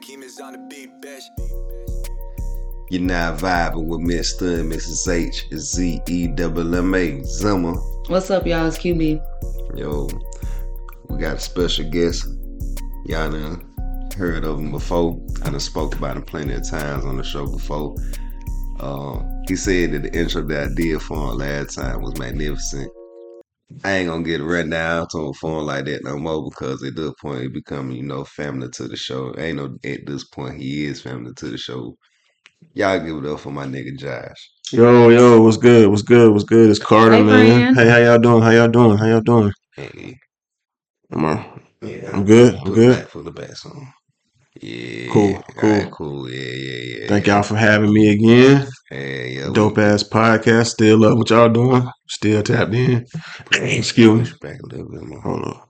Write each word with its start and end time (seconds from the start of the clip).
My 0.00 0.06
man 0.06 0.20
Keem 0.20 0.24
is 0.24 0.40
on 0.40 0.52
the 0.52 0.58
beat, 0.58 0.90
bitch. 1.00 1.22
You're 2.90 3.02
now 3.02 3.36
vibing 3.36 3.86
with 3.86 4.00
Mr. 4.00 4.60
and 4.60 4.72
Mrs. 4.72 5.08
H 5.12 5.46
Z 5.54 6.00
E 6.08 6.26
double 6.28 6.74
M 6.74 6.94
A 6.94 7.20
Zemma. 7.20 8.08
What's 8.08 8.30
up, 8.30 8.46
y'all? 8.46 8.66
It's 8.66 8.78
QB. 8.78 9.20
Yo, 9.76 10.08
we 11.08 11.18
got 11.18 11.36
a 11.36 11.40
special 11.40 11.88
guest. 11.90 12.26
Y'all 13.06 13.30
done 13.30 14.08
heard 14.16 14.44
of 14.44 14.58
him 14.58 14.70
before. 14.70 15.20
I 15.42 15.50
done 15.50 15.60
spoke 15.60 15.96
about 15.96 16.16
him 16.16 16.22
plenty 16.22 16.54
of 16.54 16.68
times 16.68 17.04
on 17.04 17.16
the 17.16 17.24
show 17.24 17.46
before. 17.46 17.94
Uh, 18.78 19.22
he 19.48 19.56
said 19.56 19.92
that 19.92 20.02
the 20.04 20.18
intro 20.18 20.42
that 20.42 20.70
I 20.70 20.74
did 20.74 21.02
for 21.02 21.32
him 21.32 21.38
last 21.38 21.74
time 21.74 22.00
was 22.02 22.18
magnificent. 22.18 22.90
I 23.84 23.92
ain't 23.92 24.08
gonna 24.10 24.24
get 24.24 24.42
run 24.42 24.70
down 24.70 25.08
to 25.12 25.18
a 25.18 25.34
phone 25.34 25.66
like 25.66 25.86
that 25.86 26.04
no 26.04 26.18
more 26.18 26.44
because 26.50 26.82
at 26.84 26.96
this 26.96 27.12
point 27.20 27.42
he 27.42 27.48
becoming, 27.48 27.96
you 27.96 28.02
know, 28.04 28.24
family 28.24 28.68
to 28.74 28.88
the 28.88 28.96
show. 28.96 29.34
Ain't 29.38 29.56
no 29.58 29.76
at 29.84 30.06
this 30.06 30.24
point 30.24 30.60
he 30.60 30.86
is 30.86 31.02
family 31.02 31.32
to 31.36 31.46
the 31.46 31.58
show. 31.58 31.96
Y'all 32.74 33.00
give 33.00 33.16
it 33.24 33.26
up 33.30 33.40
for 33.40 33.50
my 33.52 33.66
nigga 33.66 33.96
Josh. 33.98 34.50
Yo, 34.72 35.08
yo, 35.10 35.42
what's 35.42 35.56
good? 35.56 35.90
What's 35.90 36.02
good? 36.02 36.32
What's 36.32 36.44
good? 36.44 36.70
It's 36.70 36.78
Carter, 36.78 37.18
Hey, 37.18 37.24
man. 37.24 37.66
friend. 37.66 37.74
Hey, 37.74 37.88
how 37.88 37.98
y'all 37.98 38.18
doing? 38.20 38.42
How 38.42 38.50
y'all 38.50 38.68
doing? 38.68 38.98
How 38.98 39.06
y'all 39.06 39.20
doing? 39.22 39.52
Hey, 39.76 40.18
I'm, 41.12 41.24
uh, 41.24 41.44
yeah, 41.82 42.10
I'm 42.14 42.24
good. 42.24 42.54
I'm 42.56 42.72
Put 42.72 42.74
good. 42.74 42.96
Back 42.96 43.08
for 43.08 43.22
the 43.22 43.32
back 43.32 43.56
song. 43.56 43.92
Yeah. 44.60 45.12
Cool, 45.12 45.34
Alright, 45.34 45.56
cool. 45.56 45.90
cool. 45.90 46.30
Yeah, 46.30 46.36
yeah, 46.42 46.98
yeah. 47.02 47.08
Thank 47.08 47.26
y'all 47.28 47.42
for 47.42 47.56
having 47.56 47.92
me 47.92 48.10
again. 48.10 48.66
Hey, 48.88 49.36
yeah. 49.36 49.48
we- 49.48 49.54
Dope 49.54 49.78
ass 49.78 50.02
podcast. 50.02 50.68
Still 50.68 50.98
love 50.98 51.18
what 51.18 51.30
y'all 51.30 51.48
doing. 51.48 51.88
Still 52.08 52.42
tapped 52.42 52.74
in. 52.74 53.06
Excuse 53.52 54.18
me. 54.18 54.24
Push 54.24 54.38
back 54.40 54.60
a 54.60 54.66
little 54.66 54.90
bit 54.90 55.02
more. 55.02 55.20
Hold 55.20 55.44
on. 55.44 55.60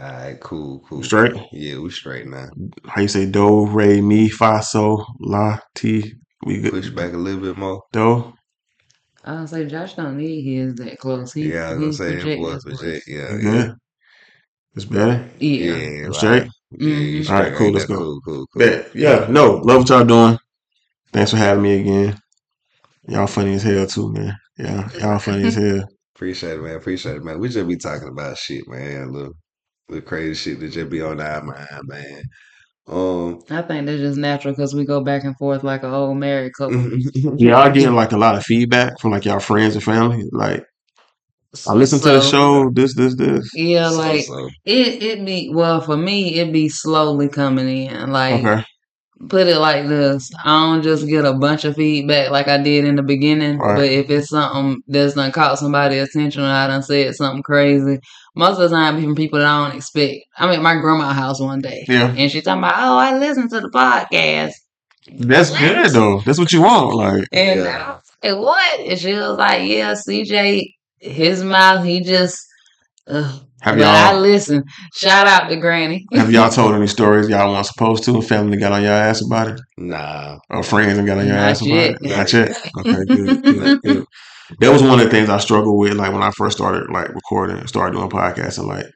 All 0.00 0.06
right, 0.12 0.40
cool, 0.40 0.80
cool. 0.88 1.04
Straight? 1.04 1.36
Yeah, 1.52 1.78
we 1.78 1.88
straight 1.90 2.26
now. 2.26 2.48
How 2.86 3.02
you 3.02 3.08
say 3.08 3.26
do, 3.26 3.66
re, 3.66 4.00
mi, 4.00 4.28
fa, 4.28 4.60
so, 4.60 5.04
la, 5.20 5.58
ti? 5.76 6.14
We 6.44 6.60
good. 6.60 6.72
Push 6.72 6.88
back 6.90 7.12
a 7.12 7.16
little 7.16 7.40
bit 7.40 7.56
more. 7.56 7.80
Do? 7.92 8.32
I 9.24 9.40
was 9.40 9.50
say 9.50 9.66
Josh 9.66 9.94
don't 9.94 10.18
need 10.18 10.42
his 10.42 10.74
that 10.74 10.98
close. 10.98 11.32
He, 11.32 11.52
Yeah, 11.52 11.70
I 11.70 11.74
was 11.76 11.78
he 11.78 11.84
gonna 11.84 11.92
say 11.92 12.06
it 12.08 12.20
project 12.22 12.40
was 12.42 12.64
his 12.64 12.82
legit. 12.82 13.02
Yeah, 13.06 13.36
yeah. 13.40 13.72
Good? 14.74 14.82
It's 14.82 14.84
better? 14.84 15.30
Yeah. 15.38 15.76
Yeah, 15.76 16.06
right. 16.06 16.14
straight? 16.14 16.48
Yeah, 16.72 16.88
you 16.88 17.22
Mhm. 17.22 17.30
Alright, 17.30 17.54
cool, 17.54 17.70
let's 17.72 17.84
go. 17.86 17.96
Cool, 17.96 18.20
cool, 18.24 18.46
cool. 18.46 18.60
Bet. 18.60 18.90
Yeah, 18.94 19.26
no. 19.28 19.56
Love 19.58 19.82
what 19.82 19.88
y'all 19.88 20.04
doing. 20.04 20.38
Thanks 21.12 21.30
for 21.30 21.36
having 21.36 21.62
me 21.62 21.80
again. 21.80 22.18
Y'all 23.06 23.26
funny 23.26 23.54
as 23.54 23.62
hell, 23.62 23.86
too, 23.86 24.12
man. 24.12 24.36
Yeah, 24.58 24.88
y'all 24.98 25.18
funny 25.18 25.44
as 25.44 25.54
hell. 25.54 25.88
Appreciate 26.16 26.54
it, 26.58 26.62
man. 26.62 26.76
Appreciate 26.76 27.16
it, 27.16 27.24
man. 27.24 27.38
We 27.38 27.48
just 27.48 27.68
be 27.68 27.76
talking 27.76 28.08
about 28.08 28.38
shit, 28.38 28.66
man. 28.68 29.12
Little, 29.12 29.34
little 29.88 30.06
crazy 30.06 30.34
shit 30.34 30.60
that 30.60 30.68
just 30.68 30.90
be 30.90 31.02
on 31.02 31.20
our 31.20 31.42
mind, 31.42 31.82
man. 31.84 32.22
Um, 32.86 33.40
I 33.50 33.62
think 33.62 33.86
that's 33.86 34.00
just 34.00 34.18
natural 34.18 34.54
because 34.54 34.74
we 34.74 34.84
go 34.84 35.02
back 35.02 35.24
and 35.24 35.36
forth 35.36 35.64
like 35.64 35.82
an 35.82 35.92
old 35.92 36.18
married 36.18 36.52
couple. 36.54 36.76
Y'all 37.38 37.70
getting 37.70 37.94
like 37.94 38.12
a 38.12 38.16
lot 38.16 38.36
of 38.36 38.44
feedback 38.44 38.98
from 39.00 39.10
like 39.10 39.24
y'all 39.24 39.40
friends 39.40 39.74
and 39.74 39.82
family. 39.82 40.24
Like, 40.32 40.66
I 41.66 41.72
listen 41.74 42.00
to 42.00 42.08
the 42.08 42.20
show. 42.20 42.70
This, 42.70 42.94
this, 42.94 43.14
this. 43.16 43.50
Yeah, 43.54 43.90
so, 43.90 43.98
like 43.98 44.24
so. 44.24 44.48
it. 44.64 45.02
It 45.02 45.24
be 45.24 45.50
well 45.52 45.80
for 45.80 45.96
me. 45.96 46.40
It 46.40 46.52
be 46.52 46.68
slowly 46.68 47.28
coming 47.28 47.68
in. 47.68 48.10
Like 48.10 48.44
Okay, 48.44 48.64
put 49.28 49.46
it 49.46 49.58
like 49.58 49.88
this: 49.88 50.30
I 50.44 50.48
don't 50.48 50.82
just 50.82 51.06
get 51.06 51.24
a 51.24 51.34
bunch 51.34 51.64
of 51.64 51.76
feedback 51.76 52.30
like 52.30 52.48
I 52.48 52.58
did 52.58 52.84
in 52.84 52.96
the 52.96 53.02
beginning. 53.02 53.58
Right. 53.58 53.76
But 53.76 53.86
if 53.86 54.10
it's 54.10 54.28
something 54.28 54.82
that's 54.86 55.14
done 55.14 55.32
caught 55.32 55.58
somebody's 55.58 56.08
attention 56.08 56.42
or 56.42 56.46
I 56.46 56.66
done 56.66 56.82
said 56.82 57.14
something 57.14 57.42
crazy, 57.42 57.98
most 58.34 58.58
of 58.58 58.70
the 58.70 58.76
time 58.76 58.96
be 58.96 59.02
from 59.02 59.14
people 59.14 59.38
that 59.38 59.48
I 59.48 59.66
don't 59.66 59.76
expect. 59.76 60.24
I'm 60.38 60.50
at 60.50 60.62
my 60.62 60.76
grandma's 60.76 61.14
house 61.14 61.40
one 61.40 61.60
day, 61.60 61.84
yeah, 61.88 62.14
and 62.16 62.30
she 62.30 62.40
talking 62.40 62.62
about, 62.62 62.74
"Oh, 62.78 62.98
I 62.98 63.18
listened 63.18 63.50
to 63.50 63.60
the 63.60 63.70
podcast." 63.70 64.52
that's 65.12 65.50
good 65.58 65.90
though. 65.90 66.20
That's 66.20 66.38
what 66.38 66.52
you 66.52 66.62
want. 66.62 66.94
Like, 66.94 67.28
And 67.32 67.60
Yeah. 67.60 67.98
I 68.24 68.32
was 68.32 68.36
like, 68.36 68.42
what? 68.42 68.80
And 68.80 68.98
she 68.98 69.12
was 69.14 69.38
like, 69.38 69.68
yeah, 69.68 69.94
CJ, 69.94 70.74
his 71.04 71.42
mouth, 71.44 71.84
he 71.84 72.00
just, 72.02 72.38
ugh. 73.08 73.42
have 73.62 73.76
but 73.78 73.84
I 73.86 74.12
y'all 74.12 74.20
listen. 74.20 74.64
Shout 74.94 75.26
out 75.26 75.48
to 75.48 75.56
Granny. 75.56 76.04
have 76.14 76.30
y'all 76.32 76.50
told 76.50 76.74
any 76.74 76.86
stories 76.86 77.28
y'all 77.28 77.52
weren't 77.52 77.66
supposed 77.66 78.04
to, 78.04 78.14
and 78.14 78.26
family 78.26 78.56
got 78.56 78.72
on 78.72 78.82
your 78.82 78.92
ass 78.92 79.24
about 79.24 79.48
it, 79.48 79.60
Nah. 79.78 80.38
or 80.50 80.62
friends 80.62 80.98
and 80.98 81.06
got 81.06 81.18
on 81.18 81.26
your 81.26 81.36
Not 81.36 81.50
ass 81.50 81.62
yet. 81.62 81.90
about 81.90 82.02
it? 82.02 82.16
Not 82.16 82.32
yet. 82.32 82.70
Okay, 82.78 83.04
good, 83.14 83.42
good, 83.44 83.82
good. 83.82 84.04
That 84.60 84.72
was 84.72 84.82
one 84.82 84.98
of 85.00 85.04
the 85.06 85.10
things 85.10 85.28
I 85.30 85.38
struggled 85.38 85.78
with, 85.78 85.94
like 85.94 86.12
when 86.12 86.22
I 86.22 86.30
first 86.36 86.56
started 86.58 86.90
like 86.90 87.08
recording, 87.08 87.66
started 87.66 87.96
doing 87.96 88.10
podcasts, 88.10 88.58
and 88.58 88.68
like, 88.68 88.86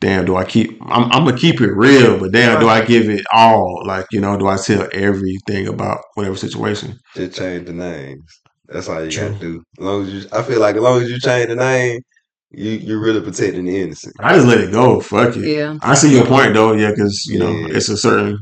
damn, 0.00 0.24
do 0.24 0.36
I 0.36 0.44
keep? 0.44 0.78
I'm, 0.82 1.10
I'm 1.12 1.24
gonna 1.24 1.36
keep 1.36 1.60
it 1.60 1.72
real, 1.72 2.18
but 2.18 2.32
damn, 2.32 2.60
do 2.60 2.68
I 2.68 2.84
give 2.84 3.08
it 3.10 3.24
all? 3.32 3.82
Like, 3.84 4.06
you 4.12 4.20
know, 4.20 4.38
do 4.38 4.46
I 4.46 4.56
tell 4.56 4.88
everything 4.92 5.66
about 5.68 6.00
whatever 6.14 6.36
situation? 6.36 6.98
Just 7.16 7.36
change 7.36 7.66
the 7.66 7.72
names. 7.72 8.39
That's 8.70 8.88
all 8.88 9.04
you 9.04 9.10
True. 9.10 9.28
gotta 9.30 9.40
do. 9.40 9.62
As 9.78 9.84
long 9.84 10.02
as 10.06 10.12
you, 10.14 10.28
I 10.32 10.42
feel 10.42 10.60
like 10.60 10.76
as 10.76 10.82
long 10.82 11.02
as 11.02 11.10
you 11.10 11.18
change 11.18 11.48
the 11.48 11.56
name, 11.56 12.00
you 12.50 12.70
you're 12.72 13.00
really 13.02 13.20
protecting 13.20 13.64
the 13.64 13.80
innocent. 13.80 14.14
I 14.20 14.34
just 14.34 14.46
let 14.46 14.60
it 14.60 14.72
go. 14.72 15.00
Fuck 15.00 15.36
it. 15.36 15.44
Yeah. 15.46 15.76
I 15.82 15.94
see 15.94 16.14
your 16.14 16.26
point 16.26 16.54
though, 16.54 16.72
yeah, 16.72 16.90
because 16.90 17.26
you 17.26 17.38
know 17.38 17.50
Yeah. 17.50 17.76
it's 17.76 17.88
a 17.88 17.96
certain 17.96 18.38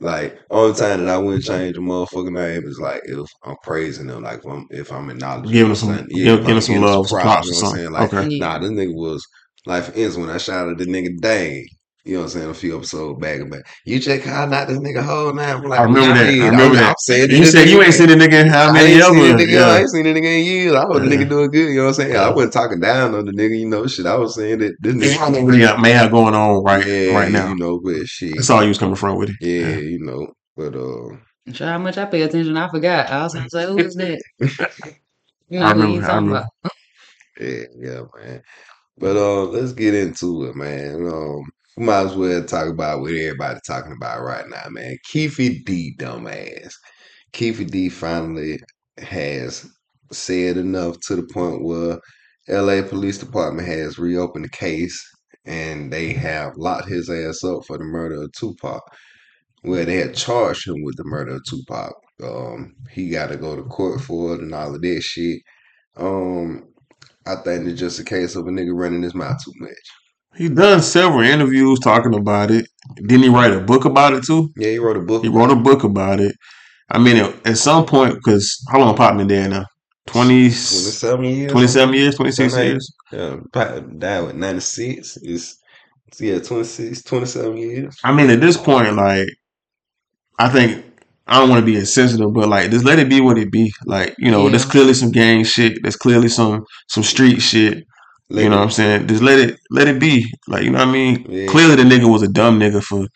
Like 0.00 0.38
only 0.50 0.74
time 0.74 1.04
that 1.04 1.14
I 1.14 1.18
wouldn't 1.18 1.44
change 1.44 1.76
a 1.76 1.80
motherfucking 1.80 2.32
name 2.32 2.64
is 2.66 2.78
like 2.78 3.02
if 3.04 3.26
I'm 3.44 3.56
praising 3.62 4.06
them, 4.08 4.22
like 4.22 4.38
if 4.40 4.46
I'm 4.46 4.66
if 4.70 4.92
I'm 4.92 5.08
acknowledging 5.10 5.52
Giving 5.52 5.60
them 5.60 5.68
them 5.68 5.76
some- 5.76 5.88
something. 5.96 6.16
give- 6.16 6.26
if 6.40 6.46
give 6.46 6.46
them 6.46 6.60
some 6.60 6.74
giving 6.74 6.88
love, 6.88 7.08
some 7.08 7.20
props 7.20 7.46
you 7.48 7.52
or 7.52 7.54
know 7.54 7.60
what 7.60 7.70
I'm 7.70 7.76
saying? 7.78 7.92
Like. 7.92 8.14
Okay. 8.14 8.38
nah, 8.38 8.58
this 8.58 8.70
nigga 8.70 8.94
was 8.94 9.26
like 9.66 9.84
for 9.84 9.92
instance 9.92 10.16
when 10.16 10.30
I 10.30 10.38
shouted 10.38 10.78
the 10.78 10.84
nigga 10.86 11.16
Dane, 11.20 11.66
you 12.06 12.14
know 12.14 12.20
what 12.20 12.24
I'm 12.26 12.30
saying, 12.30 12.50
a 12.50 12.54
few 12.54 12.76
episodes 12.76 13.20
back 13.20 13.40
and 13.40 13.50
back. 13.50 13.66
You 13.84 13.98
check 13.98 14.22
how 14.22 14.46
not 14.46 14.68
this 14.68 14.78
nigga 14.78 15.02
whole 15.02 15.34
name. 15.34 15.56
I'm 15.56 15.62
like, 15.64 15.80
I 15.80 15.82
remember 15.82 16.14
"Yeah, 16.14 16.14
that. 16.14 16.26
I 16.28 16.30
did. 16.30 16.42
remember 16.50 16.76
I'm, 16.76 16.82
that. 16.82 16.90
I'm 16.90 16.94
saying 16.98 17.30
You 17.30 17.44
said 17.46 17.68
you 17.68 17.82
ain't 17.82 17.94
seen 17.94 18.08
the 18.08 18.14
nigga 18.14 18.42
in 18.42 18.48
how 18.48 18.70
I 18.70 18.72
many 18.74 18.94
ain't 18.94 19.04
seen 19.04 19.16
the 19.16 19.28
ever. 19.28 19.38
nigga. 19.42 19.62
I 19.64 19.78
ain't 19.80 19.90
seen 19.90 20.04
the 20.04 20.14
nigga 20.14 20.38
in 20.38 20.44
years. 20.44 20.74
I 20.74 20.80
hope 20.82 20.94
the 20.94 21.00
Yeah. 21.00 21.16
nigga 21.16 21.28
doing 21.28 21.50
good. 21.50 21.68
You 21.70 21.74
know 21.76 21.82
what 21.82 21.88
I'm 21.88 21.94
saying? 21.94 22.16
I 22.16 22.30
wasn't 22.30 22.52
talking 22.52 22.80
down 22.80 23.14
on 23.14 23.24
the 23.26 23.32
nigga. 23.32 23.58
You 23.58 23.68
know, 23.68 23.86
shit. 23.86 24.06
I 24.06 24.16
was 24.16 24.34
saying 24.36 24.58
that 24.60 24.74
this 24.80 24.94
Yeah, 24.94 25.24
I 25.24 25.30
nigga, 25.30 25.32
know 25.40 25.44
what 25.46 25.54
you 25.76 25.82
may 25.82 25.90
have 25.92 26.10
going 26.12 26.34
on 26.34 26.62
right 26.62 26.86
yeah, 26.86 27.12
right 27.14 27.32
now. 27.32 27.48
You 27.48 27.56
know, 27.56 27.80
but 27.82 28.06
shit, 28.06 28.36
That's 28.36 28.50
all 28.50 28.62
you 28.62 28.68
was 28.68 28.78
coming 28.78 28.94
from 28.94 29.18
with 29.18 29.30
it. 29.30 29.36
yeah, 29.40 29.76
you 29.76 29.98
know, 30.00 30.28
but 30.56 30.74
uh, 30.76 31.16
Sure 31.52 31.66
how 31.68 31.78
much 31.78 31.98
I 31.98 32.04
pay 32.06 32.22
attention. 32.22 32.56
I 32.56 32.68
forgot. 32.68 33.10
I 33.10 33.22
was 33.24 33.34
going 33.34 33.44
to 33.44 33.50
say, 33.50 33.66
who 33.66 33.78
is 33.78 33.94
that? 33.96 34.22
You 35.48 35.60
know 35.60 35.66
I 35.66 35.70
remember, 35.72 35.94
you 35.94 36.02
I 36.02 36.06
talking 36.06 36.26
remember. 36.28 36.46
yeah, 37.40 37.64
yeah, 37.78 38.00
man. 38.16 38.42
But 38.98 39.16
uh, 39.16 39.44
let's 39.44 39.72
get 39.72 39.94
into 39.94 40.44
it, 40.46 40.56
man. 40.56 41.06
Um, 41.06 41.42
we 41.76 41.84
might 41.84 42.06
as 42.06 42.14
well 42.16 42.42
talk 42.44 42.68
about 42.68 43.00
what 43.00 43.12
everybody 43.12 43.60
talking 43.66 43.92
about 43.92 44.22
right 44.22 44.48
now, 44.48 44.68
man. 44.70 44.96
Keffe 45.10 45.64
D, 45.64 45.94
dumbass. 45.98 46.72
Keffe 47.32 47.70
D 47.70 47.88
finally 47.90 48.58
has 48.98 49.66
said 50.10 50.56
enough 50.56 50.98
to 51.00 51.16
the 51.16 51.26
point 51.32 51.62
where 51.64 51.98
LA 52.48 52.80
Police 52.82 53.18
Department 53.18 53.68
has 53.68 53.98
reopened 53.98 54.46
the 54.46 54.50
case 54.50 54.98
and 55.44 55.92
they 55.92 56.12
have 56.12 56.56
locked 56.56 56.88
his 56.88 57.10
ass 57.10 57.44
up 57.44 57.64
for 57.66 57.76
the 57.76 57.84
murder 57.84 58.22
of 58.22 58.32
Tupac. 58.32 58.82
Where 59.62 59.84
they 59.84 59.96
had 59.96 60.14
charged 60.14 60.68
him 60.68 60.82
with 60.82 60.96
the 60.96 61.04
murder 61.04 61.34
of 61.34 61.42
Tupac. 61.48 61.92
Um, 62.22 62.74
he 62.92 63.10
got 63.10 63.28
to 63.28 63.36
go 63.36 63.56
to 63.56 63.62
court 63.64 64.00
for 64.00 64.34
it 64.34 64.40
and 64.40 64.54
all 64.54 64.74
of 64.74 64.80
that 64.80 65.02
shit. 65.02 65.40
Um, 65.96 66.64
I 67.26 67.36
think 67.36 67.66
it's 67.66 67.80
just 67.80 68.00
a 68.00 68.04
case 68.04 68.36
of 68.36 68.46
a 68.46 68.50
nigga 68.50 68.72
running 68.74 69.02
his 69.02 69.14
mouth 69.14 69.38
too 69.44 69.52
much. 69.56 70.05
He 70.36 70.48
done 70.48 70.82
several 70.82 71.20
interviews 71.22 71.78
talking 71.80 72.14
about 72.14 72.50
it. 72.50 72.66
Didn't 72.96 73.22
he 73.24 73.28
write 73.28 73.52
a 73.52 73.60
book 73.60 73.84
about 73.84 74.12
it 74.12 74.24
too? 74.24 74.50
Yeah, 74.56 74.68
he 74.70 74.78
wrote 74.78 74.96
a 74.96 75.00
book. 75.00 75.22
He 75.22 75.28
wrote 75.28 75.50
a 75.50 75.56
book 75.56 75.84
about 75.84 76.20
it. 76.20 76.34
I 76.90 76.98
mean, 76.98 77.16
at 77.16 77.46
at 77.46 77.58
some 77.58 77.84
point, 77.86 78.14
because 78.14 78.62
how 78.70 78.78
long 78.80 78.94
Pop 78.96 79.16
been 79.16 79.26
there 79.26 79.48
now? 79.48 79.64
20, 80.06 80.42
27 80.50 81.24
years. 81.24 81.50
27 81.52 81.94
years, 81.94 82.14
26 82.14 82.52
Something 82.52 82.58
like- 82.58 82.72
years? 82.72 82.94
Yeah, 83.12 83.36
Pop 83.52 83.98
died 83.98 84.20
with 84.26 84.36
96. 84.36 85.18
It's, 85.22 85.56
yeah, 86.20 86.38
26, 86.38 87.02
27 87.02 87.56
years. 87.56 87.96
I 88.04 88.12
mean, 88.12 88.30
at 88.30 88.40
this 88.40 88.56
point, 88.56 88.94
like, 88.94 89.26
I 90.38 90.48
think 90.48 90.84
I 91.26 91.40
don't 91.40 91.48
want 91.50 91.60
to 91.60 91.66
be 91.66 91.76
insensitive, 91.78 92.32
but 92.32 92.48
like, 92.48 92.70
just 92.70 92.84
let 92.84 93.00
it 93.00 93.08
be 93.08 93.20
what 93.20 93.38
it 93.38 93.50
be. 93.50 93.72
Like, 93.84 94.14
you 94.18 94.30
know, 94.30 94.48
there's 94.48 94.64
clearly 94.64 94.94
some 94.94 95.10
gang 95.10 95.42
shit. 95.44 95.78
There's 95.82 95.96
clearly 95.96 96.28
some 96.28 96.64
some 96.88 97.02
street 97.02 97.40
shit. 97.40 97.84
Let 98.28 98.42
you 98.42 98.48
know 98.48 98.56
it- 98.56 98.58
what 98.58 98.64
I'm 98.64 98.70
saying? 98.70 99.06
Just 99.08 99.22
let 99.22 99.38
it 99.38 99.58
let 99.70 99.88
it 99.88 100.00
be. 100.00 100.26
Like, 100.48 100.64
you 100.64 100.70
know 100.70 100.78
what 100.78 100.88
I 100.88 100.92
mean? 100.92 101.26
Yeah. 101.28 101.46
Clearly, 101.46 101.76
the 101.76 101.82
nigga 101.84 102.10
was 102.10 102.22
a 102.22 102.28
dumb 102.28 102.58
nigga 102.58 102.82
for 102.82 103.06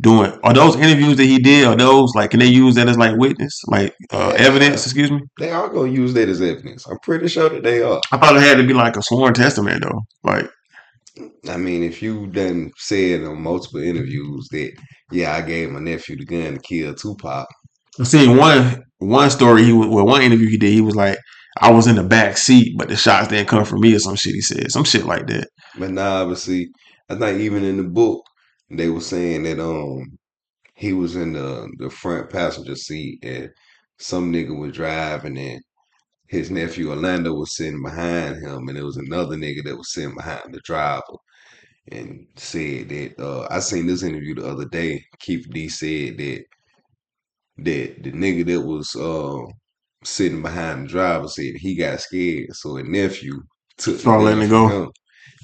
doing. 0.00 0.32
Are 0.44 0.54
those 0.54 0.76
interviews 0.76 1.16
that 1.16 1.24
he 1.24 1.38
did? 1.38 1.66
Are 1.66 1.76
those 1.76 2.12
like? 2.14 2.30
Can 2.30 2.40
they 2.40 2.46
use 2.46 2.74
that 2.76 2.88
as 2.88 2.96
like 2.96 3.16
witness, 3.16 3.60
like 3.66 3.94
uh, 4.12 4.32
Yeah. 4.38 4.46
evidence? 4.46 4.86
Excuse 4.86 5.10
me. 5.10 5.20
They 5.38 5.50
are 5.50 5.68
to 5.72 5.86
use 5.86 6.14
that 6.14 6.28
as 6.28 6.40
evidence. 6.40 6.86
I'm 6.86 6.98
pretty 7.02 7.28
sure 7.28 7.48
that 7.48 7.62
they 7.64 7.82
are. 7.82 8.00
I 8.12 8.16
thought 8.18 8.36
it 8.36 8.42
had 8.42 8.58
to 8.58 8.66
be 8.66 8.74
like 8.74 8.96
a 8.96 9.02
sworn 9.02 9.34
testament 9.34 9.82
though. 9.82 10.02
Like, 10.22 10.48
I 11.48 11.56
mean, 11.56 11.82
if 11.82 12.00
you 12.02 12.28
done 12.28 12.70
said 12.78 13.24
on 13.24 13.42
multiple 13.42 13.80
interviews 13.82 14.48
that, 14.52 14.70
yeah, 15.10 15.34
I 15.34 15.40
gave 15.42 15.70
my 15.70 15.80
nephew 15.80 16.16
the 16.16 16.24
gun 16.24 16.54
to 16.54 16.60
kill 16.60 16.94
Tupac. 16.94 17.46
I 17.98 18.04
seen 18.04 18.36
one 18.36 18.84
one 18.98 19.30
story. 19.30 19.64
He 19.64 19.72
was 19.72 19.88
well, 19.88 20.06
one 20.06 20.22
interview 20.22 20.48
he 20.48 20.56
did. 20.56 20.72
He 20.72 20.80
was 20.80 20.94
like, 20.94 21.18
I 21.58 21.70
was 21.72 21.86
in 21.86 21.96
the 21.96 22.04
back 22.04 22.36
seat, 22.38 22.74
but 22.78 22.88
the 22.88 22.96
shots 22.96 23.28
didn't 23.28 23.48
come 23.48 23.64
from 23.64 23.80
me 23.80 23.94
or 23.94 23.98
some 24.00 24.16
shit. 24.16 24.34
He 24.34 24.40
said 24.42 24.70
some 24.72 24.84
shit 24.84 25.06
like 25.06 25.26
that. 25.28 25.48
But 25.74 25.90
now, 25.90 26.22
obviously, 26.22 26.68
I 27.08 27.16
think 27.16 27.40
even 27.40 27.64
in 27.64 27.76
the 27.78 27.84
book, 27.84 28.24
They 28.70 28.88
were 28.90 29.00
saying 29.00 29.44
that 29.44 29.60
um 29.60 30.18
he 30.76 30.92
was 30.94 31.16
in 31.16 31.34
the 31.34 31.68
the 31.78 31.90
front 31.90 32.30
passenger 32.30 32.76
seat 32.76 33.20
and 33.24 33.50
some 33.98 34.32
nigga 34.32 34.58
was 34.58 34.72
driving 34.74 35.38
and 35.38 35.62
his 36.28 36.50
nephew 36.50 36.90
Orlando 36.90 37.34
was 37.34 37.56
sitting 37.56 37.82
behind 37.82 38.36
him 38.44 38.68
and 38.68 38.76
there 38.76 38.84
was 38.86 38.96
another 38.98 39.36
nigga 39.36 39.64
that 39.64 39.76
was 39.78 39.92
sitting 39.94 40.14
behind 40.16 40.52
the 40.54 40.60
driver 40.64 41.18
and 41.92 42.26
said 42.36 42.88
that 42.90 43.20
uh 43.20 43.46
I 43.50 43.60
seen 43.60 43.86
this 43.86 44.02
interview 44.04 44.34
the 44.36 44.48
other 44.48 44.66
day. 44.66 45.04
Keith 45.20 45.46
D 45.50 45.68
said 45.68 46.18
that 46.18 46.44
that 47.58 48.02
the 48.04 48.12
nigga 48.12 48.46
that 48.46 48.62
was 48.62 48.94
uh 48.96 49.42
sitting 50.04 50.42
behind 50.42 50.84
the 50.84 50.88
driver 50.88 51.28
said 51.28 51.54
he 51.56 51.74
got 51.76 52.00
scared, 52.00 52.54
so 52.54 52.76
his 52.76 52.88
nephew 52.88 53.42
took 53.78 53.98
Started 54.00 54.24
letting 54.24 54.42
it 54.42 54.50
go. 54.50 54.90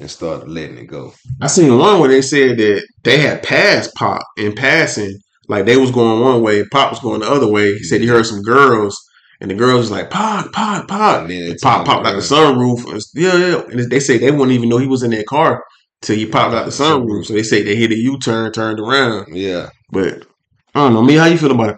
and 0.00 0.10
started 0.10 0.48
letting 0.48 0.78
it 0.78 0.86
go. 0.86 1.12
I 1.40 1.46
seen 1.46 1.76
one 1.78 2.00
where 2.00 2.08
they 2.08 2.22
said 2.22 2.58
that 2.58 2.86
they 3.02 3.18
had 3.18 3.42
passed 3.42 3.94
Pop 3.94 4.22
in 4.36 4.54
passing, 4.54 5.18
like 5.48 5.64
they 5.66 5.76
was 5.76 5.90
going 5.90 6.20
one 6.20 6.42
way, 6.42 6.64
Pop 6.72 6.90
was 6.90 7.00
going 7.00 7.20
the 7.20 7.30
other 7.30 7.50
way. 7.50 7.74
He 7.74 7.84
said 7.84 8.00
he 8.00 8.06
heard 8.06 8.26
some 8.26 8.42
girls, 8.42 8.98
and 9.40 9.50
the 9.50 9.54
girls 9.54 9.80
was 9.80 9.90
like 9.90 10.10
Pop, 10.10 10.52
Pop, 10.52 10.88
Pop, 10.88 11.22
And 11.22 11.30
then 11.30 11.50
and 11.50 11.60
Pop 11.60 11.86
popped 11.86 12.06
out 12.06 12.14
the 12.14 12.20
sunroof. 12.20 12.90
And, 12.90 13.02
yeah, 13.14 13.36
yeah. 13.36 13.62
And 13.70 13.90
they 13.90 14.00
say 14.00 14.18
they 14.18 14.30
wouldn't 14.30 14.52
even 14.52 14.68
know 14.68 14.78
he 14.78 14.86
was 14.86 15.02
in 15.02 15.10
that 15.12 15.26
car 15.26 15.62
till 16.00 16.16
he 16.16 16.26
popped 16.26 16.54
out 16.54 16.64
the 16.64 16.70
sunroof. 16.70 17.26
So 17.26 17.34
they 17.34 17.42
say 17.42 17.62
they 17.62 17.76
hit 17.76 17.92
a 17.92 17.96
U 17.96 18.18
turn, 18.18 18.52
turned 18.52 18.80
around. 18.80 19.26
Yeah. 19.36 19.70
But 19.90 20.26
I 20.74 20.80
don't 20.80 20.94
know, 20.94 21.02
me. 21.02 21.14
How 21.14 21.26
you 21.26 21.38
feel 21.38 21.52
about 21.52 21.70
it? 21.70 21.76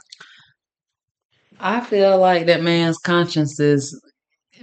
I 1.61 1.81
feel 1.81 2.19
like 2.19 2.47
that 2.47 2.63
man's 2.63 2.99
conscience 2.99 3.59
has 3.59 3.99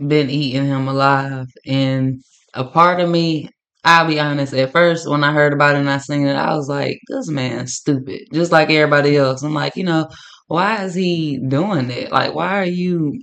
been 0.08 0.30
eating 0.30 0.66
him 0.66 0.88
alive. 0.88 1.48
And 1.66 2.22
a 2.54 2.64
part 2.64 3.00
of 3.00 3.10
me, 3.10 3.50
I'll 3.84 4.08
be 4.08 4.20
honest, 4.20 4.54
at 4.54 4.72
first 4.72 5.08
when 5.08 5.24
I 5.24 5.32
heard 5.34 5.54
about 5.54 5.76
it 5.76 5.80
and 5.80 5.90
I 5.90 5.98
seen 5.98 6.28
it, 6.28 6.36
I 6.36 6.56
was 6.56 6.70
like, 6.70 7.00
this 7.08 7.30
man's 7.30 7.74
stupid. 7.74 8.22
Just 8.34 8.52
like 8.52 8.70
everybody 8.70 9.18
else. 9.18 9.44
I'm 9.44 9.54
like, 9.54 9.76
you 9.76 9.84
know, 9.84 10.10
why 10.48 10.84
is 10.84 10.94
he 10.94 11.40
doing 11.40 11.88
that? 11.88 12.12
Like, 12.12 12.34
why 12.34 12.60
are 12.60 12.66
you 12.66 13.20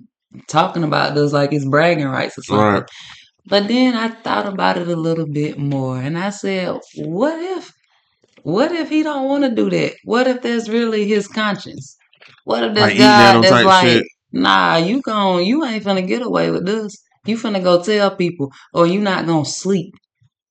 talking 0.49 0.85
about 0.85 1.15
this 1.15 1.33
like 1.33 1.53
it's 1.53 1.65
bragging 1.65 2.09
rights 2.09 2.39
or 2.39 2.43
something? 2.43 2.65
Right. 2.65 2.85
But 3.47 3.69
then 3.69 3.95
I 3.95 4.09
thought 4.09 4.47
about 4.47 4.79
it 4.79 4.89
a 4.89 4.97
little 4.97 5.27
bit 5.27 5.59
more 5.59 6.01
and 6.01 6.17
I 6.17 6.31
said, 6.31 6.79
what 6.97 7.39
if 7.59 7.73
what 8.43 8.73
if 8.73 8.89
he 8.89 9.03
don't 9.03 9.29
want 9.29 9.45
to 9.45 9.51
do 9.51 9.71
that? 9.71 9.95
What 10.05 10.27
if 10.27 10.43
that's 10.43 10.69
really 10.69 11.07
his 11.07 11.29
conscience? 11.29 11.97
What 12.45 12.65
if 12.65 12.75
this 12.75 12.83
Like 12.83 12.99
guy 12.99 13.41
that's 13.41 13.65
like, 13.65 13.87
shit. 13.87 14.05
nah, 14.33 14.77
you 14.77 15.01
gon' 15.03 15.45
you 15.45 15.65
ain't 15.65 15.85
finna 15.85 16.07
get 16.07 16.23
away 16.23 16.51
with 16.51 16.67
this. 16.67 16.97
You 17.25 17.37
finna 17.37 17.63
go 17.63 17.83
tell 17.83 18.17
people, 18.17 18.51
or 18.75 18.87
you 18.87 19.01
not 19.01 19.27
gonna 19.27 19.45
sleep. 19.45 19.95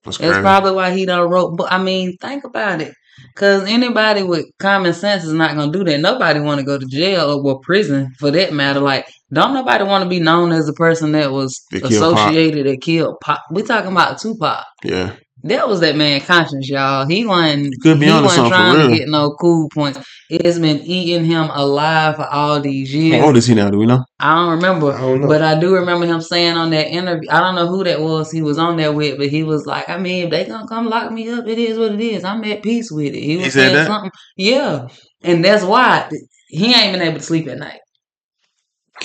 That's 0.03 0.17
That's 0.17 0.39
probably 0.39 0.71
why 0.71 0.91
he 0.91 1.05
done 1.05 1.29
wrote. 1.29 1.57
But 1.57 1.71
I 1.71 1.77
mean, 1.81 2.17
think 2.17 2.43
about 2.43 2.81
it. 2.81 2.93
Cause 3.35 3.63
anybody 3.65 4.23
with 4.23 4.45
common 4.57 4.93
sense 4.93 5.23
is 5.23 5.33
not 5.33 5.55
gonna 5.55 5.71
do 5.71 5.83
that. 5.83 5.99
Nobody 5.99 6.39
want 6.39 6.59
to 6.59 6.65
go 6.65 6.77
to 6.77 6.85
jail 6.87 7.29
or 7.29 7.43
well, 7.43 7.59
prison 7.59 8.11
for 8.19 8.31
that 8.31 8.51
matter. 8.53 8.79
Like, 8.79 9.05
don't 9.31 9.53
nobody 9.53 9.83
want 9.83 10.03
to 10.03 10.09
be 10.09 10.19
known 10.19 10.51
as 10.51 10.65
the 10.65 10.73
person 10.73 11.11
that 11.11 11.31
was 11.31 11.59
associated 11.71 12.65
that 12.65 12.81
killed 12.81 13.17
Pop. 13.23 13.41
We 13.51 13.61
talking 13.63 13.91
about 13.91 14.19
Tupac. 14.19 14.65
yeah. 14.83 15.15
That 15.43 15.67
was 15.67 15.79
that 15.79 15.95
man 15.95 16.21
conscience, 16.21 16.69
y'all. 16.69 17.07
He 17.07 17.25
wasn't. 17.25 17.73
could 17.81 17.99
be 17.99 18.05
he 18.05 18.11
wasn't 18.11 18.31
something 18.31 18.51
for 18.51 18.57
trying 18.57 18.89
to 18.91 18.97
get 18.97 19.09
no 19.09 19.31
cool 19.39 19.69
points. 19.73 19.99
It's 20.29 20.59
been 20.59 20.79
eating 20.81 21.25
him 21.25 21.49
alive 21.51 22.15
for 22.17 22.27
all 22.27 22.61
these 22.61 22.93
years. 22.93 23.19
How 23.19 23.27
old 23.27 23.37
is 23.37 23.47
he 23.47 23.55
now? 23.55 23.69
Do 23.69 23.79
we 23.79 23.85
know? 23.87 24.03
I 24.19 24.35
don't 24.35 24.51
remember, 24.51 24.93
I 24.93 25.01
don't 25.01 25.21
know. 25.21 25.27
but 25.27 25.41
I 25.41 25.59
do 25.59 25.73
remember 25.73 26.05
him 26.05 26.21
saying 26.21 26.55
on 26.57 26.69
that 26.69 26.87
interview. 26.89 27.27
I 27.31 27.39
don't 27.39 27.55
know 27.55 27.67
who 27.67 27.83
that 27.83 27.99
was. 28.01 28.31
He 28.31 28.41
was 28.43 28.59
on 28.59 28.77
there 28.77 28.91
with, 28.93 29.17
but 29.17 29.27
he 29.29 29.41
was 29.43 29.65
like, 29.65 29.89
"I 29.89 29.97
mean, 29.97 30.25
if 30.25 30.29
they 30.29 30.45
gonna 30.45 30.67
come 30.67 30.87
lock 30.87 31.11
me 31.11 31.29
up, 31.29 31.47
it 31.47 31.57
is 31.57 31.77
what 31.77 31.93
it 31.93 31.99
is. 32.01 32.23
I'm 32.23 32.43
at 32.45 32.61
peace 32.61 32.91
with 32.91 33.13
it." 33.15 33.19
He 33.21 33.35
was 33.37 33.45
He 33.45 33.51
said 33.51 33.61
saying 33.63 33.75
that? 33.75 33.87
something, 33.87 34.11
yeah, 34.37 34.87
and 35.23 35.43
that's 35.43 35.63
why 35.63 36.07
he 36.49 36.73
ain't 36.73 36.93
been 36.93 37.01
able 37.01 37.17
to 37.17 37.23
sleep 37.23 37.47
at 37.47 37.57
night. 37.57 37.79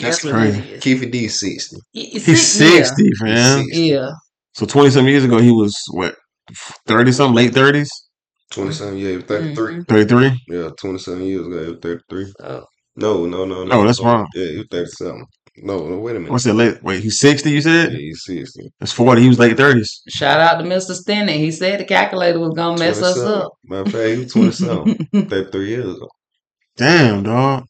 That's 0.01 0.23
what 0.23 0.35
crazy. 0.35 0.59
it 0.61 0.71
is. 0.75 0.83
Keith 0.83 1.11
D 1.11 1.29
sixty. 1.29 1.77
He- 1.93 2.11
He's 2.11 2.61
yeah. 2.61 2.69
sixty, 2.83 3.11
fam. 3.19 3.37
He's 3.37 3.55
60. 3.67 3.81
Yeah, 3.83 4.11
So 4.53 4.67
twenty 4.67 4.91
some 4.91 5.09
years 5.09 5.25
ago, 5.25 5.39
he 5.39 5.51
was 5.51 5.75
what 5.93 6.15
thirty 6.87 7.13
something, 7.13 7.35
late 7.37 7.55
thirties, 7.55 7.91
Twenty 8.51 8.73
seven 8.73 8.97
years, 8.99 9.25
thirty 9.25 9.55
three. 9.55 9.75
Mhm. 9.77 9.89
thirty 9.89 10.05
three. 10.09 10.41
Yeah, 10.49 10.71
twenty 10.79 10.99
seven 10.99 11.23
years 11.25 11.47
ago, 11.47 11.77
thirty 11.83 12.03
three. 12.09 12.33
Oh. 12.41 12.65
No, 12.97 13.27
no, 13.27 13.45
no, 13.45 13.65
no. 13.65 13.81
Oh, 13.81 13.85
that's 13.85 14.01
wrong. 14.01 14.27
Yeah, 14.35 14.47
he 14.53 14.57
was 14.59 14.67
thirty 14.71 14.91
seven. 14.91 15.25
No, 15.59 15.89
no, 15.89 15.99
wait 15.99 16.17
a 16.17 16.19
minute. 16.21 16.33
What's 16.33 16.45
that? 16.45 16.55
Late? 16.55 16.83
Wait, 16.83 17.03
he's 17.03 17.19
sixty. 17.19 17.51
You 17.51 17.57
Yeah, 17.57 17.63
said 17.63 17.93
he's 17.93 18.23
sixty. 18.25 18.71
that's 18.79 18.93
forty. 18.93 19.23
He 19.23 19.29
was 19.29 19.39
late 19.39 19.57
thirties. 19.57 20.03
Shout 20.09 20.39
out 20.41 20.59
to 20.63 20.65
Mr. 20.69 20.95
Stennett. 20.95 21.37
He 21.39 21.51
said 21.51 21.81
the 21.81 21.85
calculator 21.85 22.39
was 22.39 22.55
gonna 22.55 22.79
mess 22.79 23.03
us 23.03 23.19
up. 23.19 23.53
Matter 23.65 23.83
of 23.83 23.93
fact, 23.93 24.09
he 24.11 24.19
was 24.19 24.33
twenty 24.33 24.53
seven. 24.53 24.97
thirty 25.29 25.51
three 25.51 25.69
years 25.71 25.95
ago. 25.97 26.09
Damn, 26.77 27.23
dog. 27.23 27.65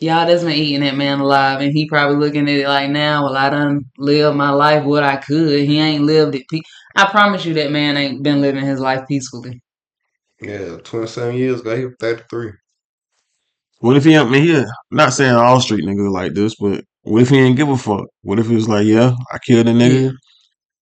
Y'all 0.00 0.26
that's 0.26 0.44
been 0.44 0.52
eating 0.52 0.80
that 0.80 0.96
man 0.96 1.20
alive, 1.20 1.60
and 1.60 1.72
he 1.72 1.88
probably 1.88 2.16
looking 2.16 2.48
at 2.48 2.56
it 2.56 2.68
like 2.68 2.90
now. 2.90 3.24
Well, 3.24 3.36
I 3.36 3.50
done 3.50 3.84
lived 3.98 4.36
my 4.36 4.50
life 4.50 4.84
what 4.84 5.04
I 5.04 5.16
could. 5.16 5.60
He 5.64 5.78
ain't 5.78 6.04
lived 6.04 6.34
it. 6.36 6.44
Pe- 6.50 6.60
I 6.96 7.06
promise 7.10 7.44
you, 7.44 7.54
that 7.54 7.72
man 7.72 7.96
ain't 7.96 8.22
been 8.22 8.40
living 8.40 8.64
his 8.64 8.80
life 8.80 9.06
peacefully. 9.08 9.62
Yeah, 10.40 10.78
twenty 10.84 11.06
seven 11.06 11.36
years 11.36 11.60
ago, 11.60 11.76
he 11.76 11.86
was 11.86 11.94
thirty 12.00 12.22
three. 12.30 12.52
What 13.80 13.96
if 13.96 14.04
he? 14.04 14.16
I 14.16 14.24
mean, 14.24 14.42
he 14.42 14.64
not 14.90 15.12
saying 15.14 15.34
all 15.34 15.60
street 15.60 15.84
nigga 15.84 16.10
like 16.10 16.34
this, 16.34 16.54
but 16.56 16.84
what 17.02 17.22
if 17.22 17.30
he 17.30 17.38
ain't 17.38 17.56
give 17.56 17.68
a 17.68 17.76
fuck? 17.76 18.06
What 18.22 18.38
if 18.38 18.48
he 18.48 18.54
was 18.54 18.68
like, 18.68 18.86
yeah, 18.86 19.14
I 19.32 19.38
killed 19.38 19.68
a 19.68 19.72
nigga. 19.72 20.12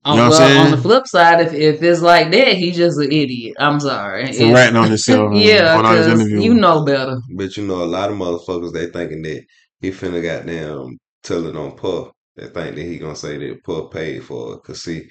On, 0.08 0.16
know 0.16 0.28
what 0.30 0.40
I'm 0.42 0.56
well, 0.56 0.64
on 0.66 0.70
the 0.72 0.76
flip 0.78 1.06
side, 1.06 1.40
if, 1.46 1.52
if 1.52 1.82
it's 1.82 2.00
like 2.00 2.30
that, 2.32 2.56
he's 2.56 2.76
just 2.76 2.98
an 2.98 3.12
idiot. 3.12 3.56
I'm 3.58 3.78
sorry. 3.80 4.24
For 4.26 4.30
It's- 4.30 4.52
ratting 4.54 4.76
on 4.76 4.88
himself. 4.88 5.32
yeah, 5.34 5.74
going 5.74 5.86
on 5.86 5.96
his 5.96 6.06
'cause 6.06 6.20
interview. 6.20 6.40
you 6.40 6.54
know 6.54 6.84
better. 6.84 7.18
But 7.36 7.56
you 7.56 7.66
know, 7.66 7.82
a 7.82 7.84
lot 7.84 8.10
of 8.10 8.16
motherfuckers 8.16 8.72
they 8.72 8.86
thinking 8.86 9.22
that 9.22 9.42
he 9.80 9.90
finna 9.90 10.22
goddamn 10.22 10.98
tell 11.22 11.46
it 11.46 11.56
on 11.56 11.76
Puff. 11.76 12.08
They 12.36 12.46
think 12.46 12.76
that 12.76 12.82
he 12.82 12.98
gonna 12.98 13.16
say 13.16 13.36
that 13.38 13.64
Puff 13.64 13.90
paid 13.90 14.24
for 14.24 14.54
it. 14.54 14.62
Cause 14.64 14.82
see, 14.82 15.04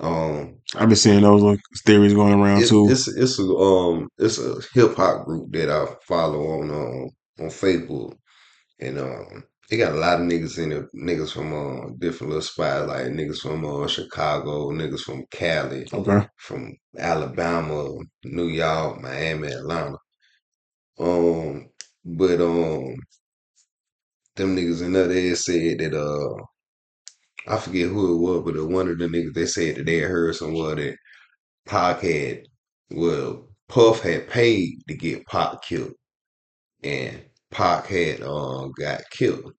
um, 0.00 0.56
I've 0.76 0.88
been 0.88 0.96
seeing 0.96 1.22
those 1.22 1.42
little 1.42 1.58
theories 1.86 2.14
going 2.14 2.34
around 2.34 2.62
it- 2.62 2.68
too. 2.68 2.88
it's 2.90 3.08
it's 3.08 3.38
a 3.38 3.42
um 3.44 4.08
it's 4.18 4.38
a 4.38 4.56
hip 4.74 4.94
hop 4.96 5.24
group 5.24 5.50
that 5.52 5.70
I 5.70 5.86
follow 6.06 6.46
on 6.60 6.70
um 6.70 7.08
on 7.40 7.48
Facebook, 7.50 8.12
and 8.80 8.98
um 8.98 9.44
they 9.70 9.76
got 9.76 9.92
a 9.92 9.96
lot 9.98 10.20
of 10.20 10.26
niggas 10.26 10.58
in 10.58 10.72
it, 10.72 10.86
niggas 10.94 11.32
from 11.32 11.52
uh, 11.52 11.90
different 11.98 12.30
little 12.30 12.42
spots, 12.42 12.88
like 12.88 13.06
niggas 13.06 13.38
from 13.40 13.64
uh, 13.64 13.86
Chicago, 13.88 14.70
niggas 14.70 15.00
from 15.00 15.24
Cali, 15.30 15.86
Okay. 15.92 16.26
from 16.36 16.74
Alabama, 16.98 17.94
New 18.24 18.48
York, 18.48 19.00
Miami, 19.00 19.48
Atlanta. 19.48 19.96
Um, 20.98 21.68
but 22.04 22.40
um, 22.40 22.96
them 24.36 24.54
niggas 24.56 24.80
in 24.82 24.92
there 24.92 25.08
they 25.08 25.34
said 25.34 25.78
that 25.78 25.94
uh, 25.94 26.42
I 27.46 27.58
forget 27.58 27.88
who 27.88 28.14
it 28.14 28.18
was, 28.18 28.42
but 28.52 28.68
one 28.68 28.88
of 28.88 28.98
the 28.98 29.06
niggas 29.06 29.34
they 29.34 29.46
said 29.46 29.76
that 29.76 29.86
they 29.86 29.96
had 29.98 30.10
heard 30.10 30.34
somewhere 30.36 30.74
that 30.76 30.96
Pac 31.66 32.00
had, 32.02 32.46
well, 32.90 33.48
Puff 33.68 34.00
had 34.02 34.28
paid 34.28 34.82
to 34.88 34.94
get 34.96 35.26
Pac 35.26 35.62
killed, 35.62 35.94
and 36.84 37.24
Pac 37.54 37.86
had 37.86 38.20
uh 38.22 38.68
got 38.78 39.00
killed. 39.10 39.52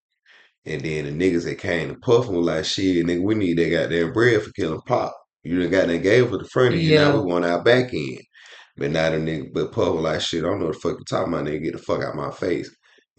And 0.67 0.81
then 0.81 1.05
the 1.05 1.11
niggas 1.31 1.43
that 1.45 1.59
came 1.59 1.89
to 1.89 1.95
Puff 1.99 2.27
was 2.27 2.45
like, 2.45 2.65
shit, 2.65 3.05
nigga, 3.05 3.21
we 3.21 3.35
need 3.35 3.57
that 3.59 3.69
goddamn 3.69 4.13
bread 4.13 4.41
for 4.41 4.51
killing 4.51 4.81
Pop. 4.87 5.15
You 5.43 5.59
done 5.61 5.69
got 5.71 5.87
that 5.87 5.99
gave 5.99 6.29
for 6.29 6.39
the 6.39 6.49
front 6.51 6.73
of 6.73 6.81
you. 6.81 6.89
Yeah. 6.95 7.09
Now 7.09 7.17
we 7.21 7.31
want 7.31 7.45
our 7.45 7.63
back 7.63 7.93
end. 7.93 8.19
But 8.77 8.91
now 8.91 9.11
the 9.11 9.17
nigga, 9.17 9.53
but 9.53 9.71
Puff 9.71 9.93
was 9.93 10.03
like, 10.03 10.21
shit, 10.21 10.43
I 10.43 10.47
don't 10.47 10.59
know 10.59 10.65
what 10.67 10.73
the 10.75 10.79
fuck 10.81 10.97
you 10.99 11.05
talking 11.05 11.33
about, 11.33 11.45
nigga. 11.45 11.63
Get 11.63 11.73
the 11.73 11.79
fuck 11.79 12.03
out 12.03 12.15
my 12.15 12.31
face. 12.31 12.69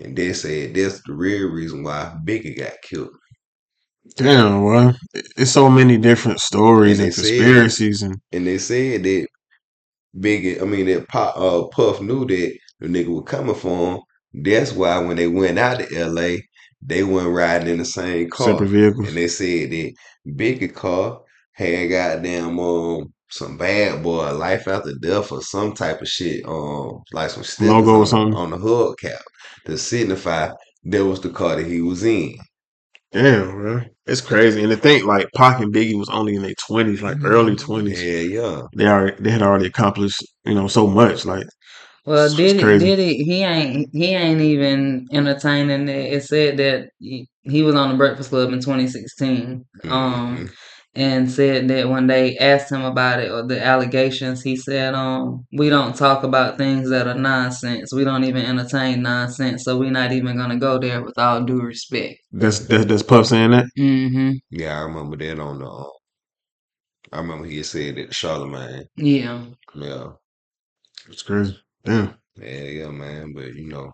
And 0.00 0.16
they 0.16 0.32
said 0.32 0.74
that's 0.74 1.00
the 1.06 1.14
real 1.14 1.48
reason 1.48 1.82
why 1.84 2.14
Biggie 2.24 2.58
got 2.58 2.74
killed. 2.82 3.10
Damn, 4.16 4.62
well, 4.64 4.94
it's 5.36 5.50
so 5.50 5.68
many 5.68 5.96
different 5.98 6.40
stories 6.40 6.98
And 6.98 7.06
and 7.06 7.12
they 7.12 7.16
said- 7.16 7.38
conspiracies 7.38 8.02
and 8.02 8.16
And 8.32 8.46
they 8.46 8.58
said 8.58 9.02
that 9.04 9.26
Biggie, 10.18 10.60
I 10.60 10.64
mean 10.64 10.86
that 10.86 11.08
Pop, 11.08 11.36
uh, 11.36 11.66
Puff 11.68 12.00
knew 12.00 12.26
that 12.26 12.58
the 12.80 12.88
nigga 12.88 13.08
was 13.08 13.24
coming 13.26 13.54
for 13.54 13.94
him. 13.96 14.00
That's 14.36 14.72
why 14.72 14.98
when 14.98 15.16
they 15.16 15.28
went 15.28 15.58
out 15.58 15.78
to 15.80 15.96
L.A., 15.96 16.42
they 16.82 17.02
went 17.02 17.28
riding 17.28 17.68
in 17.68 17.78
the 17.78 17.84
same 17.84 18.28
car. 18.30 18.48
separate 18.52 18.68
vehicles. 18.68 19.08
And 19.08 19.16
they 19.16 19.28
said 19.28 19.70
that 19.70 19.92
Biggie 20.28 20.74
car 20.74 21.22
had 21.52 21.88
goddamn 21.90 22.58
um 22.60 23.12
some 23.30 23.56
bad 23.56 24.02
boy 24.02 24.32
life 24.34 24.68
after 24.68 24.92
death 25.00 25.32
or 25.32 25.42
some 25.42 25.72
type 25.74 26.00
of 26.02 26.08
shit, 26.08 26.44
um 26.46 27.00
like 27.12 27.30
some 27.30 27.66
Logo 27.66 27.92
or 27.96 28.00
on, 28.00 28.06
something. 28.06 28.34
on 28.34 28.50
the 28.50 28.56
hood 28.58 28.96
cap 29.00 29.20
to 29.64 29.76
signify 29.78 30.50
that 30.84 31.04
was 31.04 31.20
the 31.20 31.30
car 31.30 31.56
that 31.56 31.66
he 31.66 31.80
was 31.80 32.04
in. 32.04 32.36
Damn, 33.12 33.50
bro, 33.52 33.80
it's 34.06 34.20
crazy. 34.20 34.60
And 34.62 34.70
to 34.70 34.76
think 34.76 35.04
like 35.06 35.28
Pac 35.34 35.60
and 35.60 35.72
Biggie 35.74 35.96
was 35.98 36.08
only 36.10 36.34
in 36.36 36.42
their 36.42 36.54
twenties, 36.66 37.02
like 37.02 37.16
early 37.24 37.52
Mhm. 37.54 37.60
twenties. 37.60 38.02
Yeah, 38.02 38.20
yeah. 38.20 38.62
They 38.76 38.86
already 38.86 39.22
they 39.22 39.30
had 39.30 39.42
already 39.42 39.66
accomplished 39.66 40.22
you 40.44 40.54
know 40.54 40.68
so 40.68 40.86
much. 40.86 41.24
Like 41.24 41.46
Well, 42.06 42.26
It's 42.26 42.36
did 42.36 42.56
it? 42.58 42.64
crazy. 42.64 42.86
Did? 42.96 42.98
He 43.00 43.44
ain't. 43.44 43.90
He 43.92 44.06
ain't 44.14 44.42
even 44.42 45.08
entertaining 45.12 45.88
it. 45.88 46.14
It 46.14 46.24
said 46.24 46.58
that 46.58 46.90
he, 47.00 47.28
he 47.44 47.62
was 47.64 47.76
on 47.76 47.90
the 47.90 47.96
Breakfast 47.96 48.30
Club 48.30 48.52
in 48.52 48.60
2016. 48.60 49.64
Um, 49.88 50.36
Mhm. 50.38 50.50
and 50.96 51.30
said 51.30 51.68
that 51.68 51.88
when 51.90 52.08
they 52.08 52.38
asked 52.38 52.72
him 52.72 52.84
about 52.84 53.20
it 53.20 53.30
or 53.32 53.46
the 53.46 53.64
allegations, 53.64 54.42
he 54.42 54.56
said, 54.56 54.94
"Um, 54.94 55.46
we 55.52 55.70
don't 55.70 55.96
talk 55.96 56.24
about 56.24 56.58
things 56.58 56.90
that 56.90 57.08
are 57.08 57.14
nonsense. 57.18 57.92
We 57.94 58.04
don't 58.04 58.24
even 58.24 58.46
entertain 58.46 59.02
nonsense. 59.02 59.64
So 59.64 59.78
we're 59.78 59.90
not 59.92 60.12
even 60.12 60.36
gonna 60.38 60.58
go 60.58 60.78
there 60.78 61.02
with 61.02 61.18
all 61.18 61.42
due 61.44 61.62
respect." 61.62 62.20
That's 62.32 62.60
that's, 62.60 62.86
that's 62.86 63.02
Puff 63.04 63.26
saying 63.28 63.52
that. 63.52 63.66
Mm-hmm. 63.78 64.32
Yeah, 64.50 64.78
I 64.80 64.82
remember 64.84 65.16
that 65.18 65.40
on 65.40 65.60
the. 65.60 65.66
um, 65.68 65.90
I 67.12 67.18
remember 67.18 67.46
he 67.46 67.62
said 67.64 67.98
it 67.98 68.08
to 68.08 68.14
Charlemagne. 68.14 68.86
Yeah. 68.96 69.44
Yeah, 69.74 70.12
It's 71.08 71.22
crazy. 71.22 71.58
Damn. 71.86 72.14
yeah, 72.40 72.62
yeah, 72.62 72.88
man. 72.90 73.32
But 73.34 73.54
you 73.54 73.68
know, 73.68 73.92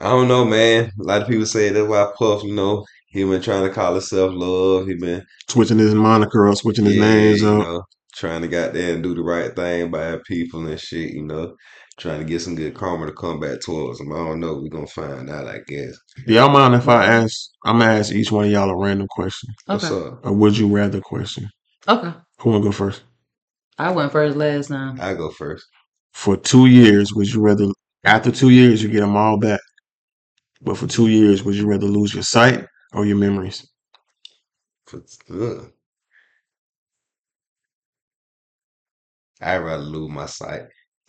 I 0.00 0.08
don't 0.10 0.28
know, 0.28 0.44
man. 0.44 0.90
A 1.00 1.02
lot 1.02 1.22
of 1.22 1.28
people 1.28 1.46
say 1.46 1.68
that's 1.68 1.88
why 1.88 2.10
Puff, 2.16 2.42
you 2.42 2.54
know, 2.54 2.84
he 3.08 3.24
been 3.24 3.42
trying 3.42 3.66
to 3.68 3.74
call 3.74 3.92
himself 3.92 4.32
love. 4.34 4.86
He 4.86 4.94
been 4.94 5.24
Switching 5.48 5.78
his 5.78 5.94
moniker 5.94 6.48
up, 6.48 6.56
switching 6.56 6.86
his 6.86 6.94
yeah, 6.96 7.00
names 7.00 7.42
you 7.42 7.48
up. 7.48 7.58
know, 7.58 7.82
trying 8.14 8.42
to 8.42 8.48
get 8.48 8.72
there 8.72 8.94
and 8.94 9.02
do 9.02 9.14
the 9.14 9.22
right 9.22 9.54
thing 9.54 9.90
by 9.90 10.16
people 10.26 10.66
and 10.66 10.80
shit. 10.80 11.10
You 11.12 11.24
know, 11.24 11.54
trying 11.98 12.20
to 12.20 12.24
get 12.24 12.40
some 12.40 12.54
good 12.54 12.74
karma 12.74 13.06
to 13.06 13.12
come 13.12 13.40
back 13.40 13.60
towards 13.60 14.00
him. 14.00 14.12
I 14.12 14.16
don't 14.16 14.40
know. 14.40 14.54
We're 14.62 14.68
gonna 14.70 14.86
find 14.86 15.28
out, 15.28 15.48
I 15.48 15.58
guess. 15.66 15.98
Do 16.26 16.32
y'all 16.34 16.48
mind 16.50 16.74
if 16.74 16.88
I 16.88 17.04
ask? 17.04 17.50
I'm 17.64 17.78
gonna 17.80 17.92
ask 17.92 18.12
each 18.12 18.30
one 18.32 18.44
of 18.46 18.50
y'all 18.50 18.70
a 18.70 18.76
random 18.76 19.08
question, 19.10 19.50
What's 19.66 19.84
Okay. 19.90 20.06
up? 20.08 20.24
a 20.24 20.32
would 20.32 20.56
you 20.56 20.68
rather 20.68 21.00
question. 21.00 21.48
Okay. 21.88 22.12
Who 22.38 22.50
wanna 22.50 22.62
go 22.64 22.72
first? 22.72 23.02
I 23.78 23.90
went 23.92 24.12
first 24.12 24.36
last 24.36 24.68
time. 24.68 24.98
I 25.00 25.14
go 25.14 25.30
first. 25.30 25.64
For 26.12 26.36
two 26.36 26.66
years, 26.66 27.12
would 27.14 27.32
you 27.32 27.40
rather? 27.40 27.66
After 28.04 28.30
two 28.30 28.50
years, 28.50 28.82
you 28.82 28.88
get 28.88 29.00
them 29.00 29.16
all 29.16 29.38
back. 29.38 29.60
But 30.62 30.76
for 30.78 30.86
two 30.86 31.08
years, 31.08 31.42
would 31.42 31.54
you 31.54 31.66
rather 31.66 31.86
lose 31.86 32.14
your 32.14 32.22
sight 32.22 32.66
or 32.92 33.06
your 33.06 33.16
memories? 33.16 33.66
Ugh. 35.30 35.72
I'd 39.40 39.58
rather 39.58 39.82
lose 39.82 40.10
my 40.10 40.26
sight. 40.26 40.62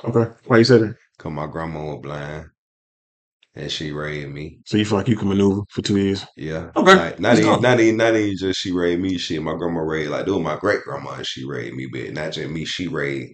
Okay. 0.03 0.31
Why 0.47 0.57
you 0.59 0.63
said 0.63 0.81
that? 0.81 0.95
Cause 1.17 1.31
my 1.31 1.47
grandma 1.47 1.83
was 1.85 1.99
blind, 2.01 2.47
and 3.55 3.71
she 3.71 3.91
raised 3.91 4.29
me. 4.29 4.59
So 4.65 4.77
you 4.77 4.85
feel 4.85 4.97
like 4.97 5.07
you 5.07 5.17
can 5.17 5.27
maneuver 5.27 5.61
for 5.69 5.81
two 5.81 5.97
years? 5.97 6.25
Yeah. 6.37 6.71
Okay. 6.75 6.95
Like, 6.95 7.19
not 7.19 7.37
even, 7.37 7.61
not 7.61 7.79
even, 7.79 7.97
not 7.97 8.15
even 8.15 8.35
just 8.37 8.59
she 8.59 8.71
raised 8.71 9.01
me. 9.01 9.17
Shit, 9.17 9.43
my 9.43 9.55
grandma 9.55 9.81
raised 9.81 10.11
like 10.11 10.25
doing 10.25 10.43
my 10.43 10.57
great 10.57 10.81
grandma. 10.83 11.11
and 11.11 11.27
She 11.27 11.45
raised 11.45 11.75
me, 11.75 11.87
but 11.91 12.13
not 12.13 12.31
just 12.31 12.49
me. 12.49 12.65
She 12.65 12.87
raised 12.87 13.33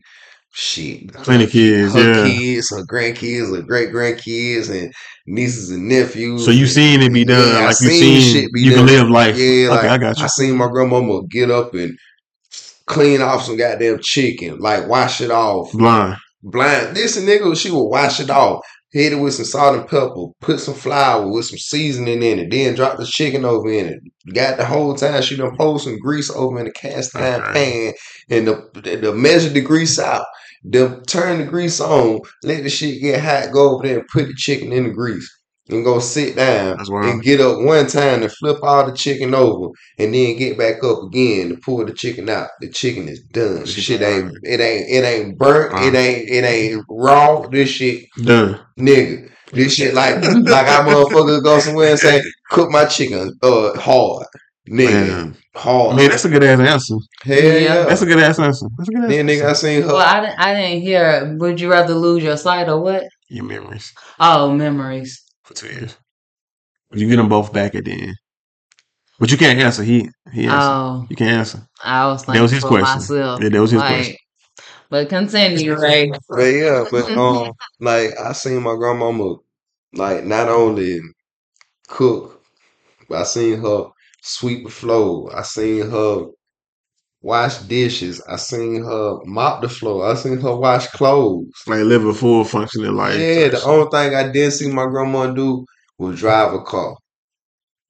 shit. 0.51 1.13
Plenty 1.13 1.47
kids, 1.47 1.93
her 1.93 2.13
yeah. 2.13 2.27
kids, 2.27 2.69
her 2.71 2.85
grandkids, 2.85 3.55
her 3.55 3.61
great 3.61 3.89
grandkids, 3.89 4.69
and 4.69 4.93
nieces 5.25 5.69
and 5.69 5.87
nephews. 5.87 6.45
So 6.45 6.51
you 6.51 6.67
seen 6.67 7.01
it 7.01 7.13
be 7.13 7.25
done, 7.25 7.47
Yeah, 7.47 7.65
like 7.65 7.79
you 7.81 7.89
seen 7.89 8.21
seen, 8.21 8.33
shit 8.33 8.53
be 8.53 8.61
you 8.61 8.73
can 8.73 8.85
live 8.85 9.09
life. 9.09 9.37
Yeah, 9.37 9.69
like 9.69 9.85
I 9.85 9.97
got 9.97 10.17
you. 10.17 10.23
I 10.23 10.27
seen 10.27 10.57
my 10.57 10.67
grandmama 10.67 11.27
get 11.27 11.51
up 11.51 11.73
and 11.73 11.97
clean 12.85 13.21
off 13.21 13.43
some 13.43 13.57
goddamn 13.57 13.99
chicken, 14.01 14.59
like 14.59 14.87
wash 14.87 15.21
it 15.21 15.31
off. 15.31 15.71
Blind. 15.73 16.17
Blind. 16.41 16.95
This 16.95 17.17
nigga, 17.19 17.55
she 17.57 17.71
would 17.71 17.89
wash 17.89 18.19
it 18.19 18.29
off, 18.29 18.65
hit 18.91 19.13
it 19.13 19.17
with 19.17 19.33
some 19.33 19.45
salt 19.45 19.77
and 19.77 19.87
pepper, 19.87 20.27
put 20.41 20.59
some 20.59 20.73
flour 20.73 21.29
with 21.31 21.45
some 21.45 21.57
seasoning 21.57 22.23
in 22.23 22.39
it, 22.39 22.51
then 22.51 22.75
drop 22.75 22.97
the 22.97 23.05
chicken 23.05 23.45
over 23.45 23.69
in 23.69 23.87
it. 23.87 23.99
Got 24.33 24.57
the 24.57 24.65
whole 24.65 24.95
time 24.95 25.21
she 25.21 25.35
done 25.35 25.55
pour 25.57 25.79
some 25.79 25.99
grease 25.99 26.29
over 26.29 26.59
in 26.59 26.65
the 26.65 26.71
cast 26.71 27.15
iron 27.15 27.53
pan 27.53 27.93
and 28.29 28.47
the, 28.47 28.69
the, 28.73 28.95
the 28.97 29.13
measure 29.13 29.49
the 29.49 29.61
grease 29.61 29.99
out. 29.99 30.25
Then 30.63 31.03
turn 31.03 31.39
the 31.39 31.45
grease 31.45 31.79
on, 31.79 32.19
let 32.43 32.63
the 32.63 32.69
shit 32.69 33.01
get 33.01 33.21
hot, 33.21 33.53
go 33.53 33.75
over 33.75 33.87
there 33.87 33.99
and 33.99 34.07
put 34.07 34.27
the 34.27 34.33
chicken 34.33 34.73
in 34.73 34.85
the 34.85 34.89
grease. 34.89 35.29
And 35.69 35.83
go 35.83 35.99
sit 35.99 36.35
down 36.37 36.77
That's 36.77 36.89
and 36.89 37.21
get 37.21 37.41
up 37.41 37.57
one 37.59 37.87
time 37.87 38.21
to 38.21 38.29
flip 38.29 38.57
all 38.63 38.85
the 38.89 38.95
chicken 38.95 39.33
over 39.35 39.67
and 39.99 40.13
then 40.13 40.37
get 40.37 40.57
back 40.57 40.81
up 40.83 41.03
again 41.03 41.49
to 41.49 41.57
pull 41.57 41.85
the 41.85 41.91
chicken 41.93 42.29
out. 42.29 42.49
The 42.61 42.69
chicken 42.69 43.09
is 43.09 43.19
done. 43.33 43.61
The 43.61 43.67
Shit 43.67 43.83
shit 43.83 44.01
ain't 44.01 44.31
it 44.43 44.59
ain't 44.61 44.89
it 44.89 45.03
ain't 45.03 45.37
burnt. 45.37 45.73
Uh-huh. 45.73 45.85
It 45.87 45.93
ain't 45.95 46.29
it 46.29 46.43
ain't 46.45 46.85
raw. 46.89 47.41
This 47.47 47.69
shit 47.69 48.05
Done. 48.23 48.59
nigga. 48.79 49.29
This 49.51 49.75
shit 49.75 49.93
like 49.93 50.15
like 50.23 50.67
I 50.67 50.85
motherfucker 50.87 51.43
go 51.43 51.59
somewhere 51.59 51.89
and 51.91 51.99
say 51.99 52.21
cook 52.49 52.69
my 52.71 52.85
chicken 52.85 53.33
uh 53.43 53.77
hard. 53.77 54.25
Nigga. 54.69 55.07
Man. 55.07 55.37
Hard. 55.55 55.93
I 55.93 55.97
mean, 55.97 56.09
that's 56.09 56.25
a 56.25 56.29
good 56.29 56.43
ass 56.43 56.59
answer. 56.59 56.95
Hell 57.23 57.37
Yeah. 57.43 57.53
yeah. 57.57 57.83
That's 57.85 58.01
a 58.01 58.05
good 58.05 58.19
ass 58.19 58.37
answer. 58.39 58.67
That's 58.77 58.89
a 58.89 58.91
good 58.93 59.03
ass 59.05 59.09
then 59.09 59.27
nigga 59.27 59.45
I 59.45 59.49
answer. 59.49 59.67
seen 59.67 59.81
her 59.81 59.87
Well, 59.87 59.97
I 59.97 60.21
didn't. 60.21 60.39
I 60.39 60.53
didn't 60.53 60.81
hear. 60.81 61.35
Would 61.39 61.59
you 61.59 61.69
rather 61.71 61.93
lose 61.93 62.23
your 62.23 62.37
sight 62.37 62.69
or 62.69 62.79
what? 62.81 63.03
Your 63.29 63.43
memories 63.45 63.91
Oh, 64.19 64.51
memories. 64.51 65.23
For 65.47 65.53
two 65.53 65.67
years. 65.67 65.97
But 66.89 66.99
you 66.99 67.09
get 67.09 67.15
them 67.17 67.29
both 67.29 67.53
back 67.53 67.75
at 67.75 67.85
the 67.85 67.91
end. 67.93 68.15
But 69.19 69.31
you 69.31 69.37
can't 69.37 69.59
answer. 69.59 69.83
He 69.83 70.09
he 70.31 70.45
answered. 70.45 70.69
Oh, 70.69 71.07
you 71.09 71.15
can't 71.15 71.31
answer. 71.31 71.67
I 71.83 72.07
was 72.07 72.25
That 72.25 72.41
was 72.41 72.51
his 72.51 72.61
for 72.61 72.69
question. 72.69 72.99
myself. 72.99 73.41
Yeah, 73.41 73.49
that 73.49 73.61
was 73.61 73.71
his 73.71 73.79
like, 73.81 73.95
question. 73.95 74.15
but 74.89 75.09
continue, 75.09 75.75
Ray. 75.75 76.11
But 76.29 76.43
yeah, 76.43 76.85
but 76.91 77.09
um, 77.17 77.53
like 77.79 78.11
I 78.19 78.33
seen 78.33 78.61
my 78.61 78.75
grandmama, 78.75 79.37
like 79.93 80.23
not 80.25 80.49
only 80.49 80.99
cook, 81.87 82.43
but 83.09 83.19
I 83.19 83.23
seen 83.23 83.61
her 83.61 83.85
sweep 84.21 84.65
the 84.65 84.71
floor. 84.71 85.35
I 85.35 85.41
seen 85.43 85.89
her 85.89 86.27
wash 87.27 87.57
dishes. 87.59 88.21
I 88.27 88.37
seen 88.37 88.83
her 88.83 89.17
mop 89.25 89.61
the 89.61 89.69
floor. 89.69 90.09
I 90.09 90.15
seen 90.15 90.39
her 90.39 90.55
wash 90.55 90.87
clothes. 90.87 91.51
Like 91.67 91.81
live 91.83 92.05
a 92.05 92.13
full 92.13 92.45
functioning 92.45 92.95
life. 92.95 93.19
Yeah, 93.19 93.49
the 93.49 93.61
only 93.65 93.89
thing 93.91 94.15
I 94.15 94.31
didn't 94.31 94.53
see 94.53 94.71
my 94.71 94.85
grandma 94.85 95.27
do 95.33 95.65
was 95.99 96.19
drive 96.19 96.53
a 96.53 96.61
car. 96.61 96.95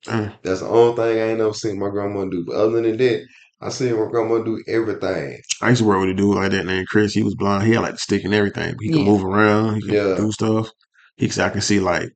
Mm. 0.08 0.34
That's 0.42 0.62
the 0.62 0.68
only 0.68 0.96
thing 0.96 1.20
I 1.20 1.30
ain't 1.30 1.40
never 1.40 1.54
seen 1.54 1.80
my 1.80 1.90
grandma 1.90 2.26
do. 2.26 2.44
But 2.48 2.56
other 2.56 2.82
than 2.82 2.98
that, 2.98 3.26
I 3.62 3.70
seen 3.70 3.96
my 4.00 4.10
grandma 4.10 4.44
do 4.44 4.62
everything. 4.68 5.40
I 5.62 5.70
used 5.70 5.82
to 5.82 5.88
work 5.88 6.00
with 6.02 6.10
a 6.10 6.14
dude 6.14 6.36
like 6.36 6.52
that 6.52 6.66
named 6.66 6.88
Chris. 6.88 7.14
He 7.14 7.24
was 7.24 7.36
blind. 7.36 7.64
He 7.64 7.74
had 7.74 7.82
like 7.82 7.94
the 7.94 8.00
stick 8.00 8.24
and 8.24 8.34
everything. 8.34 8.76
He 8.82 8.90
could 8.90 9.02
Yeah. 9.02 9.06
move 9.06 9.24
around. 9.24 9.76
He 9.76 9.82
could 9.82 9.96
Yeah. 9.96 10.16
do 10.16 10.32
stuff. 10.32 10.70
He 11.18 11.30
said, 11.30 11.46
I 11.46 11.50
can 11.50 11.62
see 11.62 11.80
like, 11.80 12.10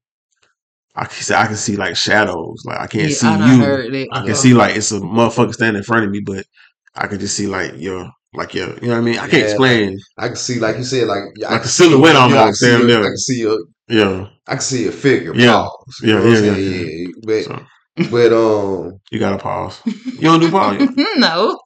I 0.95 1.05
can 1.05 1.23
see, 1.23 1.33
I 1.33 1.47
can 1.47 1.55
see 1.55 1.75
like 1.75 1.95
shadows. 1.95 2.63
Like 2.65 2.79
I 2.79 2.87
can't 2.87 3.09
Yeah, 3.09 3.15
see 3.17 3.27
I 3.27 3.55
you. 3.57 3.61
heard 3.63 3.93
that. 3.93 4.07
I 4.11 4.17
can 4.19 4.27
before. 4.27 4.35
see 4.35 4.53
like 4.53 4.75
it's 4.75 4.91
a 4.91 4.99
motherfucker 4.99 5.53
standing 5.53 5.77
in 5.79 5.83
front 5.83 6.05
of 6.05 6.11
me, 6.11 6.21
but 6.25 6.45
I 6.95 7.07
can 7.07 7.19
just 7.19 7.35
see 7.35 7.47
like 7.47 7.73
your, 7.77 8.09
like 8.33 8.53
your, 8.53 8.69
you 8.75 8.87
know 8.87 8.93
what 8.93 8.97
I 8.97 9.01
mean? 9.01 9.15
I 9.17 9.21
can't 9.27 9.33
Yeah, 9.33 9.39
explain. 9.43 9.99
I 10.17 10.27
can 10.27 10.35
see, 10.35 10.59
like 10.59 10.77
you 10.77 10.83
said, 10.83 11.07
like 11.07 11.23
I 11.47 11.51
Like 11.53 11.61
can 11.61 11.61
a 11.61 11.67
silhouette 11.67 12.15
see, 12.15 12.17
yeah, 12.17 12.23
I 12.25 12.27
can 12.29 12.37
almost, 12.37 12.59
see, 12.59 12.67
damn 12.71 12.81
a, 12.81 12.85
near. 12.85 12.99
I 12.99 13.03
can 13.03 13.17
see 13.17 13.43
a, 13.43 13.57
Yeah. 13.93 14.27
I 14.47 14.51
can 14.51 14.61
see 14.61 14.87
a 14.87 14.91
figure. 14.91 15.33
Yeah. 15.35 15.51
Pause. 15.63 16.01
Yeah, 16.03 16.23
yeah, 16.23 16.35
saying? 16.35 16.71
yeah, 16.71 16.85
yeah. 16.85 17.07
But 17.25 17.43
So 17.43 17.65
but 18.09 18.31
um, 18.33 18.99
you 19.11 19.19
gotta 19.19 19.37
pause. 19.37 19.81
You 19.85 20.21
don't 20.21 20.39
do 20.39 20.49
pause. 20.49 20.87
no. 21.17 21.59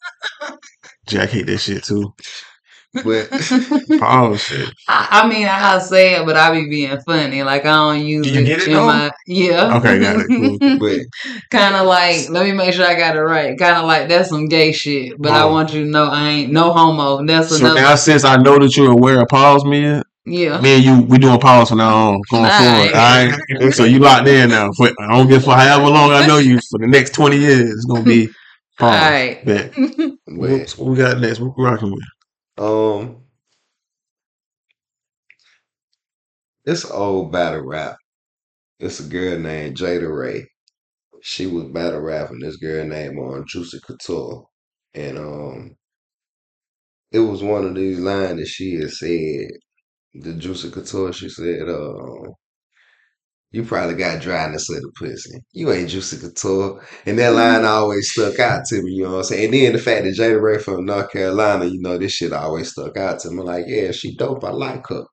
Jack 1.07 1.29
hate 1.29 1.45
that 1.47 1.59
shit 1.59 1.83
too. 1.83 2.13
But 3.03 3.29
Pause 3.99 4.41
shit. 4.41 4.69
I, 4.87 5.23
I 5.23 5.27
mean, 5.27 5.47
I'll 5.49 5.79
say 5.81 6.15
it, 6.15 6.25
but 6.25 6.35
I 6.35 6.51
be 6.51 6.69
being 6.69 6.97
funny. 7.01 7.43
Like 7.43 7.65
I 7.65 7.73
don't 7.95 8.05
use 8.05 8.25
Do 8.25 8.33
you 8.33 8.41
it, 8.41 8.45
get 8.45 8.59
it, 8.61 8.67
in 8.67 8.73
though? 8.73 8.85
my 8.85 9.11
yeah. 9.27 9.77
Okay, 9.77 9.99
got 9.99 10.19
it. 10.19 10.27
Cool. 10.35 10.57
but 10.79 10.99
kind 11.51 11.75
of 11.75 11.85
like 11.87 12.29
let 12.29 12.45
me 12.45 12.51
make 12.51 12.73
sure 12.73 12.85
I 12.85 12.95
got 12.95 13.15
it 13.15 13.19
right. 13.21 13.57
Kind 13.57 13.77
of 13.77 13.85
like 13.85 14.09
that's 14.09 14.29
some 14.29 14.47
gay 14.47 14.71
shit, 14.71 15.13
but 15.19 15.31
I 15.33 15.43
Oh. 15.43 15.51
want 15.51 15.73
you 15.73 15.83
to 15.83 15.89
know 15.89 16.05
I 16.05 16.29
ain't 16.29 16.51
no 16.51 16.71
homo. 16.73 17.25
That's 17.25 17.49
So 17.49 17.57
another. 17.57 17.81
now 17.81 17.95
since 17.95 18.23
I 18.23 18.37
know 18.37 18.59
that 18.59 18.75
you're 18.77 18.91
aware 18.91 19.21
of 19.21 19.27
pause, 19.29 19.63
me, 19.65 20.01
yeah. 20.25 20.59
me 20.61 20.75
and 20.75 20.83
you, 20.83 21.01
we 21.03 21.17
doing 21.17 21.39
pause 21.39 21.69
from 21.69 21.79
now 21.79 21.95
on, 22.09 22.21
going 22.29 22.43
Alright. 22.51 22.91
forward. 22.91 22.93
All 22.93 23.61
right. 23.61 23.73
So 23.73 23.83
you 23.85 23.99
locked 23.99 24.27
in 24.27 24.49
now. 24.49 24.71
For, 24.77 24.89
I 24.99 25.17
don't 25.17 25.27
give 25.27 25.43
for 25.43 25.53
however 25.55 25.89
long 25.89 26.11
I 26.11 26.25
know 26.27 26.37
you 26.37 26.59
for 26.69 26.79
the 26.79 26.87
next 26.87 27.13
twenty 27.13 27.37
years. 27.37 27.71
It's 27.71 27.85
gonna 27.85 28.03
be 28.05 28.27
All 28.79 28.87
pause. 28.89 28.99
right. 29.11 29.45
Bet. 29.45 29.73
but 29.75 30.13
What, 30.25 30.71
what 30.77 30.89
we 30.89 30.97
got 30.97 31.19
next? 31.19 31.39
What 31.39 31.57
we 31.57 31.63
rocking 31.63 31.91
with? 31.91 32.03
Um, 32.57 33.23
an 36.83 36.91
old 36.91 37.31
battle 37.31 37.61
rap. 37.65 37.97
It's 38.79 38.99
a 38.99 39.03
girl 39.09 39.39
named 39.39 39.77
Jada 39.77 40.09
Ray. 40.15 40.47
She 41.21 41.47
was 41.47 41.65
battle 41.65 42.01
rapping 42.01 42.39
this 42.39 42.57
girl 42.57 42.85
named 42.85 43.17
on 43.19 43.45
Juicy 43.47 43.79
Couture, 43.87 44.45
and 44.93 45.17
um, 45.17 45.77
it 47.11 47.19
was 47.19 47.41
one 47.41 47.65
of 47.65 47.75
these 47.75 47.99
lines 47.99 48.39
that 48.39 48.47
she 48.47 48.75
had 48.75 48.91
said. 48.91 49.49
The 50.15 50.33
Juicy 50.35 50.71
Couture, 50.71 51.13
she 51.13 51.29
said, 51.29 51.69
uh, 51.69 52.31
You 53.55 53.63
probably 53.63 53.95
got 53.95 54.21
dryness 54.21 54.69
of 54.69 54.81
the 54.81 54.91
pussy. 54.99 55.39
You 55.53 55.71
ain't 55.71 55.89
Juicy 55.89 56.17
Couture. 56.19 56.85
And 57.05 57.17
that 57.19 57.33
line 57.33 57.65
always 57.65 58.11
stuck 58.11 58.39
out 58.39 58.65
to 58.67 58.81
me, 58.83 58.91
you 58.93 59.03
know 59.03 59.11
what 59.11 59.17
I'm 59.19 59.23
saying? 59.25 59.45
And 59.45 59.53
then 59.53 59.73
the 59.73 59.79
fact 59.79 60.03
that 60.05 60.15
Jada 60.15 60.41
Ray 60.41 60.59
from 60.59 60.85
North 60.85 61.11
Carolina, 61.11 61.65
you 61.65 61.79
know, 61.81 61.97
this 61.97 62.13
shit 62.13 62.33
always 62.33 62.71
stuck 62.71 62.97
out 62.97 63.19
to 63.21 63.31
me. 63.31 63.43
Like, 63.43 63.65
yeah, 63.67 63.91
she 63.91 64.15
dope. 64.17 64.43
I 64.43 64.51
like 64.51 64.85
her. 64.89 65.05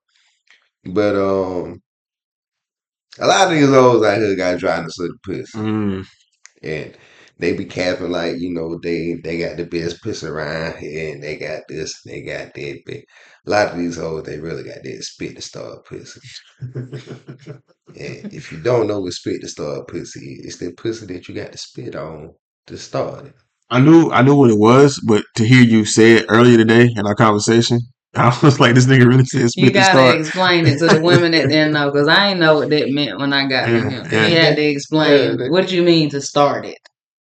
But 0.87 1.17
um 1.17 1.83
a 3.21 3.27
lot 3.27 3.49
of 3.49 3.55
these 3.55 3.69
hoes 3.69 4.05
out 4.05 4.19
here 4.19 4.37
got 4.37 4.59
dryness 4.59 4.99
of 4.99 5.09
the 5.09 5.19
pussy. 5.25 5.59
Mm, 5.59 6.07
And 6.63 6.97
they 7.39 7.53
be 7.55 7.65
capping 7.65 8.11
like, 8.11 8.37
you 8.39 8.53
know, 8.53 8.79
they 8.83 9.17
they 9.25 9.39
got 9.39 9.57
the 9.57 9.65
best 9.65 10.03
pussy 10.03 10.27
around 10.27 10.79
here 10.79 11.12
and 11.15 11.23
they 11.23 11.37
got 11.37 11.62
this 11.69 11.95
and 12.05 12.15
they 12.15 12.23
got 12.23 12.55
that. 12.55 12.81
But 12.87 12.97
a 12.97 13.51
lot 13.51 13.73
of 13.73 13.79
these 13.79 13.97
hoes, 13.97 14.25
they 14.25 14.39
really 14.39 14.62
got 14.62 14.83
that 14.83 15.03
spit 15.03 15.37
to 15.37 15.43
start 15.43 15.85
pussy. 15.87 16.21
And 17.95 18.33
if 18.33 18.51
you 18.53 18.59
don't 18.62 18.87
know 18.87 19.01
what 19.01 19.12
spit 19.12 19.41
to 19.43 19.49
start 19.49 19.89
pussy 19.89 20.21
is, 20.21 20.47
it's 20.47 20.59
that 20.59 20.77
pussy 20.77 21.07
that 21.07 21.29
you 21.29 21.35
got 21.35 21.53
to 21.53 21.59
spit 21.59 21.95
on 21.97 22.31
to 22.67 22.79
start 22.79 23.27
it. 23.27 23.35
I 23.71 23.81
knew 23.81 24.11
I 24.11 24.23
knew 24.23 24.37
what 24.37 24.51
it 24.51 24.59
was, 24.59 25.01
but 25.07 25.25
to 25.37 25.45
hear 25.47 25.62
you 25.62 25.85
say 25.85 26.12
it 26.12 26.27
earlier 26.29 26.57
today 26.59 26.89
in 26.95 27.07
our 27.07 27.15
conversation, 27.15 27.81
I 28.15 28.37
was 28.43 28.61
like, 28.61 28.75
this 28.75 28.87
nigga 28.87 29.07
really 29.07 29.25
said 29.25 29.43
You 29.43 29.49
spit 29.49 29.73
the 29.73 29.79
gotta 29.81 29.99
start. 29.99 30.21
explain 30.21 30.67
it 30.67 30.79
to 30.79 30.89
the 30.89 31.01
women 31.01 31.33
that 31.33 31.49
didn't 31.49 31.73
know, 31.73 31.91
because 31.91 32.09
I 32.09 32.29
ain't 32.29 32.41
know 32.41 32.57
what 32.57 32.71
that 32.71 32.91
meant 32.91 33.19
when 33.19 33.33
I 33.33 33.47
got 33.49 33.69
Yeah, 33.71 33.89
him. 33.89 34.09
yeah. 34.12 34.27
He 34.27 34.33
had 34.35 34.57
to 34.57 34.62
explain 34.62 35.31
Yeah, 35.31 35.37
they- 35.37 35.49
what 35.49 35.73
you 35.73 35.83
mean 35.83 36.11
to 36.11 36.21
start 36.21 36.67
it. 36.67 36.77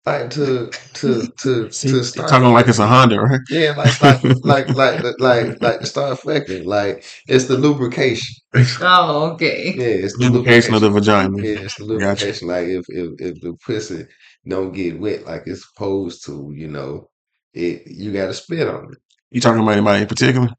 Like 0.03 0.31
to 0.31 0.72
to 0.96 1.27
to 1.43 1.72
See, 1.72 1.89
to 1.89 2.03
start 2.03 2.27
talking 2.29 2.51
like 2.51 2.67
it's 2.67 2.79
a 2.79 2.88
Honda, 2.88 3.22
right? 3.22 3.39
Yeah, 3.51 3.75
like 3.77 4.01
like 4.01 4.24
like 4.43 4.75
like 4.75 5.01
the- 5.03 5.15
like 5.20 5.62
like 5.62 5.79
to 5.81 5.86
start 5.86 6.20
fucking. 6.20 6.65
Like 6.65 7.05
it's 7.27 7.46
the 7.46 7.55
lubrication. 7.58 8.36
Oh, 8.81 9.34
okay. 9.34 9.74
Yeah, 9.75 9.86
it's 9.86 10.17
the 10.17 10.29
Lubrication 10.29 10.74
of 10.74 10.81
the 10.81 10.89
vagina. 10.89 11.38
Yeah, 11.38 11.60
it's 11.60 11.75
the 11.75 11.84
Gotcha. 11.86 12.25
lubrication. 12.25 12.48
Like 12.48 12.65
if 12.67 12.86
if 12.89 13.12
if 13.20 13.41
the 13.41 13.53
pussy 13.63 14.08
don't 14.48 14.72
get 14.72 15.00
wet 15.00 15.25
like 15.27 15.43
it's 15.46 15.67
supposed 15.70 16.25
to, 16.25 16.51
you 16.55 16.67
know, 16.67 17.10
it 17.53 17.84
you 17.86 18.12
got 18.12 18.25
to 18.27 18.34
spit 18.34 18.67
on 18.67 18.93
it. 18.93 18.98
You 19.29 19.39
talking 19.39 19.62
about 19.62 19.74
anybody 19.74 20.01
in 20.01 20.08
particular? 20.08 20.50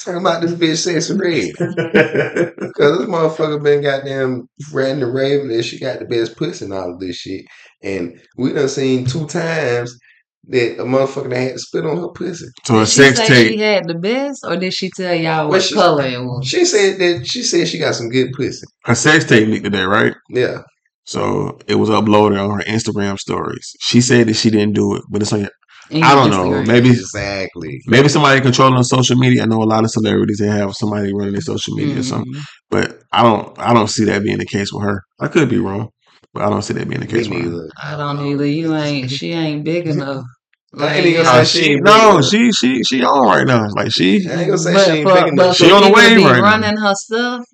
Talking 0.00 0.20
about 0.20 0.42
this 0.42 0.52
bitch 0.52 0.76
sexy 0.76 1.14
red. 1.14 1.54
Cause 2.76 2.98
this 2.98 3.08
motherfucker 3.08 3.62
been 3.62 3.82
goddamn 3.82 4.48
ranting 4.72 5.04
and 5.04 5.14
raving 5.14 5.48
that 5.48 5.62
she 5.62 5.78
got 5.80 6.00
the 6.00 6.04
best 6.04 6.36
pussy 6.36 6.66
and 6.66 6.74
all 6.74 6.92
of 6.92 7.00
this 7.00 7.16
shit. 7.16 7.46
And 7.84 8.18
we 8.36 8.52
done 8.52 8.68
seen 8.68 9.04
two 9.06 9.26
times 9.26 9.96
that 10.48 10.80
a 10.80 10.84
motherfucker 10.84 11.30
that 11.30 11.38
had 11.38 11.52
to 11.52 11.58
spit 11.58 11.86
on 11.86 11.96
her 11.98 12.08
pussy. 12.08 12.46
So 12.64 12.80
a 12.80 12.86
sex 12.86 13.18
say 13.18 13.26
tape. 13.28 13.52
she 13.52 13.58
had 13.58 13.86
the 13.86 13.94
best, 13.94 14.40
or 14.44 14.56
did 14.56 14.74
she 14.74 14.90
tell 14.90 15.14
y'all 15.14 15.44
Well, 15.44 15.50
what 15.50 15.62
she- 15.62 15.74
color 15.74 16.04
it 16.04 16.18
was? 16.22 16.46
She 16.46 16.64
said 16.64 16.98
that 16.98 17.26
she 17.26 17.42
said 17.42 17.68
she 17.68 17.78
got 17.78 17.94
some 17.94 18.08
good 18.08 18.32
pussy. 18.36 18.66
Her 18.84 18.94
sex 18.94 19.24
tape 19.26 19.48
leaked 19.48 19.64
today, 19.64 19.84
right? 19.84 20.14
Yeah. 20.30 20.58
So 21.06 21.58
it 21.66 21.74
was 21.76 21.90
uploaded 21.90 22.42
on 22.42 22.50
her 22.58 22.64
Instagram 22.64 23.18
stories. 23.18 23.70
She 23.80 24.00
said 24.00 24.26
that 24.28 24.34
she 24.34 24.50
didn't 24.50 24.74
do 24.74 24.96
it, 24.96 25.02
but 25.10 25.20
it's 25.22 25.32
on 25.32 25.40
your 25.40 25.50
In 25.90 26.02
I 26.02 26.14
don't 26.14 26.30
know. 26.30 26.62
Maybe 26.62 26.88
Exactly. 26.90 27.80
maybe 27.86 28.08
somebody 28.08 28.40
controlling 28.40 28.82
social 28.84 29.16
media. 29.16 29.42
I 29.42 29.46
know 29.46 29.62
a 29.62 29.64
lot 29.64 29.84
of 29.84 29.90
celebrities 29.90 30.38
they 30.38 30.46
have 30.46 30.74
somebody 30.74 31.12
running 31.12 31.32
their 31.32 31.42
social 31.42 31.74
media 31.74 31.98
or 32.00 32.02
something. 32.02 32.32
Mhm. 32.32 32.42
But 32.70 33.00
I 33.12 33.22
don't 33.22 33.58
I 33.58 33.74
don't 33.74 33.90
see 33.90 34.04
that 34.06 34.22
being 34.22 34.38
the 34.38 34.46
case 34.46 34.72
with 34.72 34.82
her. 34.84 35.02
I 35.20 35.28
could 35.28 35.48
be 35.50 35.58
wrong, 35.58 35.88
but 36.34 36.42
I 36.42 36.50
don't 36.50 36.62
see 36.62 36.74
that 36.74 36.88
being 36.88 37.00
the 37.00 37.06
case 37.06 37.28
with 37.28 37.44
her. 37.44 37.68
I 37.82 37.96
don't 37.96 38.26
either. 38.26 38.46
You 38.46 38.74
ain't. 38.74 39.10
She 39.10 39.32
ain't 39.32 39.64
big 39.64 39.86
enough. 39.86 40.24
I 40.76 40.96
ain't 40.96 41.16
gonna 41.16 41.28
Uh, 41.28 41.44
say 41.44 41.58
she, 41.58 41.64
she 41.64 41.72
ain't 41.72 41.84
no, 41.84 42.20
she 42.20 42.52
she 42.52 42.82
she 42.82 43.04
on 43.04 43.26
right 43.28 43.46
now. 43.46 43.68
Like 43.76 43.92
she 43.92 44.26
I 44.28 44.40
ain't 44.40 44.46
gonna 44.48 44.58
say 44.58 44.72
but 44.74 44.84
she 44.84 44.90
ain't 44.90 45.08
for, 45.08 45.14
big 45.14 45.28
enough. 45.32 45.56
She 45.56 45.70
on 45.70 45.82
the 45.82 45.88
people 45.88 46.02
to 46.02 46.08
wave 46.08 46.16
be 46.18 46.24
right 46.24 46.36
now. 46.36 46.42
running 46.42 46.76
her 46.76 46.94
stuff. 46.94 47.44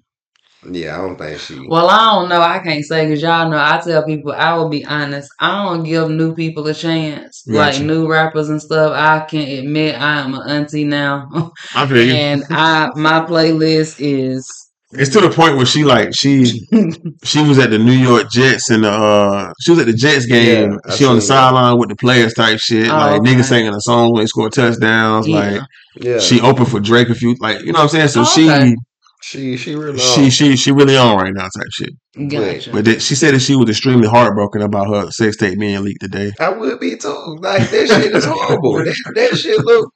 Yeah, 0.70 0.94
I 0.94 0.98
don't 0.98 1.16
think 1.16 1.38
she. 1.40 1.58
Well, 1.68 1.88
I 1.88 2.14
don't 2.14 2.28
know. 2.28 2.40
I 2.40 2.58
can't 2.60 2.84
say 2.84 3.06
because 3.06 3.22
y'all 3.22 3.50
know. 3.50 3.56
I 3.58 3.80
tell 3.82 4.04
people, 4.04 4.32
I 4.32 4.54
will 4.54 4.68
be 4.68 4.84
honest. 4.84 5.30
I 5.40 5.64
don't 5.64 5.84
give 5.84 6.10
new 6.10 6.34
people 6.34 6.66
a 6.66 6.74
chance, 6.74 7.44
like 7.46 7.80
new 7.80 8.06
rappers 8.06 8.50
and 8.50 8.60
stuff. 8.60 8.92
I 8.94 9.24
can 9.24 9.46
admit 9.48 10.00
I 10.00 10.20
am 10.20 10.34
an 10.34 10.48
auntie 10.48 10.84
now, 10.84 11.28
I 11.74 11.86
feel 11.86 12.04
you. 12.06 12.12
and 12.14 12.44
I 12.50 12.90
my 12.94 13.20
playlist 13.20 13.96
is. 13.98 14.69
It's 14.92 15.10
to 15.12 15.20
the 15.20 15.30
point 15.30 15.56
where 15.56 15.66
she 15.66 15.84
like 15.84 16.14
she 16.14 16.44
she 17.24 17.42
was 17.42 17.58
at 17.58 17.70
the 17.70 17.78
New 17.78 17.92
York 17.92 18.28
Jets 18.30 18.70
and 18.70 18.84
uh 18.84 19.52
she 19.60 19.70
was 19.70 19.80
at 19.80 19.86
the 19.86 19.92
Jets 19.92 20.26
game. 20.26 20.78
Yeah, 20.84 20.94
she 20.94 21.04
on 21.04 21.16
the 21.16 21.22
sideline 21.22 21.78
with 21.78 21.90
the 21.90 21.96
players 21.96 22.34
type 22.34 22.58
shit. 22.58 22.88
Oh, 22.88 22.96
like 22.96 23.20
okay. 23.20 23.30
niggas 23.34 23.44
singing 23.44 23.72
a 23.74 23.80
song 23.80 24.12
when 24.12 24.22
they 24.22 24.26
score 24.26 24.50
touchdowns. 24.50 25.28
Like 25.28 25.52
yeah. 25.52 25.64
Yeah, 26.00 26.18
she 26.18 26.40
opened 26.40 26.68
for 26.68 26.80
Drake 26.80 27.08
a 27.08 27.14
few 27.14 27.36
like 27.40 27.60
you 27.60 27.72
know 27.72 27.78
what 27.78 27.94
I'm 27.94 28.08
saying? 28.08 28.08
So 28.08 28.22
Oh, 28.22 28.24
she 28.24 28.76
she 29.22 29.56
she 29.56 29.74
really. 29.76 29.98
she 29.98 30.24
on. 30.24 30.30
she 30.30 30.56
she 30.56 30.72
really 30.72 30.96
on 30.96 31.16
right 31.16 31.32
now 31.34 31.42
type 31.56 31.68
shit. 31.70 31.90
Gotcha. 32.28 32.72
But 32.72 32.84
that, 32.86 33.02
she 33.02 33.14
said 33.14 33.34
that 33.34 33.40
she 33.40 33.54
was 33.54 33.68
extremely 33.68 34.08
heartbroken 34.08 34.62
about 34.62 34.88
her 34.88 35.10
sex 35.10 35.36
tape 35.36 35.58
being 35.58 35.84
leaked 35.84 36.00
today. 36.00 36.32
I 36.40 36.48
would 36.48 36.80
be 36.80 36.96
too. 36.96 37.36
Like 37.40 37.68
that 37.70 37.86
shit 37.86 38.16
is 38.16 38.24
horrible. 38.24 38.72
that, 38.84 39.12
that 39.14 39.36
shit 39.38 39.64
look. 39.64 39.92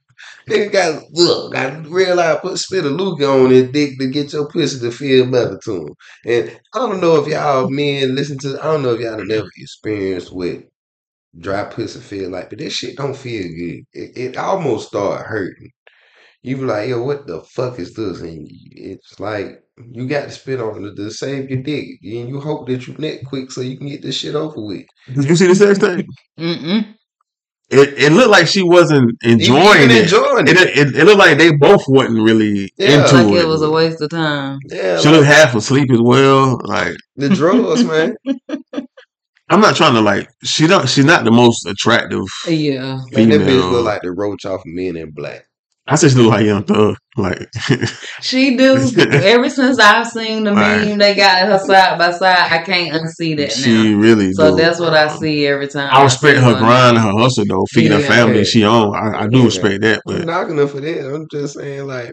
Nigga 0.49 0.73
got 0.73 1.03
look. 1.13 1.57
I 1.57 1.71
mm-hmm. 1.71 1.93
realize 1.93 2.39
put 2.41 2.59
spit 2.59 2.85
a 2.85 2.89
Luke 2.89 3.21
on 3.23 3.51
his 3.51 3.71
dick 3.71 3.99
to 3.99 4.09
get 4.09 4.33
your 4.33 4.49
pussy 4.49 4.79
to 4.81 4.91
feel 4.91 5.31
better 5.31 5.59
to 5.65 5.87
him. 5.87 5.95
And 6.27 6.61
I 6.75 6.79
don't 6.79 7.01
know 7.01 7.17
if 7.17 7.29
y'all 7.29 7.71
men 7.71 8.15
listen 8.15 8.39
to. 8.39 8.59
I 8.61 8.65
don't 8.65 8.83
know 8.83 8.95
if 8.95 9.01
y'all 9.01 9.19
have 9.19 9.27
never 9.27 9.49
experienced 9.57 10.35
what 10.35 10.65
dry 11.39 11.65
pussy 11.65 12.01
feel 12.01 12.31
like, 12.31 12.51
but 12.51 12.59
this 12.59 12.75
shit 12.75 12.97
don't 12.97 13.17
feel 13.17 13.43
good. 13.43 13.85
It, 13.93 14.17
it 14.17 14.37
almost 14.37 14.89
start 14.89 15.27
hurting. 15.27 15.71
You 16.43 16.57
be 16.57 16.63
like, 16.65 16.89
yo, 16.91 17.03
what 17.03 17.27
the 17.27 17.41
fuck 17.41 17.79
is 17.79 17.95
this? 17.95 18.21
And 18.21 18.47
it's 18.51 19.19
like 19.19 19.63
you 19.93 20.07
got 20.07 20.25
to 20.25 20.31
spit 20.31 20.61
on 20.61 20.85
it 20.85 20.95
to 20.97 21.11
save 21.11 21.51
your 21.51 21.63
dick, 21.63 21.87
and 22.03 22.29
you 22.29 22.41
hope 22.41 22.69
that 22.69 22.87
you 22.87 22.95
net 22.99 23.21
quick 23.27 23.51
so 23.51 23.63
you 23.63 23.79
can 23.79 23.89
get 23.89 24.03
this 24.03 24.17
shit 24.17 24.35
over 24.35 24.61
with. 24.61 24.85
Did 25.13 25.25
you 25.25 25.37
see 25.37 25.47
the 25.47 25.55
sex 25.55 25.79
tape? 25.79 26.07
Mm-mm. 26.39 26.95
It 27.75 27.95
it 27.99 28.13
looked 28.13 28.31
like 28.31 28.47
she 28.47 28.63
wasn't 28.63 29.13
enjoying 29.23 29.83
Even 29.83 29.91
it. 29.97 30.03
enjoying 30.05 30.49
It, 30.49 30.57
it. 30.57 30.79
it. 30.79 30.97
it 30.97 31.05
looked 31.05 31.19
like 31.19 31.39
they 31.39 31.53
both 31.57 31.83
wasn't 31.89 32.23
really 32.23 32.71
Yeah. 32.79 33.03
into 33.03 33.17
Like 33.17 33.35
it. 33.35 33.45
it 33.45 33.49
was 33.49 33.63
a 33.63 33.71
waste 33.71 34.01
of 34.01 34.11
time. 34.11 34.59
Yeah, 34.69 34.99
She 35.01 35.09
like, 35.09 35.17
looked 35.17 35.27
half 35.27 35.55
asleep 35.55 35.91
as 35.93 36.01
well. 36.01 36.61
Like 36.65 36.97
the 37.17 37.29
drugs, 37.29 37.85
man. 37.85 38.17
I'm 39.51 39.61
not 39.61 39.77
trying 39.77 39.95
to 39.95 40.01
like 40.01 40.29
she 40.43 40.67
don't 40.67 40.89
she's 40.89 41.05
not 41.05 41.25
the 41.25 41.31
most 41.31 41.67
attractive. 41.67 42.25
Yeah. 42.49 43.01
Man, 43.13 43.29
that 43.29 43.41
bitch 43.43 43.47
Female. 43.47 43.71
look 43.71 43.85
like 43.85 44.03
the 44.03 44.13
roach 44.13 44.45
off 44.47 44.63
Men 44.65 44.97
in 44.97 45.11
Black. 45.11 45.45
I 45.87 45.97
said 45.97 46.11
she 46.13 46.17
look 46.17 46.31
like 46.31 46.47
Young 46.47 46.65
Thug. 46.65 46.97
Like 47.17 47.47
She 48.23 48.57
do. 48.57 48.91
Ever 48.99 49.49
since 49.51 49.79
I've 49.79 50.07
seen 50.09 50.45
the 50.45 50.53
Right. 50.55 50.87
meme, 50.89 50.99
they 50.99 51.15
got 51.15 51.47
her 51.47 51.59
side 51.59 51.99
by 51.99 52.11
side. 52.13 52.53
I 52.53 52.63
can't 52.63 52.95
unsee 52.95 53.37
that 53.37 53.53
she 53.53 53.93
now. 53.93 53.99
really. 53.99 54.33
So 54.33 54.51
do. 54.51 54.57
that's 54.63 54.81
what 54.81 54.95
I 54.95 55.09
see 55.09 55.47
every 55.47 55.69
time. 55.69 55.91
I 55.93 56.03
respect 56.05 56.39
see 56.39 56.45
her 56.45 56.55
grind, 56.59 56.97
and 56.97 57.05
her 57.05 57.13
hustle 57.13 57.45
though, 57.47 57.65
feeding 57.71 57.93
her 57.93 58.01
Yeah. 58.01 58.09
family. 58.09 58.45
She 58.45 58.65
on. 58.65 58.95
I, 58.95 59.25
I 59.25 59.29
do 59.29 59.39
Yeah. 59.41 59.45
respect 59.45 59.83
that, 59.83 60.03
I'm 60.09 60.17
but 60.17 60.25
knocking 60.27 60.57
her 60.59 60.67
for 60.67 60.81
that. 60.81 61.15
I'm 61.15 61.27
just 61.31 61.55
saying, 61.55 61.87
like, 61.87 62.13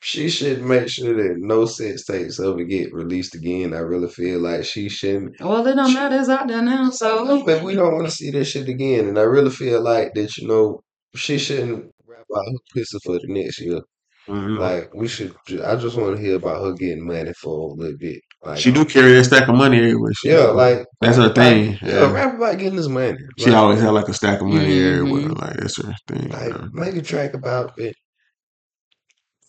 she 0.00 0.28
should 0.28 0.62
make 0.62 0.88
sure 0.88 1.14
that 1.16 1.36
no 1.38 1.64
sex 1.64 2.04
tapes 2.04 2.38
ever 2.38 2.62
get 2.64 2.92
released 2.92 3.34
again. 3.34 3.72
I 3.74 3.78
really 3.78 4.08
feel 4.08 4.40
like 4.40 4.64
she 4.64 4.88
shouldn't. 4.88 5.34
Well, 5.40 5.66
it 5.66 5.74
don't 5.74 5.94
matter. 5.94 6.16
It's 6.20 6.28
out 6.28 6.46
there 6.46 6.62
now. 6.62 6.90
So 6.90 7.42
But 7.44 7.62
we 7.64 7.74
don't 7.74 7.94
want 7.94 8.04
to 8.06 8.12
see 8.12 8.30
this 8.30 8.48
shit 8.48 8.68
again. 8.68 9.08
And 9.08 9.18
I 9.18 9.22
really 9.22 9.50
feel 9.50 9.80
like 9.82 10.12
that, 10.14 10.36
you 10.36 10.46
know, 10.46 10.82
she 11.16 11.38
shouldn't 11.38 11.86
rap 11.86 11.90
about 12.30 12.44
her 12.46 12.58
pussy 12.74 12.98
for 13.04 13.18
the 13.18 13.26
next 13.28 13.60
year. 13.60 13.80
Mhm. 14.28 14.58
Like, 14.58 14.90
we 14.94 15.06
should, 15.06 15.34
I 15.64 15.76
just 15.76 15.96
want 15.96 16.16
to 16.16 16.22
hear 16.22 16.34
about 16.36 16.64
her 16.64 16.72
getting 16.72 17.06
money 17.06 17.32
for 17.40 17.70
a 17.70 17.74
little 17.74 17.96
bit. 17.96 18.20
Like, 18.44 18.58
she 18.58 18.72
do 18.72 18.84
carry 18.84 19.12
that 19.14 19.24
stack 19.24 19.48
of 19.48 19.54
money 19.54 19.78
everywhere. 19.78 20.12
She 20.14 20.30
Yeah, 20.30 20.46
like 20.46 20.84
That's 21.00 21.16
her 21.16 21.24
about- 21.26 21.34
thing, 21.36 21.78
Yeah, 21.82 21.88
yeah. 22.00 22.12
rap 22.12 22.34
about 22.34 22.58
getting 22.58 22.76
this 22.76 22.88
money. 22.88 23.18
she 23.38 23.46
Like, 23.50 23.54
always 23.56 23.80
had 23.80 23.90
like 23.90 24.08
a 24.08 24.14
stack 24.14 24.40
of 24.40 24.48
money 24.48 24.66
Mhm. 24.80 24.98
everywhere. 24.98 25.28
Like 25.28 25.56
that's 25.58 25.76
her 25.80 25.94
thing. 26.08 26.28
like 26.30 26.48
yeah. 26.52 26.66
make 26.72 26.96
a 26.96 27.02
track 27.02 27.34
about 27.34 27.78
it. 27.78 27.94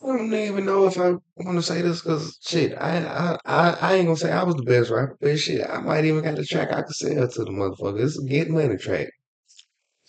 I 0.04 0.16
don't 0.16 0.32
even 0.32 0.66
know 0.66 0.86
if 0.86 1.00
I 1.00 1.10
want 1.38 1.58
to 1.58 1.62
say 1.64 1.82
this 1.82 2.02
because 2.04 2.38
shit, 2.46 2.74
I, 2.80 3.00
I 3.00 3.38
I 3.46 3.70
I 3.82 3.94
ain't 3.96 4.06
gonna 4.06 4.16
say 4.16 4.32
I 4.32 4.44
was 4.44 4.56
the 4.56 4.62
best 4.64 4.92
rapper, 4.92 5.18
but 5.20 5.40
shit, 5.40 5.68
I 5.68 5.80
might 5.82 6.06
even 6.06 6.24
got 6.24 6.38
a 6.38 6.46
track 6.46 6.72
I 6.72 6.84
could 6.84 6.96
sell 6.96 7.28
to 7.28 7.44
the 7.44 7.50
motherfucker. 7.50 8.00
It's 8.04 8.20
a 8.20 8.24
get 8.24 8.48
money 8.50 8.78
track, 8.78 9.08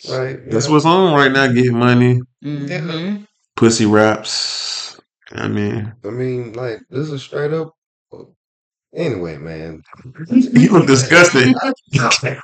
right? 0.09 0.39
That's 0.51 0.67
Yeah. 0.67 0.73
what's 0.73 0.85
on 0.85 1.15
right 1.15 1.33
now. 1.33 1.47
Get 1.53 1.73
money, 1.73 2.21
mhm. 2.45 3.27
pussy 3.57 3.87
raps. 3.87 5.01
I 5.33 5.49
mean, 5.49 5.93
I 6.05 6.09
mean, 6.11 6.53
like 6.55 6.81
this 6.91 7.11
is 7.11 7.23
straight 7.23 7.53
up. 7.53 7.75
Anyway, 8.95 9.37
man, 9.37 9.83
you 10.31 10.71
look 10.71 10.87
disgusted. 10.87 11.55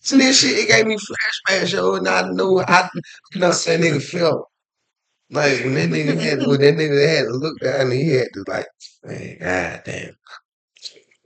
So 0.00 0.18
this 0.18 0.38
shit, 0.40 0.58
it 0.58 0.68
gave 0.68 0.86
me 0.86 0.96
flashbacks, 0.96 1.72
yo, 1.72 1.94
and 1.94 2.06
I 2.06 2.28
knew 2.28 2.58
I 2.60 2.90
you 3.32 3.40
know 3.40 3.48
that 3.48 3.80
nigga 3.80 4.02
felt. 4.02 4.48
Like 5.30 5.60
when 5.64 5.74
that 5.76 5.88
nigga 5.88 6.20
had 6.20 6.46
when 6.46 6.60
that 6.60 6.74
nigga 6.74 7.08
had 7.08 7.24
to 7.24 7.30
look 7.32 7.58
down 7.60 7.80
and 7.80 7.92
he 7.92 8.10
had 8.10 8.28
to 8.34 8.44
like, 8.46 8.66
man, 9.02 9.38
goddamn. 9.40 10.16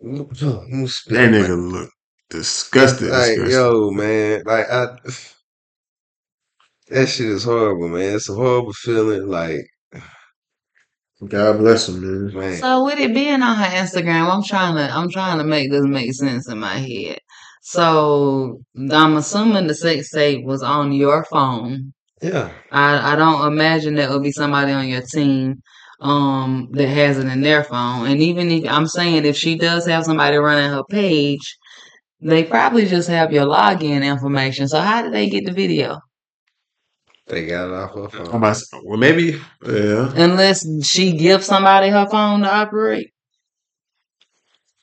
That 0.00 1.30
nigga 1.32 1.72
look 1.72 1.90
disgusted. 2.30 3.10
Like, 3.10 3.36
disgusted. 3.36 3.52
yo, 3.52 3.90
man, 3.90 4.42
like 4.46 4.70
I 4.70 4.96
that 6.90 7.08
shit 7.08 7.26
is 7.26 7.44
horrible, 7.44 7.88
man. 7.88 8.16
It's 8.16 8.28
a 8.28 8.34
horrible 8.34 8.72
feeling, 8.72 9.28
like 9.28 9.66
God 11.26 11.58
bless 11.58 11.88
him, 11.88 12.00
man. 12.00 12.34
man. 12.34 12.58
So 12.58 12.84
with 12.84 12.98
it 12.98 13.12
being 13.12 13.42
on 13.42 13.56
her 13.56 13.76
Instagram, 13.76 14.32
I'm 14.32 14.42
trying 14.42 14.76
to 14.76 14.94
I'm 14.94 15.10
trying 15.10 15.38
to 15.38 15.44
make 15.44 15.70
this 15.70 15.84
make 15.84 16.12
sense 16.14 16.48
in 16.48 16.58
my 16.58 16.76
head. 16.78 17.18
So 17.62 18.60
I'm 18.76 19.16
assuming 19.16 19.66
the 19.66 19.74
sex 19.74 20.10
tape 20.10 20.44
was 20.44 20.62
on 20.62 20.92
your 20.92 21.24
phone. 21.24 21.92
Yeah. 22.22 22.50
I 22.70 23.14
I 23.14 23.16
don't 23.16 23.52
imagine 23.52 23.96
that 23.96 24.10
would 24.10 24.22
be 24.22 24.32
somebody 24.32 24.72
on 24.72 24.88
your 24.88 25.02
team 25.02 25.60
um 26.00 26.68
that 26.72 26.88
has 26.88 27.18
it 27.18 27.26
in 27.26 27.40
their 27.40 27.64
phone. 27.64 28.06
And 28.06 28.20
even 28.20 28.50
if 28.50 28.70
I'm 28.70 28.86
saying 28.86 29.24
if 29.24 29.36
she 29.36 29.58
does 29.58 29.86
have 29.86 30.04
somebody 30.04 30.36
running 30.36 30.70
her 30.70 30.84
page, 30.88 31.58
they 32.20 32.44
probably 32.44 32.86
just 32.86 33.08
have 33.08 33.32
your 33.32 33.46
login 33.46 34.04
information. 34.04 34.68
So 34.68 34.80
how 34.80 35.02
did 35.02 35.12
they 35.12 35.28
get 35.28 35.44
the 35.46 35.52
video? 35.52 36.00
They 37.26 37.46
got 37.46 37.68
it 37.68 37.74
off 37.74 37.94
her 37.94 38.04
I'm 38.18 38.26
phone. 38.26 38.34
about 38.36 38.54
to 38.54 38.60
say- 38.60 38.80
well, 38.84 38.98
maybe, 38.98 39.38
yeah. 39.66 40.12
Unless 40.16 40.66
she 40.86 41.12
gives 41.16 41.46
somebody 41.46 41.90
her 41.90 42.06
phone 42.10 42.40
to 42.40 42.52
operate. 42.52 43.12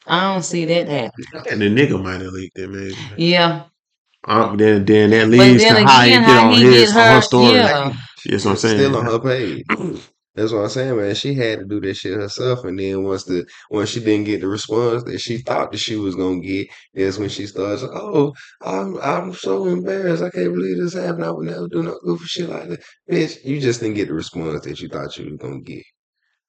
I 0.07 0.31
don't 0.33 0.43
see 0.43 0.65
that 0.65 0.87
happen. 0.87 1.25
And 1.49 1.61
the 1.61 1.65
nigga 1.65 2.01
might 2.01 2.21
have 2.21 2.31
leaked 2.31 2.59
it, 2.59 2.69
maybe. 2.69 2.95
Yeah. 3.17 3.63
um, 4.25 4.55
then 4.57 4.85
then 4.85 5.09
that 5.09 5.27
leads 5.29 5.63
then 5.63 5.75
to 5.75 5.87
how 5.87 6.01
he 6.01 6.09
get 6.11 6.23
how 6.23 6.47
on 6.47 6.53
he 6.53 6.63
his 6.63 6.93
get 6.93 6.97
on 7.01 7.07
her? 7.07 7.15
her 7.15 7.21
story. 7.21 7.53
Yeah, 7.55 7.93
That's 8.27 8.45
what 8.45 8.51
I'm 8.51 8.57
saying. 8.57 8.77
Still 8.77 8.97
on 8.97 9.05
her 9.05 9.19
page. 9.19 9.63
That's 10.35 10.51
what 10.51 10.63
I'm 10.63 10.69
saying, 10.69 10.97
man. 10.97 11.15
She 11.15 11.33
had 11.33 11.59
to 11.59 11.65
do 11.65 11.79
that 11.81 11.95
shit 11.95 12.13
herself, 12.13 12.65
and 12.65 12.77
then 12.77 13.03
once 13.03 13.23
the 13.23 13.45
once 13.69 13.89
she 13.89 14.01
didn't 14.01 14.25
get 14.25 14.41
the 14.41 14.47
response 14.47 15.03
that 15.05 15.19
she 15.19 15.37
thought 15.37 15.71
that 15.71 15.77
she 15.77 15.95
was 15.95 16.15
gonna 16.15 16.41
get, 16.41 16.67
that's 16.93 17.17
when 17.17 17.29
she 17.29 17.47
starts. 17.47 17.83
Oh, 17.83 18.33
I'm 18.61 18.97
I'm 19.01 19.33
so 19.33 19.65
embarrassed. 19.67 20.23
I 20.23 20.29
can't 20.29 20.53
believe 20.53 20.77
this 20.77 20.93
happened. 20.93 21.23
I 21.25 21.31
would 21.31 21.45
never 21.47 21.67
do 21.69 21.83
no 21.83 21.97
goofy 22.03 22.25
shit 22.25 22.49
like 22.49 22.67
that, 22.67 22.83
bitch. 23.09 23.37
You 23.45 23.61
just 23.61 23.79
didn't 23.79 23.95
get 23.95 24.09
the 24.09 24.13
response 24.13 24.65
that 24.65 24.79
you 24.81 24.89
thought 24.89 25.17
you 25.17 25.25
was 25.31 25.37
gonna 25.39 25.61
get. 25.61 25.83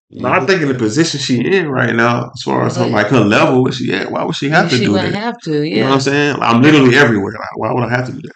You 0.08 0.22
But 0.22 0.32
I 0.32 0.46
think 0.46 0.62
in 0.62 0.68
the 0.68 0.74
position 0.74 1.20
she 1.20 1.40
in 1.44 1.68
right 1.68 1.94
now, 1.94 2.30
as 2.34 2.42
far 2.44 2.66
as 2.66 2.76
her, 2.76 2.86
like 2.86 3.08
her 3.08 3.20
level, 3.24 3.62
where 3.62 3.72
she 3.72 3.92
at, 3.92 4.10
why 4.10 4.24
would 4.24 4.36
she 4.36 4.48
have 4.48 4.70
to 4.70 4.76
she 4.76 4.84
do 4.84 4.92
wouldn't 4.92 5.12
that? 5.12 5.18
have 5.20 5.38
to. 5.44 5.62
yeah. 5.62 5.74
You 5.76 5.80
know 5.82 5.88
what 5.88 5.94
I'm 5.94 6.00
saying? 6.00 6.36
I'm 6.40 6.62
literally 6.62 6.96
everywhere. 6.96 7.34
Like, 7.38 7.56
why 7.56 7.72
would 7.72 7.84
I 7.84 7.90
have 7.90 8.06
to 8.06 8.12
do 8.12 8.20
that? 8.22 8.32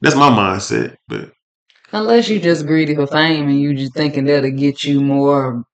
That's 0.00 0.16
my 0.16 0.30
mindset. 0.30 0.96
But 1.08 1.32
unless 1.92 2.28
you 2.28 2.40
just 2.40 2.66
greedy 2.66 2.94
for 2.94 3.06
fame 3.06 3.48
and 3.48 3.60
you 3.60 3.74
just 3.74 3.94
thinking 3.94 4.24
that'll 4.24 4.50
get 4.50 4.84
you 4.84 5.00
more, 5.00 5.64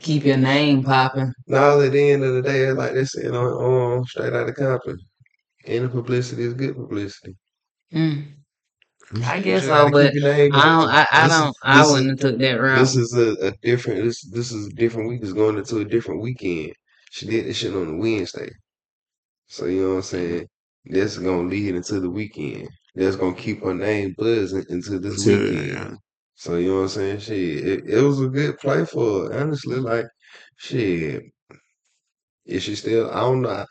keep 0.00 0.24
your 0.24 0.36
name 0.36 0.82
popping. 0.82 1.32
Now 1.46 1.80
at 1.80 1.92
the 1.92 2.10
end 2.10 2.24
of 2.24 2.34
the 2.34 2.42
day, 2.42 2.70
like 2.72 2.94
they 2.94 3.04
said 3.04 3.28
on, 3.34 3.46
on 3.46 4.04
straight 4.04 4.32
out 4.32 4.48
of 4.48 4.54
Compton, 4.54 4.98
any 5.66 5.88
publicity 5.88 6.44
is 6.44 6.54
good 6.54 6.74
publicity. 6.76 7.36
Mm. 7.92 8.32
I 9.24 9.38
guess 9.40 9.64
so, 9.64 9.88
but 9.90 10.12
keep 10.12 10.22
your 10.22 10.32
name 10.34 10.50
I 10.54 10.64
don't. 10.64 10.88
I, 10.88 11.06
I 11.12 11.28
This 11.28 11.38
don't. 11.38 11.56
I 11.62 11.78
this 11.78 11.86
is- 11.86 11.92
wouldn't 11.92 12.10
have 12.10 12.18
took 12.30 12.38
that 12.40 12.60
route. 12.60 12.78
This 12.80 12.96
is 12.96 13.12
a, 13.14 13.46
a 13.46 13.52
different. 13.62 14.02
This 14.04 14.20
this 14.32 14.50
is 14.52 14.66
a 14.66 14.70
different 14.70 15.08
week. 15.08 15.20
It's 15.22 15.32
going 15.32 15.56
into 15.58 15.78
a 15.78 15.84
different 15.84 16.22
weekend. 16.22 16.72
She 17.12 17.26
did 17.26 17.46
this 17.46 17.56
shit 17.58 17.74
on 17.74 17.88
a 17.88 17.96
Wednesday, 17.96 18.50
so 19.46 19.66
you 19.66 19.82
know 19.82 19.88
what 19.90 19.96
I'm 19.96 20.02
saying. 20.02 20.46
That's 20.86 21.18
gonna 21.18 21.48
lead 21.48 21.76
into 21.76 22.00
the 22.00 22.10
weekend. 22.10 22.68
That's 22.96 23.16
gonna 23.16 23.34
keep 23.36 23.62
her 23.62 23.74
name 23.74 24.14
buzzing 24.18 24.64
into 24.70 24.98
this 24.98 25.24
Until- 25.26 25.42
weekend. 25.50 25.68
yeah. 25.68 25.90
So 26.34 26.56
you 26.56 26.68
know 26.68 26.76
what 26.76 26.82
I'm 26.82 26.88
saying. 26.88 27.18
Shit, 27.20 27.38
it, 27.66 27.84
it 27.88 28.00
was 28.02 28.20
a 28.20 28.26
good 28.28 28.58
play 28.58 28.84
for 28.84 29.28
her. 29.32 29.38
Honestly, 29.40 29.76
like 29.76 30.06
shit. 30.56 31.22
Is 32.46 32.62
she 32.62 32.74
still? 32.74 33.10
I 33.10 33.20
don't 33.20 33.42
know. 33.42 33.64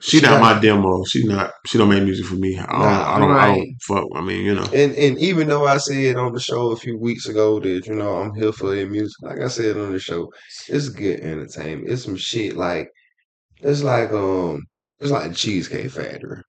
she 0.00 0.20
not 0.20 0.40
got- 0.40 0.40
my 0.40 0.60
demo. 0.60 1.04
She 1.04 1.24
not. 1.26 1.52
She 1.66 1.78
don't 1.78 1.88
make 1.88 2.02
music 2.02 2.26
for 2.26 2.34
me. 2.34 2.58
I 2.58 2.66
don't. 2.66 2.80
Nah, 2.80 3.14
I 3.14 3.18
don't. 3.18 3.30
I 3.32 3.46
don't 3.56 3.76
fuck. 3.86 4.04
I 4.14 4.20
mean, 4.20 4.44
you 4.44 4.54
know. 4.54 4.64
And 4.74 4.94
and 4.94 5.18
even 5.18 5.48
though 5.48 5.66
I 5.66 5.78
said 5.78 6.16
on 6.16 6.32
the 6.32 6.40
show 6.40 6.70
a 6.70 6.76
few 6.76 6.98
weeks 6.98 7.26
ago 7.26 7.58
that 7.60 7.86
you 7.86 7.94
know 7.94 8.16
I'm 8.16 8.34
here 8.34 8.52
for 8.52 8.74
their 8.74 8.88
music, 8.88 9.16
like 9.22 9.40
I 9.40 9.48
said 9.48 9.76
on 9.76 9.92
the 9.92 9.98
show, 9.98 10.30
it's 10.68 10.88
good 10.88 11.20
entertainment. 11.20 11.90
It's 11.90 12.04
some 12.04 12.16
shit 12.16 12.56
like 12.56 12.88
it's 13.62 13.82
like 13.82 14.12
um 14.12 14.62
it's 14.98 15.10
like 15.10 15.34
Cheesecake 15.34 15.90
Factory. 15.90 16.42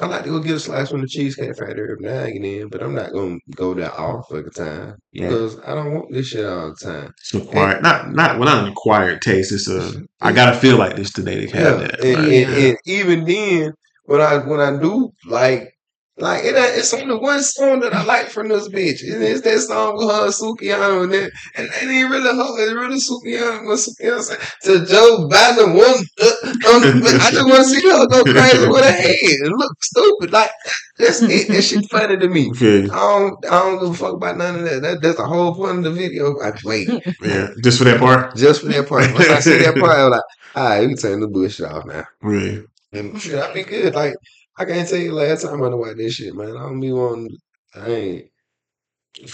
I 0.00 0.06
like 0.06 0.24
to 0.24 0.30
go 0.30 0.40
get 0.40 0.54
a 0.56 0.60
slice 0.60 0.88
from 0.90 1.02
the 1.02 1.06
Cheesecake 1.06 1.56
Factory 1.58 1.90
every 1.92 1.96
now 2.00 2.24
and 2.24 2.42
then, 2.42 2.68
but 2.68 2.82
I'm 2.82 2.94
not 2.94 3.12
gonna 3.12 3.36
go 3.54 3.74
there 3.74 3.92
all 3.92 4.22
fucking 4.22 4.50
time 4.52 4.94
Yeah. 5.12 5.28
because 5.28 5.58
I 5.60 5.74
don't 5.74 5.92
want 5.92 6.10
this 6.12 6.28
shit 6.28 6.46
all 6.46 6.70
the 6.70 6.76
time. 6.90 7.12
It's 7.20 7.34
acquired. 7.34 7.82
Not 7.82 8.12
not 8.12 8.38
well, 8.38 8.48
not 8.48 8.64
an 8.64 8.72
acquired 8.72 9.20
taste. 9.20 9.52
It's 9.52 9.68
a. 9.68 9.92
I 10.22 10.32
gotta 10.32 10.56
feel 10.58 10.78
like 10.78 10.96
this 10.96 11.12
today 11.12 11.46
to 11.46 11.56
have 11.56 11.80
Yeah, 11.80 11.86
that. 11.86 12.00
and, 12.04 12.32
Yeah. 12.32 12.38
and, 12.48 12.54
and 12.64 12.76
even 12.86 13.24
then, 13.24 13.72
when 14.06 14.20
I 14.22 14.38
when 14.38 14.60
I 14.60 14.74
do 14.80 15.10
like 15.26 15.73
like 16.16 16.44
it, 16.44 16.54
it's 16.56 16.94
only 16.94 17.16
one 17.16 17.42
song 17.42 17.80
that 17.80 17.92
I 17.92 18.04
like 18.04 18.28
from 18.28 18.48
this 18.48 18.68
bitch, 18.68 19.02
and 19.02 19.20
it's 19.22 19.40
that 19.40 19.58
song 19.58 19.96
with 19.96 20.08
her 20.08 20.26
and 20.26 20.32
Sukihana, 20.32 21.02
and 21.04 21.12
that, 21.12 21.32
and 21.56 21.66
it 21.66 21.82
ain't 21.82 22.08
really 22.10 22.30
her, 22.30 22.62
it's 22.62 22.72
really 22.72 23.00
Sukihana. 23.00 23.66
What 23.66 23.78
Sukihana 23.78 24.22
say 24.22 24.36
to 24.62 24.86
Joe 24.86 25.28
Biden 25.28 25.74
one. 25.74 26.04
Uh, 26.22 26.70
um, 26.70 27.02
I 27.02 27.30
just 27.32 27.44
want 27.44 27.56
to 27.56 27.64
see 27.64 27.88
her 27.88 28.06
go 28.06 28.22
crazy 28.22 28.68
with 28.68 28.84
her 28.84 28.92
head. 28.92 29.16
It 29.18 29.52
look 29.52 29.82
stupid, 29.82 30.32
like 30.32 30.50
that's 30.98 31.20
it. 31.22 31.48
That 31.48 31.62
shit 31.62 31.90
funny 31.90 32.16
to 32.16 32.28
me. 32.28 32.52
I. 32.60 32.88
I 32.94 33.18
don't, 33.18 33.46
I 33.46 33.50
don't 33.50 33.80
give 33.80 33.90
a 33.90 33.94
fuck 33.94 34.14
about 34.14 34.36
none 34.36 34.56
of 34.56 34.64
that. 34.64 34.82
that 34.82 35.02
that's 35.02 35.16
the 35.16 35.26
whole 35.26 35.54
point 35.54 35.78
of 35.78 35.84
the 35.84 35.90
video. 35.90 36.40
I 36.40 36.52
wait 36.64 36.88
Yeah, 37.22 37.48
just 37.62 37.78
for 37.78 37.84
that 37.84 37.98
part. 37.98 38.36
just 38.36 38.62
for 38.62 38.68
that 38.68 38.88
part. 38.88 39.12
Once 39.14 39.28
I 39.28 39.40
see 39.40 39.58
that 39.58 39.74
part, 39.80 39.98
I'm 39.98 40.10
like, 40.12 40.22
all 40.54 40.64
right, 40.64 40.80
we 40.82 40.88
can 40.88 40.96
turn 40.96 41.20
the 41.20 41.28
bullshit 41.28 41.66
off 41.66 41.86
now. 41.86 42.04
Really. 42.22 42.64
And 42.92 43.20
shit, 43.20 43.34
I 43.34 43.52
be 43.52 43.64
good. 43.64 43.94
Like 43.94 44.14
I 44.58 44.64
can't 44.66 44.88
tell 44.88 44.98
you 44.98 45.12
last 45.12 45.42
time 45.42 45.62
I 45.62 45.68
watched 45.70 45.98
this 45.98 46.14
shit, 46.14 46.34
man. 46.34 46.56
I 46.56 46.62
don't 46.64 46.80
be 46.80 46.92
on. 46.92 47.28
I 47.74 47.86
ain't. 47.88 48.26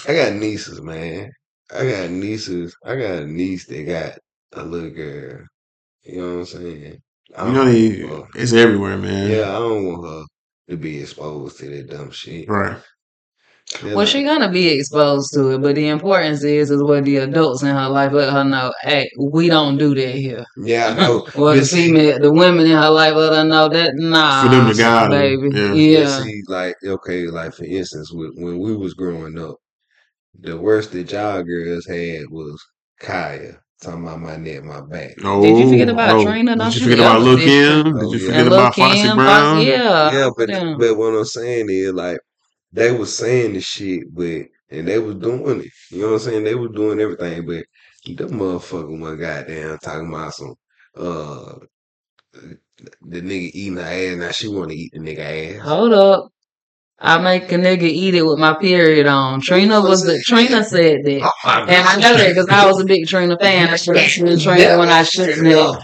I 0.09 0.15
got 0.15 0.35
nieces, 0.35 0.81
man. 0.83 1.31
I 1.73 1.89
got 1.91 2.11
nieces. 2.11 2.77
I 2.85 2.97
got 2.97 3.23
a 3.23 3.27
niece 3.27 3.67
that 3.67 3.85
got 3.85 4.19
a 4.55 4.65
little 4.65 4.91
girl. 4.91 5.45
You 6.05 6.21
know 6.21 6.29
what 6.35 6.39
I'm 6.41 6.47
saying? 6.47 7.03
I 7.37 7.47
You 7.47 7.53
know, 7.53 7.65
don't 7.65 7.67
they, 7.67 7.91
her- 8.01 8.29
it's 8.35 8.53
everywhere, 8.53 8.99
man. 8.99 9.31
yeah, 9.31 9.51
I 9.51 9.61
don't 9.61 9.87
want 9.87 10.07
her 10.07 10.25
to 10.71 10.77
be 10.77 11.01
exposed 11.01 11.59
to 11.61 11.69
that 11.71 11.91
dumb 11.91 12.11
shit. 12.11 12.49
Right. 12.49 12.79
They're 13.83 13.95
Well, 13.97 14.07
she 14.07 14.25
gonna 14.25 14.51
be 14.51 14.69
exposed 14.69 15.33
to 15.35 15.51
it, 15.51 15.63
but 15.63 15.75
the 15.77 15.89
importance 15.89 16.43
is 16.45 16.71
is 16.71 16.83
what 16.83 17.05
the 17.05 17.17
adults 17.19 17.63
in 17.63 17.69
her 17.69 17.89
life 17.89 18.13
let 18.13 18.33
her 18.33 18.45
know. 18.45 18.73
Hey, 18.83 19.09
we 19.19 19.49
don't 19.49 19.79
do 19.79 19.95
that 19.95 20.15
here. 20.15 20.45
yeah, 20.57 20.89
I 20.89 20.95
know. 20.95 21.27
Well, 21.37 21.55
the 21.55 21.65
see- 21.65 21.89
female, 21.89 22.19
the 22.19 22.33
women 22.33 22.67
in 22.67 22.77
her 22.77 22.91
life 22.91 23.15
let 23.15 23.33
her 23.33 23.45
know 23.45 23.69
that 23.69 23.93
nah, 23.95 24.43
For 24.43 24.49
them 24.49 24.69
to 24.69 24.75
guide 24.75 25.05
her, 25.05 25.09
baby, 25.11 25.49
yeah. 25.55 25.69
But 25.69 25.77
yeah. 25.79 26.23
see, 26.23 26.43
like, 26.49 26.77
okay, 26.85 27.27
like 27.27 27.55
for 27.55 27.65
instance, 27.65 28.13
when, 28.13 28.33
when 28.37 28.59
we 28.59 28.77
was 28.77 28.95
growing 28.95 29.39
up, 29.39 29.57
the 30.41 30.57
worst 30.57 30.93
that 30.93 31.11
y'all 31.13 31.43
girls 31.43 31.87
had 31.87 32.23
was 32.31 32.61
Khia 33.03 33.57
talking 33.83 34.03
about 34.05 34.21
my 34.21 34.37
neck, 34.37 34.63
my 34.65 34.81
back. 34.81 35.13
Oh, 35.25 35.43
Did 35.43 35.59
you 35.59 35.69
forget 35.71 35.89
about 35.89 36.17
oh, 36.17 36.25
Trina? 36.25 36.57
Don't 36.57 36.71
Did 36.71 36.81
you 36.81 36.87
you 36.87 36.97
forget 36.97 37.07
about 37.07 37.17
ever 37.17 37.25
Lil 37.25 37.39
Kim? 37.39 37.85
Did 37.99 38.05
Oh, 38.05 38.13
you 38.13 38.19
forget 38.19 38.47
about 38.47 38.75
Foxy 38.75 39.03
Kim, 39.03 39.17
Brown? 39.17 39.57
Fox- 39.57 39.67
yeah, 39.67 40.13
yeah, 40.13 40.31
but 40.37 40.49
yeah. 40.49 40.75
but 40.79 40.97
what 40.97 41.15
I'm 41.15 41.25
saying 41.25 41.67
is 41.71 41.93
like 41.93 42.19
they 42.73 42.93
was 42.93 43.17
saying 43.17 43.55
the 43.55 43.61
shit, 43.61 44.03
but 44.15 44.43
and 44.71 44.87
they 44.87 44.99
was 44.99 45.17
doing 45.17 45.61
it. 45.61 45.71
You 45.91 46.03
know 46.03 46.07
what 46.09 46.13
I'm 46.15 46.19
saying? 46.21 46.45
They 46.45 46.55
was 46.55 46.71
doing 46.75 47.01
everything, 47.01 47.47
but 47.47 47.65
the 48.05 48.25
motherfucker 48.27 48.99
was 49.01 49.19
goddamn 49.19 49.79
talking 49.79 50.09
about 50.09 50.35
some 50.35 50.55
uh 50.97 51.55
the 53.03 53.21
nigga 53.21 53.51
eating 53.53 53.77
her 53.77 53.83
ass. 53.83 54.17
Now 54.17 54.31
she 54.31 54.49
want 54.49 54.71
to 54.71 54.77
eat 54.77 54.93
the 54.93 55.01
nigga 55.01 55.57
ass. 55.59 55.63
Hold 55.63 55.93
up. 55.93 56.29
I 57.03 57.19
make 57.19 57.51
a 57.51 57.57
nigga 57.57 57.83
eat 57.85 58.15
it 58.15 58.23
with 58.27 58.39
my 58.39 58.55
period 58.55 59.07
on. 59.07 59.41
Trina 59.41 59.81
was 59.81 60.03
the 60.05 60.21
Trina 60.21 60.63
said 60.63 60.99
that. 61.05 61.23
Oh, 61.23 61.51
And 61.67 61.71
I 61.71 61.97
know 61.97 62.15
that 62.15 62.29
because 62.29 62.49
I 62.51 62.67
was 62.67 62.81
a 62.81 62.85
big 62.85 63.07
Trina 63.07 63.39
fan. 63.39 63.69
I 63.69 63.77
should 63.77 63.97
have 63.97 64.11
seen 64.11 64.39
Trina 64.39 64.79
when 64.79 64.89
I 64.91 65.03
shouldn't 65.03 65.47
have. 65.47 65.77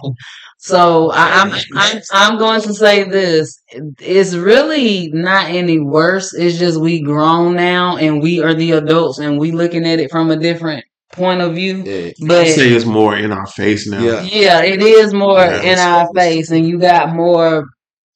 So 0.66 1.11
I, 1.12 1.42
I'm, 1.42 1.52
I'm 1.76 2.02
I'm 2.12 2.38
going 2.38 2.61
to 2.62 2.74
say 2.74 3.05
this: 3.05 3.61
it's 4.00 4.35
really 4.35 5.09
not 5.12 5.46
any 5.50 5.79
worse. 5.79 6.35
It's 6.35 6.59
just 6.59 6.81
we 6.81 7.00
grown 7.00 7.55
now, 7.55 7.96
and 7.96 8.20
we 8.22 8.42
are 8.42 8.52
the 8.55 8.72
adults, 8.72 9.18
and 9.18 9.38
we 9.38 9.52
looking 9.52 9.87
at 9.87 10.00
it 10.00 10.11
from 10.11 10.31
a 10.31 10.37
different 10.37 10.85
point 11.12 11.40
of 11.40 11.55
view. 11.55 11.85
Yeah, 11.87 12.07
I 12.09 12.14
But 12.26 12.46
say 12.48 12.68
it's 12.70 12.85
more 12.85 13.16
in 13.16 13.31
our 13.33 13.46
face 13.46 13.88
now. 13.88 14.00
Yeah. 14.02 14.22
yeah, 14.22 14.62
it 14.62 14.83
is 14.83 15.14
more 15.14 15.38
Yeah. 15.38 15.62
in 15.62 15.79
our 15.79 16.09
face, 16.14 16.50
and 16.50 16.66
you 16.66 16.79
got 16.79 17.14
more. 17.14 17.64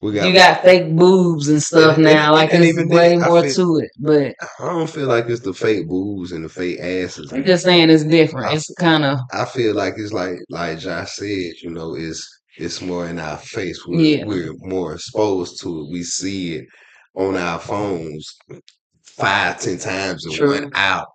we 0.01 0.11
got. 0.11 0.27
You 0.27 0.33
got 0.33 0.61
fake 0.61 0.93
boobs 0.95 1.47
and 1.47 1.63
stuff 1.63 1.95
And- 1.97 2.05
and- 2.05 2.15
now. 2.15 2.33
Like 2.33 2.53
and 2.53 2.63
it's 2.65 2.73
even 2.77 2.89
way 2.89 3.09
then, 3.17 3.21
more 3.29 3.43
feel- 3.43 3.53
to 3.77 3.77
it. 3.85 3.91
But 3.99 4.33
I 4.59 4.65
don't 4.65 4.89
feel 4.89 5.07
like 5.07 5.29
it's 5.29 5.41
the 5.41 5.53
fake 5.53 5.87
boobs 5.87 6.31
and 6.33 6.43
the 6.43 6.49
fake 6.49 6.79
asses. 6.81 7.31
I'm 7.31 7.45
just 7.45 7.63
saying 7.63 7.89
it's 7.89 8.03
different. 8.03 8.53
It's 8.55 8.69
kind 8.77 9.05
of 9.05 9.19
I 9.31 9.45
feel 9.45 9.73
like 9.73 9.93
it's 9.97 10.11
like 10.11 10.37
like 10.49 10.79
Josh 10.79 11.13
said, 11.13 11.53
you 11.63 11.69
know, 11.69 11.95
it's 11.95 12.27
it's 12.57 12.81
more 12.81 13.07
in 13.07 13.19
our 13.19 13.37
face. 13.37 13.79
We're, 13.87 13.99
Yeah. 13.99 14.25
we're 14.25 14.53
more 14.59 14.93
exposed 14.93 15.61
to 15.61 15.81
it. 15.81 15.91
We 15.91 16.03
see 16.03 16.55
it 16.55 16.65
on 17.15 17.35
our 17.37 17.59
phones 17.59 18.35
five, 19.03 19.59
ten 19.59 19.77
times 19.77 20.25
in 20.25 20.33
True. 20.33 20.53
one 20.61 20.71
hour. 20.73 21.05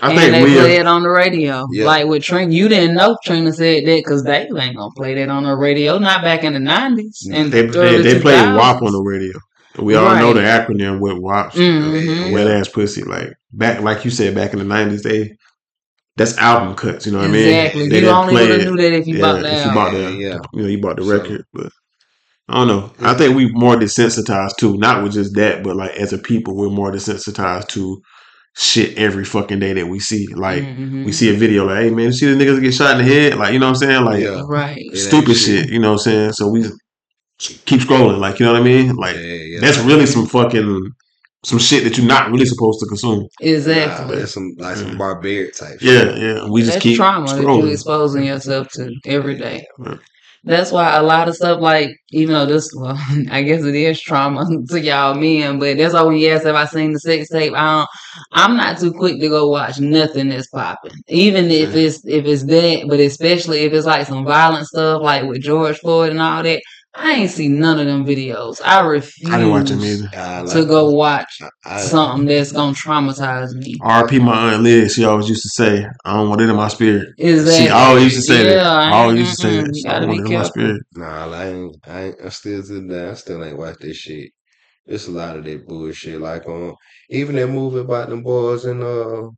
I 0.00 0.10
and 0.10 0.18
think 0.18 0.32
they 0.32 0.42
we 0.44 0.54
play 0.54 0.72
have, 0.74 0.80
it 0.82 0.86
on 0.86 1.02
the 1.02 1.10
radio. 1.10 1.66
Yeah. 1.72 1.84
Like 1.84 2.06
with 2.06 2.22
Trina, 2.22 2.52
you 2.52 2.68
didn't 2.68 2.94
know 2.96 3.16
Trina 3.24 3.52
said 3.52 3.84
that 3.86 3.96
because 3.98 4.22
they 4.24 4.42
ain't 4.42 4.76
gonna 4.76 4.90
play 4.96 5.14
that 5.14 5.28
on 5.28 5.44
the 5.44 5.54
radio. 5.54 5.98
Not 5.98 6.22
back 6.22 6.44
in 6.44 6.54
the 6.54 6.60
nineties 6.60 7.28
and 7.32 7.52
they 7.52 7.66
they, 7.66 7.78
early 7.78 8.02
they 8.02 8.20
play 8.20 8.34
2000s. 8.34 8.56
WAP 8.56 8.82
on 8.82 8.92
the 8.92 9.00
radio. 9.00 9.38
We 9.78 9.94
all 9.94 10.14
know 10.16 10.32
the 10.32 10.40
acronym 10.40 11.00
with 11.00 11.18
WAP. 11.18 11.52
Mhm. 11.54 12.32
Wet 12.32 12.46
ass 12.46 12.68
pussy. 12.68 13.02
Like 13.02 13.32
back, 13.52 13.80
like 13.80 14.04
you 14.04 14.10
said, 14.10 14.34
back 14.34 14.52
in 14.52 14.58
the 14.58 14.64
nineties, 14.64 15.02
they 15.02 15.32
that's 16.16 16.36
album 16.38 16.74
cuts. 16.74 17.06
You 17.06 17.12
know 17.12 17.18
what 17.18 17.30
Exactly. 17.34 17.80
I 17.80 17.82
mean? 17.84 17.88
They 17.90 17.94
you 17.96 18.00
didn't 18.02 18.14
only 18.16 18.32
play 18.34 18.42
would 18.42 18.50
have 18.50 18.60
it. 18.60 18.70
knew 18.70 18.76
that 18.76 18.92
if 18.92 19.06
you 19.06 19.14
yeah, 19.16 19.20
bought 19.22 19.42
that. 19.42 19.44
if 19.46 19.52
you 19.52 19.58
album. 19.70 19.74
bought 19.74 19.92
the, 19.92 20.00
Yeah, 20.00 20.08
yeah. 20.28 20.38
you 20.52 20.62
know, 20.62 20.68
you 20.68 20.80
bought 20.80 20.96
the 20.96 21.04
So- 21.04 21.10
record, 21.10 21.44
but 21.52 21.72
I 22.48 22.54
don't 22.56 22.68
know. 22.68 22.92
I 23.00 23.14
think 23.14 23.34
we 23.36 23.50
more 23.52 23.76
desensitized 23.76 24.56
too, 24.58 24.76
not 24.76 25.02
with 25.02 25.12
just 25.14 25.34
that, 25.36 25.62
but 25.62 25.76
like 25.76 25.92
as 25.92 26.12
a 26.12 26.18
people, 26.18 26.54
we're 26.56 26.68
more 26.68 26.92
desensitized 26.92 27.68
to 27.68 28.00
shit 28.54 28.98
every 28.98 29.24
fucking 29.24 29.60
day 29.60 29.72
that 29.72 29.86
we 29.86 29.98
see. 30.00 30.26
Like 30.34 30.62
Mhm. 30.62 31.06
we 31.06 31.12
see 31.12 31.30
a 31.30 31.38
video, 31.38 31.64
like, 31.64 31.78
hey 31.84 31.90
man, 31.90 32.06
you 32.06 32.12
see 32.12 32.32
the 32.34 32.44
niggas 32.44 32.60
get 32.60 32.74
shot 32.74 32.98
in 33.00 33.06
the 33.06 33.10
head, 33.14 33.36
like 33.38 33.54
you 33.54 33.58
know 33.58 33.66
what 33.70 33.82
I'm 33.82 33.88
saying, 33.88 34.04
like 34.04 34.22
Yeah. 34.22 34.42
right. 34.46 34.84
Stupid 34.94 35.36
shit. 35.36 35.64
shit. 35.64 35.70
You 35.70 35.78
know 35.78 35.92
what 35.92 36.00
I'm 36.06 36.12
saying? 36.12 36.32
So 36.34 36.48
we 36.48 36.64
keep 37.38 37.80
scrolling, 37.80 38.18
like 38.18 38.38
you 38.38 38.44
know 38.46 38.52
what 38.52 38.60
I 38.60 38.64
mean? 38.64 38.94
Like 38.96 39.16
yeah, 39.16 39.22
yeah. 39.22 39.60
that's 39.60 39.78
really 39.78 40.04
some 40.06 40.26
fucking 40.26 40.90
some 41.44 41.58
shit 41.58 41.82
that 41.84 41.98
you're 41.98 42.06
not 42.06 42.30
really 42.30 42.44
supposed 42.46 42.78
to 42.80 42.86
consume. 42.86 43.26
Exactly. 43.40 44.16
that's 44.16 44.32
some 44.34 44.52
like 44.58 44.76
some 44.76 44.90
Yeah. 44.92 44.96
barbaric 44.96 45.56
type. 45.56 45.78
Yeah, 45.80 45.98
shit. 46.00 46.18
yeah. 46.18 46.48
We 46.48 46.60
just 46.62 46.74
That's 46.74 46.82
keep 46.82 46.96
trauma 46.96 47.26
that 47.34 47.42
you're 47.42 47.70
exposing 47.72 48.24
yourself 48.24 48.68
to 48.74 48.90
every 49.06 49.36
day. 49.36 49.66
that's 50.44 50.72
why 50.72 50.96
a 50.96 51.02
lot 51.02 51.28
of 51.28 51.36
stuff 51.36 51.60
like 51.60 51.88
you 52.10 52.26
know 52.26 52.44
this 52.44 52.68
well 52.76 52.98
I 53.30 53.42
guess 53.42 53.62
it 53.64 53.74
is 53.76 54.00
trauma 54.00 54.44
to 54.70 54.80
y'all 54.80 55.14
men, 55.14 55.58
but 55.58 55.76
that's 55.76 55.94
why 55.94 56.02
when 56.02 56.16
you 56.16 56.30
ask 56.30 56.44
if 56.46 56.54
I 56.54 56.64
seen 56.66 56.92
the 56.92 56.98
sex 57.00 57.28
tape, 57.28 57.52
I 57.56 57.78
don't 57.78 57.88
I'm 58.32 58.56
not 58.56 58.78
too 58.78 58.92
quick 58.92 59.20
to 59.20 59.28
go 59.28 59.48
watch 59.48 59.78
nothing 59.80 60.28
that's 60.28 60.48
popping. 60.48 60.92
Even 61.08 61.50
if 61.50 61.74
it's 61.74 62.04
if 62.06 62.24
it's 62.24 62.44
that, 62.44 62.86
but 62.88 63.00
especially 63.00 63.60
if 63.60 63.72
it's 63.72 63.86
like 63.86 64.06
some 64.06 64.24
violent 64.24 64.66
stuff 64.66 65.00
like 65.02 65.24
with 65.24 65.42
George 65.42 65.78
Floyd 65.78 66.10
and 66.10 66.20
all 66.20 66.42
that. 66.42 66.62
I 66.94 67.12
ain't 67.12 67.30
seen 67.30 67.58
none 67.58 67.80
of 67.80 67.86
them 67.86 68.04
videos. 68.04 68.60
I 68.64 68.80
refuse 68.80 69.32
I 69.32 69.38
didn't 69.38 69.52
watch 69.52 69.68
them 69.70 69.80
either. 69.80 70.08
I 70.14 70.40
like, 70.40 70.52
to 70.52 70.64
go 70.66 70.90
watch 70.90 71.38
I, 71.64 71.80
something 71.80 72.26
that's 72.26 72.52
gonna 72.52 72.74
traumatize 72.74 73.54
me. 73.54 73.76
RP 73.80 74.20
my 74.22 74.52
aunt 74.52 74.62
Liz, 74.62 74.94
she 74.94 75.04
always 75.04 75.28
used 75.28 75.42
to 75.42 75.48
say, 75.50 75.86
I 76.04 76.16
don't 76.16 76.28
want 76.28 76.42
it 76.42 76.50
in 76.50 76.56
my 76.56 76.68
spirit. 76.68 77.08
Is 77.16 77.46
that 77.46 77.54
She 77.54 77.68
always 77.70 78.04
used 78.14 78.16
to 78.16 78.22
say 78.34 78.44
that. 78.44 78.56
yeah, 78.56 78.70
I 78.70 78.90
I 78.90 79.02
always 79.02 79.18
used 79.20 79.40
to 79.40 79.48
say 79.48 79.56
that. 79.56 79.74
You 79.74 79.82
I 79.88 79.92
gotta 79.92 80.06
don't 80.06 80.10
be 80.10 80.16
want 80.16 80.26
it 80.26 80.32
in 80.32 80.38
my 80.38 80.42
spirit. 80.44 80.82
Nah, 80.94 81.32
I 81.32 81.46
ain't, 81.48 81.76
I 81.86 82.02
ain't, 82.02 82.16
I 82.24 82.28
still 82.28 82.62
to 82.62 82.86
that. 82.88 83.10
I 83.10 83.14
still 83.14 83.44
ain't 83.44 83.58
watch 83.58 83.78
this 83.80 83.96
shit. 83.96 84.30
It's 84.84 85.08
a 85.08 85.12
lot 85.12 85.36
of 85.36 85.44
that 85.44 85.66
bullshit. 85.66 86.20
Like, 86.20 86.46
um, 86.46 86.74
even 87.08 87.36
that 87.36 87.46
movie 87.48 87.80
about 87.80 88.10
them 88.10 88.22
boys 88.22 88.66
and 88.66 88.82
uh, 88.82 89.30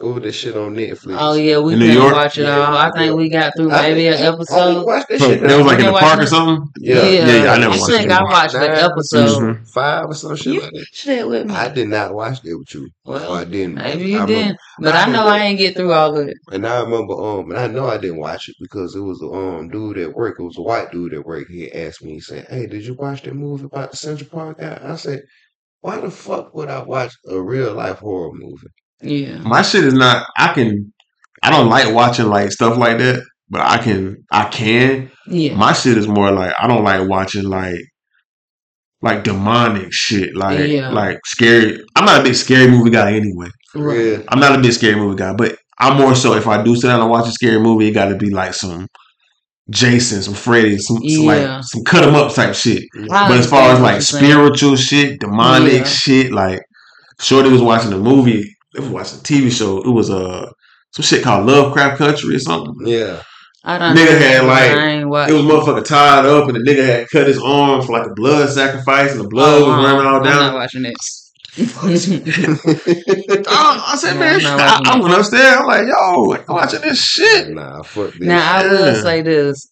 over 0.00 0.18
this 0.18 0.34
shit 0.34 0.56
on 0.56 0.74
Netflix. 0.74 1.16
Oh 1.18 1.34
yeah, 1.34 1.58
we 1.60 1.74
In 1.74 1.78
New 1.78 1.86
couldn't 1.86 2.02
York? 2.02 2.14
watch 2.14 2.36
it 2.38 2.42
Yeah, 2.42 2.56
all. 2.66 2.76
I 2.76 2.86
yeah. 2.86 2.90
think 2.92 3.16
we 3.16 3.28
got 3.28 3.52
through 3.56 3.70
I 3.70 3.82
maybe 3.82 4.06
an 4.08 4.12
didn't- 4.14 4.24
I 4.26 4.30
didn't 4.30 4.34
episode. 4.34 4.86
watch 4.86 5.06
that 5.08 5.20
shit. 5.20 5.40
that 5.40 5.56
was 5.56 5.66
like 5.66 5.78
in 5.78 5.86
the 5.86 5.92
watch 5.92 6.02
park 6.02 6.20
or 6.20 6.26
something? 6.26 6.68
Yeah. 6.78 6.94
Yeah, 7.04 7.26
yeah, 7.44 7.52
I 7.52 7.58
never 7.58 7.74
I 7.74 7.76
watched 7.78 7.86
think 7.92 8.06
it. 8.06 8.10
I 8.12 8.22
watched 8.24 8.52
the 8.54 8.58
Nine 8.58 8.70
episode. 8.70 9.42
Mhm. 9.42 9.68
five 9.72 10.04
or 10.10 10.14
some 10.14 10.34
shit 10.36 10.54
You 10.54 10.60
like 10.62 10.70
that. 10.72 10.86
watched 11.06 11.28
with 11.28 11.46
me. 11.46 11.54
I 11.54 11.68
did 11.68 11.88
not 11.88 12.14
watch 12.14 12.42
that 12.42 12.58
with 12.58 12.74
you. 12.74 12.88
Well, 13.04 13.32
or 13.32 13.36
I 13.38 13.44
didn't. 13.44 13.74
Maybe 13.76 14.10
you 14.10 14.20
I 14.20 14.26
didn't, 14.26 14.58
but 14.80 14.94
I 14.96 15.06
know 15.12 15.26
I 15.28 15.38
ain't 15.38 15.58
get 15.58 15.76
through 15.76 15.92
all 15.92 16.16
of 16.18 16.26
it. 16.28 16.36
And 16.50 16.66
I 16.66 16.80
remember, 16.80 17.14
um, 17.14 17.50
and 17.52 17.58
I 17.60 17.68
know 17.68 17.86
I 17.86 17.98
didn't 17.98 18.18
watch 18.18 18.48
it 18.48 18.56
because 18.60 18.96
it 18.96 19.00
was 19.00 19.22
a 19.22 19.26
um 19.26 19.68
dude 19.68 19.98
at 19.98 20.12
work. 20.14 20.40
It 20.40 20.42
was 20.42 20.58
a 20.58 20.62
white 20.62 20.90
dude 20.90 21.14
at 21.14 21.24
work. 21.24 21.46
He 21.48 21.70
asked 21.72 22.02
me, 22.02 22.14
he 22.14 22.20
said, 22.20 22.46
"Hey, 22.50 22.66
did 22.66 22.84
you 22.84 22.94
watch 22.94 23.22
that 23.22 23.34
movie 23.34 23.66
about 23.66 23.92
the 23.92 23.96
Central 23.96 24.28
Park 24.28 24.58
guy?" 24.58 24.80
I 24.82 24.96
said, 24.96 25.22
"Why 25.82 26.00
the 26.00 26.10
fuck 26.10 26.52
would 26.54 26.68
I 26.68 26.82
watch 26.82 27.12
a 27.28 27.40
real 27.40 27.74
life 27.74 27.98
horror 28.00 28.32
movie?" 28.32 28.66
Yeah, 29.04 29.38
My 29.38 29.62
shit 29.62 29.84
is 29.84 29.94
not. 29.94 30.26
I 30.36 30.52
can. 30.54 30.92
I 31.42 31.50
don't 31.50 31.68
like 31.68 31.92
watching 31.94 32.26
like 32.26 32.50
stuff 32.52 32.78
like 32.78 32.98
that, 32.98 33.22
but 33.50 33.60
I 33.60 33.78
can. 33.78 34.16
I 34.32 34.44
can. 34.46 35.10
yeah, 35.28 35.54
My 35.54 35.72
shit 35.72 35.98
is 35.98 36.08
more 36.08 36.30
like 36.30 36.54
I 36.58 36.66
don't 36.66 36.84
like 36.84 37.08
watching 37.08 37.44
like 37.44 37.80
like 39.02 39.24
demonic 39.24 39.88
shit, 39.92 40.34
like 40.34 40.66
Yeah. 40.68 40.88
like 40.90 41.18
scary. 41.26 41.78
I'm 41.96 42.04
not 42.06 42.20
a 42.20 42.24
big 42.24 42.34
scary 42.34 42.70
movie 42.70 42.90
guy 42.90 43.12
anyway. 43.12 43.48
Right. 43.74 44.24
I'm 44.28 44.40
not 44.40 44.58
a 44.58 44.62
big 44.62 44.72
scary 44.72 44.96
movie 44.96 45.16
guy, 45.16 45.34
but 45.34 45.58
I'm 45.78 45.98
more 45.98 46.14
so 46.14 46.34
if 46.34 46.46
I 46.46 46.62
do 46.62 46.74
sit 46.76 46.86
down 46.88 47.00
and 47.00 47.10
watch 47.10 47.28
a 47.28 47.32
scary 47.32 47.60
movie, 47.60 47.88
it 47.88 47.92
got 47.92 48.08
to 48.08 48.16
be 48.16 48.30
like 48.30 48.54
some 48.54 48.86
Jason, 49.70 50.22
some 50.22 50.34
Freddy, 50.34 50.78
some, 50.78 50.96
some 50.98 51.02
Yeah. 51.04 51.26
like 51.56 51.64
some 51.64 51.82
cut 51.84 52.00
cut 52.00 52.08
'em 52.08 52.14
up 52.14 52.34
type 52.34 52.54
shit. 52.54 52.84
I 53.10 53.28
But 53.28 53.38
as 53.40 53.50
far 53.50 53.72
as 53.72 53.80
like 53.80 53.94
you're 53.94 54.00
saying. 54.00 54.24
spiritual 54.24 54.76
shit, 54.76 55.20
demonic 55.20 55.72
Yeah. 55.72 55.84
shit, 55.84 56.32
like 56.32 56.62
Shorty 57.20 57.48
was 57.50 57.60
watching 57.62 57.92
a 57.92 57.98
movie. 57.98 58.53
It 58.74 58.80
was 58.80 58.88
watching 58.88 59.18
a 59.18 59.22
TV 59.22 59.50
show. 59.56 59.78
It 59.82 59.88
was 59.90 60.10
uh, 60.10 60.50
some 60.92 61.02
shit 61.04 61.22
called 61.22 61.46
Lovecraft 61.46 61.98
Country 61.98 62.34
or 62.36 62.38
something. 62.40 62.74
Yeah. 62.86 63.22
I 63.66 63.78
don't 63.78 63.96
Nigga 63.96 64.10
know. 64.10 64.18
had, 64.18 64.44
like- 64.44 64.70
I. 64.70 65.28
It 65.30 65.32
was 65.32 65.42
motherfucker 65.42 65.84
tied 65.86 66.26
up, 66.26 66.48
and 66.48 66.56
the 66.56 66.60
nigga 66.70 66.84
had 66.84 67.08
cut 67.10 67.26
his 67.26 67.40
arm 67.42 67.80
for 67.82 67.92
like 67.92 68.06
a 68.10 68.14
blood 68.14 68.50
sacrifice, 68.50 69.12
and 69.12 69.20
the 69.20 69.28
blood 69.28 69.62
Oh, 69.62 69.68
was 69.68 69.84
running 69.84 70.06
all 70.06 70.22
down. 70.22 70.32
I'm 70.34 70.52
not 70.52 70.54
watching 70.54 70.84
it. 70.84 70.96
Oh, 73.46 73.82
I 73.86 73.96
said, 73.96 74.14
Yeah, 74.14 74.20
man, 74.20 74.46
I'm 74.46 74.56
not 74.58 74.86
I, 74.88 74.92
I 74.92 75.00
went 75.00 75.14
upstairs. 75.14 75.56
I'm 75.58 75.66
like, 75.66 75.86
yo, 75.86 76.34
I'm 76.34 76.44
watching 76.54 76.80
this 76.80 77.02
shit. 77.02 77.48
nah, 77.50 77.82
fuck 77.82 78.12
this. 78.12 78.20
Now 78.20 78.56
I 78.58 78.66
will 78.68 78.86
Yeah. 78.94 79.02
say 79.02 79.22
this: 79.22 79.68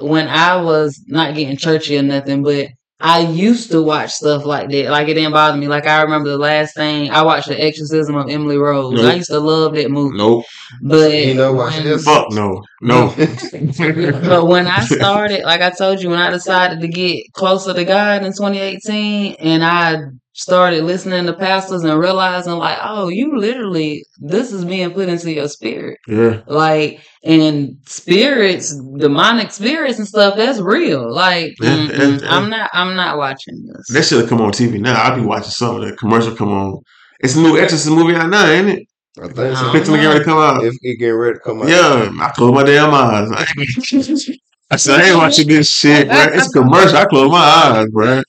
when 0.00 0.26
I 0.28 0.56
was 0.60 1.00
not 1.06 1.34
getting 1.34 1.56
churchy 1.56 1.96
or 1.98 2.02
nothing, 2.02 2.42
but 2.42 2.66
I 3.04 3.18
used 3.18 3.72
to 3.72 3.82
watch 3.82 4.12
stuff 4.12 4.44
like 4.46 4.70
that. 4.70 4.90
Like 4.90 5.08
it 5.08 5.14
didn't 5.14 5.32
bother 5.32 5.58
me. 5.58 5.66
Like 5.66 5.88
I 5.88 6.02
remember 6.02 6.30
the 6.30 6.38
last 6.38 6.76
thing 6.76 7.10
I 7.10 7.22
watched, 7.22 7.48
The 7.48 7.60
Exorcism 7.60 8.14
of 8.14 8.30
Emily 8.30 8.56
Rose. 8.56 9.04
I 9.04 9.14
used 9.14 9.28
to 9.30 9.40
love 9.40 9.74
that 9.74 9.90
movie. 9.90 10.16
Nope. 10.16 10.44
But 10.80 11.12
You 11.12 11.34
know, 11.34 11.52
watch 11.52 11.74
when- 11.74 11.84
this. 11.84 12.04
Fuck 12.04 12.30
no. 12.30 12.62
No. 12.80 13.12
but 14.28 14.46
when 14.46 14.68
I 14.68 14.84
started, 14.84 15.42
like 15.44 15.60
I 15.62 15.70
told 15.70 16.00
you, 16.00 16.10
when 16.10 16.20
I 16.20 16.30
decided 16.30 16.80
to 16.80 16.88
get 16.88 17.32
closer 17.32 17.74
to 17.74 17.84
God 17.84 18.22
in 18.24 18.32
2018, 18.32 19.34
and 19.40 19.64
I 19.64 19.96
started 20.34 20.84
listening 20.84 21.26
to 21.26 21.32
pastors 21.32 21.84
and 21.84 21.98
realizing, 21.98 22.54
like, 22.54 22.78
oh, 22.82 23.08
you 23.08 23.38
literally, 23.38 24.04
this 24.18 24.52
is 24.52 24.64
being 24.64 24.90
put 24.92 25.08
into 25.08 25.32
your 25.32 25.48
spirit. 25.48 25.98
yeah. 26.08 26.40
Like, 26.46 27.00
and 27.24 27.76
spirits, 27.86 28.74
demonic 28.98 29.52
spirits 29.52 29.98
and 29.98 30.08
stuff, 30.08 30.36
that's 30.36 30.60
real. 30.60 31.12
Like, 31.12 31.52
yeah, 31.60 31.88
yeah. 31.90 32.18
I'm 32.24 32.50
not, 32.50 32.70
I'm 32.72 32.96
not 32.96 33.18
watching 33.18 33.62
this. 33.66 33.88
That 33.92 34.04
should 34.04 34.20
have 34.20 34.28
come 34.28 34.40
on 34.40 34.52
TV 34.52 34.80
now. 34.80 35.02
I'd 35.02 35.16
be 35.16 35.22
watching 35.24 35.50
some 35.50 35.76
of 35.76 35.82
that 35.82 35.98
commercial 35.98 36.34
come 36.34 36.52
on. 36.52 36.80
It's 37.20 37.36
a 37.36 37.40
new 37.40 37.58
Exorcist 37.58 37.94
movie 37.94 38.16
out 38.16 38.30
now, 38.30 38.46
ain't 38.46 38.68
it? 38.68 38.88
I 39.20 39.26
think 39.26 39.38
I 39.38 39.54
so. 39.54 39.66
don't 39.66 39.76
It's 39.76 39.88
getting 39.88 40.06
ready 40.06 40.18
to 40.20 40.24
come 40.24 40.38
out. 40.38 40.64
If 40.64 40.74
it 40.80 40.98
getting 40.98 41.14
ready 41.14 41.34
to 41.34 41.40
come 41.40 41.62
out. 41.62 41.68
Yeah, 41.68 42.10
I 42.20 42.30
closed 42.30 42.54
my 42.54 42.62
damn 42.62 42.94
eyes. 42.94 43.28
I 44.72 44.76
said, 44.76 45.00
I 45.00 45.08
ain't 45.10 45.18
watching 45.18 45.48
this 45.48 45.70
shit, 45.70 46.10
bro. 46.10 46.28
It's 46.34 46.48
a 46.48 46.52
commercial. 46.52 46.98
I 46.98 47.06
closed 47.06 47.32
my 47.32 47.38
eyes, 47.40 47.88
bro. 47.90 48.22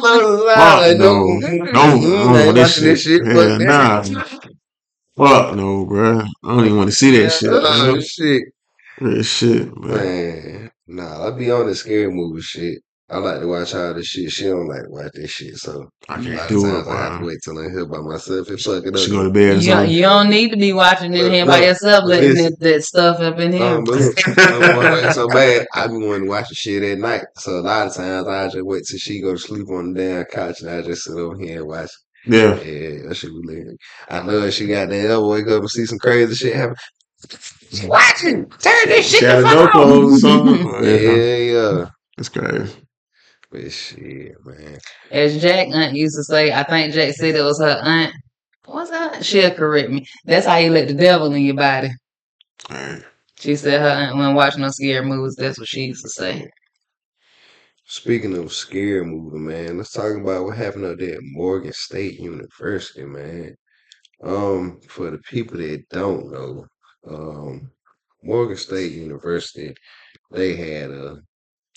Closed 0.00 0.42
his 0.42 0.50
eyes, 0.50 0.50
Fuck 0.54 0.88
no. 0.96 1.40
mm, 1.42 1.70
No, 1.72 1.98
mm, 1.98 2.02
no, 2.02 2.28
mm, 2.28 2.32
no, 2.32 2.52
this 2.52 2.74
watching 2.78 2.84
this 2.84 3.02
shit. 3.02 3.02
shit. 3.02 3.22
Yeah, 3.22 3.58
nah. 3.60 4.04
that. 4.04 4.50
Fuck 5.16 5.56
no, 5.56 5.86
bro. 5.86 6.20
I 6.20 6.48
don't 6.48 6.66
even 6.66 6.78
want 6.78 6.90
to 6.90 6.96
see 6.96 7.12
that 7.18 7.30
shit, 7.32 7.50
Oh, 7.52 8.00
shit. 8.00 8.44
Real 9.00 9.22
shit, 9.24 9.74
bro. 9.74 9.96
Man, 9.96 10.70
nah, 10.88 11.28
I 11.28 11.30
be 11.32 11.50
on 11.50 11.66
the 11.68 11.74
scary 11.76 12.10
movie 12.12 12.42
shit. 12.42 12.82
I 13.10 13.16
like 13.18 13.40
to 13.40 13.46
watch 13.46 13.74
all 13.74 13.94
this 13.94 14.06
shit. 14.06 14.30
She 14.30 14.44
don't 14.44 14.68
like 14.68 14.82
to 14.82 14.90
watch 14.90 15.12
this 15.14 15.30
shit, 15.30 15.56
so 15.56 15.88
I 16.10 16.16
a 16.20 16.22
can't 16.22 16.34
lot 16.36 16.42
of 16.42 16.48
do 16.48 16.66
it, 16.66 16.70
times 16.72 16.88
I 16.88 16.96
have 16.96 17.20
to 17.20 17.26
wait 17.26 17.38
till 17.42 17.58
I'm 17.58 17.70
here 17.70 17.86
by 17.86 17.98
myself 18.00 18.48
and 18.48 18.60
fuck 18.60 18.84
it 18.84 18.94
up. 18.94 19.00
She 19.00 19.06
up. 19.06 19.10
go 19.12 19.24
to 19.24 19.30
bed 19.30 19.40
or 19.40 19.54
You, 19.54 19.62
something. 19.62 19.90
you 19.94 20.02
don't 20.02 20.28
need 20.28 20.50
to 20.50 20.58
be 20.58 20.72
watching 20.74 21.14
it 21.14 21.24
in 21.24 21.32
here 21.32 21.46
by 21.46 21.64
yourself, 21.64 22.04
letting 22.04 22.34
listen. 22.34 22.56
that, 22.60 22.60
that 22.60 22.82
stuff 22.84 23.20
up 23.20 23.38
in 23.38 23.52
here. 23.54 23.64
Um, 23.64 23.84
I'm 23.88 25.12
so 25.12 25.26
bad. 25.28 25.66
I 25.74 25.86
be 25.86 25.94
wanting 25.94 26.24
to 26.24 26.28
watch 26.28 26.50
the 26.50 26.54
shit 26.54 26.82
at 26.82 26.98
night. 26.98 27.24
So 27.38 27.58
a 27.58 27.62
lot 27.62 27.86
of 27.86 27.94
times 27.94 28.26
I 28.28 28.44
just 28.48 28.62
wait 28.66 28.84
till 28.86 28.98
she 28.98 29.22
go 29.22 29.32
to 29.32 29.38
sleep 29.38 29.68
on 29.70 29.94
the 29.94 30.00
damn 30.00 30.24
couch 30.26 30.60
and 30.60 30.68
I 30.70 30.82
just 30.82 31.04
sit 31.04 31.14
over 31.16 31.38
here 31.38 31.60
and 31.60 31.68
watch. 31.68 31.90
Yeah. 32.26 32.60
Yeah, 32.60 33.08
that 33.08 33.14
shit 33.16 33.30
be 33.30 33.40
lit. 33.54 33.68
I 34.10 34.22
know 34.22 34.50
she 34.50 34.66
got 34.66 34.90
that 34.90 35.06
ever 35.10 35.26
wake 35.26 35.46
up 35.48 35.60
and 35.60 35.70
see 35.70 35.86
some 35.86 35.98
crazy 35.98 36.34
shit 36.34 36.54
happen. 36.56 36.76
She's 37.70 37.84
watching, 37.84 38.46
turn 38.50 38.74
this 38.88 39.10
shit 39.10 39.20
She 39.20 39.24
had 39.24 39.44
the 39.44 39.48
a 39.50 39.54
door 39.54 39.66
fuck 39.66 39.74
off. 39.76 39.82
closed 39.84 40.24
or 40.24 40.28
something. 40.28 40.84
Yeah, 40.84 41.36
yeah. 41.36 41.86
It's 42.18 42.28
crazy. 42.28 42.74
But 43.50 43.72
shit, 43.72 44.34
man. 44.44 44.78
As 45.10 45.40
Jack 45.40 45.68
aunt 45.68 45.96
used 45.96 46.16
to 46.16 46.24
say, 46.24 46.52
I 46.52 46.64
think 46.64 46.92
Jack 46.92 47.14
said 47.14 47.34
it 47.34 47.42
was 47.42 47.60
her 47.60 47.80
aunt. 47.82 48.12
What's 48.66 48.90
her 48.90 48.96
aunt? 48.96 49.24
She'll 49.24 49.50
correct 49.52 49.90
me. 49.90 50.06
That's 50.24 50.46
how 50.46 50.56
you 50.56 50.70
let 50.70 50.88
the 50.88 50.94
devil 50.94 51.32
in 51.32 51.42
your 51.42 51.54
body. 51.54 51.90
Alright. 52.70 53.02
She 53.38 53.56
said 53.56 53.80
her 53.80 53.88
aunt 53.88 54.18
when 54.18 54.34
watching 54.34 54.62
those 54.62 54.76
scary 54.76 55.04
movies, 55.04 55.36
that's 55.36 55.58
what 55.58 55.68
she 55.68 55.84
used 55.84 56.02
to 56.02 56.10
say. 56.10 56.50
Speaking 57.86 58.36
of 58.36 58.52
scary 58.52 59.02
movie, 59.02 59.38
man, 59.38 59.78
let's 59.78 59.92
talk 59.92 60.14
about 60.14 60.44
what 60.44 60.56
happened 60.58 60.84
up 60.84 60.98
there 60.98 61.14
at 61.14 61.20
Morgan 61.22 61.72
State 61.72 62.20
University, 62.20 63.04
man. 63.04 63.54
Um, 64.22 64.80
for 64.86 65.10
the 65.10 65.18
people 65.18 65.56
that 65.56 65.88
don't 65.88 66.30
know, 66.30 66.66
um, 67.08 67.70
Morgan 68.22 68.58
State 68.58 68.92
University, 68.92 69.72
they 70.30 70.54
had 70.54 70.90
a 70.90 71.16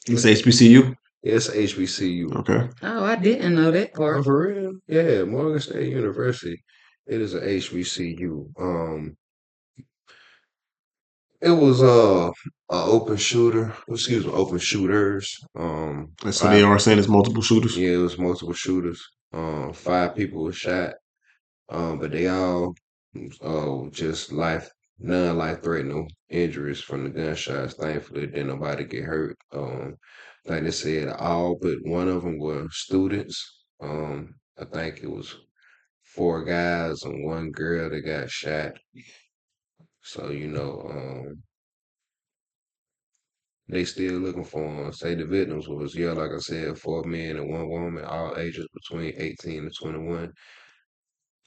It's 0.07 0.25
HBCU? 0.25 0.93
It's 1.23 1.49
HBCU. 1.49 2.33
Okay. 2.39 2.69
Oh, 2.81 3.03
I 3.03 3.15
didn't 3.15 3.55
know 3.55 3.71
that 3.71 3.91
Oh, 3.95 3.97
part. 3.97 4.23
for 4.25 4.47
real? 4.47 4.73
Yeah, 4.87 5.23
Morgan 5.23 5.59
State 5.59 5.89
University. 5.89 6.63
It 7.07 7.21
is 7.21 7.33
a 7.35 7.41
HBCU. 7.41 8.51
Um, 8.59 9.17
it 11.41 11.49
was 11.49 11.81
uh 11.81 12.29
a 12.69 12.75
open 12.85 13.17
shooter. 13.17 13.73
Excuse 13.89 14.25
me, 14.25 14.31
open 14.31 14.59
shooters. 14.59 15.37
Um, 15.55 16.13
And 16.23 16.33
so 16.33 16.49
they 16.49 16.61
are 16.63 16.79
saying 16.79 16.99
it's 16.99 17.07
multiple 17.07 17.41
shooters? 17.41 17.77
Yeah, 17.77 17.93
it 17.93 17.97
was 17.97 18.17
multiple 18.17 18.53
shooters. 18.53 19.01
Um, 19.33 19.73
five 19.73 20.15
people 20.15 20.43
were 20.43 20.53
shot. 20.53 20.93
Um, 21.69 21.99
but 21.99 22.11
they 22.11 22.27
all 22.27 22.75
uh 23.41 23.89
just 23.91 24.31
life 24.31 24.69
non 24.99 25.37
life 25.37 25.63
threatening 25.63 26.09
injuries 26.29 26.81
from 26.81 27.03
the 27.03 27.09
gunshots. 27.09 27.73
Thankfully, 27.73 28.27
didn't 28.27 28.47
nobody 28.47 28.85
get 28.85 29.03
hurt. 29.03 29.37
Um, 29.53 29.95
like 30.45 30.63
they 30.63 30.71
said, 30.71 31.09
all 31.09 31.55
but 31.61 31.77
one 31.83 32.07
of 32.07 32.23
them 32.23 32.37
were 32.39 32.67
students. 32.71 33.65
Um, 33.81 34.35
I 34.59 34.65
think 34.65 34.99
it 35.03 35.09
was 35.09 35.35
four 36.03 36.43
guys 36.43 37.03
and 37.03 37.25
one 37.25 37.51
girl 37.51 37.89
that 37.89 38.01
got 38.01 38.29
shot. 38.29 38.77
So 40.03 40.29
you 40.31 40.47
know, 40.47 40.81
um, 40.89 41.43
they 43.67 43.85
still 43.85 44.19
looking 44.19 44.43
for 44.43 44.61
them. 44.61 44.93
Say 44.93 45.15
the 45.15 45.25
victims 45.25 45.67
was 45.67 45.95
yeah, 45.95 46.11
like 46.11 46.31
I 46.31 46.37
said, 46.39 46.77
four 46.77 47.03
men 47.05 47.37
and 47.37 47.49
one 47.49 47.67
woman, 47.69 48.03
all 48.05 48.37
ages 48.37 48.67
between 48.73 49.13
eighteen 49.17 49.63
and 49.63 49.73
twenty 49.75 49.99
one. 49.99 50.31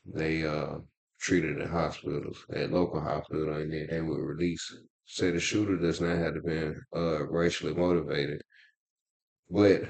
They 0.07 0.47
uh 0.47 0.79
treated 1.21 1.59
in 1.61 1.69
hospitals, 1.69 2.47
at 2.55 2.71
local 2.71 3.01
hospital, 3.03 3.55
and 3.55 3.71
then 3.71 3.87
they 3.91 4.01
were 4.01 4.25
released 4.35 4.73
say 5.05 5.31
the 5.31 5.39
shooter 5.41 5.77
does 5.77 6.01
not 6.01 6.17
have 6.17 6.33
to 6.35 6.41
be 6.41 6.73
uh, 6.97 7.27
racially 7.27 7.75
motivated, 7.75 8.41
but 9.55 9.83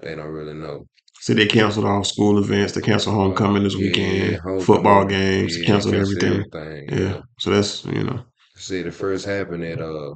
they 0.00 0.14
don't 0.14 0.30
really 0.38 0.54
know. 0.54 0.86
So 1.20 1.34
they 1.34 1.46
canceled 1.46 1.86
all 1.86 2.04
school 2.04 2.38
events. 2.38 2.72
They 2.72 2.80
canceled 2.80 3.16
homecoming 3.16 3.64
this 3.64 3.74
Yeah, 3.74 3.80
weekend. 3.88 4.36
homecoming. 4.42 4.66
Football 4.66 5.04
games. 5.06 5.58
Yeah, 5.58 5.66
canceled 5.66 5.94
they 5.94 6.00
everything. 6.00 6.32
everything, 6.52 6.98
Yeah. 6.98 7.20
So 7.38 7.50
that's 7.50 7.84
you 7.86 8.04
know. 8.04 8.24
See, 8.56 8.82
the 8.82 8.92
first 8.92 9.26
happened 9.26 9.64
at 9.64 9.80
uh, 9.80 10.14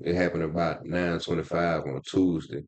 it 0.00 0.14
happened 0.14 0.44
about 0.44 0.84
nine 0.86 1.18
twenty 1.20 1.42
five 1.44 1.82
on 1.84 2.00
Tuesday. 2.02 2.62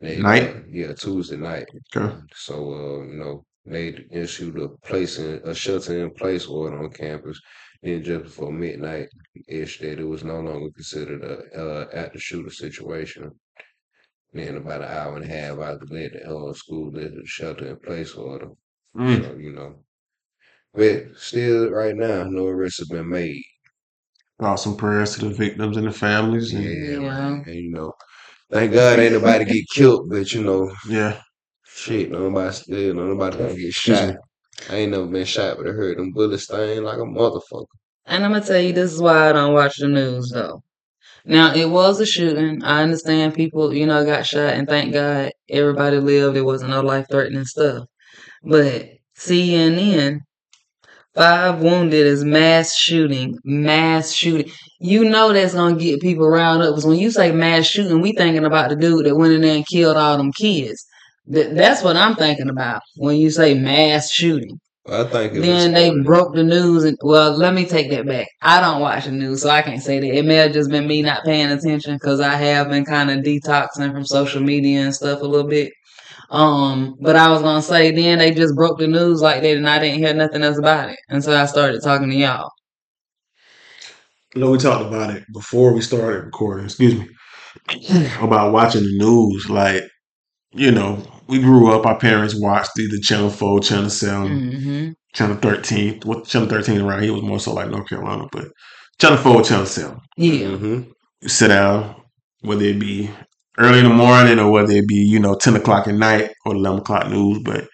They, 0.00 0.18
Night? 0.18 0.44
uh, 0.56 0.60
yeah, 0.70 0.92
Tuesday 0.94 1.36
night. 1.36 1.68
Okay. 1.96 2.14
So 2.34 2.54
uh, 2.74 3.04
you 3.06 3.14
know, 3.18 3.44
they 3.66 3.94
issued 4.10 4.58
a 4.58 4.68
place 4.86 5.18
in 5.18 5.40
a 5.44 5.54
shelter 5.54 5.98
in 6.04 6.10
place 6.12 6.46
order 6.46 6.78
on 6.82 6.90
campus. 6.90 7.40
Then 7.82 8.02
just 8.04 8.24
before 8.24 8.52
midnight, 8.52 9.08
ish 9.48 9.80
that 9.80 9.98
it 10.00 10.04
was 10.04 10.24
no 10.24 10.40
longer 10.40 10.70
considered 10.72 11.22
a 11.24 11.36
uh, 11.62 11.88
active 11.94 12.22
shooter 12.22 12.50
situation. 12.50 13.30
Then 14.32 14.56
about 14.56 14.82
an 14.82 14.88
hour 14.88 15.16
and 15.16 15.24
a 15.24 15.28
half 15.28 15.58
after 15.58 15.86
that, 15.86 16.10
the 16.12 16.30
uh, 16.30 16.52
school 16.52 16.90
lifted 16.92 17.16
the 17.16 17.26
shelter 17.26 17.66
in 17.66 17.76
place 17.76 18.14
order. 18.14 18.50
Mm. 18.96 19.24
So, 19.24 19.36
you 19.36 19.52
know, 19.52 19.74
but 20.72 21.16
still, 21.16 21.70
right 21.70 21.96
now, 21.96 22.24
no 22.24 22.46
arrests 22.46 22.78
have 22.78 22.88
been 22.88 23.08
made. 23.08 23.42
Awesome 24.38 24.76
prayers 24.76 25.14
to 25.14 25.28
the 25.28 25.34
victims 25.34 25.76
and 25.76 25.86
the 25.86 25.92
families. 25.92 26.52
Yeah, 26.52 26.60
And, 26.60 27.02
man. 27.02 27.44
And, 27.46 27.54
you 27.54 27.70
know, 27.72 27.92
thank 28.50 28.72
God 28.72 28.98
ain't 29.00 29.14
nobody 29.14 29.44
get 29.44 29.64
killed, 29.74 30.08
but 30.08 30.32
you 30.32 30.44
know, 30.44 30.72
yeah. 30.88 31.20
shit, 31.64 32.10
nobody 32.10 32.54
still, 32.54 32.94
nobody 32.94 33.36
gonna 33.36 33.54
get 33.56 33.74
shot. 33.74 34.14
I 34.68 34.76
ain't 34.76 34.92
never 34.92 35.06
been 35.06 35.24
shot, 35.24 35.56
but 35.56 35.66
I 35.66 35.72
heard 35.72 35.98
them 35.98 36.12
bullets 36.12 36.44
sting 36.44 36.84
like 36.84 36.98
a 36.98 37.02
motherfucker. 37.02 37.66
And 38.06 38.24
I'm 38.24 38.32
gonna 38.32 38.44
tell 38.44 38.60
you, 38.60 38.72
this 38.72 38.92
is 38.92 39.00
why 39.00 39.28
I 39.28 39.32
don't 39.32 39.54
watch 39.54 39.78
the 39.78 39.88
news 39.88 40.30
though. 40.32 40.62
Now 41.24 41.54
it 41.54 41.70
was 41.70 42.00
a 42.00 42.06
shooting. 42.06 42.62
I 42.64 42.82
understand 42.82 43.34
people, 43.34 43.72
you 43.74 43.86
know, 43.86 44.04
got 44.04 44.26
shot, 44.26 44.54
and 44.54 44.68
thank 44.68 44.92
God 44.92 45.32
everybody 45.48 45.98
lived. 45.98 46.36
It 46.36 46.42
wasn't 46.42 46.70
no 46.70 46.80
life 46.82 47.06
threatening 47.10 47.44
stuff. 47.44 47.86
But 48.44 48.88
CNN, 49.16 50.20
five 51.14 51.60
wounded 51.60 52.06
is 52.06 52.24
mass 52.24 52.74
shooting, 52.76 53.38
mass 53.44 54.12
shooting. 54.12 54.50
You 54.80 55.04
know 55.04 55.32
that's 55.32 55.54
gonna 55.54 55.76
get 55.76 56.00
people 56.00 56.28
riled 56.28 56.62
up. 56.62 56.70
Because 56.72 56.86
when 56.86 56.98
you 56.98 57.10
say 57.10 57.32
mass 57.32 57.66
shooting, 57.66 58.00
we 58.00 58.12
thinking 58.12 58.44
about 58.44 58.70
the 58.70 58.76
dude 58.76 59.06
that 59.06 59.16
went 59.16 59.34
in 59.34 59.42
there 59.42 59.56
and 59.56 59.66
killed 59.68 59.96
all 59.96 60.16
them 60.16 60.32
kids. 60.32 60.86
That, 61.26 61.54
that's 61.54 61.82
what 61.82 61.96
I'm 61.96 62.16
thinking 62.16 62.48
about 62.48 62.82
when 62.96 63.16
you 63.16 63.30
say 63.30 63.54
mass 63.54 64.10
shooting. 64.10 64.58
I 64.88 65.04
think 65.04 65.34
it 65.34 65.40
Then 65.40 65.72
was 65.72 65.80
they 65.82 65.90
broke 66.02 66.34
the 66.34 66.42
news, 66.42 66.84
and 66.84 66.96
well, 67.02 67.36
let 67.36 67.54
me 67.54 67.66
take 67.66 67.90
that 67.90 68.06
back. 68.06 68.28
I 68.42 68.60
don't 68.60 68.80
watch 68.80 69.04
the 69.04 69.12
news, 69.12 69.42
so 69.42 69.50
I 69.50 69.62
can't 69.62 69.82
say 69.82 70.00
that. 70.00 70.16
It 70.18 70.24
may 70.24 70.36
have 70.36 70.52
just 70.52 70.70
been 70.70 70.86
me 70.88 71.02
not 71.02 71.24
paying 71.24 71.50
attention 71.50 71.94
because 71.94 72.20
I 72.20 72.34
have 72.34 72.70
been 72.70 72.84
kind 72.84 73.10
of 73.10 73.18
detoxing 73.18 73.92
from 73.92 74.04
social 74.04 74.42
media 74.42 74.80
and 74.80 74.94
stuff 74.94 75.20
a 75.20 75.26
little 75.26 75.48
bit. 75.48 75.72
Um, 76.30 76.96
but 77.00 77.16
I 77.16 77.30
was 77.30 77.42
gonna 77.42 77.62
say 77.62 77.90
then 77.92 78.18
they 78.18 78.32
just 78.32 78.54
broke 78.56 78.78
the 78.78 78.86
news 78.86 79.20
like 79.20 79.42
that, 79.42 79.56
and 79.56 79.68
I 79.68 79.78
didn't 79.78 79.98
hear 79.98 80.14
nothing 80.14 80.42
else 80.42 80.58
about 80.58 80.90
it 80.90 80.98
until 81.08 81.34
I 81.36 81.46
started 81.46 81.82
talking 81.82 82.10
to 82.10 82.16
y'all. 82.16 82.50
You 84.34 84.40
know, 84.42 84.50
we 84.50 84.58
talked 84.58 84.86
about 84.86 85.10
it 85.14 85.24
before 85.32 85.72
we 85.74 85.80
started 85.82 86.24
recording. 86.24 86.66
Excuse 86.66 86.94
me. 86.94 87.08
About 88.20 88.52
watching 88.52 88.82
the 88.82 88.96
news, 88.98 89.50
like 89.50 89.84
you 90.52 90.70
know, 90.70 91.02
we 91.30 91.40
grew 91.40 91.72
up. 91.72 91.86
Our 91.86 91.98
parents 91.98 92.34
watched 92.40 92.72
either 92.78 92.98
Channel 93.02 93.30
Four, 93.30 93.60
Channel 93.60 93.90
7 93.90 94.38
hmm 94.60 94.90
Channel 95.14 95.36
Thirteen. 95.38 96.00
What 96.04 96.26
Channel 96.26 96.48
Thirteen 96.48 96.82
around 96.82 97.04
here 97.04 97.14
was 97.14 97.22
more 97.22 97.40
so 97.40 97.54
like 97.54 97.70
North 97.70 97.88
Carolina, 97.88 98.28
but 98.32 98.46
Channel 99.00 99.18
Four, 99.18 99.42
Channel 99.42 99.66
Seven. 99.66 99.98
Yeah, 100.16 100.56
hmm 100.56 100.82
You 101.22 101.28
sit 101.30 101.48
down, 101.48 101.96
whether 102.42 102.64
it 102.64 102.80
be 102.80 103.10
early 103.58 103.80
in 103.80 103.88
the 103.88 103.94
morning 103.94 104.38
or 104.38 104.50
whether 104.52 104.72
it 104.72 104.88
be 104.88 104.96
you 104.96 105.20
know 105.20 105.34
ten 105.36 105.56
o'clock 105.56 105.88
at 105.88 105.94
night 105.94 106.32
or 106.46 106.54
eleven 106.56 106.80
o'clock 106.80 107.10
news. 107.10 107.40
But 107.44 107.68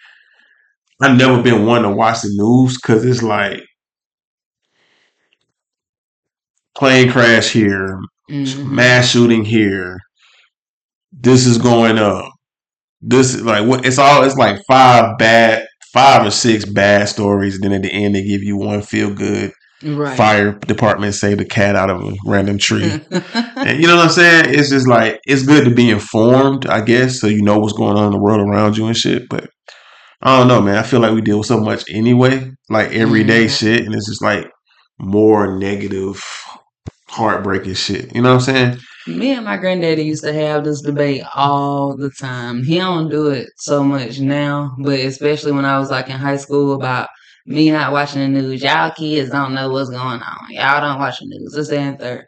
I've 1.01 1.17
never 1.17 1.41
been 1.43 1.65
one 1.65 1.83
to 1.83 1.91
watch 1.91 2.21
the 2.23 2.29
news 2.33 2.77
because 2.81 3.05
it's 3.05 3.23
like 3.23 3.61
plane 6.75 7.11
crash 7.11 7.51
here, 7.51 7.99
hmm 8.29 8.75
mass 8.75 9.09
shooting 9.09 9.45
here. 9.45 9.97
This 11.11 11.45
is 11.47 11.57
going 11.57 11.97
up. 11.99 12.31
This 13.01 13.33
is 13.35 13.41
like 13.43 13.67
what 13.67 13.85
it's 13.85 13.97
all. 13.99 14.23
It's 14.23 14.35
like 14.35 14.59
five 14.67 15.17
bad, 15.17 15.65
five 15.93 16.25
or 16.25 16.31
six 16.31 16.65
bad 16.65 17.07
stories. 17.09 17.55
And 17.55 17.63
then 17.65 17.73
at 17.73 17.81
the 17.83 17.91
end, 17.91 18.15
they 18.15 18.23
give 18.23 18.43
you 18.43 18.57
one 18.57 18.81
feel 18.81 19.13
good. 19.13 19.51
right. 19.83 20.17
Fire 20.17 20.53
department 20.53 21.13
saved 21.13 21.39
a 21.41 21.45
cat 21.45 21.75
out 21.75 21.89
of 21.91 22.01
a 22.03 22.13
random 22.25 22.57
tree. 22.57 22.99
And 23.11 23.79
you 23.81 23.87
know 23.87 23.95
what 23.97 24.05
I'm 24.05 24.09
saying? 24.11 24.45
It's 24.47 24.69
just 24.69 24.87
like 24.87 25.19
it's 25.25 25.43
good 25.43 25.65
to 25.65 25.71
be 25.73 25.89
informed, 25.91 26.65
I 26.67 26.81
guess, 26.81 27.19
so 27.19 27.27
you 27.27 27.41
know 27.43 27.59
what's 27.59 27.73
going 27.77 27.97
on 27.97 28.07
in 28.07 28.11
the 28.13 28.19
world 28.19 28.39
around 28.41 28.77
you 28.77 28.87
and 28.87 28.97
shit. 28.97 29.29
But 29.29 29.49
I 30.23 30.39
don't 30.39 30.47
know, 30.47 30.61
man. 30.61 30.77
I 30.77 30.83
feel 30.83 30.99
like 30.99 31.13
we 31.13 31.21
deal 31.21 31.37
with 31.37 31.47
so 31.47 31.59
much 31.59 31.83
anyway, 31.91 32.49
like 32.71 32.91
everyday 32.91 33.45
Mhm. 33.45 33.59
shit, 33.59 33.85
and 33.85 33.93
it's 33.93 34.07
just 34.09 34.23
like 34.23 34.49
more 34.99 35.59
negative, 35.59 36.23
heartbreaking 37.09 37.75
shit. 37.75 38.13
You 38.15 38.21
know 38.21 38.35
what 38.35 38.47
I'm 38.47 38.55
saying? 38.55 38.77
Me 39.07 39.31
and 39.31 39.45
my 39.45 39.57
granddaddy 39.57 40.03
used 40.03 40.23
to 40.23 40.33
have 40.33 40.63
this 40.63 40.81
debate 40.81 41.23
all 41.33 41.95
the 41.95 42.09
time. 42.09 42.63
He 42.63 42.77
don't 42.77 43.09
do 43.09 43.29
it 43.29 43.49
so 43.57 43.83
much 43.83 44.19
now, 44.19 44.75
but 44.79 44.99
especially 44.99 45.53
when 45.53 45.65
I 45.65 45.79
was 45.79 45.89
like 45.89 46.09
in 46.09 46.17
high 46.17 46.37
school 46.37 46.73
about 46.73 47.07
me 47.45 47.71
not 47.71 47.93
watching 47.93 48.21
the 48.21 48.27
news. 48.27 48.61
Y'all 48.61 48.91
kids 48.91 49.29
don't 49.29 49.53
know 49.53 49.71
what's 49.71 49.89
going 49.89 50.21
on. 50.21 50.37
Y'all 50.49 50.81
don't 50.81 50.99
watch 50.99 51.19
the 51.19 51.25
news. 51.27 51.53
This 51.53 51.71
and 51.71 51.97
third. 51.97 52.25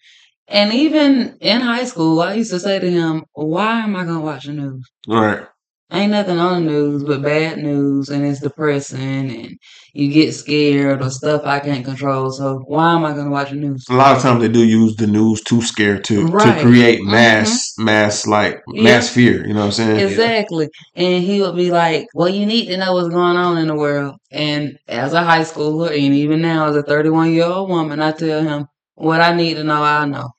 And 0.47 0.73
even 0.73 1.37
in 1.41 1.61
high 1.61 1.83
school, 1.83 2.21
I 2.21 2.35
used 2.35 2.51
to 2.51 2.59
say 2.59 2.79
to 2.79 2.89
him, 2.89 3.25
"Why 3.33 3.81
am 3.81 3.95
I 3.95 4.05
gonna 4.05 4.21
watch 4.21 4.45
the 4.45 4.53
news? 4.53 4.89
Right. 5.07 5.45
Ain't 5.91 6.11
nothing 6.11 6.37
on 6.37 6.65
the 6.65 6.71
news 6.71 7.03
but 7.03 7.23
bad 7.23 7.57
news, 7.57 8.09
and 8.09 8.23
it's 8.23 8.41
depressing, 8.41 9.31
and 9.31 9.57
you 9.93 10.11
get 10.11 10.35
scared 10.35 11.01
or 11.01 11.09
stuff 11.09 11.41
I 11.45 11.59
can't 11.59 11.83
control. 11.83 12.29
So 12.29 12.59
why 12.67 12.93
am 12.93 13.05
I 13.05 13.13
gonna 13.13 13.31
watch 13.31 13.49
the 13.49 13.55
news?" 13.55 13.85
A 13.89 13.95
lot 13.95 14.15
of 14.15 14.21
times 14.21 14.41
they 14.41 14.49
do 14.49 14.63
use 14.63 14.95
the 14.97 15.07
news 15.07 15.41
to 15.45 15.63
scare 15.63 15.99
to 15.99 16.27
Right. 16.27 16.57
to 16.57 16.61
create 16.61 16.99
mm-hmm. 16.99 17.11
mass 17.11 17.73
mass 17.79 18.27
like 18.27 18.61
mass 18.67 19.09
fear. 19.09 19.43
You 19.47 19.55
know 19.55 19.61
what 19.61 19.65
I'm 19.65 19.71
saying? 19.71 19.99
Exactly. 19.99 20.69
And 20.95 21.23
he 21.23 21.41
would 21.41 21.55
be 21.55 21.71
like, 21.71 22.05
Well, 22.13 22.29
you 22.29 22.45
need 22.45 22.67
to 22.67 22.77
know 22.77 22.93
what's 22.93 23.09
going 23.09 23.37
on 23.37 23.57
in 23.57 23.67
the 23.67 23.75
world. 23.75 24.15
And 24.31 24.77
as 24.87 25.13
a 25.13 25.23
high 25.23 25.41
schooler, 25.41 25.89
and 25.89 26.13
even 26.13 26.39
now 26.39 26.67
as 26.67 26.75
a 26.75 26.83
31 26.83 27.33
year 27.33 27.45
old 27.45 27.67
woman, 27.67 27.99
I 27.99 28.11
tell 28.11 28.43
him, 28.43 28.67
What 28.93 29.21
I 29.21 29.33
need 29.33 29.55
to 29.55 29.63
know, 29.63 29.81
I 29.81 30.05
know. 30.05 30.29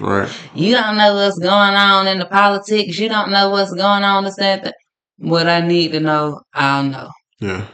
Right. 0.00 0.30
You 0.54 0.74
don't 0.74 0.96
know 0.98 1.14
what's 1.14 1.38
going 1.38 1.74
on 1.74 2.06
in 2.06 2.18
the 2.18 2.26
politics. 2.26 2.98
You 2.98 3.08
don't 3.08 3.30
know 3.30 3.50
what's 3.50 3.72
going 3.72 4.04
on 4.04 4.26
in 4.26 4.32
that. 4.38 4.74
What 5.18 5.48
I 5.48 5.60
need 5.60 5.92
to 5.92 6.00
know, 6.00 6.40
I'll 6.54 6.84
know. 6.84 7.10
Yeah. 7.40 7.66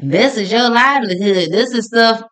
This 0.00 0.36
is 0.36 0.50
your 0.50 0.68
livelihood. 0.70 1.50
This 1.50 1.72
is 1.72 1.86
stuff. 1.86 2.22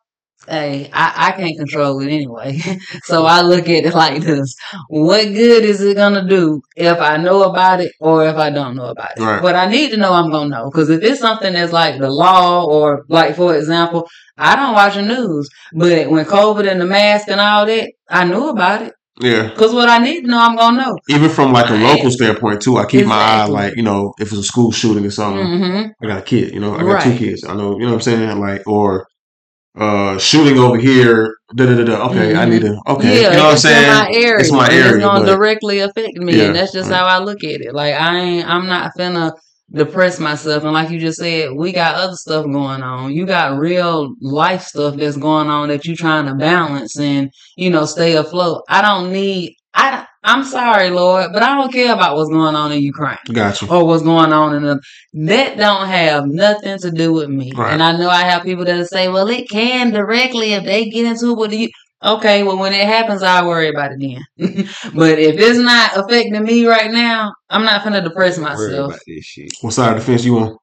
Hey, 0.47 0.91
I, 0.93 1.29
I 1.29 1.33
can't 1.33 1.57
control 1.57 2.01
it 2.01 2.11
anyway. 2.11 2.59
so 3.05 3.25
I 3.25 3.41
look 3.41 3.63
at 3.69 3.87
it 3.87 3.95
like 3.95 4.23
this. 4.23 4.55
What 4.89 5.25
good 5.25 5.65
is 5.65 5.81
it 5.81 5.97
gonna 5.97 6.29
do 6.29 6.61
if 6.77 6.99
I 6.99 7.17
know 7.17 7.45
about 7.45 7.81
it 7.81 7.93
or 7.99 8.27
if 8.27 8.37
I 8.37 8.51
don't 8.51 8.77
know 8.77 8.87
about 8.87 9.13
it? 9.17 9.23
Right. 9.23 9.41
But 9.41 9.57
I 9.57 9.67
need 9.71 9.91
to 9.93 9.97
know 9.97 10.13
I'm 10.13 10.31
gonna 10.31 10.51
know. 10.51 10.71
Because 10.71 10.91
if 10.91 11.03
it's 11.03 11.21
something 11.21 11.55
that's 11.55 11.73
like 11.73 11.99
the 11.99 12.11
law 12.11 12.67
or 12.67 13.05
like 13.09 13.37
for 13.37 13.57
example, 13.57 14.07
I 14.37 14.55
don't 14.57 14.75
watch 14.75 14.95
the 14.95 15.03
news. 15.03 15.49
But 15.73 16.11
when 16.11 16.27
COVID 16.27 16.71
and 16.71 16.81
the 16.81 16.87
mask 16.87 17.29
and 17.29 17.41
all 17.41 17.65
that, 17.65 17.93
I 18.11 18.25
knew 18.25 18.49
about 18.49 18.83
it. 18.83 18.95
Yeah. 19.21 19.49
Because 19.49 19.73
what 19.73 19.89
I 19.89 19.99
need 19.99 20.23
to 20.23 20.27
know, 20.29 20.39
I'm 20.41 20.57
gonna 20.57 20.83
know. 20.83 20.99
Even 21.09 21.29
from 21.31 21.53
like 21.53 21.71
a 21.71 21.75
local 21.75 22.11
standpoint 22.11 22.61
too, 22.63 22.77
I 22.79 22.87
keep 22.87 23.07
my 23.07 23.15
eye 23.17 23.45
like 23.47 23.77
you 23.77 23.83
know 23.83 24.13
if 24.19 24.29
it's 24.29 24.41
a 24.41 24.43
school 24.43 24.73
shooting 24.73 25.07
or 25.07 25.11
something. 25.11 25.47
hmm 25.47 25.87
I 26.03 26.07
got 26.07 26.19
a 26.19 26.23
kid, 26.23 26.53
you 26.53 26.61
know, 26.61 26.75
I 26.75 26.83
got 26.83 27.03
two 27.03 27.17
kids. 27.17 27.45
I 27.45 27.55
know, 27.55 27.73
you 27.79 27.81
know 27.87 27.95
what 27.95 27.95
I'm 27.95 28.01
saying? 28.01 28.41
Like, 28.41 28.63
or 28.67 29.07
uh 29.79 30.19
shooting 30.19 30.59
over 30.59 30.77
here. 30.77 31.35
Da, 31.55 31.67
da, 31.67 31.77
da, 31.77 31.85
da. 31.85 32.09
Okay, 32.11 32.35
I 32.35 32.45
need 32.47 32.63
to. 32.63 32.77
Okay, 32.89 33.23
Yeah, 33.23 33.31
you 33.31 33.37
know 33.37 33.45
what 33.45 33.53
I'm 33.53 33.59
saying? 33.59 33.89
in 33.89 33.95
my 33.95 34.11
area. 34.13 34.41
It's 34.41 34.53
my 34.53 34.69
area, 34.71 34.95
It's 34.97 35.05
gonna 35.05 35.27
directly 35.27 35.79
affect 35.81 36.17
me, 36.17 36.37
Yeah, 36.39 36.47
and 36.47 36.57
that's 36.57 36.73
just 36.73 36.91
right. 36.91 36.97
how 36.99 37.07
I 37.07 37.19
look 37.19 37.45
at 37.45 37.61
it. 37.61 37.75
Like 37.75 37.95
I 37.95 38.19
ain't, 38.19 38.49
I'm 38.49 38.67
not 38.67 38.93
finna 38.99 39.33
depress 39.75 40.21
myself. 40.21 40.63
And 40.65 40.73
like 40.73 40.91
you 40.91 41.01
just 41.01 41.19
said, 41.19 41.51
we 41.57 41.73
got 41.73 41.97
other 41.97 42.17
stuff 42.17 42.45
going 42.45 42.83
on. 42.83 43.13
You 43.13 43.27
got 43.27 43.59
real 43.59 44.15
life 44.21 44.63
stuff 44.63 44.97
that's 44.97 45.17
going 45.17 45.49
on 45.49 45.69
that 45.69 45.85
you're 45.85 45.97
trying 45.97 46.27
to 46.27 46.35
balance 46.35 46.99
and 46.99 47.31
you 47.57 47.71
know 47.71 47.85
stay 47.85 48.17
afloat. 48.17 48.63
I 48.69 48.83
don't 48.83 49.13
need. 49.13 49.57
I 49.75 50.07
I'm 50.27 50.45
sorry, 50.45 50.89
Lord, 50.89 51.33
but 51.35 51.43
I 51.43 51.55
don't 51.55 51.71
care 51.71 51.93
about 51.93 52.17
what's 52.17 52.31
going 52.31 52.55
on 52.55 52.73
in 52.73 52.81
Ukraine 52.81 53.19
Gotcha. 53.31 53.71
or 53.71 53.87
what's 53.87 54.03
going 54.03 54.33
on 54.33 54.55
in 54.55 54.63
the 54.63 54.81
that 55.27 55.59
don't 55.59 55.87
have 55.87 56.25
nothing 56.27 56.79
to 56.79 56.91
do 56.91 57.13
with 57.13 57.29
me. 57.29 57.53
Right. 57.55 57.73
And 57.73 57.83
I 57.83 57.95
know 57.97 58.09
I 58.09 58.23
have 58.23 58.43
people 58.43 58.65
that 58.65 58.87
say, 58.89 59.09
"Well, 59.09 59.29
it 59.29 59.51
can 59.51 59.91
directly 59.91 60.55
if 60.55 60.65
they 60.65 60.89
get 60.89 61.05
into 61.05 61.33
it 61.33 61.39
with 61.39 61.53
you." 61.53 61.69
Okay, 62.05 62.43
well, 62.43 62.59
when 62.59 62.75
it 62.75 62.87
happens, 62.87 63.23
I'll 63.23 63.47
worry 63.49 63.69
about 63.71 63.93
it 63.93 63.99
then. 64.01 64.25
but 64.95 65.19
if 65.19 65.37
it's 65.39 65.59
not 65.59 65.97
affecting 65.97 66.43
me 66.43 66.67
right 66.67 66.91
now, 66.91 67.33
I'm 67.49 67.65
not 67.65 67.83
gonna 67.83 68.03
depress 68.03 68.37
Worry 68.37 68.45
myself. 68.47 68.91
about 68.93 69.01
this 69.07 69.25
shit. 69.25 69.53
What 69.63 69.73
side 69.73 69.97
of 69.97 70.01
the 70.01 70.05
fence 70.05 70.25
you 70.25 70.37
on? 70.39 70.57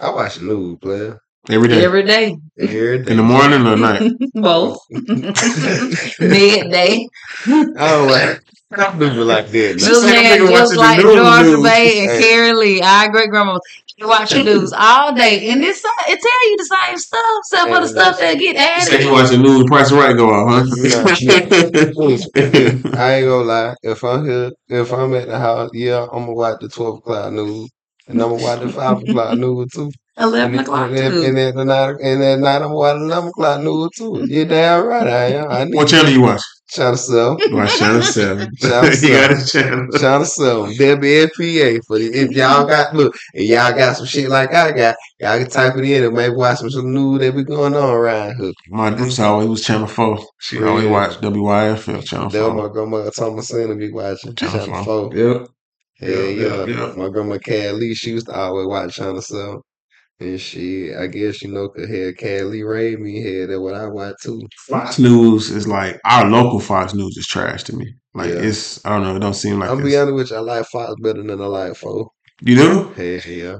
I 0.00 0.10
watch 0.10 0.36
the 0.36 0.44
news, 0.44 0.78
player. 0.80 1.18
every 1.48 1.68
day 1.68 1.84
every 1.84 2.02
day, 2.04 2.36
Every 2.58 3.02
day. 3.02 3.10
in 3.10 3.16
the 3.16 3.22
morning 3.22 3.66
or 3.66 3.76
night. 3.76 4.12
both 4.34 4.78
midday. 6.20 7.06
Oh, 7.48 8.06
like, 8.10 8.42
some 8.74 8.98
people 8.98 9.24
like 9.24 9.46
that. 9.48 9.80
She 9.80 9.86
This 9.86 10.04
man 10.04 10.24
nigga 10.40 10.48
just 10.50 10.76
like 10.76 10.98
news, 10.98 11.14
Georgia 11.14 11.42
news. 11.44 11.62
Bay 11.62 12.00
and 12.00 12.10
Hey. 12.10 12.20
Carrie 12.20 12.52
Lee, 12.54 12.82
our 12.82 13.08
great 13.10 13.30
grandma. 13.30 13.58
You 13.96 14.08
watch 14.08 14.30
the 14.30 14.42
news 14.42 14.72
all 14.76 15.14
day, 15.14 15.48
and 15.50 15.62
it's 15.64 15.82
it 15.84 16.20
tell 16.20 16.50
you 16.50 16.56
the 16.58 16.64
same 16.64 16.98
stuff, 16.98 17.38
except 17.38 17.70
for 17.72 17.80
the 17.80 17.88
stuff 17.88 18.18
that 18.18 18.38
get 18.38 18.56
You 18.56 18.80
said 18.82 19.02
you 19.02 19.12
watch 19.12 19.30
the 19.30 19.38
news, 19.38 19.64
Price 19.66 19.86
is 19.86 19.92
Right 19.92 20.16
go 20.16 20.30
on, 20.30 20.48
huh? 20.48 20.64
I 22.98 23.14
ain't 23.14 23.26
gonna 23.26 23.44
lie. 23.44 23.74
If 23.82 24.04
I'm 24.04 24.24
here, 24.26 24.50
if 24.68 24.92
I'm 24.92 25.14
at 25.14 25.28
the 25.28 25.38
house, 25.38 25.70
yeah, 25.72 26.02
I'm 26.12 26.20
gonna 26.26 26.34
watch 26.34 26.58
the 26.60 26.68
12 26.68 26.98
o'clock 26.98 27.32
news. 27.32 27.70
And 28.08 28.20
I'm 28.22 28.30
gonna 28.30 28.42
watch 28.42 28.60
the 28.60 28.68
5 28.68 29.02
o'clock 29.02 29.38
news 29.38 29.68
too. 29.74 29.90
And, 30.18 30.28
Eleven 30.28 30.52
then- 30.52 30.60
o'clock 30.64 30.88
and, 30.88 30.96
then, 30.96 31.10
too. 31.12 31.22
and, 31.24 31.36
then 31.36 31.56
the 31.56 31.64
night, 31.64 31.96
and 32.02 32.22
at 32.22 32.38
night, 32.38 32.62
I'm 32.62 32.72
watching 32.72 33.02
11 33.02 33.28
o'clock 33.28 33.60
news 33.62 33.90
too. 33.96 34.24
You're 34.28 34.46
damn 34.46 34.86
right 34.86 35.06
I 35.06 35.24
am. 35.32 35.50
I 35.50 35.64
need 35.64 35.74
what 35.74 35.88
channel 35.88 36.10
you 36.10 36.22
watch? 36.22 36.40
Channel 36.68 36.96
7. 36.96 37.36
Watch 37.54 37.78
Channel 37.78 38.02
7. 38.18 38.56
Channel 38.56 38.94
you 39.02 39.08
got 39.10 39.30
a 39.30 39.46
channel. 39.46 39.88
Channel 39.92 40.24
7. 40.24 40.72
WSPA. 40.74 41.80
For 41.86 41.98
the, 41.98 42.06
if 42.06 42.30
y'all 42.32 42.66
got, 42.66 42.94
look, 42.94 43.14
if 43.34 43.48
y'all 43.48 43.72
got 43.76 43.96
some 43.98 44.06
shit 44.06 44.28
like 44.28 44.52
I 44.54 44.72
got, 44.72 44.96
y'all 45.20 45.38
can 45.38 45.50
type 45.50 45.76
it 45.76 45.84
in 45.84 46.04
and 46.04 46.14
maybe 46.14 46.34
watch 46.34 46.58
some, 46.58 46.70
some 46.70 46.92
news 46.92 47.20
that 47.20 47.36
be 47.36 47.44
going 47.44 47.74
on 47.74 47.90
around 47.90 48.36
here. 48.40 48.52
My 48.70 48.90
mm-hmm. 48.90 49.04
sister 49.04 49.24
always 49.24 49.48
was 49.48 49.64
Channel 49.64 49.86
4. 49.86 50.18
She 50.40 50.62
always 50.62 50.84
Yeah. 50.84 50.90
watched 50.90 51.20
WYFF 51.20 52.04
Channel 52.06 52.30
That 52.30 52.40
was 52.42 52.52
4. 52.52 52.54
my 52.54 52.68
grandma 52.72 53.10
Thomasina 53.10 53.74
be 53.76 53.92
watching. 53.92 54.34
Channel 54.34 54.66
Channel 54.66 54.84
4. 54.84 55.12
4. 55.12 55.16
Yep. 55.16 55.48
Yeah, 56.00 56.08
Yeah, 56.08 56.16
yeah. 56.24 56.64
yeah, 56.64 56.86
yeah. 56.88 56.92
My 56.96 57.08
grandma 57.10 57.38
Cat 57.38 57.74
Lee, 57.76 57.94
she 57.94 58.10
used 58.10 58.26
to 58.26 58.34
always 58.34 58.66
watch 58.66 58.96
Channel 58.96 59.22
7. 59.22 59.60
And 60.18 60.40
she, 60.40 60.94
I 60.94 61.08
guess, 61.08 61.42
you 61.42 61.52
know, 61.52 61.68
could 61.68 61.90
have 61.90 62.16
Cat 62.16 62.46
Lee 62.46 62.62
raised 62.62 63.00
me 63.00 63.20
here. 63.20 63.46
That's 63.46 63.58
what 63.60 63.74
I 63.74 63.86
watch 63.86 64.14
too. 64.22 64.40
Fox 64.68 64.98
News 64.98 65.50
is 65.50 65.68
like 65.68 66.00
our 66.06 66.24
local 66.30 66.58
Fox 66.58 66.94
News 66.94 67.16
is 67.18 67.26
trash 67.26 67.64
to 67.64 67.76
me. 67.76 67.92
Like 68.14 68.30
Yeah. 68.30 68.40
it's 68.40 68.84
I 68.86 68.90
don't 68.90 69.02
know, 69.02 69.14
it 69.16 69.18
don't 69.20 69.34
seem 69.34 69.58
like 69.58 69.68
I'm 69.68 69.80
it's, 69.80 69.86
be 69.88 69.96
honest 69.96 70.14
with 70.14 70.30
you, 70.30 70.36
I 70.36 70.40
like 70.40 70.66
Fox 70.66 70.94
better 71.02 71.22
than 71.22 71.38
I 71.40 71.44
like 71.44 71.76
Fox. 71.76 72.10
you 72.40 72.56
do? 72.56 72.88
Hell 72.96 73.30
yeah. 73.30 73.56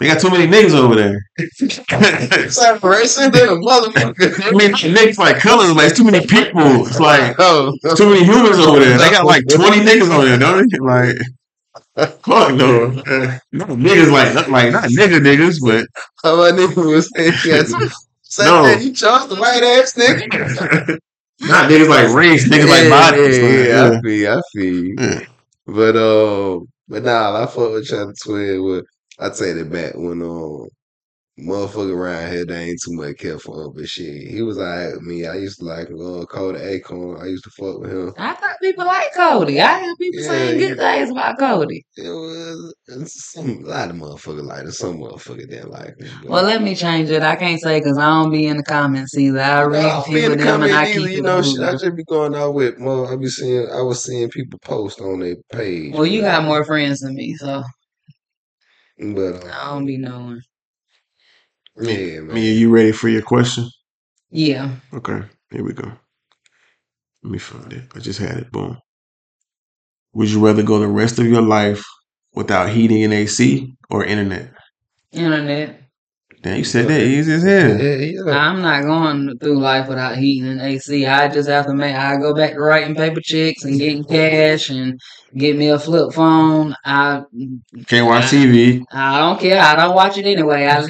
They 0.00 0.08
got 0.08 0.20
too 0.20 0.30
many 0.30 0.48
niggas 0.48 0.74
over 0.74 0.96
there. 0.96 1.16
Separation 2.50 3.30
than 3.30 3.48
a 3.48 3.52
motherfucker. 3.52 4.42
I 4.44 4.50
mean, 4.50 4.72
niggas 4.72 5.18
like 5.18 5.38
colors, 5.38 5.72
like 5.76 5.90
it's 5.90 5.96
too 5.96 6.04
many 6.04 6.26
people. 6.26 6.86
It's 6.86 6.98
like 6.98 7.36
oh, 7.38 7.72
it's 7.84 7.96
too 7.98 8.10
many 8.10 8.24
humans 8.24 8.58
over 8.58 8.80
there. 8.80 8.98
They 8.98 9.10
got 9.10 9.24
like 9.24 9.44
twenty 9.48 9.78
niggas 9.78 10.10
over 10.12 10.24
there, 10.24 10.38
don't 10.38 10.68
they? 10.68 10.78
Like 10.78 11.16
fuck 11.96 12.54
no. 12.54 12.90
No 13.52 13.66
niggas 13.66 14.10
like 14.10 14.34
not 14.34 14.50
like 14.50 14.72
not 14.72 14.84
nigga 14.84 15.20
niggas, 15.20 15.56
but 15.64 15.86
how 16.22 16.36
my 16.36 16.50
nigga 16.50 16.76
was 16.84 17.08
saying, 17.14 17.34
yeah, 17.44 17.62
say 18.22 18.44
No. 18.44 18.62
that 18.64 18.82
you 18.82 18.92
chose 18.92 19.28
the 19.28 19.36
white 19.36 19.62
ass 19.62 19.94
nigga. 19.94 20.98
not 21.40 21.70
niggas 21.70 21.88
like 21.88 22.14
race, 22.14 22.48
niggas 22.48 22.68
like 22.68 22.84
Yeah, 22.84 22.88
bodies. 22.88 23.38
Yeah, 23.38 23.44
like, 23.48 23.68
yeah. 23.68 23.98
I 23.98 24.00
feel, 24.02 24.32
I 24.32 24.40
feel. 24.52 24.94
Yeah. 24.98 25.20
But 25.66 25.96
uh, 25.96 26.60
but 26.88 27.02
nah, 27.04 27.42
I 27.42 27.46
fuck 27.46 27.72
with 27.72 27.86
Channel 27.86 28.12
Twelve. 28.22 28.62
With 28.64 28.86
I 29.18 29.28
take 29.30 29.56
it 29.56 29.70
back 29.70 29.94
when 29.94 30.22
um, 30.22 30.68
motherfucker 31.40 31.94
around 31.96 32.30
here 32.30 32.44
they 32.44 32.64
ain't 32.64 32.80
too 32.84 32.92
much 32.92 33.16
care 33.16 33.38
for 33.38 33.64
him, 33.64 33.72
but 33.74 33.88
shit, 33.88 34.28
he 34.30 34.42
was 34.42 34.58
alright 34.58 34.92
with 34.92 35.02
me. 35.02 35.26
I 35.26 35.34
used 35.36 35.58
to 35.60 35.64
like 35.64 35.88
uh, 35.90 36.26
Cody 36.26 36.60
Alcorn. 36.60 37.20
I 37.22 37.26
used 37.26 37.44
to 37.44 37.50
fuck 37.50 37.80
with 37.80 37.90
him. 37.90 38.12
I 38.18 38.34
thought 38.34 38.56
people 38.60 38.84
like 38.84 39.14
Cody. 39.14 39.60
I 39.60 39.80
hear 39.80 39.96
people 39.96 40.20
Yeah, 40.20 40.28
saying 40.28 40.58
good 40.58 40.76
yeah. 40.78 40.94
things 40.96 41.10
about 41.10 41.38
Cody. 41.38 41.84
It 41.96 42.08
was 42.08 42.74
some 43.06 43.64
a 43.64 43.68
lot 43.68 43.90
of 43.90 43.96
motherfuckers 43.96 44.44
like 44.44 44.64
it. 44.64 44.72
Some 44.72 44.98
motherfucker 44.98 45.48
didn't 45.48 45.70
like 45.70 45.94
but- 45.98 46.30
Well, 46.30 46.44
let 46.44 46.62
me 46.62 46.74
change 46.74 47.08
it. 47.08 47.22
I 47.22 47.36
can't 47.36 47.60
say 47.60 47.80
because 47.80 47.96
I 47.96 48.06
don't 48.08 48.30
be 48.30 48.46
in 48.46 48.58
the 48.58 48.62
comments 48.62 49.16
either. 49.16 49.40
I 49.40 49.62
read 49.64 49.84
I 49.86 50.02
few 50.02 50.18
in 50.18 50.32
of 50.32 50.38
the 50.38 50.44
them 50.44 50.62
and 50.62 50.72
I 50.74 50.84
comment 50.84 51.08
keep 51.08 51.12
you 51.12 51.18
it 51.18 51.22
know, 51.22 51.42
shit. 51.42 51.60
I 51.60 51.72
just 51.72 51.96
be 51.96 52.04
going 52.04 52.34
out 52.34 52.52
with 52.54 52.78
more. 52.78 53.10
I 53.10 53.16
be 53.16 53.28
seeing, 53.28 53.68
I 53.70 53.80
was 53.80 54.04
seeing 54.04 54.28
people 54.28 54.58
post 54.58 55.00
on 55.00 55.20
their 55.20 55.36
page. 55.50 55.94
Well, 55.94 56.04
you 56.06 56.20
got 56.20 56.44
more 56.44 56.64
friends 56.64 57.00
than 57.00 57.14
me, 57.14 57.34
so 57.36 57.62
but 58.98 59.44
I 59.46 59.62
um, 59.70 59.78
don't 59.78 59.86
be 59.86 59.96
knowing. 59.96 60.40
Yeah, 61.80 62.20
man. 62.20 62.34
Me, 62.34 62.50
are 62.50 62.54
you 62.58 62.70
ready 62.70 62.92
for 62.92 63.08
your 63.08 63.22
question? 63.22 63.68
Yeah. 64.30 64.76
Okay, 64.92 65.22
here 65.50 65.64
we 65.64 65.72
go. 65.72 65.92
Let 67.22 67.32
me 67.32 67.38
find 67.38 67.72
it. 67.72 67.90
I 67.94 67.98
just 68.00 68.18
had 68.20 68.36
it. 68.38 68.52
Boom. 68.52 68.78
Would 70.14 70.30
you 70.30 70.44
rather 70.44 70.62
go 70.62 70.78
the 70.78 70.88
rest 70.88 71.18
of 71.18 71.26
your 71.26 71.42
life 71.42 71.84
without 72.34 72.70
heating 72.70 73.02
and 73.04 73.12
AC 73.12 73.74
or 73.90 74.04
internet? 74.04 74.52
Internet. 75.12 75.81
Damn, 76.42 76.58
you 76.58 76.64
said 76.64 76.88
that 76.88 77.00
easy 77.00 77.34
as 77.34 77.44
hell. 77.44 77.80
Yeah, 77.80 77.94
yeah. 77.94 78.36
I'm 78.36 78.60
not 78.60 78.82
going 78.82 79.38
through 79.38 79.60
life 79.60 79.86
without 79.88 80.16
heating 80.16 80.48
and 80.48 80.60
AC. 80.60 81.06
I 81.06 81.28
just 81.28 81.48
have 81.48 81.66
to 81.66 81.74
make. 81.74 81.94
I 81.94 82.16
go 82.16 82.34
back 82.34 82.54
to 82.54 82.60
writing 82.60 82.96
paper 82.96 83.20
checks 83.22 83.62
and 83.62 83.78
getting 83.78 84.02
cash 84.02 84.68
and 84.68 85.00
get 85.36 85.56
me 85.56 85.68
a 85.68 85.78
flip 85.78 86.12
phone. 86.12 86.74
I 86.84 87.22
Can't 87.86 88.08
watch 88.08 88.24
TV. 88.24 88.82
I 88.92 89.20
don't 89.20 89.38
care. 89.38 89.62
I 89.62 89.76
don't 89.76 89.94
watch 89.94 90.18
it 90.18 90.26
anyway. 90.26 90.66
I, 90.66 90.80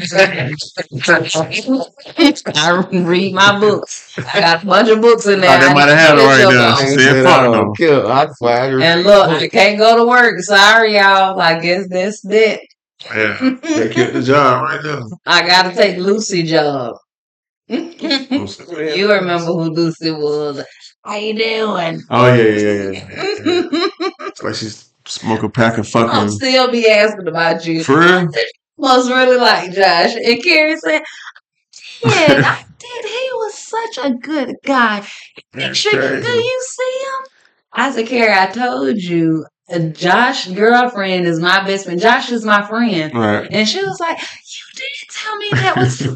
I 2.56 2.86
read 2.90 3.34
my 3.34 3.60
books. 3.60 4.18
I 4.18 4.40
got 4.40 4.62
a 4.62 4.66
bunch 4.66 4.88
of 4.88 5.02
books 5.02 5.26
in 5.26 5.42
there. 5.42 5.54
Oh, 5.54 5.60
they 5.60 5.66
I 5.66 5.74
might 5.74 5.88
have 5.90 5.98
had 5.98 6.18
it 6.18 6.22
right 6.22 6.44
up 6.46 6.50
there. 6.50 6.66
on. 6.66 6.78
She 6.78 6.86
said, 6.86 7.12
said 7.12 7.24
fuck 7.24 7.40
I 7.40 7.44
don't 7.44 7.76
care. 7.76 8.06
I. 8.06 8.26
And 8.82 9.02
look, 9.02 9.28
I 9.28 9.48
can't 9.48 9.76
go 9.76 9.98
to 9.98 10.06
work. 10.06 10.40
Sorry, 10.40 10.94
y'all. 10.94 11.38
I 11.38 11.60
guess 11.60 11.88
that's 11.90 12.22
that. 12.22 12.60
Yeah, 13.06 13.56
they 13.62 13.88
kept 13.92 14.12
the 14.12 14.22
job 14.22 14.62
right 14.62 14.82
there. 14.82 15.00
I 15.26 15.46
gotta 15.46 15.74
take 15.74 15.96
Lucy 15.98 16.42
job. 16.44 16.96
you 17.68 17.88
Oh 19.08 19.08
remember 19.10 19.46
who 19.46 19.70
Lucy 19.70 20.10
was? 20.10 20.64
How 21.04 21.16
you 21.16 21.36
doing? 21.36 22.00
Oh, 22.10 22.32
yeah, 22.32 22.42
yeah, 22.42 22.60
yeah, 22.60 22.90
yeah. 22.90 23.32
yeah. 23.44 23.88
It's 24.20 24.42
like 24.42 24.54
she's 24.54 24.90
smoking 25.06 25.46
a 25.46 25.50
pack 25.50 25.78
of 25.78 25.88
fucking. 25.88 26.10
I'll 26.10 26.28
still 26.28 26.70
be 26.70 26.88
asking 26.88 27.26
about 27.26 27.66
you. 27.66 27.82
For 27.82 27.98
real? 27.98 28.28
Must 28.78 29.08
really 29.08 29.36
like 29.36 29.72
Josh. 29.72 30.14
And 30.14 30.42
Carrie 30.42 30.76
said, 30.76 31.02
Yeah, 32.04 32.42
I 32.44 32.64
did. 32.78 33.04
He 33.04 33.30
was 33.34 33.58
such 33.58 34.04
a 34.04 34.14
good 34.14 34.54
guy. 34.64 35.06
That's 35.52 35.78
Should, 35.78 35.92
do 35.92 36.28
you 36.28 36.64
see 36.68 36.98
him? 37.04 37.26
I 37.72 37.90
said, 37.90 38.06
Carrie, 38.06 38.32
I 38.32 38.46
told 38.46 38.98
you, 38.98 39.44
Josh' 39.92 40.48
girlfriend 40.48 41.26
is 41.26 41.40
my 41.40 41.64
best 41.64 41.84
friend. 41.86 42.00
Josh 42.00 42.30
is 42.30 42.44
my 42.44 42.62
friend. 42.66 43.12
Right. 43.14 43.48
And 43.50 43.66
she 43.68 43.82
was 43.82 43.98
like, 44.00 44.18
You 44.18 44.64
didn't 44.74 45.10
tell 45.10 45.36
me 45.36 45.50
that 45.52 45.76
was. 45.76 46.08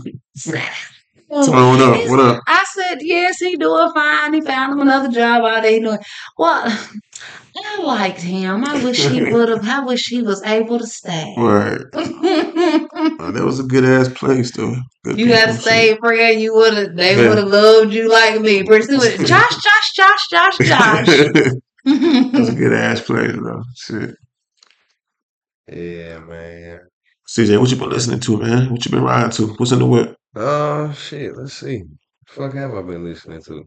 So 1.29 1.51
what 1.51 1.81
up? 1.81 2.09
What 2.09 2.21
up? 2.21 2.43
I 2.47 2.65
said, 2.73 2.99
Yes, 3.01 3.39
he 3.39 3.57
doing 3.57 3.91
fine. 3.93 4.33
He 4.35 4.41
found 4.43 4.73
him 4.75 4.81
another 4.81 5.09
job 5.13 5.45
out 5.45 5.63
there. 5.63 5.73
He 5.73 5.81
doing 5.81 5.99
well. 6.39 6.63
I 7.59 7.83
liked 7.83 8.21
him. 8.21 8.65
I 8.65 8.85
wish 8.85 9.09
he 9.09 9.23
would 9.33 9.49
have. 9.49 9.67
I 9.67 9.81
wish 9.81 10.07
he 10.09 10.23
was 10.23 10.43
able 10.45 10.79
to 10.79 10.87
stay. 10.87 11.35
Right. 11.37 11.81
Oh, 11.95 13.31
that 13.33 13.43
was 13.45 13.59
a 13.59 13.65
good 13.65 13.85
ass 13.85 14.09
place, 14.11 14.53
though. 14.53 14.77
Good 15.05 15.19
You 15.19 15.29
gotta 15.29 15.55
say, 15.55 15.97
friend, 15.97 16.41
you 16.41 16.55
would 16.55 16.75
have. 16.75 16.97
They 16.97 17.17
Yeah. 17.17 17.29
would 17.31 17.39
have 17.39 17.49
loved 17.49 17.93
you 17.93 18.09
like 18.11 18.41
me. 18.41 18.63
Josh, 18.63 19.27
Josh, 19.27 19.93
Josh, 19.97 20.29
Josh, 20.31 20.59
Josh. 20.59 21.53
That's 21.87 22.49
a 22.49 22.55
good 22.55 22.73
ass 22.73 23.01
place, 23.01 23.33
though. 23.33 23.63
Shit. 23.77 24.17
Yeah, 25.69 26.19
man. 26.21 26.81
CJ, 27.29 27.59
what 27.61 27.71
you 27.71 27.77
been 27.77 27.91
listening 27.91 28.21
to, 28.21 28.37
man? 28.39 28.71
What 28.71 28.85
you 28.85 28.91
been 28.91 29.03
riding 29.03 29.31
to? 29.33 29.47
What's 29.55 29.73
in 29.73 29.79
the 29.81 29.87
whip? 29.87 30.17
Oh 30.35 30.93
shit. 30.93 31.37
Let's 31.37 31.55
see. 31.55 31.83
Fuck 32.29 32.55
have 32.55 32.75
I 32.75 32.83
been 32.83 33.05
listening 33.05 33.43
to? 33.45 33.65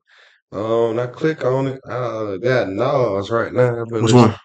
Um, 0.51 0.99
I 0.99 1.07
click 1.07 1.43
on 1.45 1.67
it. 1.67 1.80
I 1.88 2.38
got 2.41 2.70
Nas 2.70 3.30
right 3.30 3.53
now. 3.53 3.82
I've 3.82 3.88
been 3.88 4.03
Which 4.03 4.13
one? 4.13 4.36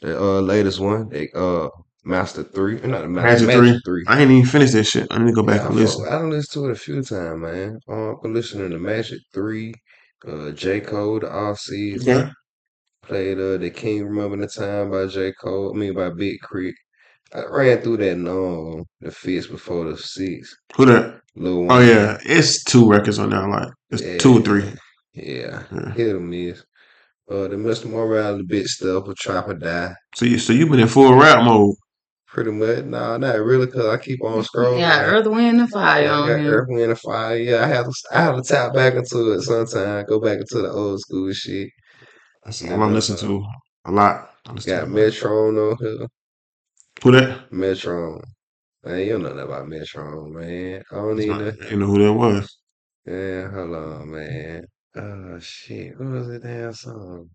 The 0.00 0.20
uh, 0.20 0.40
latest 0.40 0.80
one. 0.80 1.08
They, 1.08 1.28
uh, 1.34 1.68
Master 2.04 2.42
Three. 2.42 2.80
Not 2.80 3.02
the 3.02 3.08
Magic 3.08 3.46
Master, 3.46 3.60
Three? 3.60 3.80
Three. 3.84 4.04
I 4.08 4.20
ain't 4.20 4.30
even 4.30 4.46
finished 4.46 4.72
that 4.74 4.84
shit. 4.84 5.06
I 5.10 5.18
need 5.18 5.26
to 5.30 5.32
go 5.32 5.42
back 5.42 5.60
Yeah, 5.60 5.66
and 5.68 5.74
I, 5.78 5.80
listen. 5.80 6.04
fuck- 6.04 6.12
I 6.12 6.18
done 6.18 6.30
listened 6.30 6.64
to 6.64 6.68
it 6.68 6.72
a 6.72 6.76
few 6.76 7.02
times, 7.02 7.40
man. 7.40 7.78
Um, 7.88 8.14
I've 8.16 8.22
been 8.22 8.34
listening 8.34 8.70
to 8.70 8.78
Magic 8.78 9.20
Three, 9.32 9.74
uh, 10.26 10.50
J 10.50 10.80
the 10.80 11.30
off 11.30 11.58
season. 11.60 12.16
Okay. 12.16 12.30
Played 13.02 13.38
uh, 13.40 13.56
the 13.56 13.70
King 13.70 14.04
Remembered 14.06 14.42
in 14.42 14.48
Time 14.48 14.90
by 14.90 15.06
J 15.06 15.32
Cole. 15.32 15.72
I 15.74 15.78
mean 15.78 15.92
by 15.94 16.10
Big 16.10 16.38
Creek. 16.40 16.74
I 17.34 17.42
ran 17.46 17.80
through 17.80 17.96
that 17.96 18.12
in 18.12 18.28
um 18.28 18.84
the 19.00 19.10
fist 19.10 19.50
before 19.50 19.86
the 19.90 19.96
six. 19.96 20.54
Who 20.76 20.84
that? 20.86 21.20
Lil 21.34 21.72
Oh 21.72 21.80
yeah, 21.80 22.18
it's 22.24 22.62
two 22.62 22.88
records 22.88 23.18
on 23.18 23.30
there. 23.30 23.48
Like 23.48 23.68
it's 23.90 24.02
Yeah. 24.02 24.18
two 24.18 24.38
or 24.38 24.42
three. 24.42 24.72
Yeah, 25.14 25.64
Yeah. 25.72 25.92
hit 25.94 26.14
or 26.14 26.20
miss. 26.20 26.62
Uh, 27.30 27.48
the 27.48 27.56
Mr. 27.56 27.86
Morale, 27.86 28.36
the 28.38 28.44
Big 28.44 28.68
Steppers, 28.68 29.08
a 29.08 29.14
trap 29.14 29.48
or 29.48 29.54
die. 29.54 29.94
So 30.14 30.24
you 30.24 30.38
so 30.38 30.52
you 30.52 30.68
been 30.68 30.78
in 30.80 30.86
full 30.88 31.14
rap 31.14 31.44
mode. 31.44 31.74
Pretty 32.28 32.52
much. 32.52 32.84
No, 32.84 33.16
not 33.16 33.40
really, 33.40 33.66
cause 33.66 33.84
I 33.86 33.96
keep 33.98 34.22
on 34.22 34.42
scrolling. 34.44 34.78
Yeah, 34.78 35.02
Earth, 35.02 35.26
Wind, 35.26 35.60
and 35.60 35.70
Fire 35.70 36.04
Yeah, 36.04 36.12
I 36.14 36.20
on 36.20 36.28
got. 36.28 36.40
Earth, 36.40 36.66
Wind, 36.68 36.90
and 36.90 37.00
Fire. 37.00 37.36
Yeah, 37.36 37.64
I 37.64 37.66
have 37.66 37.86
to. 37.86 37.92
I 38.12 38.20
have 38.22 38.36
to 38.36 38.42
tap 38.42 38.74
back 38.74 38.94
into 38.94 39.32
it 39.32 39.42
sometimes. 39.42 40.08
Go 40.08 40.20
back 40.20 40.38
into 40.38 40.62
the 40.62 40.70
old 40.70 41.00
school 41.00 41.32
shit. 41.32 41.68
That's 42.44 42.64
all 42.64 42.82
I'm 42.82 42.92
listening 42.92 43.18
to 43.20 43.44
a 43.86 43.90
lot. 43.92 44.30
I 44.46 44.52
listen 44.52 44.72
Got 44.72 44.80
to 44.80 44.86
a 44.86 44.88
lot. 44.88 44.96
Metron 44.96 45.70
on 45.72 45.76
here. 45.98 46.06
Who 47.02 47.10
that? 47.12 47.50
Metron. 47.50 48.22
Man, 48.84 48.98
you 48.98 49.12
don't 49.12 49.22
know 49.22 49.28
nothing 49.28 49.44
about 49.44 49.68
Metro, 49.68 50.28
man. 50.28 50.82
I 50.90 50.94
don't 50.96 51.12
It's 51.18 51.26
even 51.26 51.38
not- 51.44 51.58
know. 51.60 51.68
You 51.68 51.76
know 51.76 51.86
who 51.86 51.98
that 52.04 52.12
was? 52.12 52.58
Yeah, 53.06 53.50
hold 53.50 53.74
on, 53.76 54.10
man. 54.10 54.64
Oh 54.96 55.38
shit, 55.40 55.98
what 55.98 56.08
was 56.08 56.28
the 56.28 56.38
damn 56.40 56.72
song? 56.72 57.30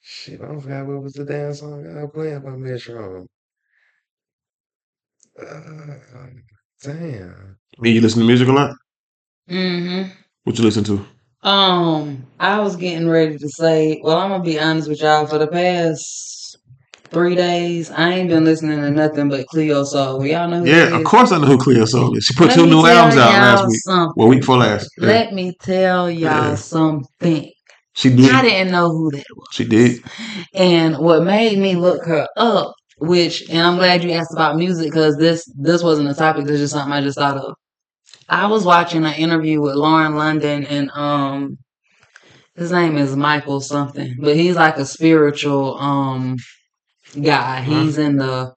Shit, 0.00 0.40
I 0.40 0.60
forgot 0.60 0.86
what 0.86 1.02
was 1.02 1.12
the 1.14 1.24
damn 1.24 1.54
song 1.54 1.86
I 1.96 2.02
was 2.02 2.10
playing 2.12 2.40
by 2.40 2.50
Metro. 2.50 3.26
Uh, 5.40 5.94
damn. 6.82 7.56
Me, 7.78 7.90
you 7.90 8.00
listen 8.00 8.20
to 8.20 8.26
music 8.26 8.48
a 8.48 8.52
lot? 8.52 8.76
Mm-hmm. 9.50 10.10
What 10.44 10.58
you 10.58 10.64
listen 10.64 10.84
to? 10.84 11.06
Um, 11.44 12.26
I 12.40 12.60
was 12.60 12.76
getting 12.76 13.08
ready 13.08 13.36
to 13.36 13.48
say, 13.50 14.00
well, 14.02 14.16
I'm 14.16 14.30
gonna 14.30 14.42
be 14.42 14.58
honest 14.58 14.88
with 14.88 15.00
y'all. 15.02 15.26
For 15.26 15.36
the 15.38 15.46
past 15.46 16.56
three 17.10 17.34
days, 17.34 17.90
I 17.90 18.12
ain't 18.14 18.30
been 18.30 18.44
listening 18.44 18.80
to 18.80 18.90
nothing 18.90 19.28
but 19.28 19.46
Cleo 19.48 19.84
Sol. 19.84 20.24
Y'all 20.24 20.48
know 20.48 20.60
who 20.60 20.66
Yeah, 20.66 20.96
of 20.96 21.04
course 21.04 21.32
I 21.32 21.38
know 21.38 21.46
who 21.46 21.58
Cleo 21.58 21.84
Sol 21.84 22.16
is. 22.16 22.24
She 22.24 22.34
put 22.34 22.48
Let 22.48 22.54
two 22.56 22.66
new 22.66 22.86
albums 22.86 23.18
out 23.18 23.42
last 23.42 23.68
week. 23.68 23.80
something. 23.82 24.12
Well, 24.16 24.28
week 24.28 24.40
before 24.40 24.56
last. 24.56 24.88
Yeah. 24.98 25.08
Let 25.08 25.34
me 25.34 25.54
tell 25.60 26.10
y'all 26.10 26.50
Yeah. 26.50 26.54
something. 26.56 27.50
She 27.92 28.08
did. 28.08 28.30
I 28.34 28.40
did. 28.42 28.48
didn't 28.48 28.72
know 28.72 28.88
who 28.88 29.10
that 29.10 29.24
was. 29.36 29.46
She 29.52 29.64
did. 29.66 30.02
And 30.54 30.96
what 30.98 31.22
made 31.24 31.58
me 31.58 31.76
look 31.76 32.04
her 32.06 32.26
up, 32.38 32.72
which, 32.98 33.48
and 33.50 33.60
I'm 33.60 33.76
glad 33.76 34.02
you 34.02 34.12
asked 34.12 34.32
about 34.32 34.56
music 34.56 34.90
because 34.90 35.16
this 35.16 35.44
this 35.58 35.82
wasn't 35.82 36.08
a 36.08 36.14
topic. 36.14 36.44
This 36.46 36.54
is 36.54 36.60
just 36.62 36.72
something 36.72 36.92
I 36.92 37.02
just 37.02 37.18
thought 37.18 37.36
of. 37.36 37.54
I 38.28 38.46
was 38.46 38.64
watching 38.64 39.04
an 39.04 39.14
interview 39.14 39.60
with 39.60 39.74
Lauren 39.74 40.16
London, 40.16 40.64
and 40.66 40.90
um, 40.92 41.58
his 42.56 42.72
name 42.72 42.96
is 42.96 43.16
Michael 43.16 43.60
something, 43.60 44.16
but 44.20 44.36
he's 44.36 44.56
like 44.56 44.76
a 44.76 44.86
spiritual 44.86 45.78
um 45.78 46.36
guy. 47.20 47.62
He's 47.62 47.98
in 47.98 48.16
the 48.16 48.54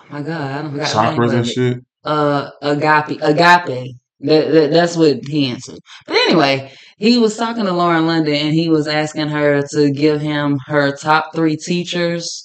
oh 0.00 0.04
my 0.10 0.22
god, 0.22 0.50
I 0.50 0.62
don't 0.62 0.72
forgot 0.72 0.86
Chakras 0.88 1.32
and 1.34 1.46
shit. 1.46 1.78
Uh, 2.04 2.50
agape, 2.62 3.20
agape. 3.22 3.96
That, 4.20 4.52
that 4.52 4.70
that's 4.72 4.96
what 4.96 5.26
he 5.26 5.46
answered. 5.46 5.78
But 6.06 6.16
anyway, 6.16 6.72
he 6.98 7.18
was 7.18 7.36
talking 7.36 7.64
to 7.64 7.72
Lauren 7.72 8.06
London, 8.06 8.34
and 8.34 8.54
he 8.54 8.68
was 8.68 8.86
asking 8.88 9.28
her 9.28 9.62
to 9.72 9.90
give 9.90 10.20
him 10.20 10.58
her 10.66 10.96
top 10.96 11.34
three 11.34 11.56
teachers 11.56 12.42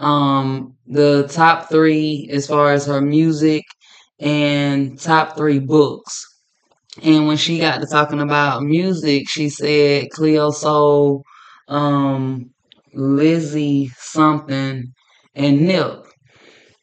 um 0.00 0.74
the 0.86 1.26
top 1.28 1.68
three 1.68 2.28
as 2.32 2.46
far 2.46 2.72
as 2.72 2.86
her 2.86 3.00
music 3.00 3.64
and 4.20 4.98
top 5.00 5.36
three 5.36 5.58
books. 5.58 6.24
And 7.02 7.26
when 7.26 7.36
she 7.36 7.58
got 7.60 7.80
to 7.80 7.86
talking 7.86 8.20
about 8.20 8.62
music 8.62 9.28
she 9.28 9.48
said 9.48 10.10
cleo 10.10 10.50
sol 10.50 11.22
um 11.68 12.50
lizzie 12.94 13.90
something 13.98 14.92
and 15.34 15.60
nip. 15.62 16.04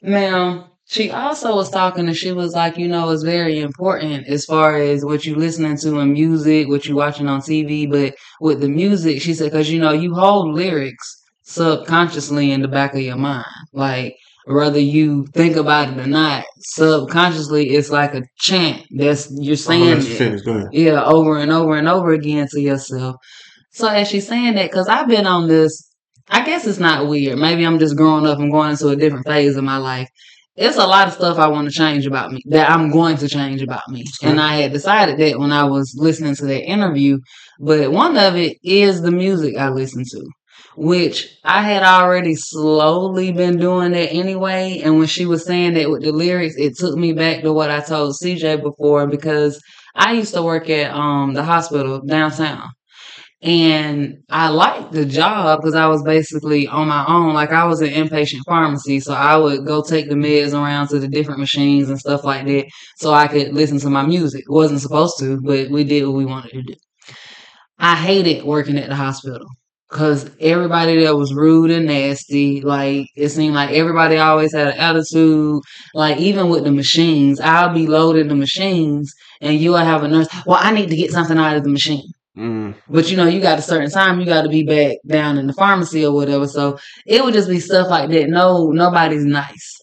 Now 0.01 0.71
she 0.87 1.09
also 1.11 1.55
was 1.55 1.69
talking 1.71 2.07
and 2.07 2.15
she 2.15 2.31
was 2.31 2.53
like 2.53 2.77
you 2.77 2.87
know 2.87 3.09
it's 3.09 3.23
very 3.23 3.59
important 3.59 4.27
as 4.27 4.45
far 4.45 4.77
as 4.77 5.03
what 5.03 5.25
you 5.25 5.35
listening 5.35 5.77
to 5.77 5.99
in 5.99 6.13
music 6.13 6.67
what 6.67 6.85
you 6.85 6.95
watching 6.95 7.27
on 7.27 7.41
tv 7.41 7.89
but 7.89 8.13
with 8.39 8.61
the 8.61 8.69
music 8.69 9.19
she 9.21 9.33
said 9.33 9.51
because 9.51 9.69
you 9.71 9.79
know 9.79 9.91
you 9.93 10.13
hold 10.13 10.53
lyrics 10.53 11.23
subconsciously 11.43 12.51
in 12.51 12.61
the 12.61 12.67
back 12.67 12.93
of 12.93 13.01
your 13.01 13.15
mind. 13.17 13.45
Like 13.73 14.15
whether 14.45 14.79
you 14.79 15.25
think 15.33 15.55
about 15.55 15.89
it 15.89 15.99
or 15.99 16.07
not 16.07 16.45
subconsciously 16.59 17.69
it's 17.71 17.89
like 17.89 18.13
a 18.13 18.21
chant 18.37 18.83
that's 18.91 19.29
you're 19.39 19.53
oh, 19.53 19.55
saying 19.55 19.85
let 19.85 20.03
you 20.03 20.13
it. 20.13 20.17
finish. 20.17 20.41
Go 20.41 20.53
ahead. 20.53 20.67
yeah 20.71 21.03
over 21.03 21.37
and 21.37 21.51
over 21.51 21.75
and 21.75 21.87
over 21.87 22.11
again 22.11 22.47
to 22.51 22.61
yourself. 22.61 23.15
So 23.71 23.87
as 23.87 24.07
she's 24.07 24.27
saying 24.27 24.55
that 24.55 24.69
because 24.69 24.87
i've 24.87 25.07
been 25.07 25.25
on 25.27 25.47
this 25.47 25.89
i 26.29 26.45
guess 26.45 26.65
it's 26.67 26.79
not 26.79 27.07
weird. 27.07 27.39
Maybe 27.39 27.65
i'm 27.65 27.79
just 27.79 27.97
growing 27.97 28.25
up 28.25 28.39
and 28.39 28.51
going 28.51 28.71
into 28.71 28.89
a 28.89 28.95
different 28.95 29.27
phase 29.27 29.55
of 29.55 29.63
my 29.63 29.77
life. 29.77 30.09
It's 30.55 30.77
a 30.77 30.87
lot 30.87 31.07
of 31.07 31.13
stuff 31.13 31.39
i 31.39 31.47
want 31.47 31.67
to 31.67 31.73
change 31.73 32.05
about 32.05 32.31
me 32.31 32.41
that 32.45 32.69
i'm 32.69 32.91
going 32.91 33.17
to 33.17 33.27
change 33.27 33.61
about 33.61 33.89
me. 33.89 34.03
And 34.21 34.39
i 34.39 34.57
had 34.57 34.71
decided 34.71 35.17
that 35.19 35.39
when 35.39 35.51
i 35.51 35.63
was 35.63 35.95
listening 35.97 36.35
to 36.35 36.45
that 36.45 36.63
interview 36.63 37.17
but 37.59 37.91
one 37.91 38.15
of 38.17 38.35
it 38.35 38.57
is 38.63 39.01
the 39.01 39.11
music 39.11 39.57
i 39.57 39.69
listen 39.69 40.03
to 40.11 40.25
which 40.77 41.37
I 41.43 41.61
had 41.61 41.83
already 41.83 42.35
slowly 42.35 43.31
been 43.31 43.57
doing 43.57 43.91
that 43.91 44.11
anyway. 44.11 44.81
And 44.83 44.97
when 44.97 45.07
she 45.07 45.25
was 45.25 45.45
saying 45.45 45.73
that 45.75 45.89
with 45.89 46.03
the 46.03 46.11
lyrics, 46.11 46.55
it 46.57 46.77
took 46.77 46.95
me 46.97 47.13
back 47.13 47.41
to 47.43 47.53
what 47.53 47.71
I 47.71 47.79
told 47.79 48.15
CJ 48.15 48.61
before 48.61 49.07
because 49.07 49.61
I 49.95 50.13
used 50.13 50.33
to 50.33 50.43
work 50.43 50.69
at 50.69 50.91
um 50.91 51.33
the 51.33 51.43
hospital 51.43 52.01
downtown. 52.01 52.69
And 53.41 54.23
I 54.29 54.49
liked 54.49 54.91
the 54.91 55.05
job 55.05 55.59
because 55.59 55.75
I 55.75 55.87
was 55.87 56.01
basically 56.01 56.67
on 56.67 56.87
my 56.87 57.05
own. 57.07 57.33
Like 57.33 57.51
I 57.51 57.65
was 57.65 57.81
an 57.81 57.89
inpatient 57.89 58.41
pharmacy. 58.47 58.99
So 58.99 59.13
I 59.13 59.37
would 59.37 59.65
go 59.65 59.83
take 59.83 60.09
the 60.09 60.15
meds 60.15 60.53
around 60.53 60.87
to 60.89 60.99
the 60.99 61.07
different 61.07 61.39
machines 61.39 61.89
and 61.89 61.99
stuff 61.99 62.23
like 62.23 62.45
that 62.47 62.65
so 62.97 63.13
I 63.13 63.27
could 63.27 63.53
listen 63.53 63.79
to 63.79 63.89
my 63.89 64.05
music. 64.05 64.45
Wasn't 64.47 64.81
supposed 64.81 65.19
to, 65.19 65.39
but 65.41 65.69
we 65.69 65.83
did 65.83 66.05
what 66.05 66.15
we 66.15 66.25
wanted 66.25 66.51
to 66.53 66.63
do. 66.63 66.73
I 67.77 67.95
hated 67.95 68.45
working 68.45 68.77
at 68.77 68.89
the 68.89 68.95
hospital 68.95 69.47
because 69.95 70.29
everybody 70.41 71.05
that 71.05 71.15
was 71.15 71.33
rude 71.33 71.71
and 71.71 71.85
nasty. 71.85 72.59
Like 72.59 73.07
it 73.15 73.29
seemed 73.29 73.55
like 73.55 73.69
everybody 73.69 74.17
always 74.17 74.53
had 74.53 74.67
an 74.67 74.77
attitude. 74.77 75.61
Like 75.93 76.17
even 76.17 76.49
with 76.49 76.65
the 76.65 76.71
machines, 76.71 77.39
I'll 77.39 77.73
be 77.73 77.87
loading 77.87 78.27
the 78.27 78.35
machines 78.35 79.13
and 79.39 79.57
you'll 79.57 79.77
have 79.77 80.03
a 80.03 80.09
nurse. 80.09 80.27
Well, 80.45 80.59
I 80.61 80.71
need 80.73 80.89
to 80.89 80.97
get 80.97 81.11
something 81.11 81.37
out 81.37 81.55
of 81.55 81.63
the 81.63 81.69
machine. 81.69 82.11
Mm. 82.37 82.75
But 82.89 83.09
you 83.09 83.15
know, 83.15 83.25
you 83.25 83.39
got 83.39 83.57
a 83.57 83.61
certain 83.61 83.89
time, 83.89 84.19
you 84.19 84.25
got 84.25 84.41
to 84.41 84.49
be 84.49 84.63
back 84.63 84.97
down 85.07 85.37
in 85.37 85.47
the 85.47 85.53
pharmacy 85.53 86.05
or 86.05 86.13
whatever. 86.13 86.45
So 86.45 86.77
it 87.05 87.23
would 87.23 87.33
just 87.33 87.47
be 87.47 87.61
stuff 87.61 87.89
like 87.89 88.09
that. 88.09 88.27
No, 88.27 88.71
nobody's 88.71 89.23
nice. 89.23 89.79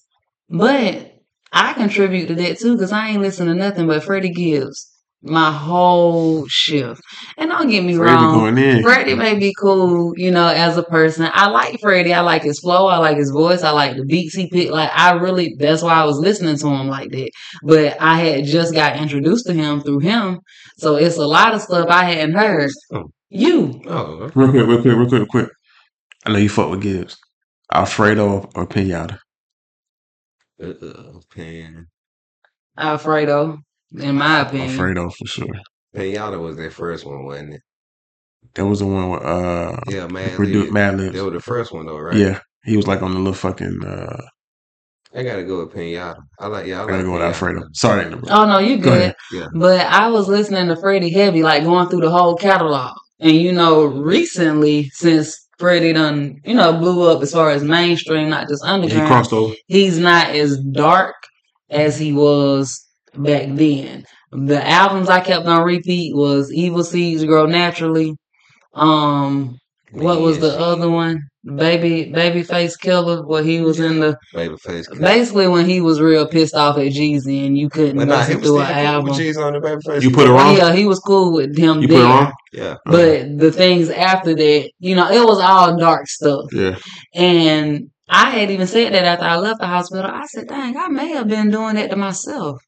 But 0.51 1.11
I 1.55 1.73
contribute 1.73 2.27
to 2.27 2.35
that 2.35 2.59
too 2.59 2.75
because 2.75 2.93
I 2.93 3.09
ain't 3.09 3.23
listen 3.23 3.47
to 3.47 3.55
nothing 3.55 3.87
but 3.87 4.05
Freddie 4.05 4.35
Gibbs 4.35 4.92
my 5.23 5.53
whole 5.53 6.47
shift. 6.49 7.01
And 7.37 7.51
don't 7.51 7.69
get 7.71 7.85
me 7.85 7.95
Freddie 7.97 8.13
wrong, 8.15 8.39
going 8.39 8.59
in. 8.59 8.83
Freddie 8.83 9.15
may 9.15 9.39
be 9.39 9.55
cool, 9.59 10.13
you 10.17 10.31
know, 10.31 10.49
as 10.49 10.77
a 10.77 10.83
person. 10.83 11.29
I 11.33 11.49
like 11.49 11.81
Freddie. 11.81 12.13
I 12.15 12.21
like 12.21 12.43
his 12.43 12.59
flow. 12.61 12.87
I 12.89 12.99
like 12.99 13.17
his 13.17 13.31
voice. 13.31 13.63
I 13.63 13.71
like 13.71 13.97
the 13.97 14.05
beats 14.05 14.35
he 14.35 14.49
picked. 14.51 14.73
Like 14.73 14.91
I 14.93 15.13
really, 15.13 15.55
that's 15.59 15.83
why 15.83 15.95
I 15.95 16.05
was 16.05 16.19
listening 16.19 16.57
to 16.57 16.69
him 16.69 16.89
like 16.89 17.11
that. 17.11 17.31
But 17.63 18.01
I 18.01 18.19
had 18.19 18.45
just 18.45 18.75
got 18.75 18.97
introduced 18.97 19.47
to 19.47 19.53
him 19.55 19.81
through 19.81 20.01
him, 20.01 20.41
so 20.79 20.97
it's 20.97 21.17
a 21.19 21.27
lot 21.27 21.55
of 21.55 21.63
stuff 21.63 21.89
I 21.89 22.05
hadn't 22.05 22.35
heard. 22.35 22.71
Oh, 22.93 23.11
You, 23.31 23.81
oh, 23.87 24.31
Real 24.35 24.51
quick, 24.51 24.67
real 24.67 24.83
quick, 24.83 24.85
real 24.85 25.09
quick, 25.09 25.13
real 25.13 25.27
quick. 25.27 25.49
I 26.27 26.33
know 26.33 26.39
you 26.39 26.49
fuck 26.49 26.71
with 26.71 26.83
Gibbs. 26.83 27.17
Alfredo 27.73 28.51
or 28.55 28.67
Pinata? 28.67 29.19
uh, 30.63 31.19
Pan 31.35 31.87
Alfredo, 32.79 33.59
in 33.99 34.17
my 34.17 34.41
opinion. 34.41 34.71
Alfredo 34.71 35.11
for 35.11 35.27
sure. 35.27 35.47
Pinata 35.95 36.41
was 36.41 36.57
their 36.57 36.71
first 36.71 37.05
one, 37.05 37.25
wasn't 37.25 37.55
it? 37.55 37.61
That 38.55 38.67
was 38.67 38.81
the 38.81 38.87
one 38.87 39.11
with 39.11 39.23
uh 39.23 39.77
Yeah, 39.89 40.07
man. 40.09 40.31
produ- 40.31 40.71
Mad 40.71 40.99
Libs. 40.99 41.15
They 41.15 41.23
were 41.23 41.31
the 41.31 41.41
first 41.41 41.73
one 41.73 41.87
though, 41.87 41.99
right? 41.99 42.17
Yeah, 42.17 42.41
he 42.65 42.77
was 42.77 42.87
like 42.87 43.03
on 43.03 43.13
the 43.13 43.19
little 43.19 43.35
fucking. 43.35 43.85
uh 43.85 44.23
I 45.15 45.23
gotta 45.23 45.45
go 45.45 45.65
with 45.65 45.75
Pinata. 45.75 46.17
I 46.41 46.47
like 46.47 46.67
yeah, 46.67 46.81
I, 46.81 46.85
I 46.85 46.87
gotta 46.87 46.97
like 46.99 47.05
go 47.07 47.13
with 47.13 47.21
Pinata. 47.23 47.27
Alfredo. 47.27 47.63
Sorry. 47.75 48.15
Oh 48.31 48.47
no, 48.47 48.59
you 48.59 48.77
Go 48.79 48.85
good. 48.85 49.01
ahead. 49.01 49.15
Yeah. 49.33 49.47
But 49.55 49.81
I 49.87 50.09
was 50.09 50.29
listening 50.29 50.69
to 50.69 50.77
Freddie 50.77 51.11
heavy, 51.13 51.43
like 51.43 51.65
going 51.65 51.89
through 51.89 52.01
the 52.01 52.11
whole 52.11 52.37
catalog. 52.37 52.97
And 53.21 53.37
you 53.37 53.53
know, 53.53 53.85
recently 53.85 54.89
since 54.91 55.39
Freddie 55.59 55.93
done, 55.93 56.41
you 56.45 56.55
know, 56.55 56.73
blew 56.73 57.09
up 57.11 57.23
as 57.23 57.33
far 57.33 57.51
as 57.51 57.63
mainstream, 57.63 58.31
not 58.31 58.49
just 58.49 58.65
underground. 58.65 58.91
He 58.93 58.99
underground, 58.99 59.29
crossed 59.29 59.33
over. 59.33 59.55
he's 59.69 59.99
not 59.99 60.31
as 60.31 60.59
dark 60.73 61.15
as 61.71 61.99
he 61.99 62.13
was 62.13 62.85
back 63.15 63.49
then. 63.51 64.05
The 64.33 64.67
albums 64.67 65.09
I 65.09 65.21
kept 65.21 65.47
on 65.47 65.63
repeat 65.65 66.15
was 66.17 66.53
Evil 66.53 66.85
Seeds 66.85 67.25
Grow 67.25 67.47
Naturally. 67.47 68.15
Um 68.75 69.57
what 69.93 70.21
was 70.23 70.39
the 70.39 70.59
other 70.59 70.89
one? 70.89 71.21
Baby 71.45 72.11
Babyface 72.15 72.79
Killer, 72.81 73.27
where 73.27 73.43
he 73.43 73.61
was 73.61 73.79
in 73.81 73.99
the 74.01 74.17
Babyface. 74.33 74.89
Kid. 74.89 75.01
basically 75.01 75.49
when 75.49 75.69
he 75.69 75.81
was 75.83 76.01
real 76.01 76.27
pissed 76.27 76.55
off 76.55 76.79
at 76.79 76.93
Jeezy 76.93 77.45
and 77.47 77.59
you 77.59 77.69
couldn't 77.69 77.97
But 77.97 78.09
nah, 78.09 78.19
listen 78.19 78.39
was 78.39 78.47
through 78.47 78.61
an 78.61 78.67
cool 78.69 78.75
album. 78.77 79.09
with 79.11 79.19
G's 79.19 79.37
on 79.37 79.53
the 79.53 79.59
Babyface. 79.59 80.03
You 80.03 80.11
put 80.13 80.21
it 80.25 80.29
Kid. 80.29 80.31
wrong. 80.31 80.57
Yeah, 80.57 80.73
he 80.73 80.87
was 80.87 81.01
cool 81.01 81.33
with 81.35 81.59
him 81.59 81.83
You 81.83 81.89
put 81.89 81.95
it 81.97 81.99
there. 81.99 82.05
wrong. 82.05 82.33
Yeah. 82.55 82.77
But 82.87 83.39
the 83.39 83.51
things 83.53 83.91
after 83.91 84.35
that, 84.35 84.71
you 84.79 84.95
know, 84.95 85.11
it 85.11 85.27
was 85.27 85.41
all 85.41 85.77
dark 85.77 86.07
stuff. 86.07 86.45
Yeah. 86.53 86.79
And 87.15 87.91
I 88.09 88.31
had 88.31 88.51
even 88.51 88.67
said 88.69 88.93
that 88.95 89.05
after 89.05 89.25
I 89.25 89.37
left 89.37 89.61
the 89.61 89.67
hospital. 89.67 90.11
I 90.11 90.25
said, 90.27 90.47
dang, 90.49 90.77
I 90.77 90.89
may 90.89 91.09
have 91.09 91.29
been 91.29 91.51
doing 91.51 91.75
that 91.75 91.91
to 91.91 91.97
myself. 91.97 92.61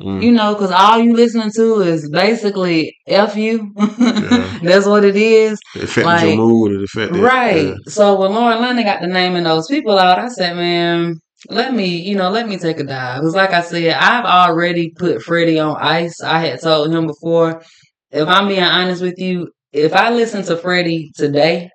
Mm. 0.00 0.22
You 0.22 0.32
know, 0.32 0.54
because 0.54 0.72
all 0.72 0.98
you 0.98 1.14
listening 1.14 1.50
to 1.56 1.80
is 1.80 2.08
basically 2.10 2.96
F 3.06 3.36
you. 3.36 3.72
Yeah. 3.76 4.50
That's 4.62 4.86
what 4.86 5.04
it 5.04 5.16
is. 5.16 5.58
It 5.76 5.84
affected 5.84 6.04
Like, 6.06 6.24
your 6.26 6.36
mood. 6.36 6.72
It 6.72 6.84
affected. 6.84 7.20
Right. 7.20 7.66
Yeah. 7.68 7.74
So 7.88 8.18
when 8.20 8.32
Lauren 8.34 8.60
London 8.60 8.84
got 8.84 9.00
the 9.00 9.06
naming 9.06 9.44
those 9.44 9.68
people 9.68 9.96
out, 9.98 10.18
I 10.18 10.28
said, 10.28 10.56
man, 10.56 11.20
let 11.48 11.74
me, 11.74 11.86
you 12.00 12.16
know, 12.16 12.30
let 12.30 12.48
me 12.48 12.56
take 12.58 12.80
a 12.80 12.84
dive. 12.84 13.20
Because 13.20 13.36
like 13.36 13.50
I 13.52 13.62
said, 13.62 13.92
I've 13.94 14.24
already 14.24 14.90
put 14.98 15.22
Freddie 15.22 15.60
on 15.60 15.76
ice. 15.76 16.20
I 16.20 16.40
had 16.40 16.60
told 16.60 16.92
him 16.92 17.06
before, 17.06 17.62
if 18.10 18.26
I'm 18.26 18.48
being 18.48 18.62
honest 18.62 19.00
with 19.02 19.18
you, 19.18 19.50
if 19.72 19.92
I 19.92 20.10
listen 20.10 20.42
to 20.44 20.56
Freddie 20.56 21.12
today, 21.16 21.70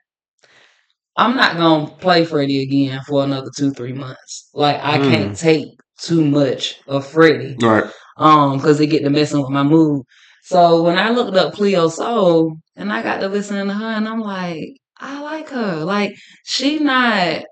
I'm 1.18 1.36
not 1.36 1.58
gonna 1.58 1.88
play 1.98 2.24
Freddie 2.26 2.64
again 2.64 3.02
for 3.06 3.24
another 3.24 3.50
two, 3.56 3.72
three 3.72 3.94
months. 3.94 4.50
Like 4.54 4.80
I 4.82 4.98
Mm. 5.00 5.10
can't 5.10 5.38
take 5.38 5.68
too 6.02 6.24
much 6.26 6.80
of 6.88 7.06
Freddie. 7.06 7.56
Right. 7.62 7.84
Um, 8.20 8.58
because 8.58 8.78
they 8.78 8.86
get 8.88 9.04
to 9.04 9.10
messing 9.10 9.42
with 9.42 9.50
my 9.50 9.64
mood. 9.64 10.04
So 10.44 10.84
when 10.84 10.98
I 11.00 11.10
looked 11.10 11.38
up 11.38 11.54
Cleo 11.54 11.88
Sol 11.90 12.58
and 12.76 12.92
I 12.92 13.02
got 13.02 13.20
to 13.22 13.28
listening 13.30 13.68
to 13.68 13.74
her 13.74 13.86
and 13.86 14.08
I'm 14.08 14.20
like, 14.20 14.64
I 15.00 15.22
like 15.22 15.50
her. 15.50 15.84
Like 15.86 16.16
she 16.46 16.80
not 16.80 17.44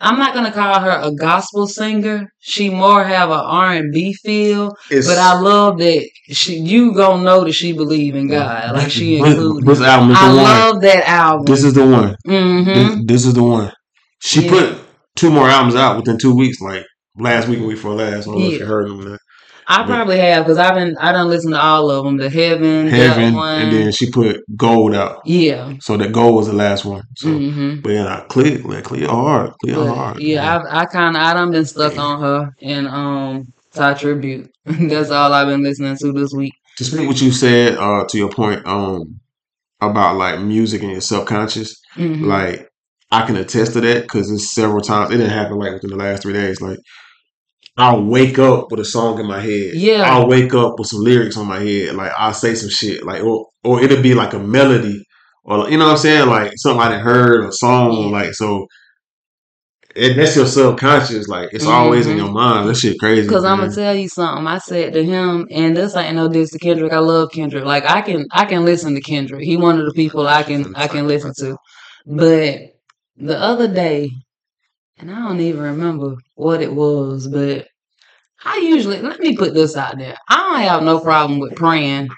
I'm 0.00 0.18
not 0.18 0.32
gonna 0.34 0.52
call 0.52 0.80
her 0.80 0.98
a 1.02 1.12
gospel 1.12 1.66
singer. 1.66 2.32
She 2.38 2.70
more 2.70 3.04
have 3.04 3.30
a 3.30 3.34
R 3.34 3.74
and 3.74 3.92
B 3.92 4.14
feel, 4.14 4.74
It's, 4.90 5.06
but 5.06 5.18
I 5.18 5.38
love 5.38 5.78
that 5.78 6.08
she. 6.30 6.56
You 6.58 6.94
gonna 6.94 7.22
know 7.22 7.44
that 7.44 7.52
she 7.52 7.72
believe 7.72 8.14
in 8.14 8.28
God, 8.28 8.74
like 8.74 8.90
she 8.90 9.16
included. 9.18 9.66
This 9.68 9.80
album 9.82 10.10
is 10.12 10.18
the 10.18 10.24
I 10.24 10.28
one. 10.28 10.36
love 10.44 10.80
that 10.82 11.06
album. 11.06 11.44
This 11.46 11.64
is 11.64 11.74
the 11.74 11.86
one. 11.86 12.16
hmm 12.24 12.64
This, 12.64 12.98
this 13.04 13.26
is 13.26 13.34
the 13.34 13.42
one. 13.42 13.72
She 14.20 14.44
Yeah. 14.44 14.50
put 14.50 14.78
two 15.16 15.30
more 15.30 15.48
albums 15.48 15.74
out 15.74 15.98
within 15.98 16.18
two 16.18 16.34
weeks, 16.34 16.60
like 16.62 16.86
last 17.18 17.48
week 17.48 17.58
and 17.58 17.66
week 17.66 17.76
before 17.76 17.94
last. 17.94 18.26
I 18.26 18.30
don't 18.30 18.40
know 18.40 18.46
if 18.48 18.58
you 18.58 18.64
heard 18.66 18.88
them. 18.88 19.18
I 19.70 19.84
probably 19.84 20.18
have 20.18 20.44
because 20.44 20.58
I've 20.58 20.74
been 20.74 20.96
I 20.98 21.12
don't 21.12 21.28
listen 21.30 21.52
to 21.52 21.60
all 21.62 21.90
of 21.90 22.04
them. 22.04 22.16
The 22.16 22.28
Heaven, 22.28 22.88
Heaven, 22.88 23.32
that 23.32 23.34
one, 23.38 23.60
and 23.62 23.72
then 23.72 23.92
she 23.92 24.10
put 24.10 24.40
Gold 24.56 24.94
out. 24.94 25.20
yeah. 25.24 25.74
So 25.80 25.96
that 25.96 26.12
Gold 26.12 26.34
was 26.34 26.48
the 26.48 26.52
last 26.54 26.84
one. 26.84 27.02
So, 27.16 27.28
hmm 27.30 27.80
but 27.82 27.90
yeah, 27.92 28.06
I 28.18 28.20
Cleo, 28.28 28.66
like 28.66 28.84
Cleo 28.84 29.08
hard, 29.08 29.52
But, 29.62 29.94
hard. 29.94 30.20
yeah, 30.20 30.58
I 30.58 30.80
I 30.80 30.84
kind 30.86 31.16
of 31.16 31.22
I 31.22 31.34
done 31.34 31.52
been 31.52 31.64
stuck 31.64 31.96
on 31.96 32.20
her 32.20 32.50
and 32.62 32.88
um 32.88 33.52
Ty 33.72 33.94
Tribute. 33.94 34.50
That's 34.64 35.10
all 35.10 35.32
I've 35.32 35.46
been 35.46 35.62
listening 35.62 35.96
to 35.98 36.12
this 36.12 36.32
week. 36.34 36.52
to 36.78 36.84
speak 36.84 37.06
what 37.06 37.20
you 37.22 37.30
said 37.30 37.76
uh, 37.78 38.04
to 38.08 38.18
your 38.18 38.30
point 38.30 38.66
um, 38.66 39.20
about 39.80 40.16
like 40.16 40.40
music 40.40 40.82
and 40.82 40.90
your 40.92 41.00
subconscious, 41.00 41.74
Mhm. 41.96 42.24
like 42.26 42.68
I 43.12 43.26
can 43.26 43.36
attest 43.36 43.72
to 43.74 43.80
that 43.82 44.02
because 44.02 44.30
it's 44.30 44.52
several 44.54 44.80
times. 44.80 45.10
It 45.12 45.18
didn't 45.18 45.30
happen 45.32 45.58
like 45.58 45.72
within 45.74 45.90
the 45.90 45.96
last 45.96 46.22
three 46.22 46.32
days. 46.32 46.60
Like 46.60 46.78
I'll 47.80 48.04
wake 48.04 48.38
up 48.38 48.70
with 48.70 48.80
a 48.80 48.84
song 48.84 49.18
in 49.18 49.26
my 49.26 49.40
head. 49.40 49.74
Yeah. 49.74 50.02
I'll 50.02 50.28
wake 50.28 50.52
up 50.54 50.78
with 50.78 50.88
some 50.88 51.00
lyrics 51.00 51.36
on 51.36 51.46
my 51.46 51.60
head. 51.60 51.94
Like 51.94 52.12
I'll 52.18 52.34
say 52.34 52.54
some 52.54 52.70
shit. 52.70 53.04
Like 53.04 53.22
or 53.22 53.46
or 53.64 53.82
it'll 53.82 54.02
be 54.02 54.14
like 54.14 54.32
a 54.34 54.38
melody 54.38 55.02
or 55.44 55.68
you 55.70 55.78
know 55.78 55.86
what 55.86 55.92
I'm 55.92 55.96
saying, 55.98 56.28
like 56.28 56.52
something 56.56 56.80
I 56.80 56.98
heard 56.98 57.44
a 57.48 57.52
song. 57.52 57.92
Yeah. 57.92 58.10
Like 58.10 58.34
so. 58.34 58.66
It, 59.96 60.14
that's 60.14 60.36
your 60.36 60.46
subconscious, 60.46 61.26
like 61.26 61.48
it's 61.52 61.66
always 61.66 62.06
in 62.06 62.14
Mhm. 62.14 62.18
your 62.18 62.30
mind. 62.30 62.68
That 62.68 62.76
shit 62.76 62.96
crazy. 63.00 63.28
Cause 63.28 63.44
I'm 63.44 63.58
gonna 63.58 63.74
tell 63.74 63.92
you 63.94 64.08
something. 64.08 64.46
I 64.46 64.58
said 64.58 64.92
to 64.92 65.04
him, 65.04 65.48
and 65.50 65.76
this 65.76 65.96
ain't 65.96 66.14
no 66.14 66.28
diss 66.28 66.50
to 66.52 66.60
Kendrick. 66.60 66.92
I 66.92 67.00
love 67.00 67.30
Kendrick. 67.32 67.64
Like 67.64 67.84
I 67.84 68.00
can, 68.00 68.24
I 68.30 68.44
can 68.44 68.64
listen 68.64 68.94
to 68.94 69.00
Kendrick. 69.00 69.42
He 69.42 69.56
one 69.56 69.80
of 69.80 69.86
the 69.86 69.92
people 69.92 70.28
I 70.28 70.44
can, 70.44 70.72
I 70.76 70.86
can 70.86 71.08
listen 71.08 71.32
to. 71.40 71.56
But 72.06 72.60
the 73.16 73.36
other 73.36 73.66
day, 73.66 74.10
and 74.98 75.10
I 75.10 75.18
don't 75.26 75.40
even 75.40 75.60
remember 75.60 76.14
what 76.36 76.62
it 76.62 76.72
was, 76.72 77.26
but 77.26 77.66
I 78.44 78.58
usually 78.58 79.00
let 79.02 79.20
me 79.20 79.36
put 79.36 79.54
this 79.54 79.76
out 79.76 79.98
there. 79.98 80.16
I 80.28 80.36
don't 80.36 80.60
have 80.60 80.82
no 80.82 81.00
problem 81.00 81.40
with 81.40 81.56
praying 81.56 82.08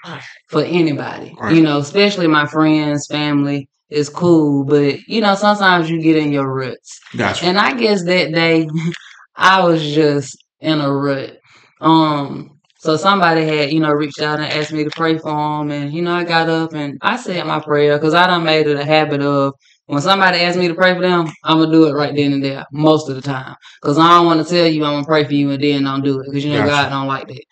for 0.47 0.63
anybody. 0.63 1.35
You 1.51 1.61
know, 1.61 1.79
especially 1.79 2.27
my 2.27 2.45
friends, 2.45 3.07
family. 3.07 3.69
It's 3.89 4.09
cool, 4.09 4.63
but 4.65 4.99
you 5.07 5.21
know, 5.21 5.35
sometimes 5.35 5.89
you 5.89 6.01
get 6.01 6.15
in 6.15 6.31
your 6.31 6.51
ruts. 6.51 6.99
Gotcha. 7.15 7.45
And 7.45 7.59
I 7.59 7.73
guess 7.73 8.03
that 8.05 8.33
day 8.33 8.67
I 9.35 9.63
was 9.63 9.83
just 9.83 10.35
in 10.61 10.79
a 10.79 10.91
rut. 10.91 11.37
Um, 11.81 12.49
so 12.77 12.97
somebody 12.97 13.45
had, 13.45 13.71
you 13.71 13.79
know, 13.79 13.91
reached 13.91 14.21
out 14.21 14.39
and 14.39 14.51
asked 14.51 14.73
me 14.73 14.83
to 14.83 14.89
pray 14.89 15.17
for 15.17 15.31
them, 15.31 15.71
and 15.71 15.93
you 15.93 16.01
know, 16.01 16.13
I 16.13 16.23
got 16.23 16.49
up 16.49 16.73
and 16.73 16.97
I 17.01 17.17
said 17.17 17.45
my 17.45 17.59
prayer 17.59 17.97
because 17.97 18.13
I 18.13 18.27
done 18.27 18.43
made 18.43 18.67
it 18.67 18.79
a 18.79 18.85
habit 18.85 19.21
of 19.21 19.53
when 19.87 20.01
somebody 20.01 20.39
asks 20.39 20.57
me 20.57 20.67
to 20.67 20.75
pray 20.75 20.93
for 20.95 21.01
them, 21.01 21.27
I'm 21.43 21.59
gonna 21.59 21.71
do 21.71 21.87
it 21.87 21.93
right 21.93 22.15
then 22.15 22.33
and 22.33 22.43
there 22.43 22.65
most 22.71 23.09
of 23.09 23.15
the 23.15 23.21
time 23.21 23.55
because 23.81 23.97
I 23.97 24.09
don't 24.09 24.25
want 24.25 24.45
to 24.45 24.53
tell 24.53 24.67
you 24.67 24.85
I'm 24.85 24.93
gonna 24.93 25.05
pray 25.05 25.25
for 25.25 25.33
you 25.33 25.51
and 25.51 25.61
then 25.63 25.83
don't 25.83 26.03
do 26.03 26.19
it 26.19 26.25
because 26.25 26.43
you 26.43 26.51
know 26.51 26.59
Gotcha. 26.65 26.71
God 26.71 26.89
don't 26.89 27.07
like 27.07 27.27
that. 27.27 27.43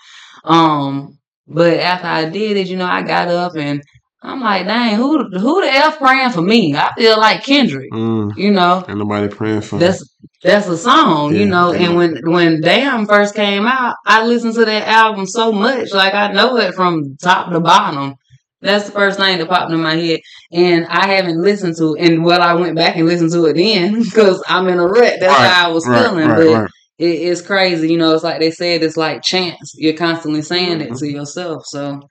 Um, 0.46 1.18
but 1.48 1.80
after 1.80 2.08
I 2.08 2.26
did 2.30 2.58
it, 2.58 2.68
you 2.68 2.78
know, 2.78 2.86
I 2.86 3.02
got 3.04 3.28
up 3.28 3.56
and 3.56 3.82
I'm 4.24 4.40
like, 4.40 4.66
dang, 4.68 4.96
who 4.96 5.24
who 5.30 5.62
the 5.62 5.68
f 5.68 5.98
praying 5.98 6.32
for 6.32 6.42
me? 6.42 6.76
I 6.76 6.92
feel 6.98 7.18
like 7.20 7.44
Kendrick, 7.44 7.92
Mm, 7.92 8.38
you 8.38 8.52
know. 8.52 8.86
ain't 8.88 8.98
nobody 8.98 9.28
praying 9.28 9.62
for 9.62 9.80
That's 9.80 10.04
that's 10.44 10.68
a 10.68 10.78
song, 10.78 11.36
you 11.36 11.46
know. 11.46 11.72
I 11.74 11.78
And 11.78 11.96
when 11.98 12.18
when 12.24 12.62
Damn 12.62 13.06
first 13.06 13.36
came 13.36 13.66
out, 13.66 13.96
I 14.06 14.26
listened 14.26 14.54
to 14.56 14.66
that 14.66 14.88
album 14.88 15.26
so 15.26 15.52
much, 15.52 15.92
like 15.92 16.14
I 16.14 16.32
know 16.32 16.58
it 16.58 16.76
from 16.76 17.18
top 17.18 17.52
to 17.52 17.60
bottom. 17.60 18.16
That's 18.62 18.86
the 18.88 18.91
first 18.93 19.20
thing 19.20 19.39
that 19.39 19.49
popped 19.49 19.72
in 19.72 19.82
my 19.82 19.95
head, 19.95 20.22
and 20.51 20.86
I 20.88 21.07
haven't 21.16 21.41
listened 21.41 21.78
to. 21.78 21.95
It. 21.95 22.12
And 22.12 22.24
well, 22.24 22.41
I 22.41 22.53
went 22.53 22.76
back 22.76 22.95
and 22.95 23.07
listened 23.07 23.32
to 23.34 23.45
it 23.45 23.55
then 23.55 24.03
because 24.03 24.43
I'm 24.47 24.68
in 24.68 24.80
a 24.80 24.86
rut. 24.88 25.20
That's 25.20 25.34
Right, 25.34 25.47
how 25.47 25.70
I 25.70 25.72
was 25.74 25.86
right, 25.88 26.05
feeling. 26.05 26.30
right, 26.30 26.38
but 26.38 26.47
right. 26.64 26.72
It, 26.99 27.05
it's 27.05 27.41
crazy, 27.41 27.91
you 27.91 27.97
know. 27.97 28.14
It's 28.14 28.24
like 28.24 28.39
they 28.39 28.51
said, 28.51 28.84
it's 28.84 28.97
like 28.97 29.24
chance. 29.24 29.74
You're 29.76 29.93
constantly 29.97 30.41
saying 30.43 30.82
it 30.82 30.91
Mhm. 30.91 30.99
to 30.99 31.12
yourself, 31.12 31.66
so 31.66 32.01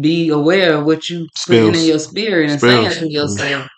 be 0.00 0.30
aware 0.30 0.74
of 0.78 0.84
what 0.86 1.08
you 1.10 1.26
putting 1.46 1.74
in 1.74 1.84
your 1.86 1.98
spirit 1.98 2.50
and 2.50 2.60
Spells. 2.60 2.94
saying 2.94 3.00
to 3.08 3.12
yourself. 3.12 3.68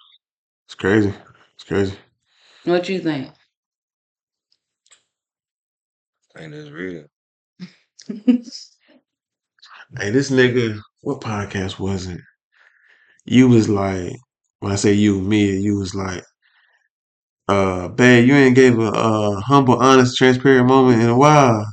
It's 0.66 0.74
crazy. 0.76 1.14
It's 1.54 1.64
crazy. 1.64 1.96
What 2.64 2.88
you 2.88 3.00
think? 3.00 3.32
Ain't 6.38 6.52
this 6.52 6.70
real? 6.70 7.04
Hey, 9.98 10.10
this 10.10 10.30
nigga, 10.30 10.78
what 11.00 11.20
podcast 11.20 11.80
was 11.80 12.06
it? 12.06 12.20
You 13.24 13.48
was 13.48 13.68
like, 13.68 14.12
when 14.60 14.70
I 14.70 14.76
say 14.76 14.92
you, 14.92 15.20
me, 15.20 15.58
you 15.58 15.78
was 15.78 15.96
like, 15.96 16.22
uh, 17.48 17.88
babe, 17.88 18.28
you 18.28 18.34
ain't 18.34 18.54
gave 18.54 18.78
a 18.78 18.86
uh, 18.86 19.40
humble, 19.40 19.78
honest, 19.80 20.16
transparent 20.16 20.68
moment 20.68 21.02
in 21.02 21.08
a 21.08 21.16
while. 21.16 21.66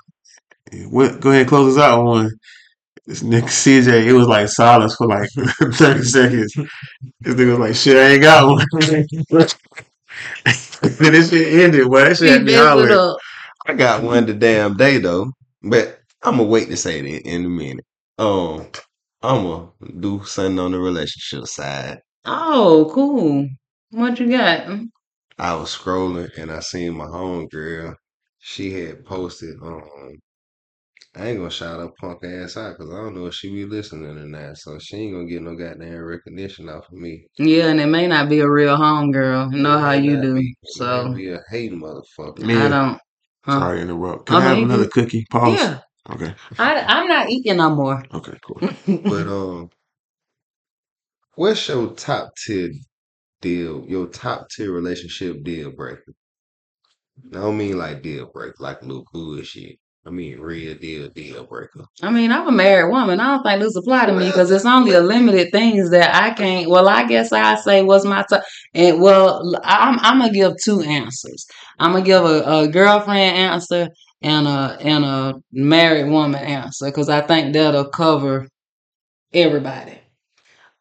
What, 0.90 1.20
go 1.20 1.30
ahead, 1.30 1.48
close 1.48 1.78
us 1.78 1.84
out 1.84 2.00
with 2.00 2.08
one. 2.08 2.32
This 3.06 3.22
nigga 3.22 3.44
CJ, 3.44 4.08
it 4.08 4.14
was 4.14 4.28
like 4.28 4.50
silence 4.50 4.96
for 4.96 5.06
like 5.06 5.30
30 5.74 6.04
seconds. 6.04 6.54
This 7.22 7.36
nigga 7.36 7.52
was 7.52 7.60
like, 7.60 7.76
shit, 7.76 7.98
I 7.98 8.14
ain't 8.14 8.24
got 8.24 8.48
one. 8.48 8.66
then 10.82 11.12
this 11.14 11.30
shit 11.30 11.54
ended, 11.54 11.88
boy. 11.88 12.04
That 12.04 12.18
shit 12.18 12.32
had 12.32 12.44
me 12.44 12.54
He 12.54 12.58
messed 12.58 12.78
it 12.80 12.90
hollering. 12.90 13.18
I 13.68 13.74
got 13.74 14.02
one 14.02 14.26
the 14.26 14.34
damn 14.34 14.76
day 14.76 14.98
though, 14.98 15.32
but 15.62 16.00
I'm 16.24 16.38
gonna 16.38 16.50
wait 16.50 16.70
to 16.70 16.78
say 16.78 17.02
that 17.02 17.22
in 17.28 17.46
a 17.46 17.50
minute. 17.50 17.86
Um, 18.20 18.68
I'm 19.24 19.44
gonna 19.44 19.72
do 20.00 20.24
something 20.26 20.60
on 20.60 20.72
the 20.72 20.80
relationship 20.80 21.48
side. 21.48 22.00
Oh, 22.26 22.92
cool. 22.94 23.48
What 23.92 24.20
you 24.20 24.30
got? 24.30 24.68
I 25.40 25.56
was 25.56 25.76
scrolling 25.76 26.30
and 26.38 26.52
I 26.52 26.60
seen 26.60 26.96
my 26.96 27.06
home 27.08 27.48
girl. 27.48 27.96
She 28.40 28.72
had 28.74 29.04
posted. 29.06 29.56
Um, 29.64 30.20
I 31.16 31.28
ain't 31.30 31.38
gonna 31.40 31.50
shout 31.50 31.80
her 31.80 31.90
punk 32.00 32.24
ass 32.24 32.56
out 32.58 32.78
because 32.78 32.94
I 32.94 32.98
don't 32.98 33.16
know 33.16 33.26
if 33.26 33.34
she 33.34 33.50
be 33.52 33.66
listening 33.66 34.18
or 34.18 34.26
not. 34.26 34.58
So 34.58 34.78
she 34.80 34.98
ain't 34.98 35.14
gonna 35.14 35.26
get 35.28 35.42
no 35.42 35.56
goddamn 35.56 36.04
recognition 36.04 36.70
off 36.70 36.88
of 36.88 36.94
me. 36.94 37.26
Yeah, 37.38 37.68
and 37.68 37.80
it 37.82 37.88
may 37.88 38.08
not 38.08 38.30
be 38.30 38.40
a 38.40 38.50
real 38.50 38.76
home 38.76 39.12
girl. 39.12 39.50
You 39.52 39.64
know 39.64 39.80
how 39.80 39.94
you 39.94 40.16
do. 40.22 40.36
be- 40.36 40.56
So 40.64 41.08
might 41.10 41.16
be 41.18 41.30
a 41.32 41.42
hating 41.50 41.82
motherfucker. 41.82 42.48
Yeah. 42.48 42.66
I 42.66 42.70
don't. 42.70 43.00
Huh? 43.44 43.60
Sorry 43.60 43.78
to 43.78 43.84
interrupt. 43.84 44.28
Can 44.28 44.36
Oh, 44.36 44.40
I 44.40 44.44
have 44.44 44.58
you 44.60 44.66
another 44.66 44.88
cookie? 44.88 45.26
Pause. 45.32 45.60
Yeah, 45.60 45.80
Okay. 46.10 46.34
I 46.58 46.82
I'm 46.82 47.08
not 47.08 47.30
eating 47.30 47.58
no 47.58 47.70
more. 47.76 48.04
Okay, 48.14 48.38
cool. 48.42 48.60
But 49.04 49.28
um, 49.28 49.70
what's 51.36 51.68
your 51.68 51.92
top 51.94 52.32
tier 52.46 52.72
deal? 53.42 53.86
Your 53.88 54.08
top 54.08 54.50
tier 54.50 54.72
relationship 54.72 55.44
deal 55.44 55.72
breaker? 55.72 56.14
I 57.34 57.38
don't 57.38 57.58
mean 57.58 57.78
like 57.78 58.04
deal 58.04 58.28
breaker, 58.34 58.56
like 58.60 58.82
little 58.82 59.06
bullshit. 59.12 59.80
I 60.06 60.10
mean 60.10 60.40
real 60.40 60.78
deal 60.78 61.10
deal 61.10 61.46
breaker. 61.46 61.84
I 62.02 62.10
mean, 62.10 62.32
I'm 62.32 62.48
a 62.48 62.52
married 62.52 62.90
woman. 62.90 63.20
I 63.20 63.34
don't 63.34 63.44
think 63.44 63.62
this 63.62 63.76
apply 63.76 64.06
to 64.06 64.14
me 64.14 64.28
because 64.28 64.50
it's 64.50 64.66
only 64.66 64.94
a 64.94 65.02
limited 65.02 65.52
things 65.52 65.90
that 65.90 66.16
I 66.16 66.30
can't. 66.34 66.70
Well, 66.70 66.88
I 66.88 67.06
guess 67.06 67.34
I 67.34 67.56
say 67.56 67.84
what's 67.84 68.06
my 68.06 68.24
top. 68.30 68.44
And 68.74 69.02
well, 69.02 69.44
I'm 69.66 70.00
I'm 70.00 70.20
gonna 70.20 70.32
give 70.32 70.54
two 70.64 70.80
answers. 70.82 71.46
I'm 71.80 71.92
gonna 71.92 72.06
give 72.06 72.24
a, 72.24 72.42
a 72.44 72.68
girlfriend 72.70 73.36
answer 73.36 73.90
and 74.22 74.48
a 74.48 74.78
and 74.82 75.06
a 75.06 75.36
married 75.52 76.10
woman 76.10 76.42
answer 76.42 76.86
because 76.88 77.10
I 77.10 77.22
think 77.22 77.54
that'll 77.54 77.90
cover 77.90 78.48
everybody. 79.34 80.00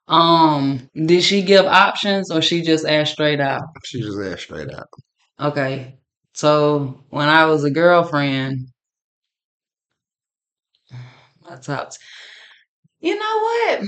Um, 0.09 0.89
did 0.95 1.22
she 1.22 1.43
give 1.43 1.66
options 1.66 2.30
or 2.30 2.41
she 2.41 2.62
just 2.62 2.87
asked 2.87 3.12
straight 3.12 3.41
out? 3.41 3.62
She 3.84 4.01
just 4.01 4.18
asked 4.20 4.45
straight 4.45 4.72
out. 4.72 4.89
Okay. 5.41 5.99
So 6.34 7.05
when 7.11 7.28
I 7.28 7.47
was 7.47 7.64
a 7.64 7.70
girlfriend, 7.70 8.68
my 11.43 11.57
top, 11.57 11.93
you 13.01 13.18
know 13.18 13.41
what? 13.41 13.80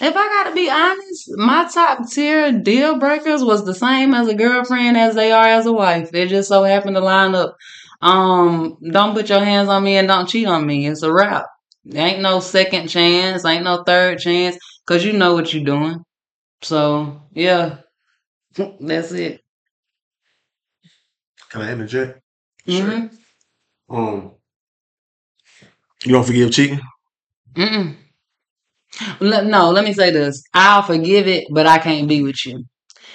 If 0.00 0.16
I 0.16 0.28
gotta 0.28 0.54
be 0.54 0.68
honest, 0.68 1.30
my 1.36 1.68
top 1.72 2.08
tier 2.10 2.50
deal 2.52 2.98
breakers 2.98 3.44
was 3.44 3.64
the 3.64 3.74
same 3.74 4.12
as 4.12 4.26
a 4.26 4.34
girlfriend 4.34 4.96
as 4.96 5.14
they 5.14 5.30
are 5.30 5.46
as 5.46 5.66
a 5.66 5.72
wife. 5.72 6.10
They 6.10 6.26
just 6.26 6.48
so 6.48 6.64
happen 6.64 6.94
to 6.94 7.00
line 7.00 7.34
up. 7.34 7.56
Um, 8.04 8.78
don't 8.92 9.14
put 9.14 9.30
your 9.30 9.44
hands 9.44 9.68
on 9.70 9.84
me 9.84 9.96
and 9.96 10.08
don't 10.08 10.28
cheat 10.28 10.48
on 10.48 10.66
me. 10.66 10.86
It's 10.88 11.02
a 11.02 11.12
wrap. 11.12 11.46
There 11.84 12.06
ain't 12.06 12.22
no 12.22 12.40
second 12.40 12.88
chance, 12.88 13.44
ain't 13.46 13.64
no 13.64 13.84
third 13.84 14.20
chance, 14.20 14.58
cause 14.86 15.04
you 15.04 15.14
know 15.14 15.34
what 15.34 15.54
you're 15.54 15.64
doing. 15.64 16.04
So 16.62 17.22
yeah, 17.34 17.78
that's 18.80 19.12
it. 19.12 19.42
Can 21.50 21.62
I 21.62 21.72
interject? 21.72 22.20
hmm 22.66 23.06
Um, 23.88 24.34
you 26.04 26.12
don't 26.12 26.24
forgive 26.24 26.52
cheating. 26.52 26.80
Mm-mm. 27.56 27.96
No, 29.20 29.70
let 29.70 29.84
me 29.84 29.92
say 29.92 30.10
this. 30.10 30.42
I'll 30.54 30.82
forgive 30.82 31.26
it, 31.28 31.46
but 31.50 31.66
I 31.66 31.78
can't 31.78 32.08
be 32.08 32.22
with 32.22 32.44
you. 32.46 32.64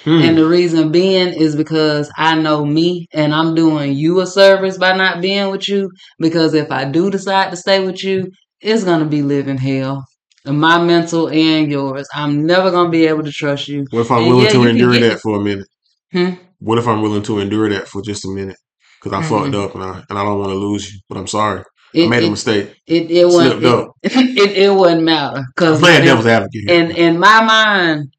Hmm. 0.03 0.21
And 0.21 0.37
the 0.37 0.45
reason 0.45 0.91
being 0.91 1.33
is 1.33 1.55
because 1.55 2.09
I 2.17 2.35
know 2.35 2.65
me 2.65 3.07
and 3.13 3.33
I'm 3.33 3.53
doing 3.55 3.93
you 3.93 4.21
a 4.21 4.27
service 4.27 4.77
by 4.77 4.95
not 4.95 5.21
being 5.21 5.49
with 5.51 5.67
you. 5.67 5.89
Because 6.19 6.53
if 6.53 6.71
I 6.71 6.85
do 6.85 7.09
decide 7.11 7.51
to 7.51 7.57
stay 7.57 7.85
with 7.85 8.03
you, 8.03 8.31
it's 8.61 8.83
going 8.83 8.99
to 9.01 9.05
be 9.05 9.21
living 9.21 9.57
hell. 9.57 10.05
My 10.45 10.81
mental 10.81 11.27
and 11.29 11.69
yours. 11.69 12.07
I'm 12.13 12.45
never 12.45 12.71
going 12.71 12.85
to 12.87 12.91
be 12.91 13.07
able 13.07 13.23
to 13.23 13.31
trust 13.31 13.67
you. 13.67 13.85
What 13.91 14.01
if 14.01 14.11
I'm 14.11 14.19
And 14.19 14.27
willing 14.27 14.45
yeah, 14.45 14.51
to 14.51 14.67
endure 14.67 14.93
get- 14.93 15.01
that 15.09 15.19
for 15.19 15.35
a 15.37 15.41
minute? 15.43 15.67
Hmm? 16.13 16.29
What 16.59 16.77
if 16.77 16.87
I'm 16.87 17.01
willing 17.01 17.23
to 17.23 17.39
endure 17.39 17.69
that 17.69 17.87
for 17.87 18.01
just 18.01 18.25
a 18.25 18.29
minute? 18.29 18.57
Because 19.01 19.17
I 19.17 19.21
Mhm. 19.21 19.29
fucked 19.29 19.55
up 19.55 19.75
and 19.75 19.83
I 19.83 20.03
and 20.09 20.17
I 20.19 20.23
don't 20.23 20.39
want 20.39 20.51
to 20.51 20.55
lose 20.57 20.91
you, 20.91 20.99
but 21.07 21.17
I'm 21.17 21.27
sorry. 21.27 21.59
I 21.61 21.63
It, 21.93 22.07
made 22.09 22.23
a 22.23 22.27
it, 22.27 22.29
mistake. 22.31 22.75
it, 22.87 23.09
it, 23.11 23.25
wouldn't, 23.27 23.65
up. 23.65 23.91
it, 24.03 24.11
it, 24.37 24.57
it 24.57 24.73
wouldn't 24.75 25.03
matter. 25.03 25.43
Because 25.55 25.79
playing 25.79 26.03
devil's 26.05 26.25
advocate 26.27 26.69
in, 26.69 26.91
in 26.91 27.17
my 27.19 27.41
mind, 27.43 28.13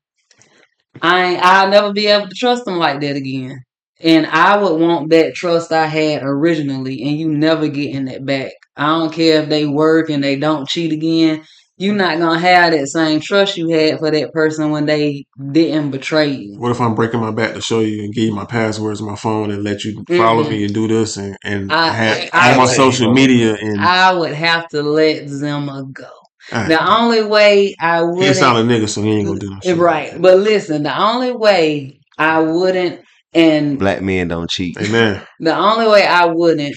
I 1.02 1.24
ain't, 1.32 1.42
I'll 1.44 1.70
never 1.70 1.92
be 1.92 2.06
able 2.06 2.28
to 2.28 2.34
trust 2.34 2.64
them 2.64 2.78
like 2.78 3.00
that 3.00 3.16
again. 3.16 3.60
And 4.02 4.26
I 4.26 4.56
would 4.56 4.80
want 4.80 5.10
that 5.10 5.34
trust 5.34 5.72
I 5.72 5.86
had 5.86 6.22
originally, 6.22 7.02
and 7.02 7.18
you 7.18 7.28
never 7.28 7.68
getting 7.68 8.06
that 8.06 8.24
back. 8.24 8.52
I 8.76 8.86
don't 8.86 9.12
care 9.12 9.42
if 9.42 9.48
they 9.50 9.66
work 9.66 10.08
and 10.08 10.24
they 10.24 10.36
don't 10.36 10.66
cheat 10.68 10.92
again. 10.92 11.44
You're 11.76 11.94
not 11.94 12.18
gonna 12.18 12.38
have 12.38 12.72
that 12.72 12.88
same 12.88 13.20
trust 13.20 13.56
you 13.56 13.68
had 13.70 13.98
for 13.98 14.10
that 14.10 14.32
person 14.32 14.70
when 14.70 14.84
they 14.86 15.24
didn't 15.52 15.90
betray 15.90 16.28
you. 16.30 16.58
What 16.58 16.70
if 16.72 16.80
I'm 16.80 16.94
breaking 16.94 17.20
my 17.20 17.30
back 17.30 17.54
to 17.54 17.60
show 17.62 17.80
you 17.80 18.02
and 18.04 18.12
give 18.12 18.24
you 18.24 18.34
my 18.34 18.44
passwords, 18.44 19.00
my 19.00 19.16
phone, 19.16 19.50
and 19.50 19.64
let 19.64 19.84
you 19.84 20.04
follow 20.08 20.44
Mhm. 20.44 20.50
me 20.50 20.64
and 20.64 20.74
do 20.74 20.88
this 20.88 21.16
and 21.16 21.36
and 21.42 21.72
I- 21.72 21.88
have 21.92 22.28
I- 22.34 22.50
all 22.52 22.56
my 22.58 22.62
I- 22.64 22.74
social 22.74 23.12
media 23.14 23.54
and 23.58 23.80
I 23.80 24.12
would 24.14 24.32
have 24.34 24.68
to 24.68 24.82
let 24.82 25.24
Zemma 25.24 25.90
go. 25.92 26.04
The 26.50 26.78
only 26.84 27.22
way 27.22 27.74
I 27.80 28.00
he 28.00 28.06
would 28.06 28.36
sound 28.36 28.70
a 28.70 28.74
nigga, 28.74 28.88
so 28.88 29.02
he 29.02 29.10
ain't 29.10 29.26
gonna 29.26 29.40
do 29.40 29.50
no 29.50 29.58
shit. 29.62 29.78
right, 29.78 30.20
but 30.20 30.38
listen, 30.38 30.82
the 30.82 30.98
only 30.98 31.32
way 31.32 32.00
I 32.18 32.40
wouldn't, 32.40 33.00
and 33.32 33.78
Black 33.78 34.02
men 34.02 34.28
don't 34.28 34.50
cheat. 34.50 34.76
Amen. 34.80 35.22
The 35.38 35.56
only 35.56 35.86
way 35.88 36.04
I 36.04 36.26
wouldn't, 36.26 36.76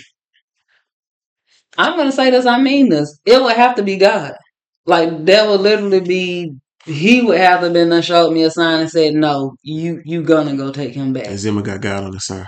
I'm 1.77 1.97
gonna 1.97 2.11
say 2.11 2.29
this, 2.29 2.45
I 2.45 2.61
mean 2.61 2.89
this. 2.89 3.19
It 3.25 3.41
would 3.41 3.55
have 3.55 3.75
to 3.75 3.83
be 3.83 3.97
God. 3.97 4.33
Like 4.85 5.25
that 5.25 5.47
would 5.47 5.61
literally 5.61 6.01
be 6.01 6.53
he 6.85 7.21
would 7.21 7.37
have 7.37 7.61
to 7.61 7.69
been 7.69 7.89
done 7.89 8.01
showed 8.01 8.33
me 8.33 8.43
a 8.43 8.51
sign 8.51 8.81
and 8.81 8.89
said, 8.89 9.13
No, 9.13 9.55
you 9.63 10.01
you 10.05 10.23
gonna 10.23 10.55
go 10.55 10.71
take 10.71 10.93
him 10.93 11.05
And 11.05 11.13
back. 11.13 11.27
Zemma 11.27 11.63
got 11.63 11.81
God 11.81 12.03
on 12.03 12.11
the 12.11 12.19
side. 12.19 12.45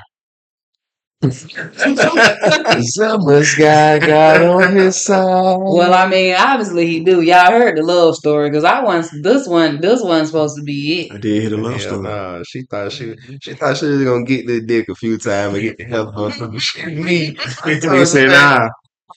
Someone's 2.81 3.55
got 3.55 4.01
God 4.01 4.41
on 4.41 4.75
his 4.75 5.03
side. 5.03 5.57
Well, 5.59 5.93
I 5.93 6.07
mean, 6.07 6.35
obviously 6.37 6.87
he 6.87 7.03
do. 7.03 7.21
Y'all 7.21 7.51
heard 7.51 7.77
the 7.77 7.83
love 7.83 8.15
story 8.15 8.49
because 8.49 8.63
I 8.63 8.83
once 8.83 9.09
this 9.21 9.47
one 9.47 9.81
this 9.81 10.01
wasn't 10.01 10.27
supposed 10.27 10.57
to 10.57 10.63
be 10.63 11.01
it. 11.01 11.13
I 11.13 11.17
did 11.17 11.41
hit 11.43 11.51
a 11.53 11.57
love 11.57 11.73
Hell 11.73 11.79
story. 11.81 12.03
nah, 12.03 12.43
she 12.47 12.63
thought 12.63 12.91
she 12.91 13.15
she 13.41 13.53
thought 13.53 13.77
she 13.77 13.85
was 13.87 14.03
gonna 14.03 14.25
get 14.25 14.47
the 14.47 14.61
dick 14.61 14.89
a 14.89 14.95
few 14.95 15.17
times 15.17 15.53
and 15.55 15.63
get 15.63 15.77
the 15.77 15.85
hell 15.85 16.11
on 16.15 16.31
some 16.31 16.57
shit. 16.59 16.97
Me, 16.97 17.33
Nigga 17.35 18.07
said, 18.07 18.29
nah. 18.29 18.67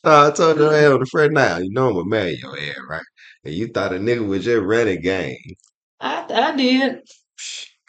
Uh, 0.04 0.28
I 0.28 0.30
told 0.30 0.58
her, 0.58 0.70
hey, 0.70 0.86
on 0.86 1.00
the 1.00 1.06
friend 1.06 1.34
now, 1.34 1.58
you 1.58 1.70
know 1.70 1.88
I'm 1.88 1.94
gonna 1.94 2.08
marry 2.08 2.38
your 2.40 2.56
ass, 2.56 2.76
right? 2.88 3.02
And 3.44 3.54
you 3.54 3.68
thought 3.68 3.92
a 3.92 3.96
nigga 3.96 4.26
was 4.26 4.44
just 4.44 4.62
running 4.62 5.00
game. 5.00 5.36
I 6.00 6.24
I 6.30 6.56
did. 6.56 7.00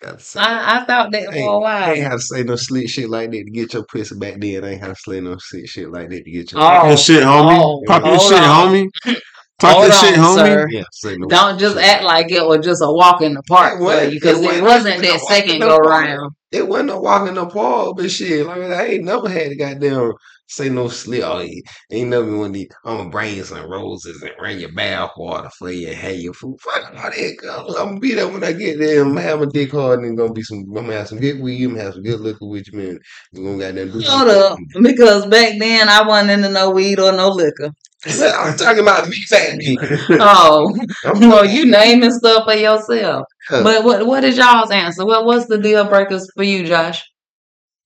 Got 0.01 0.19
to 0.19 0.23
say, 0.23 0.39
I, 0.39 0.77
I 0.81 0.85
thought 0.85 1.11
that 1.11 1.25
for 1.25 1.31
a 1.31 1.35
ain't, 1.35 1.49
I 1.49 1.57
while. 1.57 1.89
ain't 1.93 2.03
have 2.03 2.11
to 2.13 2.19
say 2.19 2.43
no 2.43 2.55
slick 2.55 2.89
shit 2.89 3.09
like 3.09 3.31
that 3.31 3.43
to 3.45 3.51
get 3.51 3.73
your 3.73 3.83
pussy 3.83 4.15
back 4.17 4.35
then. 4.39 4.63
I 4.63 4.71
ain't 4.73 4.81
have 4.81 4.95
to 4.95 5.11
say 5.11 5.19
no 5.19 5.35
slick 5.39 5.67
shit 5.69 5.91
like 5.91 6.09
that 6.09 6.23
to 6.23 6.31
get 6.31 6.51
your 6.51 6.61
Pop 6.61 6.83
Oh, 6.83 6.87
your 6.87 6.97
shit, 6.97 7.23
homie. 7.23 7.59
oh, 7.61 7.83
Pop 7.85 8.05
your 8.05 8.15
hold 8.15 8.29
shit, 8.31 8.39
on. 8.41 8.69
homie. 8.73 8.87
Talk 9.59 9.73
Hold 9.73 9.91
that 9.91 9.99
shit, 10.05 10.17
on, 10.17 10.25
homie. 10.25 10.35
sir. 10.37 10.67
yeah, 10.69 11.15
no 11.17 11.27
Don't 11.27 11.59
just 11.59 11.75
shit. 11.75 11.83
act 11.85 12.03
like 12.05 12.31
it 12.31 12.45
was 12.47 12.63
just 12.65 12.81
a 12.81 12.89
walk 12.89 13.21
in 13.21 13.33
the 13.33 13.43
park 13.43 13.77
for 13.79 13.83
wasn't- 13.83 14.13
you 14.13 14.19
because 14.21 14.37
it 14.39 14.43
it 14.43 14.45
wasn't- 14.63 14.63
wasn't 14.63 15.01
that 15.01 15.01
wasn't 15.01 15.05
a 15.09 15.11
walk 15.19 15.29
second 15.33 15.59
go 15.59 15.67
park. 15.79 15.85
round. 15.89 16.31
It 16.53 16.67
wasn't 16.69 16.89
a 16.91 16.99
walk 16.99 17.27
in 17.27 17.35
the 17.35 17.45
park, 17.45 17.97
but 17.97 18.09
shit. 18.09 18.45
Like 18.45 18.61
I 18.61 18.85
ain't 18.85 19.03
never 19.03 19.27
had 19.27 19.51
a 19.51 19.55
goddamn 19.55 20.13
say 20.49 20.69
no 20.69 20.87
slip. 20.89 21.23
Oh, 21.23 21.39
he- 21.39 21.63
ain't 21.91 22.09
never 22.09 22.35
one 22.37 22.47
of 22.47 22.53
these. 22.53 22.69
I'm 22.85 22.97
gonna 22.97 23.09
bring 23.09 23.35
you 23.35 23.43
some 23.43 23.69
roses 23.69 24.21
and 24.21 24.31
bring 24.37 24.59
your 24.59 24.71
bath 24.73 25.11
water 25.17 25.49
for 25.57 25.71
you 25.71 25.87
and 25.87 25.95
have 25.97 26.15
your 26.15 26.33
food. 26.33 26.57
Fuck 26.61 26.89
all 26.95 27.09
that. 27.11 27.37
girl. 27.37 27.75
I'm 27.77 27.87
gonna 27.89 27.99
be 27.99 28.13
there 28.15 28.27
when 28.27 28.43
I 28.43 28.53
get 28.53 28.79
there. 28.79 29.01
I'm 29.01 29.09
gonna 29.09 29.21
have 29.21 29.39
my 29.39 29.45
dick 29.51 29.71
hard 29.71 29.99
and 30.01 30.17
gonna 30.17 30.33
be 30.33 30.43
some. 30.43 30.59
I'm 30.69 30.73
gonna 30.73 30.93
have 30.93 31.07
some 31.07 31.19
good 31.19 31.39
weed. 31.41 31.63
I'm 31.65 31.71
gonna 31.71 31.83
have 31.83 31.93
some 31.93 32.03
good 32.03 32.19
liquor 32.19 32.45
with 32.47 32.67
you, 32.71 32.77
man. 32.79 32.99
We 33.33 33.43
gonna 33.43 33.57
goddamn 33.59 33.91
that. 33.91 34.05
Hold 34.07 34.29
up, 34.29 34.57
because 34.81 35.25
back 35.27 35.53
then 35.59 35.89
I 35.89 36.05
wasn't 36.05 36.31
into 36.31 36.49
no 36.49 36.71
weed 36.71 36.99
or 36.99 37.11
no 37.11 37.29
liquor. 37.29 37.71
I'm 38.07 38.57
talking 38.57 38.79
about 38.81 39.07
me, 39.09 39.17
fat 39.27 39.57
me. 39.57 39.77
Oh, 40.21 40.73
I'm 41.05 41.19
well, 41.29 41.45
you 41.45 41.65
naming 41.65 42.11
stuff 42.11 42.45
for 42.45 42.53
yourself. 42.53 43.25
Huh. 43.47 43.63
But 43.63 43.83
what 43.83 44.05
what 44.07 44.23
is 44.23 44.37
y'all's 44.37 44.71
answer? 44.71 45.05
What 45.05 45.25
what's 45.25 45.47
the 45.47 45.57
deal 45.57 45.85
breakers 45.87 46.27
for 46.35 46.43
you, 46.43 46.65
Josh? 46.65 47.03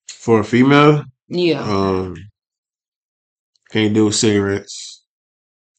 For 0.09 0.39
a 0.39 0.43
female, 0.43 1.03
Yeah, 1.27 1.61
um, 1.61 2.15
can't 3.73 3.93
do 3.93 4.05
with 4.05 4.15
cigarettes. 4.15 5.03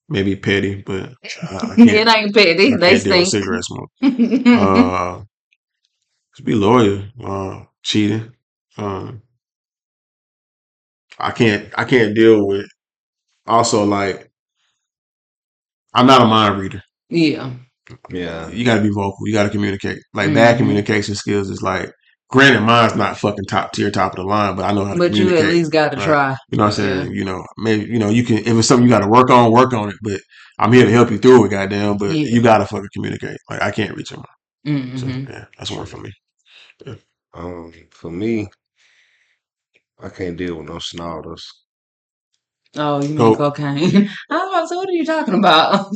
Maybe 0.08 0.36
petty, 0.36 0.82
but 0.82 1.14
I, 1.42 1.56
I 1.56 1.76
can't. 1.76 1.90
it 1.90 2.08
ain't 2.08 2.34
petty. 2.34 2.74
I 2.74 2.76
They 2.76 3.00
can't 3.00 3.04
deal 3.04 3.18
with 3.20 3.28
stink. 3.28 3.44
cigarette 3.44 3.64
smoke. 3.64 3.90
Uh, 4.02 5.22
just 6.36 6.44
be 6.46 6.54
loyal. 6.54 7.04
Uh, 7.22 7.64
cheating. 7.82 8.32
Um, 8.76 9.22
I 11.18 11.30
can't. 11.30 11.72
I 11.78 11.84
can't 11.84 12.14
deal 12.14 12.46
with. 12.46 12.66
Also, 13.46 13.84
like, 13.84 14.30
I'm 15.94 16.06
not 16.06 16.22
a 16.22 16.26
mind 16.26 16.60
reader. 16.60 16.82
yeah, 17.10 17.52
Yeah. 18.10 18.48
You 18.50 18.64
got 18.64 18.76
to 18.76 18.82
be 18.82 18.90
vocal. 18.90 19.26
You 19.26 19.32
got 19.32 19.44
to 19.44 19.50
communicate. 19.50 20.00
Like 20.14 20.34
bad 20.34 20.56
Mhm. 20.56 20.58
communication 20.58 21.14
skills 21.14 21.50
is 21.50 21.62
like. 21.62 21.92
Granted, 22.34 22.62
mine's 22.62 22.96
not 22.96 23.16
fucking 23.16 23.44
top 23.44 23.72
tier, 23.72 23.90
top 23.92 24.12
of 24.12 24.16
the 24.16 24.24
line, 24.24 24.56
but 24.56 24.64
I 24.64 24.72
know 24.72 24.84
how 24.84 24.94
to 24.94 25.00
communicate. 25.00 25.36
but 25.36 25.42
you 25.42 25.48
at 25.48 25.54
least 25.54 25.70
got 25.72 25.90
to 25.92 25.96
Right. 25.98 26.04
try. 26.04 26.36
You 26.50 26.58
know 26.58 26.64
what 26.64 26.78
I'm 26.78 27.04
saying? 27.04 27.14
You 27.14 27.24
know, 27.24 27.44
maybe 27.58 27.84
you 27.84 27.98
know 28.00 28.10
you 28.10 28.24
can 28.24 28.38
if 28.38 28.48
it's 28.48 28.66
something 28.66 28.84
you 28.84 28.90
got 28.90 29.00
to 29.00 29.08
work 29.08 29.30
on, 29.30 29.52
work 29.52 29.72
on 29.72 29.88
it. 29.90 29.96
But 30.02 30.20
I'm 30.58 30.72
here 30.72 30.84
to 30.84 30.90
help 30.90 31.10
you 31.12 31.18
through 31.18 31.44
it, 31.46 31.50
goddamn. 31.50 31.96
But 31.96 32.10
Yeah. 32.16 32.26
you 32.34 32.42
gotta 32.42 32.66
fucking 32.66 32.88
communicate. 32.92 33.38
Like 33.48 33.62
I 33.62 33.70
can't 33.70 33.96
reach 33.96 34.10
him. 34.10 34.22
hmm 34.66 34.96
So 34.96 35.06
yeah, 35.06 35.44
that's 35.58 35.70
one 35.70 35.86
for 35.86 35.98
me. 35.98 36.10
Um, 37.34 37.72
for 37.90 38.10
me, 38.10 38.48
I 39.98 40.08
can't 40.08 40.36
deal 40.36 40.56
with 40.56 40.68
no 40.68 40.78
snorters. 40.80 41.46
Oh, 42.76 43.00
you 43.00 43.08
mean 43.08 43.18
Coke. 43.18 43.38
cocaine? 43.38 44.08
I 44.30 44.36
was 44.36 44.48
about 44.48 44.60
to 44.62 44.68
say, 44.68 44.76
what 44.76 44.88
are 44.88 44.92
you 44.92 45.04
talking 45.04 45.34
about? 45.34 45.90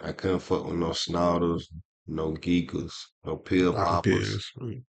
I 0.00 0.12
couldn't 0.12 0.40
fuck 0.40 0.64
with 0.66 0.76
no 0.76 0.92
snorters, 0.92 1.68
no 2.06 2.32
geekers, 2.32 2.92
no 3.24 3.36
pill 3.36 3.72
poppers. 3.72 4.50
pills. 4.60 4.82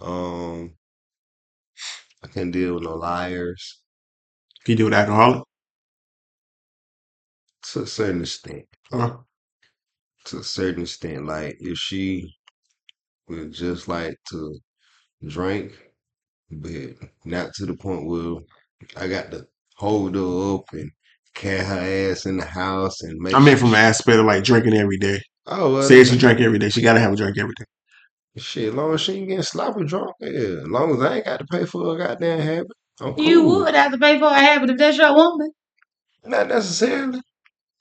Um, 0.00 0.76
I 2.22 2.28
can't 2.28 2.50
deal 2.52 2.74
with 2.74 2.84
no 2.84 2.94
liars 2.96 3.82
Can 4.64 4.72
you 4.72 4.76
deal 4.76 4.86
with 4.86 4.94
alcoholic? 4.94 5.42
to 7.72 7.82
a 7.82 7.86
certain 7.86 8.22
extent. 8.22 8.66
Okay. 8.92 9.14
To 10.26 10.38
a 10.38 10.44
certain 10.44 10.82
extent, 10.82 11.26
like 11.26 11.56
if 11.60 11.76
she 11.78 12.34
would 13.28 13.52
just 13.52 13.88
like 13.88 14.16
to 14.30 14.58
drink, 15.26 15.72
but 16.50 16.96
not 17.24 17.54
to 17.54 17.66
the 17.66 17.76
point 17.76 18.06
where 18.06 18.36
I 18.96 19.08
got 19.08 19.30
to 19.32 19.46
hold 19.76 20.14
her 20.16 20.54
up 20.56 20.64
and 20.72 20.90
carry 21.34 21.64
her 21.64 22.10
ass 22.12 22.26
in 22.26 22.36
the 22.38 22.44
house 22.46 23.02
and 23.02 23.18
make. 23.20 23.34
I 23.34 23.38
mean, 23.38 23.48
sure 23.48 23.58
from 23.58 23.70
the 23.72 23.76
she- 23.76 23.82
aspect 23.82 24.18
of 24.18 24.26
like 24.26 24.44
drinking 24.44 24.74
every 24.74 24.98
day. 24.98 25.20
oh, 25.46 25.74
well, 25.74 25.82
Say 25.82 26.04
she 26.04 26.18
drank 26.18 26.40
every 26.40 26.58
day. 26.58 26.70
She 26.70 26.82
gotta 26.82 27.00
have 27.00 27.12
a 27.12 27.16
drink 27.16 27.38
every 27.38 27.54
day. 27.58 27.64
Shit, 28.40 28.68
as 28.68 28.74
long 28.74 28.94
as 28.94 29.00
she 29.02 29.12
ain't 29.14 29.28
getting 29.28 29.42
sloppy 29.42 29.84
drunk, 29.84 30.12
yeah. 30.20 30.30
As 30.62 30.68
long 30.68 30.92
as 30.96 31.00
I 31.02 31.16
ain't 31.16 31.24
got 31.26 31.38
to 31.40 31.46
pay 31.46 31.64
for 31.64 31.94
a 31.94 31.98
goddamn 31.98 32.40
habit, 32.40 32.72
I'm 33.00 33.14
cool. 33.14 33.24
You 33.24 33.42
would 33.44 33.74
have 33.74 33.92
to 33.92 33.98
pay 33.98 34.18
for 34.18 34.26
a 34.26 34.34
habit 34.34 34.70
if 34.70 34.78
that's 34.78 34.98
your 34.98 35.14
woman. 35.14 35.50
Not 36.24 36.48
necessarily. 36.48 37.20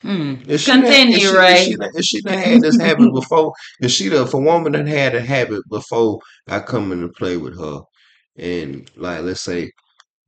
Hmm. 0.01 0.35
If 0.47 0.61
she 0.61 0.71
done- 0.71 0.81
Continue, 0.83 1.15
if 1.17 1.21
she. 1.21 1.27
If 1.27 1.59
she, 1.65 1.75
done- 1.75 1.89
if 1.95 2.05
she 2.05 2.21
done 2.21 2.37
had 2.37 2.61
this 2.61 2.79
habit 2.79 3.13
before, 3.13 3.53
if 3.81 3.91
she 3.91 4.09
done, 4.09 4.25
if 4.27 4.33
a 4.33 4.39
woman 4.39 4.71
done 4.73 4.87
had 4.87 5.13
a 5.15 5.21
habit 5.21 5.61
before 5.69 6.19
I 6.47 6.59
come 6.59 6.91
in 6.91 7.01
to 7.01 7.09
play 7.09 7.37
with 7.37 7.59
her, 7.59 7.81
and 8.37 8.89
like 8.95 9.21
let's 9.23 9.41
say, 9.41 9.71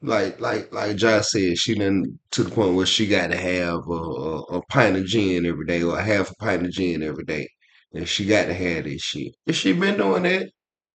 like 0.01 0.39
like 0.41 0.73
like 0.73 0.97
Josh 0.97 1.27
said, 1.29 1.57
she 1.57 1.75
done 1.75 2.19
to 2.31 2.43
the 2.43 2.49
point 2.51 2.75
where 2.75 2.85
she 2.85 3.07
got 3.07 3.27
to 3.31 3.37
have 3.37 3.79
a, 3.87 3.93
a, 3.93 4.41
a 4.57 4.61
pint 4.67 4.97
of 4.97 5.05
gin 5.05 5.45
every 5.45 5.65
day 5.65 5.83
or 5.83 5.97
half 5.99 6.31
a 6.31 6.35
pint 6.35 6.65
of 6.65 6.71
gin 6.71 7.01
every 7.03 7.23
day, 7.23 7.47
and 7.93 8.07
she 8.07 8.25
got 8.25 8.45
to 8.45 8.53
have 8.53 8.83
this 8.85 9.01
shit. 9.01 9.33
If 9.45 9.55
she 9.55 9.73
been 9.73 9.97
doing 9.97 10.23
that, 10.23 10.49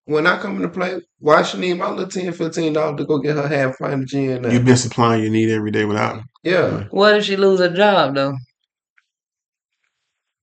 when 0.07 0.26
I 0.26 0.38
come 0.38 0.57
into 0.57 0.68
play, 0.68 1.01
why 1.18 1.42
she 1.42 1.59
need 1.59 1.74
my 1.74 1.90
little 1.90 2.09
10 2.09 2.32
15 2.32 2.72
dollars 2.72 2.99
to 2.99 3.05
go 3.07 3.18
get 3.18 3.36
her 3.36 3.49
half 3.49 3.74
a 3.80 3.82
pint 3.84 4.03
of 4.03 4.07
gin? 4.07 4.42
Now? 4.42 4.51
You've 4.51 4.64
been 4.64 4.76
supplying 4.76 5.22
your 5.22 5.32
need 5.32 5.51
every 5.51 5.70
day 5.70 5.84
without 5.84 6.16
me. 6.16 6.22
yeah, 6.44 6.84
What 6.90 7.16
if 7.16 7.24
she 7.24 7.36
lose 7.36 7.61
her 7.61 7.68
job 7.70 8.14
though? 8.14 8.36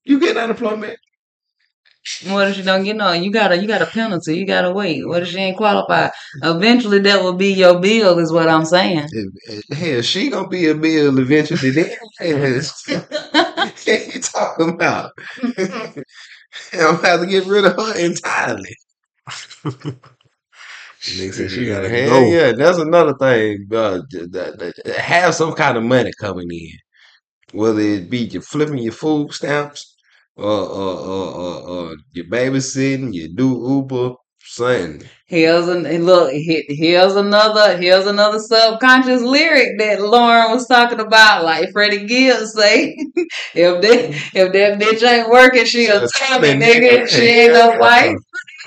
you 0.03 0.19
get 0.19 0.35
unemployment. 0.37 0.97
What 2.27 2.49
if 2.49 2.57
she 2.57 2.63
don't 2.63 2.83
get 2.83 2.97
no? 2.97 3.13
You 3.13 3.31
got 3.31 3.53
a 3.53 3.57
you 3.57 3.65
got 3.65 3.81
a 3.81 3.85
penalty. 3.85 4.35
You 4.37 4.45
gotta 4.45 4.71
wait. 4.73 5.07
What 5.07 5.23
if 5.23 5.29
she 5.29 5.37
ain't 5.37 5.55
qualified? 5.55 6.11
Eventually, 6.41 6.99
that 6.99 7.23
will 7.23 7.37
be 7.37 7.53
your 7.53 7.79
bill. 7.79 8.19
Is 8.19 8.31
what 8.33 8.49
I'm 8.49 8.65
saying. 8.65 9.07
If- 9.09 9.63
if- 9.69 9.77
Hell, 9.77 10.01
she 10.01 10.29
gonna 10.29 10.49
be 10.49 10.67
a 10.67 10.75
bill 10.75 11.17
eventually. 11.17 11.71
Then 11.71 11.91
what 12.19 13.87
you 13.87 14.21
talking 14.21 14.69
about? 14.71 15.11
I'm 16.73 16.99
about 16.99 17.21
to 17.21 17.25
get 17.27 17.45
rid 17.45 17.65
of 17.65 17.75
her 17.75 17.97
entirely. 17.97 18.75
Nigga 21.03 21.33
said 21.33 21.51
she 21.51 21.65
gotta 21.65 21.89
hell 21.89 22.21
go. 22.21 22.31
yeah, 22.31 22.53
that's 22.53 22.77
another 22.77 23.13
thing. 23.15 23.67
Uh, 23.71 24.01
have 24.97 25.35
some 25.35 25.53
kind 25.53 25.77
of 25.77 25.83
money 25.83 26.11
coming 26.19 26.49
in, 26.51 26.71
whether 27.51 27.81
it 27.81 28.09
be 28.09 28.19
you 28.19 28.41
flipping 28.41 28.77
your 28.77 28.93
food 28.93 29.33
stamps, 29.33 29.95
or 30.35 30.45
or 30.45 30.99
or, 30.99 31.33
or, 31.35 31.69
or 31.69 31.97
you 32.13 32.23
babysitting, 32.25 33.13
you 33.13 33.33
do 33.35 33.49
Uber, 33.67 34.15
something. 34.43 35.07
Here's 35.25 35.67
an 35.67 35.83
look. 36.05 36.31
Here's 36.33 37.15
another. 37.15 37.77
Here's 37.77 38.05
another 38.05 38.39
subconscious 38.39 39.21
lyric 39.21 39.79
that 39.79 40.01
Lauren 40.01 40.51
was 40.51 40.67
talking 40.67 40.99
about. 40.99 41.43
Like 41.43 41.71
Freddie 41.71 42.05
Gibbs 42.05 42.53
say, 42.53 42.95
if 43.55 43.81
that 43.81 44.31
if 44.35 44.53
that 44.53 44.79
bitch 44.79 45.07
ain't 45.07 45.29
working, 45.29 45.65
she 45.65 45.87
a 45.87 46.01
Just 46.01 46.15
tummy 46.17 46.49
coming, 46.53 46.61
nigga. 46.61 47.07
She 47.07 47.23
ain't 47.25 47.53
no 47.53 47.77
wife. 47.79 48.17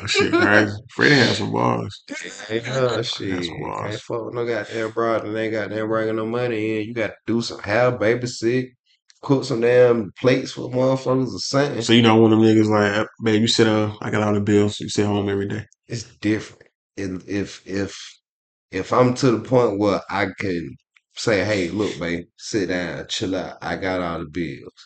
That 0.00 0.10
shit 0.10 0.32
crazy. 0.32 0.72
Freddie 0.90 1.14
had 1.14 1.36
some 1.36 1.52
bars. 1.52 2.04
Ain't 2.50 2.66
no 2.66 2.88
That's 2.88 3.08
shit. 3.16 3.48
wild. 3.60 3.90
Can't 3.90 4.00
fuck 4.00 4.34
no 4.34 4.46
goddamn 4.46 4.90
broad 4.90 5.24
and 5.24 5.36
they 5.36 5.50
goddamn 5.50 5.88
bringing 5.88 6.16
no 6.16 6.26
money 6.26 6.80
in. 6.80 6.88
You 6.88 6.94
got 6.94 7.08
to 7.08 7.14
do 7.26 7.40
some 7.40 7.60
have 7.60 7.94
babysit, 7.94 8.70
cook 9.26 9.44
some 9.44 9.60
damn 9.60 10.12
plates 10.20 10.52
for 10.52 10.70
motherfuckers 10.70 11.34
or 11.34 11.38
something. 11.40 11.82
So 11.82 11.92
you 11.92 12.02
know 12.02 12.16
one 12.16 12.32
of 12.32 12.38
them 12.38 12.46
niggas 12.46 12.70
like, 12.70 12.92
"Eh, 12.92 13.06
babe, 13.22 13.42
you 13.42 13.48
sit 13.48 13.66
up. 13.66 13.98
I 14.00 14.10
got 14.10 14.22
all 14.22 14.32
the 14.34 14.40
bills. 14.40 14.78
You 14.80 14.88
sit 14.88 15.04
home 15.06 15.28
every 15.28 15.48
day. 15.48 15.64
it's 15.88 16.04
different. 16.20 16.70
If 16.96 17.28
if 17.28 17.62
if 17.66 17.98
if 18.70 18.92
I'm 18.92 19.14
to 19.14 19.32
the 19.32 19.40
point 19.40 19.78
where 19.80 20.00
I 20.10 20.26
can 20.38 20.76
say, 21.16 21.44
"Hey, 21.44 21.68
look, 21.70 21.98
babe, 21.98 22.24
sit 22.38 22.68
down, 22.68 23.06
chill 23.08 23.34
out. 23.34 23.58
I 23.60 23.76
got 23.76 24.00
all 24.00 24.20
the 24.20 24.26
bills." 24.26 24.80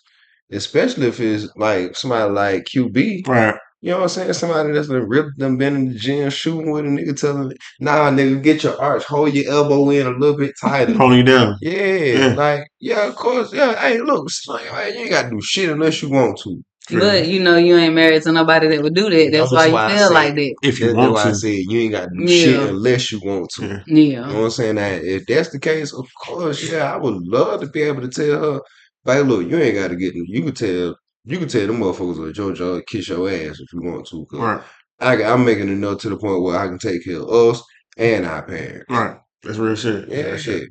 Especially 0.50 1.06
if 1.08 1.20
it's 1.20 1.48
like 1.56 1.94
somebody 1.96 2.32
like 2.32 2.64
QB, 2.64 3.26
Right. 3.28 3.54
You 3.82 3.90
know 3.90 3.96
what 3.98 4.02
I'm 4.04 4.08
saying? 4.10 4.32
Somebody 4.34 4.72
that's 4.72 4.88
been 4.88 5.08
ripped 5.08 5.38
them 5.38 5.56
been 5.56 5.74
in 5.76 5.88
the 5.88 5.94
gym 5.98 6.30
shooting 6.30 6.70
with 6.70 6.84
a 6.84 6.88
nigga 6.88 7.18
telling, 7.18 7.52
"Nah, 7.80 8.10
nigga, 8.10 8.42
get 8.42 8.62
your 8.62 8.80
arch, 8.80 9.04
hold 9.04 9.32
your 9.34 9.50
elbow 9.52 9.88
in 9.90 10.06
a 10.06 10.10
little 10.10 10.36
bit 10.36 10.52
tighter." 10.60 10.92
Holding 10.94 11.18
you 11.18 11.24
down. 11.24 11.56
Yeah, 11.62 11.94
Yeah. 11.94 12.34
like 12.36 12.66
yeah, 12.80 13.06
of 13.08 13.16
course, 13.16 13.52
yeah. 13.52 13.74
Hey, 13.76 14.00
look, 14.00 14.24
it's 14.26 14.46
like, 14.46 14.64
you 14.64 15.00
ain't 15.00 15.10
got 15.10 15.22
to 15.24 15.30
do 15.30 15.40
shit 15.42 15.70
unless 15.70 16.02
you 16.02 16.10
want 16.10 16.38
to. 16.44 16.62
But 16.92 17.28
you 17.28 17.40
know 17.40 17.56
you 17.56 17.76
ain't 17.76 17.94
married 17.94 18.22
to 18.24 18.32
nobody 18.32 18.66
that 18.68 18.82
would 18.82 18.94
do 18.94 19.08
that. 19.10 19.30
That's 19.30 19.50
That's 19.50 19.52
why 19.52 19.66
you 19.66 19.72
why 19.74 19.86
I 19.86 19.96
feel 19.96 20.08
say- 20.08 20.14
like 20.14 20.34
that. 20.34 20.54
If 20.62 20.80
you 20.80 20.86
That's 20.86 20.96
want 20.98 21.12
why 21.12 21.22
I 21.22 21.28
to. 21.28 21.34
said 21.36 21.48
you 21.68 21.78
ain't 21.80 21.92
got 21.92 22.08
to 22.08 22.10
do 22.18 22.26
shit 22.28 22.60
unless 22.68 23.12
you 23.12 23.20
want 23.24 23.48
to. 23.56 23.82
Yeah. 23.86 23.94
You 24.04 24.16
know 24.16 24.22
what 24.26 24.44
I'm 24.44 24.50
saying? 24.50 24.74
That 24.74 25.04
if 25.04 25.24
that's 25.26 25.50
the 25.50 25.60
case, 25.60 25.92
of 25.94 26.06
course, 26.26 26.68
yeah, 26.70 26.92
I 26.92 26.96
would 26.96 27.22
love 27.28 27.60
to 27.60 27.66
be 27.68 27.82
able 27.82 28.02
to 28.02 28.08
tell 28.08 28.54
her, 28.54 28.60
"Babe, 29.04 29.26
look, 29.26 29.48
you 29.48 29.56
ain't 29.58 29.76
got 29.76 29.88
to 29.88 29.96
get. 29.96 30.14
You 30.16 30.42
can 30.42 30.52
tell, 30.54 30.96
you 31.24 31.38
can 31.38 31.48
tell 31.48 31.66
them 31.66 31.80
motherfuckers 31.80 32.30
at 32.30 32.36
JoJo 32.36 32.86
kiss 32.86 33.08
your 33.08 33.28
ass 33.30 33.60
if 33.60 33.72
you 33.72 33.82
want 33.82 34.06
to. 34.08 34.26
Cause 34.26 34.40
Right. 34.40 34.62
I, 35.00 35.24
I'm 35.24 35.44
making 35.44 35.68
enough 35.68 36.00
to 36.00 36.10
the 36.10 36.18
point 36.18 36.42
where 36.42 36.58
I 36.58 36.68
can 36.68 36.78
take 36.78 37.04
care 37.04 37.20
of 37.20 37.30
us 37.30 37.62
and 37.96 38.26
our 38.26 38.42
parents. 38.44 38.86
Right. 38.90 39.18
That's 39.42 39.58
real 39.58 39.76
shit. 39.76 40.08
Yeah, 40.08 40.22
Real 40.22 40.36
shit. 40.38 40.68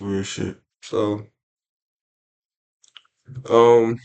Real 0.00 0.22
shit. 0.22 0.56
So, 0.82 1.26
um, 3.50 3.98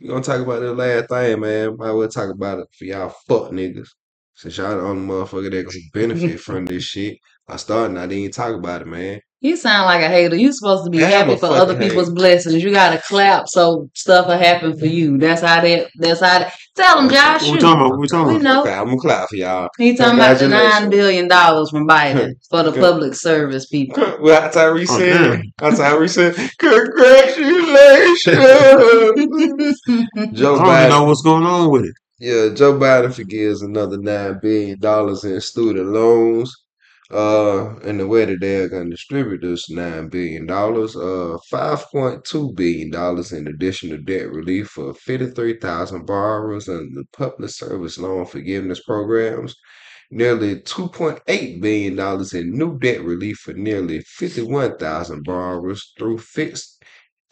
we're 0.00 0.08
gonna 0.10 0.22
talk 0.22 0.40
about 0.40 0.60
the 0.60 0.74
last 0.74 1.08
thing, 1.10 1.40
man. 1.40 1.76
Might 1.78 1.92
well 1.92 2.08
talk 2.08 2.30
about 2.30 2.60
it 2.60 2.68
for 2.78 2.84
y'all 2.86 3.14
fuck 3.28 3.50
niggas. 3.52 3.88
Since 4.34 4.58
y'all 4.58 4.76
the 4.76 4.82
only 4.82 5.06
motherfucker 5.08 5.50
that 5.50 5.64
gonna 5.66 5.78
benefit 5.94 6.40
from 6.40 6.66
this 6.66 6.84
shit. 6.84 7.18
I 7.48 7.56
started, 7.56 7.90
and 7.90 7.98
I 7.98 8.02
didn't 8.06 8.18
even 8.20 8.32
talk 8.32 8.54
about 8.56 8.82
it, 8.82 8.88
man. 8.88 9.20
You 9.44 9.56
sound 9.56 9.86
like 9.86 10.02
a 10.02 10.08
hater. 10.08 10.36
You're 10.36 10.52
supposed 10.52 10.84
to 10.84 10.90
be 10.90 11.02
I 11.04 11.08
happy 11.08 11.34
for 11.36 11.46
other 11.46 11.74
fucking 11.74 11.88
people's 11.88 12.10
blessings. 12.12 12.62
You 12.62 12.70
gotta 12.72 13.02
clap 13.02 13.48
so 13.48 13.90
stuff 13.92 14.28
will 14.28 14.38
happen 14.38 14.78
for 14.78 14.86
you. 14.86 15.18
That's 15.18 15.42
how 15.42 15.60
that. 15.60 15.90
That's 15.96 16.20
how. 16.20 16.38
That, 16.38 16.54
tell 16.76 17.00
them, 17.00 17.10
Josh. 17.10 17.42
We 17.42 17.48
shoot. 17.48 17.60
talking 17.60 17.80
about? 17.80 17.90
What 17.90 17.98
we 18.00 18.06
talking 18.06 18.34
We 18.34 18.40
about? 18.40 18.44
know. 18.44 18.60
Okay, 18.62 18.72
I'm 18.72 18.84
gonna 18.86 18.98
clap 18.98 19.28
for 19.30 19.34
y'all. 19.36 19.68
He 19.76 19.96
talking 19.96 20.14
about 20.20 20.38
the 20.38 20.46
nine 20.46 20.60
Congratulations. 20.82 20.90
billion 20.90 21.26
dollars 21.28 21.70
from 21.70 21.88
Biden 21.88 22.34
for 22.50 22.62
the 22.62 22.70
public 22.72 23.14
service 23.16 23.66
people. 23.66 24.00
Well, 24.22 24.40
that's 24.40 24.56
how 24.56 24.72
we 24.74 24.82
Oh, 24.82 24.98
said, 24.98 25.42
damn. 25.60 25.74
how 25.74 25.98
we 25.98 26.06
said, 26.06 26.36
congratulations. 26.58 28.22
Joe 30.34 30.56
I 30.56 30.64
don't 30.64 30.78
even 30.78 30.88
know 30.90 31.04
what's 31.04 31.22
going 31.22 31.44
on 31.44 31.70
with 31.70 31.84
it. 31.84 31.94
yeah, 32.20 32.48
Joe 32.54 32.74
Biden 32.78 33.12
forgives 33.12 33.62
another 33.62 33.98
nine 33.98 34.38
billion 34.40 34.78
dollars 34.78 35.24
in 35.24 35.40
student 35.40 35.88
loans. 35.88 36.54
Uh, 37.12 37.76
and 37.80 38.00
the 38.00 38.06
way 38.08 38.24
that 38.24 38.40
they're 38.40 38.68
gonna 38.70 38.88
distribute 38.90 39.42
this 39.42 39.68
nine 39.68 40.08
billion 40.08 40.46
dollars, 40.46 40.96
uh, 40.96 41.36
five 41.50 41.84
point 41.92 42.24
two 42.24 42.52
billion 42.54 42.90
dollars 42.90 43.32
in 43.32 43.46
additional 43.46 43.98
debt 43.98 44.30
relief 44.32 44.68
for 44.68 44.94
fifty-three 44.94 45.58
thousand 45.58 46.06
borrowers 46.06 46.68
under 46.70 47.00
the 47.00 47.04
public 47.12 47.50
service 47.50 47.98
loan 47.98 48.24
forgiveness 48.24 48.82
programs. 48.82 49.54
Nearly 50.10 50.60
two 50.62 50.88
point 50.88 51.20
eight 51.28 51.60
billion 51.60 51.96
dollars 51.96 52.34
in 52.34 52.56
new 52.56 52.78
debt 52.78 53.02
relief 53.04 53.38
for 53.38 53.52
nearly 53.54 54.00
fifty-one 54.00 54.78
thousand 54.78 55.24
borrowers 55.24 55.92
through 55.98 56.18
fixed 56.18 56.82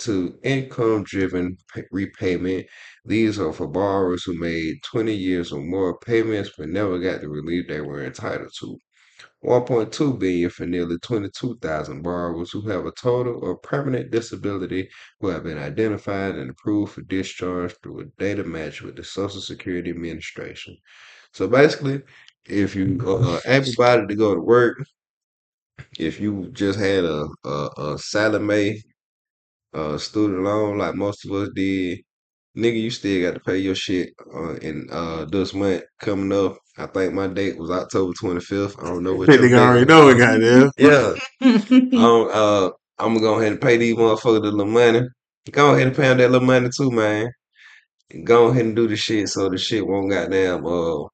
to 0.00 0.38
income 0.44 1.04
driven 1.04 1.56
repayment. 1.90 2.66
These 3.06 3.38
are 3.40 3.52
for 3.52 3.66
borrowers 3.68 4.24
who 4.24 4.34
made 4.38 4.82
20 4.84 5.14
years 5.14 5.52
or 5.52 5.62
more 5.62 5.98
payments 6.00 6.50
but 6.58 6.68
never 6.68 6.98
got 6.98 7.22
the 7.22 7.28
relief 7.30 7.66
they 7.68 7.80
were 7.80 8.04
entitled 8.04 8.52
to. 8.60 8.78
1.2 9.44 10.18
billion 10.18 10.50
for 10.50 10.66
nearly 10.66 10.98
22,000 10.98 12.02
borrowers 12.02 12.50
who 12.50 12.68
have 12.68 12.84
a 12.84 12.92
total 12.92 13.38
or 13.42 13.56
permanent 13.56 14.10
disability 14.10 14.88
who 15.20 15.28
have 15.28 15.44
been 15.44 15.58
identified 15.58 16.34
and 16.34 16.50
approved 16.50 16.92
for 16.92 17.02
discharge 17.02 17.74
through 17.82 18.00
a 18.00 18.04
data 18.18 18.44
match 18.44 18.82
with 18.82 18.96
the 18.96 19.04
Social 19.04 19.40
Security 19.40 19.90
Administration. 19.90 20.76
So 21.32 21.48
basically, 21.48 22.02
if 22.46 22.74
you 22.76 23.00
uh, 23.04 23.36
uh, 23.36 23.40
able-bodied 23.46 24.08
to 24.08 24.14
go 24.14 24.34
to 24.34 24.40
work, 24.40 24.78
if 25.98 26.20
you 26.20 26.50
just 26.52 26.78
had 26.78 27.04
a 27.04 27.26
a, 27.44 27.70
a 27.78 27.98
uh, 29.72 29.98
student 29.98 30.42
loan 30.42 30.78
like 30.78 30.94
most 30.94 31.24
of 31.24 31.32
us 31.32 31.48
did, 31.54 32.00
nigga, 32.56 32.80
you 32.80 32.90
still 32.90 33.22
got 33.22 33.34
to 33.34 33.40
pay 33.40 33.58
your 33.58 33.74
shit 33.74 34.12
uh, 34.34 34.54
in 34.56 34.88
uh, 34.90 35.24
this 35.26 35.54
month 35.54 35.82
coming 36.00 36.32
up. 36.32 36.58
I 36.80 36.86
think 36.88 37.14
my 37.14 37.28
date 37.28 37.58
was 37.58 37.70
October 37.70 38.12
25th. 38.22 38.82
I 38.82 38.88
don't 38.88 39.04
know 39.04 39.14
what 39.14 39.36
your 39.36 39.46
nigga 39.48 39.50
date 39.50 39.58
already 39.60 39.86
know 39.86 40.08
it, 40.08 40.18
goddamn. 40.18 40.70
Yeah, 40.78 41.14
um, 41.96 42.28
uh, 42.32 42.70
I'm 42.98 43.14
gonna 43.14 43.20
go 43.20 43.40
ahead 43.40 43.52
and 43.52 43.60
pay 43.60 43.76
these 43.78 43.96
motherfuckers 43.96 44.42
the 44.42 44.50
little 44.52 44.66
money. 44.66 45.02
Go 45.52 45.74
ahead 45.74 45.88
and 45.88 45.96
pay 45.96 46.04
them 46.04 46.18
that 46.18 46.30
little 46.30 46.46
money 46.46 46.70
too, 46.76 46.90
man. 46.90 47.30
Go 48.24 48.48
ahead 48.48 48.66
and 48.66 48.76
do 48.76 48.88
the 48.88 48.96
shit 48.96 49.28
so 49.28 49.48
the 49.48 49.58
shit 49.58 49.86
won't 49.86 50.10
goddamn 50.10 50.66
uh 50.66 51.04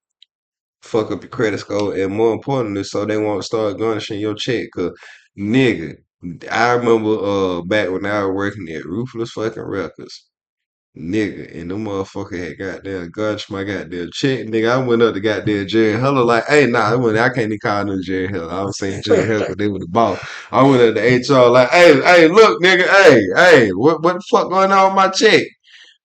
fuck 0.82 1.10
up 1.10 1.22
your 1.22 1.30
credit 1.30 1.58
score, 1.60 1.94
and 1.96 2.14
more 2.14 2.32
importantly, 2.34 2.84
so 2.84 3.04
they 3.04 3.18
won't 3.18 3.44
start 3.44 3.78
garnishing 3.78 4.20
your 4.20 4.34
check. 4.34 4.68
Cause 4.74 4.92
nigga, 5.38 5.96
I 6.50 6.72
remember 6.74 7.18
uh 7.24 7.62
back 7.62 7.90
when 7.90 8.06
I 8.06 8.24
was 8.24 8.34
working 8.34 8.68
at 8.74 8.84
Ruthless 8.84 9.32
fucking 9.32 9.62
Records, 9.62 10.26
nigga, 10.96 11.54
and 11.60 11.70
the 11.70 11.74
motherfucker 11.74 12.38
had 12.38 12.58
goddamn 12.58 13.10
garnished 13.10 13.50
my 13.50 13.64
goddamn 13.64 14.10
check. 14.12 14.46
Nigga, 14.46 14.70
I 14.70 14.78
went 14.78 15.02
up 15.02 15.14
to 15.14 15.20
goddamn 15.20 15.68
Jerry 15.68 15.98
Heller 16.00 16.24
like, 16.24 16.44
hey, 16.46 16.66
nah, 16.66 16.92
I, 16.92 16.96
went, 16.96 17.18
I 17.18 17.28
can't 17.28 17.46
even 17.46 17.58
call 17.58 17.84
them 17.84 18.02
Jerry 18.02 18.28
Heller. 18.28 18.50
I 18.52 18.62
was 18.62 18.78
saying 18.78 19.02
Jerry 19.02 19.26
Heller 19.26 19.44
'cause 19.44 19.56
they 19.56 19.68
were 19.68 19.78
the 19.78 19.88
boss. 19.88 20.18
I 20.50 20.62
went 20.62 20.82
up 20.82 20.94
to 20.94 21.00
HR 21.02 21.50
like, 21.50 21.70
hey, 21.70 22.00
hey, 22.02 22.28
look, 22.28 22.60
nigga, 22.62 22.86
hey, 22.88 23.20
hey, 23.36 23.68
what 23.70 24.02
what 24.02 24.14
the 24.14 24.22
fuck 24.30 24.50
going 24.50 24.72
on 24.72 24.86
with 24.88 24.96
my 24.96 25.08
check? 25.10 25.42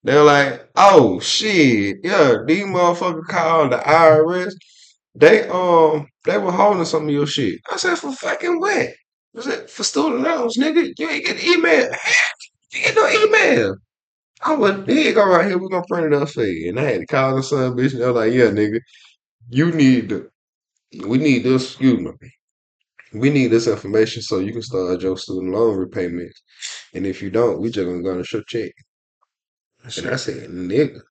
They're 0.03 0.23
like, 0.23 0.67
oh 0.75 1.19
shit, 1.19 1.97
yeah, 2.03 2.35
these 2.47 2.63
motherfuckers 2.65 3.27
called 3.27 3.71
the 3.73 3.77
IRS. 3.77 4.53
They 5.15 5.47
um 5.49 6.07
they 6.25 6.37
were 6.37 6.51
holding 6.51 6.85
some 6.85 7.05
of 7.05 7.09
your 7.11 7.27
shit. 7.27 7.59
I 7.71 7.77
said 7.77 7.97
for 7.97 8.11
fucking 8.13 8.59
what? 8.59 8.89
I 9.37 9.41
said 9.41 9.69
for 9.69 9.83
student 9.83 10.21
loans, 10.23 10.57
nigga. 10.57 10.91
You 10.97 11.09
ain't 11.09 11.25
get 11.25 11.41
an 11.43 11.53
email. 11.53 11.89
You 12.73 12.81
get 12.83 12.95
no 12.95 13.07
email. 13.09 13.75
I 14.43 14.55
was 14.55 14.87
you 14.87 15.13
go 15.13 15.27
right 15.27 15.47
here. 15.47 15.59
We're 15.59 15.69
gonna 15.69 15.85
print 15.87 16.07
it 16.07 16.13
up 16.21 16.29
for 16.29 16.45
you. 16.45 16.69
And 16.69 16.79
I 16.79 16.83
had 16.83 17.01
to 17.01 17.05
call 17.07 17.35
the 17.37 17.43
son 17.43 17.73
bitch. 17.75 17.93
And 17.93 18.01
they're 18.01 18.11
like, 18.13 18.33
yeah, 18.33 18.45
nigga, 18.47 18.79
you 19.49 19.71
need 19.71 20.09
the 20.09 20.29
we 21.07 21.17
need 21.19 21.43
this, 21.43 21.65
excuse 21.65 21.99
me. 21.99 22.13
We 23.13 23.29
need 23.31 23.47
this 23.47 23.67
information 23.67 24.21
so 24.23 24.39
you 24.39 24.53
can 24.53 24.61
start 24.63 25.01
your 25.01 25.17
student 25.17 25.53
loan 25.53 25.77
repayments. 25.77 26.41
And 26.93 27.05
if 27.07 27.21
you 27.21 27.29
don't, 27.31 27.61
we 27.61 27.71
just 27.71 27.87
gonna 27.87 28.03
garnish 28.03 28.33
your 28.33 28.43
check. 28.47 28.71
And 29.97 30.07
I 30.09 30.17
said, 30.17 30.49
nigga, 30.49 31.01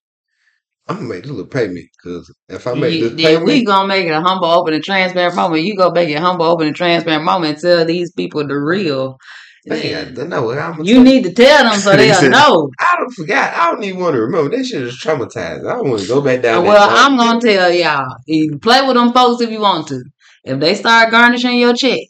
I'm 0.88 0.96
gonna 0.96 1.08
make 1.08 1.22
this 1.22 1.32
little 1.32 1.46
payment 1.46 1.86
because 2.02 2.34
if 2.48 2.66
I 2.66 2.74
make 2.74 2.98
Yeah, 2.98 3.00
this 3.00 3.14
payment, 3.20 3.46
we 3.46 3.64
gonna 3.64 3.88
make 3.88 4.06
it 4.06 4.12
a 4.12 4.20
humble, 4.22 4.46
open, 4.48 4.74
and 4.74 4.84
transparent 4.84 5.36
moment. 5.36 5.64
You 5.64 5.76
go 5.76 5.90
make 5.90 6.10
it 6.10 6.18
humble, 6.20 6.46
open, 6.46 6.68
and 6.68 6.76
transparent 6.76 7.24
moment 7.24 7.54
and 7.54 7.62
tell 7.62 7.84
these 7.86 8.12
people 8.12 8.46
the 8.46 8.56
real. 8.56 9.18
Man, 9.66 10.18
I 10.18 10.24
know. 10.24 10.50
I'm 10.50 10.82
You 10.84 11.02
need 11.02 11.24
to 11.24 11.32
tell 11.32 11.64
them 11.64 11.78
so 11.78 11.94
they'll 11.96 12.30
know. 12.30 12.70
I 12.78 12.96
don't 12.98 13.12
forgot. 13.12 13.54
I 13.54 13.70
don't 13.70 13.84
even 13.84 14.00
want 14.00 14.14
to 14.14 14.22
remember. 14.22 14.56
That 14.56 14.64
shit 14.64 14.82
is 14.82 14.98
traumatized. 14.98 15.68
I 15.70 15.74
don't 15.74 15.90
want 15.90 16.02
to 16.02 16.08
go 16.08 16.20
back 16.20 16.42
down. 16.42 16.64
Uh, 16.64 16.68
well, 16.68 16.88
that 16.88 17.06
I'm 17.06 17.18
gonna 17.18 17.40
tell 17.40 17.70
y'all. 17.70 18.16
You 18.26 18.58
play 18.58 18.80
with 18.86 18.94
them 18.94 19.12
folks 19.12 19.42
if 19.42 19.50
you 19.50 19.61
want 19.61 19.88
to. 19.88 20.02
If 20.44 20.61
they 20.61 20.74
start 20.74 21.11
garnishing 21.11 21.58
your 21.58 21.74
check, 21.74 22.00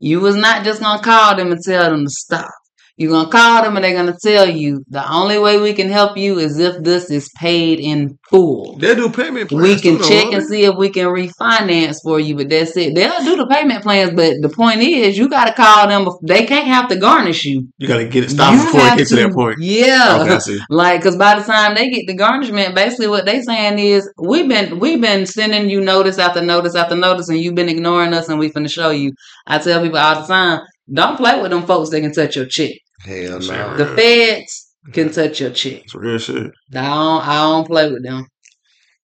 you 0.00 0.20
was 0.20 0.36
not 0.36 0.64
just 0.64 0.80
gonna 0.80 1.02
call 1.02 1.36
them 1.36 1.52
and 1.52 1.62
tell 1.62 1.90
them 1.90 2.04
to 2.04 2.10
stop. 2.10 2.50
You're 2.96 3.10
gonna 3.10 3.28
call 3.28 3.64
them 3.64 3.74
and 3.76 3.84
they're 3.84 3.92
gonna 3.92 4.16
tell 4.22 4.48
you 4.48 4.84
the 4.88 5.12
only 5.12 5.36
way 5.36 5.58
we 5.60 5.72
can 5.72 5.88
help 5.88 6.16
you 6.16 6.38
is 6.38 6.60
if 6.60 6.80
this 6.84 7.10
is 7.10 7.28
paid 7.40 7.80
in 7.80 8.16
full. 8.30 8.78
They 8.78 8.94
do 8.94 9.10
payment 9.10 9.48
plans. 9.48 9.62
We 9.64 9.80
can 9.80 10.00
check 10.00 10.32
and 10.32 10.46
see 10.46 10.64
if 10.64 10.76
we 10.76 10.90
can 10.90 11.06
refinance 11.06 11.96
for 12.04 12.20
you, 12.20 12.36
but 12.36 12.48
that's 12.48 12.76
it. 12.76 12.94
They'll 12.94 13.24
do 13.24 13.36
the 13.36 13.48
payment 13.48 13.82
plans, 13.82 14.12
but 14.14 14.34
the 14.40 14.48
point 14.48 14.80
is, 14.80 15.18
you 15.18 15.28
got 15.28 15.46
to 15.46 15.54
call 15.54 15.88
them. 15.88 16.06
They 16.22 16.46
can't 16.46 16.68
have 16.68 16.88
to 16.90 16.96
garnish 16.96 17.44
you. 17.44 17.66
You 17.78 17.88
gotta 17.88 18.04
get 18.06 18.24
it 18.24 18.30
stopped 18.30 18.58
You 18.58 18.64
before 18.64 18.86
it 18.86 18.98
gets 18.98 19.10
to, 19.10 19.16
that 19.16 19.32
point. 19.32 19.56
Yeah, 19.58 20.20
Okay, 20.22 20.58
like 20.70 21.00
because 21.00 21.16
by 21.16 21.36
the 21.36 21.44
time 21.44 21.74
they 21.74 21.90
get 21.90 22.06
the 22.06 22.14
garnishment, 22.14 22.76
basically 22.76 23.08
what 23.08 23.26
they 23.26 23.42
saying 23.42 23.80
is 23.80 24.08
we've 24.18 24.48
been 24.48 24.78
we've 24.78 25.00
been 25.00 25.26
sending 25.26 25.68
you 25.68 25.80
notice 25.80 26.18
after 26.18 26.42
notice 26.42 26.76
after 26.76 26.94
notice, 26.94 27.28
and 27.28 27.40
you've 27.40 27.56
been 27.56 27.68
ignoring 27.68 28.14
us, 28.14 28.28
and 28.28 28.38
we 28.38 28.50
finna 28.50 28.70
show 28.70 28.90
you. 28.90 29.10
I 29.48 29.58
tell 29.58 29.82
people 29.82 29.98
all 29.98 30.20
the 30.20 30.26
time, 30.28 30.60
don't 30.92 31.16
play 31.16 31.40
with 31.40 31.50
them 31.50 31.66
folks. 31.66 31.90
that 31.90 32.00
can 32.00 32.12
touch 32.12 32.36
your 32.36 32.46
check. 32.46 32.70
Hell 33.04 33.40
Sure. 33.40 33.56
no. 33.56 33.76
The 33.76 33.86
feds 33.96 34.74
can 34.92 35.10
touch 35.12 35.40
your 35.40 35.50
check. 35.50 35.82
It's 35.84 35.94
real 35.94 36.18
shit. 36.18 36.52
I 36.74 36.82
don't 36.84 37.28
I 37.28 37.34
don't 37.42 37.66
play 37.66 37.90
with 37.90 38.02
them. 38.04 38.26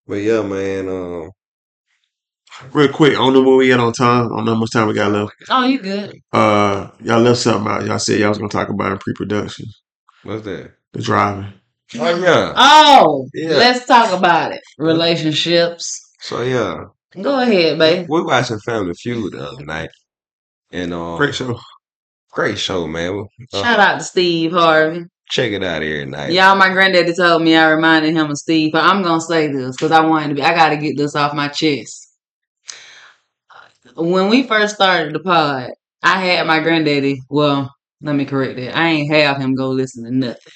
But 0.06 0.16
yeah, 0.16 0.42
man. 0.42 0.88
Um, 0.88 1.30
Real 2.72 2.92
quick, 2.92 3.12
I 3.12 3.16
don't 3.16 3.32
know 3.32 3.42
where 3.42 3.56
we 3.56 3.72
at 3.72 3.80
on 3.80 3.92
time. 3.92 4.26
I 4.26 4.36
don't 4.36 4.44
know 4.44 4.54
how 4.54 4.60
much 4.60 4.72
time 4.72 4.86
we 4.88 4.92
got 4.92 5.12
left. 5.12 5.32
Oh, 5.48 5.64
you 5.64 5.78
good? 5.78 6.14
Uh, 6.32 6.90
y'all 7.00 7.20
left 7.20 7.38
something 7.38 7.70
out. 7.72 7.86
Y'all 7.86 7.98
said 7.98 8.18
y'all 8.20 8.28
was 8.28 8.36
gonna 8.38 8.50
talk 8.50 8.68
about 8.68 8.92
in 8.92 8.98
pre-production, 8.98 9.66
what's 10.24 10.44
that? 10.44 10.72
the 10.92 11.00
driving. 11.00 11.52
Oh 11.98 12.16
yeah. 12.16 12.52
Oh, 12.56 13.28
Yeah. 13.32 13.56
let's 13.56 13.86
talk 13.86 14.12
about 14.12 14.52
it. 14.52 14.60
Relationships. 14.78 16.00
So 16.20 16.42
yeah, 16.42 16.84
Go 17.20 17.40
ahead, 17.40 17.78
babe. 17.78 18.06
we 18.10 18.22
watching 18.22 18.58
Family 18.60 18.92
Feud 18.94 19.32
the 19.32 19.48
other 19.48 19.64
night, 19.64 19.90
and 20.70 20.92
um, 20.92 21.16
Great 21.16 21.34
show. 21.34 21.58
Great 22.32 22.58
show, 22.58 22.86
man. 22.86 23.26
Uh, 23.52 23.62
Shout 23.62 23.80
out 23.80 23.98
to 23.98 24.04
Steve 24.04 24.52
Harvey. 24.52 25.04
check 25.30 25.52
it 25.52 25.62
out 25.62 25.82
every 25.82 26.06
night. 26.06 26.32
Y'all, 26.32 26.56
my 26.56 26.70
granddaddy 26.70 27.14
told 27.14 27.42
me 27.42 27.56
I 27.56 27.70
reminded 27.70 28.14
him 28.14 28.30
of 28.30 28.38
Steve, 28.38 28.72
but 28.72 28.82
I'm 28.84 29.02
gonna 29.02 29.20
say 29.20 29.48
this 29.48 29.76
because 29.76 29.92
I 29.92 30.00
wanted 30.04 30.28
to 30.30 30.34
be. 30.36 30.42
I 30.42 30.54
got 30.54 30.70
to 30.70 30.76
get 30.76 30.96
this 30.96 31.14
off 31.14 31.34
my 31.34 31.48
chest. 31.48 32.08
When 33.96 34.28
we 34.28 34.44
first 34.44 34.74
started 34.74 35.14
the 35.14 35.20
pod, 35.20 35.70
I 36.02 36.20
had 36.20 36.46
my 36.46 36.60
granddaddy. 36.60 37.20
Well, 37.28 37.74
let 38.00 38.14
me 38.14 38.24
correct 38.24 38.56
that. 38.56 38.76
I 38.76 38.86
ain't 38.88 39.12
have 39.12 39.38
him 39.38 39.54
go 39.54 39.68
listen 39.70 40.04
to 40.04 40.10
nothing. 40.10 40.52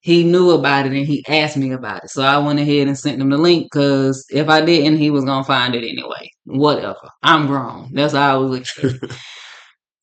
He 0.00 0.22
knew 0.24 0.52
about 0.52 0.86
it 0.86 0.92
and 0.92 1.04
he 1.06 1.24
asked 1.28 1.56
me 1.56 1.72
about 1.72 2.04
it, 2.04 2.10
so 2.10 2.22
I 2.22 2.38
went 2.38 2.60
ahead 2.60 2.86
and 2.86 2.96
sent 2.96 3.20
him 3.20 3.30
the 3.30 3.36
link 3.36 3.66
because 3.70 4.24
if 4.30 4.48
I 4.48 4.64
didn't, 4.64 4.98
he 4.98 5.10
was 5.10 5.24
gonna 5.24 5.44
find 5.44 5.74
it 5.74 5.84
anyway. 5.86 6.30
Whatever. 6.44 7.10
I'm 7.22 7.46
grown. 7.46 7.92
That's 7.92 8.14
how 8.14 8.34
I 8.34 8.36
was 8.38 8.50
looking. 8.80 9.00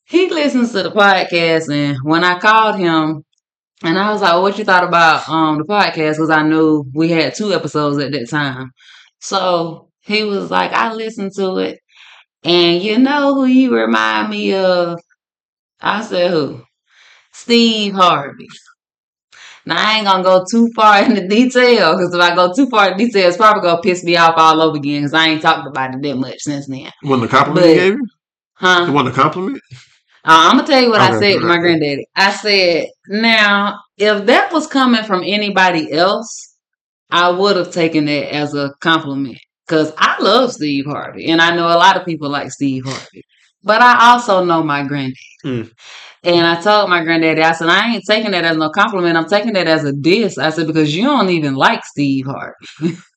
it. 0.08 0.12
he 0.12 0.30
listens 0.30 0.72
to 0.74 0.84
the 0.84 0.92
podcast, 0.92 1.70
and 1.74 1.98
when 2.04 2.24
I 2.24 2.40
called 2.40 2.78
him 2.78 3.24
and 3.84 4.00
I 4.00 4.12
was 4.12 4.22
like, 4.22 4.42
"What 4.42 4.58
you 4.58 4.64
thought 4.66 4.84
about 4.84 5.28
um 5.30 5.58
the 5.60 5.64
podcast?" 5.66 6.14
Because 6.14 6.30
I 6.30 6.44
knew 6.44 6.86
we 6.94 7.10
had 7.12 7.36
two 7.36 7.54
episodes 7.54 7.98
at 7.98 8.12
that 8.12 8.30
time. 8.30 8.72
So 9.20 9.90
he 10.02 10.24
was 10.24 10.50
like, 10.52 10.72
"I 10.72 10.94
listened 10.94 11.34
to 11.36 11.58
it, 11.58 11.80
and 12.44 12.82
you 12.82 12.98
know 13.00 13.36
who 13.36 13.46
you 13.46 13.76
remind 13.76 14.30
me 14.30 14.54
of?" 14.54 15.00
I 15.82 16.02
said, 16.04 16.32
"Who?" 16.32 16.62
Steve 17.34 17.94
Harvey. 17.94 18.48
Now 19.68 19.76
I 19.78 19.98
ain't 19.98 20.06
gonna 20.06 20.24
go 20.24 20.46
too 20.50 20.70
far 20.76 21.04
into 21.06 21.28
detail 21.28 21.98
because 21.98 22.14
if 22.14 22.22
I 22.22 22.36
go 22.36 22.54
too 22.54 22.68
far 22.70 22.92
into 22.92 23.06
detail, 23.06 23.28
it's 23.28 23.38
probably 23.38 23.62
gonna 23.64 23.82
piss 23.82 24.04
me 24.04 24.16
off 24.16 24.36
all 24.38 24.62
over 24.62 24.78
again 24.78 25.02
because 25.02 25.14
I 25.14 25.28
ain't 25.30 25.42
talked 25.42 25.68
about 25.68 25.96
it 25.96 26.02
that 26.04 26.16
much 26.18 26.40
since 26.40 26.68
then. 26.68 26.92
One 27.02 27.22
the 27.22 27.28
compliment 27.28 27.64
But- 27.66 27.70
he 27.70 27.76
gave 27.76 27.94
you? 27.94 28.08
Huh? 28.58 28.86
The 28.86 28.92
one 28.94 29.06
the 29.06 29.12
compliment? 29.12 29.62
Uh, 30.26 30.50
I'm 30.50 30.58
gonna 30.58 30.68
tell 30.68 30.82
you 30.82 30.90
what 30.90 31.02
I 31.02 31.12
Okay, 31.12 31.18
said 31.18 31.40
to 31.40 31.46
my 31.46 31.58
granddaddy. 31.58 32.06
I 32.16 32.32
said, 32.32 32.88
now 33.08 33.80
if 33.98 34.26
that 34.26 34.52
was 34.52 34.68
coming 34.68 35.04
from 35.04 35.24
anybody 35.24 35.92
else, 35.94 36.56
I 37.12 37.30
would 37.30 37.58
have 37.58 37.72
taken 37.72 38.08
it 38.10 38.32
as 38.34 38.54
a 38.56 38.74
compliment 38.82 39.38
because 39.68 39.94
I 39.98 40.22
love 40.22 40.52
Steve 40.54 40.86
Harvey, 40.88 41.30
and 41.32 41.42
I 41.42 41.56
know 41.56 41.68
a 41.68 41.78
lot 41.80 41.98
of 41.98 42.06
people 42.06 42.30
like 42.30 42.52
Steve 42.52 42.84
Harvey. 42.86 43.24
But 43.64 43.82
I 43.82 44.12
also 44.12 44.44
know 44.46 44.64
my 44.64 44.84
granddaddy, 44.88 45.16
Mm. 45.46 45.72
and 46.24 46.48
I 46.48 46.62
told 46.62 46.90
my 46.90 47.04
granddaddy, 47.04 47.42
I 47.42 47.52
said, 47.54 47.70
I 47.70 47.94
ain't 47.94 48.04
taking 48.08 48.32
that 48.32 48.46
as 48.46 48.58
no 48.58 48.70
compliment. 48.70 49.18
I'm 49.18 49.28
taking 49.30 49.54
that 49.54 49.68
as 49.68 49.86
a 49.86 49.94
diss. 49.94 50.38
I 50.38 50.50
said 50.50 50.68
because 50.68 50.96
you 50.96 51.04
don't 51.06 51.30
even 51.30 51.56
like 51.56 51.86
Steve 51.86 52.26
Harvey. 52.28 52.98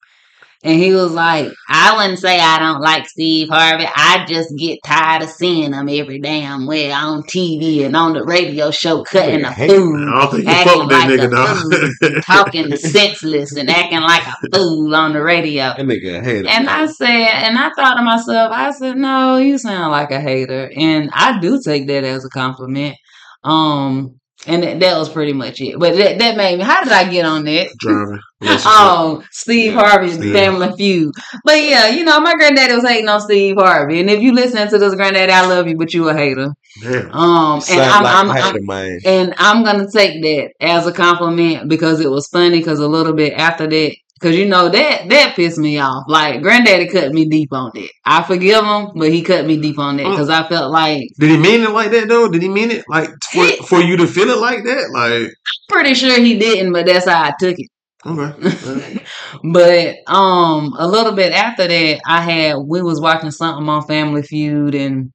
And 0.64 0.80
he 0.80 0.92
was 0.92 1.12
like, 1.12 1.52
I 1.68 1.96
wouldn't 1.96 2.18
say 2.18 2.40
I 2.40 2.58
don't 2.58 2.80
like 2.80 3.06
Steve 3.06 3.48
Harvey. 3.48 3.86
I 3.86 4.24
just 4.28 4.56
get 4.56 4.80
tired 4.84 5.22
of 5.22 5.28
seeing 5.28 5.72
him 5.72 5.88
every 5.88 6.18
damn 6.18 6.66
way 6.66 6.90
on 6.90 7.22
TV 7.22 7.84
and 7.86 7.94
on 7.94 8.14
the 8.14 8.24
radio 8.24 8.72
show 8.72 9.04
cutting 9.04 9.42
the 9.42 9.52
food, 9.52 10.08
I 10.08 10.20
don't 10.20 10.30
think 10.32 10.44
you 10.44 10.50
acting 10.50 10.88
like 10.88 11.08
nigga, 11.08 11.92
a 12.00 12.10
fool, 12.10 12.20
talking 12.22 12.76
senseless 12.76 13.54
and 13.54 13.70
acting 13.70 14.00
like 14.00 14.26
a 14.26 14.34
fool 14.52 14.96
on 14.96 15.12
the 15.12 15.22
radio. 15.22 15.74
That 15.76 15.78
nigga 15.78 16.18
a 16.18 16.24
hater. 16.24 16.48
And 16.48 16.68
I 16.68 16.86
said, 16.86 17.06
and 17.06 17.56
I 17.56 17.70
thought 17.76 17.94
to 17.94 18.02
myself, 18.02 18.50
I 18.52 18.72
said, 18.72 18.96
no, 18.96 19.36
you 19.36 19.58
sound 19.58 19.92
like 19.92 20.10
a 20.10 20.20
hater. 20.20 20.72
And 20.76 21.10
I 21.12 21.38
do 21.38 21.60
take 21.64 21.86
that 21.86 22.02
as 22.02 22.24
a 22.24 22.30
compliment. 22.30 22.96
Um, 23.44 24.18
and 24.46 24.62
that, 24.62 24.80
that 24.80 24.96
was 24.98 25.08
pretty 25.08 25.32
much 25.32 25.60
it. 25.60 25.78
But 25.78 25.96
that, 25.96 26.18
that 26.18 26.36
made 26.36 26.58
me, 26.58 26.64
how 26.64 26.82
did 26.82 26.92
I 26.92 27.10
get 27.10 27.24
on 27.24 27.44
that? 27.44 27.70
Driving. 27.78 28.20
Oh, 28.40 29.24
Steve 29.32 29.74
Harvey's 29.74 30.14
Steve. 30.14 30.32
Family 30.32 30.70
Feud. 30.76 31.12
But 31.44 31.60
yeah, 31.60 31.88
you 31.88 32.04
know, 32.04 32.20
my 32.20 32.34
granddaddy 32.34 32.72
was 32.72 32.86
hating 32.86 33.08
on 33.08 33.20
Steve 33.20 33.56
Harvey. 33.56 33.98
And 33.98 34.08
if 34.08 34.20
you 34.22 34.32
listen 34.32 34.68
to 34.68 34.78
this, 34.78 34.94
granddaddy, 34.94 35.32
I 35.32 35.44
love 35.44 35.66
you, 35.66 35.76
but 35.76 35.92
you 35.92 36.08
a 36.08 36.14
hater. 36.14 36.54
Damn. 36.80 37.10
Um, 37.12 37.60
and 37.68 37.80
I'm, 37.80 38.28
like 38.28 38.44
I'm, 38.44 38.70
I'm 38.70 38.98
and 39.04 39.34
I'm 39.38 39.64
gonna 39.64 39.90
take 39.90 40.22
that 40.22 40.52
as 40.60 40.86
a 40.86 40.92
compliment 40.92 41.68
because 41.68 41.98
it 41.98 42.10
was 42.10 42.28
funny. 42.28 42.60
Because 42.60 42.78
a 42.78 42.86
little 42.86 43.12
bit 43.12 43.32
after 43.32 43.66
that, 43.66 43.96
because 44.20 44.36
you 44.36 44.46
know 44.46 44.68
that 44.68 45.08
that 45.08 45.36
pissed 45.36 45.58
me 45.58 45.78
off. 45.78 46.04
Like 46.08 46.42
granddaddy 46.42 46.88
cut 46.88 47.12
me 47.12 47.26
deep 47.26 47.52
on 47.52 47.70
that. 47.74 47.90
I 48.04 48.22
forgive 48.22 48.64
him, 48.64 48.90
but 48.94 49.12
he 49.12 49.22
cut 49.22 49.46
me 49.46 49.60
deep 49.60 49.78
on 49.78 49.96
that 49.98 50.04
because 50.10 50.28
I 50.28 50.48
felt 50.48 50.70
like 50.72 51.02
Did 51.18 51.30
he 51.30 51.36
mean 51.36 51.62
it 51.62 51.70
like 51.70 51.90
that 51.92 52.08
though? 52.08 52.28
Did 52.28 52.42
he 52.42 52.48
mean 52.48 52.70
it 52.70 52.84
like 52.88 53.10
for, 53.32 53.46
for 53.66 53.80
you 53.80 53.96
to 53.98 54.06
feel 54.06 54.30
it 54.30 54.38
like 54.38 54.64
that? 54.64 54.90
Like 54.92 55.22
I'm 55.22 55.30
pretty 55.68 55.94
sure 55.94 56.18
he 56.20 56.38
didn't, 56.38 56.72
but 56.72 56.86
that's 56.86 57.08
how 57.08 57.22
I 57.24 57.32
took 57.38 57.56
it. 57.58 57.68
okay. 58.06 59.04
but 59.52 59.96
um 60.06 60.72
a 60.78 60.86
little 60.86 61.12
bit 61.12 61.32
after 61.32 61.66
that 61.66 62.00
i 62.06 62.20
had 62.20 62.54
we 62.64 62.80
was 62.80 63.00
watching 63.00 63.30
something 63.32 63.68
on 63.68 63.82
family 63.86 64.22
feud 64.22 64.74
and 64.74 65.10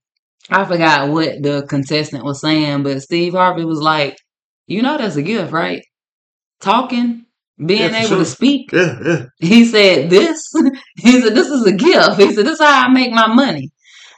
i 0.50 0.66
forgot 0.66 1.10
what 1.10 1.42
the 1.42 1.66
contestant 1.70 2.26
was 2.26 2.42
saying 2.42 2.84
but 2.84 3.02
steve 3.02 3.34
harvey 3.34 3.64
was 3.64 3.80
like 3.80 4.18
you 4.68 4.82
know 4.82 4.98
that's 4.98 5.16
a 5.16 5.22
gift 5.22 5.52
right 5.54 5.82
talking 6.62 7.23
being 7.66 7.92
Yeah, 7.92 7.98
able 8.00 8.08
sure. 8.10 8.18
to 8.20 8.26
speak. 8.26 8.72
Yeah, 8.72 9.00
yeah. 9.06 9.26
he 9.40 9.66
said 9.66 10.10
this. 10.10 10.42
He 10.98 11.22
said 11.22 11.36
this 11.36 11.48
is 11.48 11.66
a 11.66 11.72
gift. 11.74 12.20
He 12.20 12.32
said 12.34 12.46
this 12.46 12.60
is 12.60 12.66
how 12.66 12.86
i 12.86 12.88
make 12.90 13.12
my 13.12 13.28
money. 13.28 13.72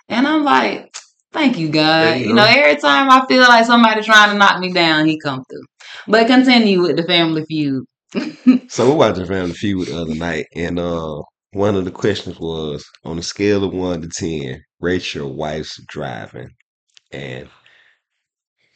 And 0.10 0.28
i'm 0.28 0.44
like 0.44 0.94
thank 1.34 1.58
you 1.58 1.70
god. 1.70 2.20
You 2.20 2.28
you 2.30 2.34
know 2.34 2.46
every 2.48 2.80
time 2.82 3.10
i 3.10 3.26
feel 3.28 3.42
like 3.44 3.66
somebody 3.66 4.02
trying 4.04 4.32
to 4.32 4.38
knock 4.38 4.60
me 4.60 4.72
down 4.74 5.08
he 5.08 5.20
come 5.20 5.44
through. 5.50 5.64
But 6.08 6.28
continue 6.28 6.82
with 6.82 6.98
the 6.98 7.04
family 7.04 7.46
feud. 7.46 7.86
So 8.70 8.90
we're 8.90 8.96
watching 8.98 9.26
Family 9.26 9.54
Feud 9.54 9.88
the 9.88 10.02
other 10.02 10.16
night, 10.16 10.46
and 10.56 10.80
uh, 10.80 11.22
one 11.52 11.76
of 11.76 11.86
the 11.86 11.92
questions 11.92 12.40
was 12.40 12.84
on 13.04 13.18
a 13.20 13.24
scale 13.24 13.64
of 13.64 13.74
one 13.74 14.02
to 14.02 14.08
ten, 14.10 14.62
rate 14.80 15.14
your 15.16 15.28
wife's 15.28 15.82
driving, 15.88 16.50
and 17.12 17.48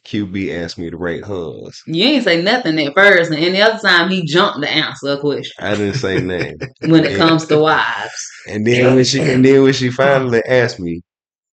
QB 0.10 0.64
asked 0.64 0.80
me 0.80 0.90
to 0.90 0.98
rate 0.98 1.24
hers. 1.24 1.82
You 1.86 2.04
ain't 2.04 2.24
say 2.24 2.42
nothing 2.42 2.80
at 2.80 2.96
first, 2.96 3.32
and 3.32 3.40
any 3.40 3.62
other 3.62 3.80
time 3.80 4.10
he 4.10 4.26
jumped 4.26 4.62
to 4.64 4.70
answer 4.70 5.10
a 5.12 5.20
question 5.20 5.54
I 5.60 5.76
didn't 5.76 5.96
say 5.96 6.20
nothing, 6.20 6.58
when 6.92 7.06
it 7.06 7.16
comes 7.16 7.46
to 7.48 7.60
wives. 7.60 8.12
and 8.48 8.66
then 8.66 8.96
when 8.96 9.04
she 9.06 9.22
and 9.22 9.46
then 9.46 9.64
when 9.64 9.74
she 9.74 9.92
finally 9.92 10.42
asked 10.48 10.80
me, 10.80 11.02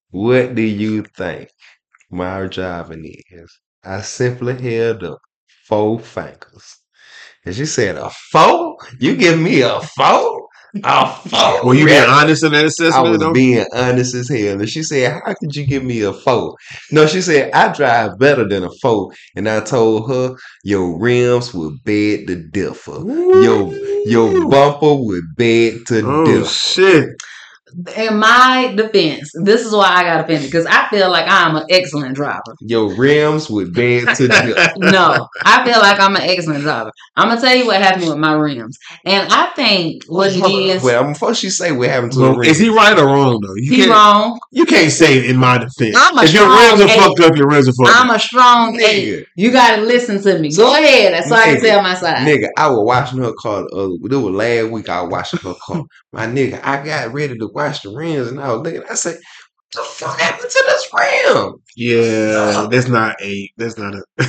"What 0.09 0.55
do 0.55 0.63
you 0.63 1.03
think 1.03 1.49
my 2.09 2.47
driving 2.47 3.05
is?" 3.29 3.59
I 3.83 4.01
simply 4.01 4.59
held 4.59 5.03
up 5.03 5.19
four 5.67 5.99
fingers, 5.99 6.77
and 7.45 7.53
she 7.53 7.67
said, 7.67 7.95
"A 7.97 8.09
four? 8.31 8.77
You 8.99 9.15
give 9.15 9.39
me 9.39 9.61
a 9.61 9.79
four? 9.81 10.46
A 10.83 11.07
four? 11.29 11.65
Were 11.65 11.75
you 11.75 11.85
being 11.85 12.03
Really?" 12.03 12.07
honest 12.07 12.43
in 12.43 12.51
that 12.53 12.65
I 12.65 12.65
assessment 12.65 13.09
was 13.09 13.19
though? 13.19 13.33
being 13.33 13.65
honest 13.73 14.15
as 14.15 14.29
hell. 14.29 14.59
And 14.59 14.69
she 14.69 14.83
said, 14.83 15.11
How 15.25 15.33
could 15.33 15.55
you 15.55 15.65
give 15.65 15.83
me 15.83 16.01
a 16.01 16.13
four? 16.13 16.55
No, 16.91 17.07
she 17.07 17.21
said, 17.21 17.51
I 17.53 17.73
drive 17.73 18.17
better 18.19 18.47
than 18.47 18.63
a 18.63 18.69
four. 18.81 19.11
And 19.35 19.47
I 19.49 19.61
told 19.61 20.09
her, 20.09 20.35
Your 20.63 20.99
rims 20.99 21.53
would 21.53 21.83
beg 21.83 22.27
to 22.27 22.35
differ. 22.35 22.99
Your 23.41 23.73
your 24.05 24.49
bumper 24.49 24.93
would 24.95 25.35
beg 25.35 25.85
to 25.87 26.03
Oh 26.05 26.25
differ. 26.25 26.45
shit. 26.45 27.09
In 27.97 28.17
my 28.17 28.73
defense, 28.75 29.31
this 29.43 29.65
is 29.65 29.73
why 29.73 29.87
I 29.87 30.03
got 30.03 30.23
offended 30.23 30.49
because 30.49 30.65
I 30.65 30.87
feel 30.89 31.09
like 31.11 31.25
I'm 31.27 31.55
an 31.55 31.65
excellent 31.69 32.15
driver. 32.15 32.55
Your 32.61 32.95
rims 32.95 33.49
would 33.49 33.73
bend 33.73 34.07
to 34.15 34.27
the 34.27 34.73
No, 34.77 35.27
I 35.43 35.63
feel 35.65 35.79
like 35.79 35.99
I'm 35.99 36.15
an 36.15 36.21
excellent 36.23 36.63
driver. 36.63 36.91
I'm 37.15 37.29
gonna 37.29 37.41
tell 37.41 37.55
you 37.55 37.65
what 37.65 37.81
happened 37.81 38.07
with 38.07 38.17
my 38.17 38.33
rims, 38.33 38.77
and 39.05 39.27
I 39.31 39.47
think 39.55 40.03
what 40.07 40.31
it 40.33 40.45
is. 40.45 40.83
Well, 40.83 41.03
before 41.05 41.33
she 41.35 41.49
say 41.49 41.71
what 41.71 41.89
happened 41.89 42.13
to 42.13 42.19
the 42.19 42.23
Well, 42.25 42.35
rims, 42.37 42.51
is 42.53 42.59
he 42.59 42.69
right 42.69 42.97
or 42.97 43.05
wrong 43.05 43.39
though? 43.41 43.55
You 43.55 43.71
He 43.71 43.77
can't. 43.77 43.91
wrong. 43.91 44.39
You 44.51 44.65
can't 44.65 44.91
say 44.91 45.27
in 45.27 45.37
my 45.37 45.57
defense. 45.57 45.95
I'm 45.97 46.17
a 46.17 46.23
if 46.23 46.33
your 46.33 46.47
rims 46.49 46.81
are 46.81 46.87
eight. 46.87 46.99
fucked 46.99 47.19
up, 47.19 47.35
your 47.35 47.47
rims 47.47 47.67
are 47.67 47.73
fucked 47.73 47.95
up. 47.95 48.05
I'm 48.05 48.15
a 48.15 48.19
strong 48.19 48.79
eight. 48.79 49.07
Nigga. 49.07 49.25
You 49.35 49.51
gotta 49.51 49.81
listen 49.81 50.21
to 50.23 50.39
me. 50.39 50.55
Go 50.55 50.73
ahead, 50.73 51.23
so 51.25 51.35
I 51.35 51.43
can 51.43 51.61
tell 51.61 51.81
my 51.81 51.95
side. 51.95 52.27
Nigga, 52.27 52.47
I 52.57 52.69
was 52.69 52.79
washing 52.85 53.19
her 53.19 53.33
car 53.39 53.63
the 53.69 53.75
other. 53.75 54.15
It 54.15 54.21
was 54.23 54.33
last 54.33 54.71
week. 54.71 54.89
I 54.89 55.01
was 55.01 55.11
washing 55.11 55.39
her 55.39 55.55
car. 55.61 55.83
My 56.17 56.25
nigga, 56.25 56.59
I 56.63 56.83
got 56.83 57.13
ready 57.13 57.37
to 57.37 57.47
wash 57.53 57.81
the 57.81 57.95
rims, 57.95 58.29
and 58.29 58.41
I 58.41 58.51
was 58.51 58.63
looking. 58.63 58.81
I 58.89 58.95
said, 58.95 59.17
"What 59.17 59.71
the 59.71 59.81
fuck 59.83 60.19
happened 60.19 60.49
to 60.49 60.63
this 60.65 60.89
rim?" 60.91 61.53
Yeah, 61.75 62.67
that's 62.71 62.87
not 62.87 63.21
a. 63.21 63.51
That's 63.55 63.77
not 63.77 63.93
a. 63.93 64.03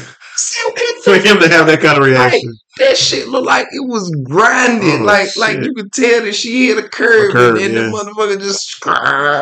for 1.02 1.14
him 1.14 1.40
to 1.40 1.48
have 1.48 1.66
that 1.66 1.80
kind 1.80 1.96
of 1.96 2.04
reaction. 2.04 2.52
That 2.76 2.98
shit 2.98 3.28
looked 3.28 3.46
like 3.46 3.66
it 3.72 3.88
was 3.88 4.14
grinded. 4.22 5.00
Oh, 5.00 5.04
like 5.04 5.34
like 5.38 5.60
you 5.64 5.72
could 5.72 5.90
tell 5.90 6.24
that 6.24 6.34
she 6.34 6.66
hit 6.66 6.76
a 6.76 6.86
curve, 6.86 7.30
A 7.30 7.32
curve, 7.32 7.56
and 7.56 7.72
yeah. 7.72 7.80
the 7.80 7.88
motherfucker 7.88 8.38
just. 8.38 8.84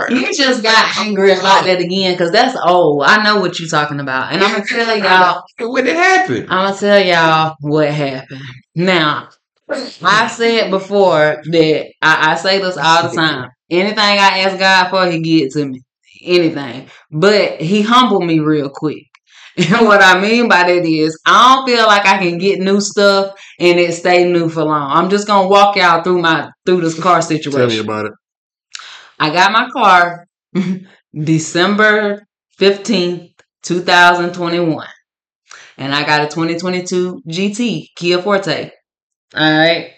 You 0.09 0.33
just 0.33 0.63
got 0.63 0.97
angry 0.99 1.33
about 1.33 1.65
that 1.65 1.81
again 1.81 2.15
because 2.15 2.31
that's 2.31 2.57
old. 2.65 3.03
I 3.03 3.25
know 3.25 3.41
what 3.41 3.59
you're 3.59 3.69
talking 3.69 3.99
about, 3.99 4.33
and 4.33 4.41
I'm 4.41 4.53
gonna 4.53 4.65
tell 4.65 4.97
y'all. 4.97 5.43
what 5.69 5.85
it 5.85 5.97
happened, 5.97 6.47
I'm 6.49 6.69
gonna 6.69 6.79
tell 6.79 7.05
y'all 7.05 7.57
what 7.61 7.91
happened. 7.91 8.41
Now, 8.77 9.31
I 9.69 10.29
said 10.29 10.71
before 10.71 11.43
that 11.45 11.87
I, 12.03 12.33
I 12.33 12.35
say 12.37 12.59
this 12.59 12.77
all 12.77 13.09
the 13.09 13.17
time. 13.17 13.49
Anything 13.71 13.99
I 13.99 14.41
ask 14.41 14.59
God 14.59 14.91
for, 14.91 15.11
He 15.11 15.21
give 15.21 15.47
it 15.47 15.53
to 15.53 15.67
me. 15.67 15.81
Anything, 16.23 16.89
but 17.11 17.61
He 17.61 17.83
humbled 17.83 18.25
me 18.25 18.41
real 18.41 18.71
quick. 18.71 19.05
And 19.59 19.87
what 19.87 20.03
I 20.03 20.21
mean 20.21 20.51
by 20.51 20.65
that 20.65 20.85
is, 20.85 21.19
I 21.25 21.55
don't 21.55 21.67
feel 21.67 21.87
like 21.87 22.05
I 22.05 22.19
can 22.19 22.37
get 22.37 22.61
new 22.61 22.79
stuff 22.79 23.33
and 23.59 23.81
it 23.81 23.95
stay 23.95 24.31
new 24.31 24.51
for 24.51 24.63
long. 24.65 24.91
I'm 24.91 25.09
just 25.09 25.27
gonna 25.27 25.49
walk 25.49 25.77
y'all 25.77 26.03
through 26.03 26.21
my 26.21 26.51
through 26.67 26.83
this 26.83 27.01
car 27.01 27.23
situation. 27.23 27.61
Tell 27.61 27.69
me 27.69 27.79
about 27.79 28.05
it. 28.05 28.13
I 29.19 29.31
got 29.31 29.53
my 29.53 29.71
car 29.71 30.27
December 31.15 32.27
15th, 32.61 33.33
2021. 33.63 34.87
And 35.79 35.95
I 35.95 36.05
got 36.05 36.23
a 36.23 36.29
2022 36.29 37.23
GT 37.27 37.87
Kia 37.97 38.21
Forte. 38.21 38.71
All 39.37 39.59
right. 39.59 39.93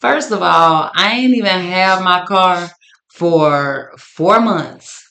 First 0.00 0.30
of 0.30 0.42
all, 0.42 0.90
I 0.94 1.16
ain't 1.16 1.34
even 1.34 1.46
have 1.62 2.02
my 2.02 2.24
car 2.26 2.68
for 3.12 3.92
four 3.98 4.40
months 4.40 5.02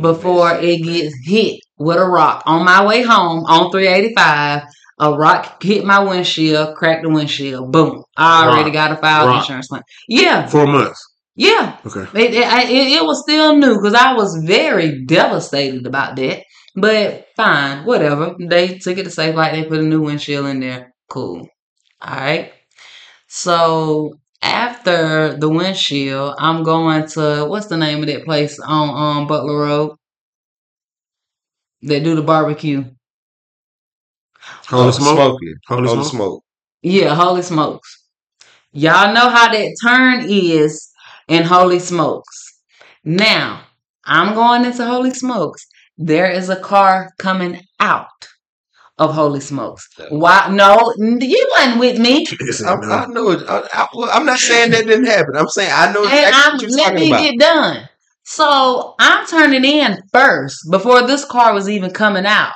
before 0.00 0.52
it 0.58 0.82
gets 0.82 1.14
hit 1.24 1.60
with 1.78 1.98
a 1.98 2.04
rock 2.04 2.42
on 2.46 2.64
my 2.64 2.84
way 2.86 3.02
home 3.02 3.44
on 3.44 3.70
385. 3.70 4.62
A 4.98 5.12
rock 5.12 5.62
hit 5.62 5.84
my 5.84 5.98
windshield, 6.02 6.74
cracked 6.74 7.02
the 7.02 7.10
windshield. 7.10 7.70
Boom. 7.70 8.02
I 8.16 8.46
already 8.46 8.64
Rock. 8.64 8.72
got 8.72 8.92
a 8.92 8.96
file 8.96 9.26
Rock. 9.26 9.42
insurance 9.42 9.68
claim. 9.68 9.82
Yeah. 10.08 10.46
Four 10.46 10.66
months. 10.66 11.04
Yeah. 11.34 11.76
Okay. 11.84 12.00
It, 12.18 12.32
it, 12.32 12.70
it, 12.70 12.92
it 12.94 13.04
was 13.04 13.22
still 13.22 13.56
new 13.56 13.74
because 13.76 13.92
I 13.92 14.14
was 14.14 14.42
very 14.46 15.04
devastated 15.04 15.86
about 15.86 16.16
that. 16.16 16.44
But 16.74 17.26
fine, 17.36 17.84
whatever. 17.84 18.34
They 18.38 18.78
took 18.78 18.96
it 18.96 19.04
to 19.04 19.10
safe 19.10 19.34
like 19.34 19.52
they 19.52 19.64
put 19.64 19.80
a 19.80 19.82
new 19.82 20.00
windshield 20.00 20.46
in 20.46 20.60
there. 20.60 20.94
Cool. 21.10 21.46
All 22.00 22.16
right. 22.16 22.52
So 23.36 24.18
after 24.42 25.36
the 25.36 25.48
windshield, 25.48 26.34
I'm 26.38 26.62
going 26.64 27.06
to 27.08 27.46
what's 27.48 27.66
the 27.66 27.76
name 27.76 28.00
of 28.00 28.06
that 28.08 28.24
place 28.24 28.58
on 28.60 28.88
um 29.20 29.26
Butler 29.28 29.58
Road? 29.58 29.96
That 31.82 32.04
do 32.04 32.14
the 32.16 32.22
barbecue. 32.22 32.84
Holy 34.68 34.88
Oh, 34.88 34.90
smoke. 34.92 35.16
smoking, 35.16 35.54
Holy 35.68 35.86
holy 35.86 35.88
smoke. 35.88 36.12
smoke. 36.12 36.44
Yeah, 36.82 37.14
Holy 37.14 37.42
Smokes. 37.42 38.04
Y'all 38.72 39.12
know 39.14 39.28
how 39.30 39.52
that 39.52 39.76
turn 39.84 40.26
is 40.28 40.90
in 41.28 41.44
Holy 41.44 41.78
Smokes. 41.80 42.60
Now, 43.04 43.64
I'm 44.04 44.34
going 44.34 44.64
into 44.64 44.84
Holy 44.86 45.10
Smokes. 45.12 45.66
There 45.98 46.30
is 46.30 46.48
a 46.50 46.56
car 46.60 47.10
coming 47.18 47.62
out 47.80 48.28
of 48.98 49.14
Holy 49.14 49.40
Smokes. 49.40 49.88
Why? 50.10 50.48
No, 50.52 50.92
you 50.98 51.48
wasn't 51.56 51.80
with 51.80 51.98
me. 51.98 52.26
Yes, 52.40 52.62
I, 52.62 52.74
I 52.74 52.76
know. 52.80 52.90
I 52.92 53.06
know. 53.06 53.30
It. 53.30 53.42
I, 53.48 53.60
I, 53.72 53.86
I'm 54.12 54.26
not 54.26 54.38
saying 54.38 54.70
that 54.70 54.86
didn't 54.86 55.06
happen. 55.06 55.36
I'm 55.36 55.48
saying 55.48 55.70
I 55.72 55.92
know 55.92 56.02
And 56.04 56.12
exactly 56.12 56.68
I'm 56.68 56.72
let 56.76 56.94
me 56.94 57.08
about. 57.08 57.20
get 57.20 57.38
done. 57.38 57.88
So 58.24 58.94
I'm 58.98 59.26
turning 59.26 59.64
in 59.64 59.98
first 60.12 60.58
before 60.70 61.06
this 61.06 61.24
car 61.24 61.54
was 61.54 61.68
even 61.68 61.90
coming 61.92 62.26
out. 62.26 62.52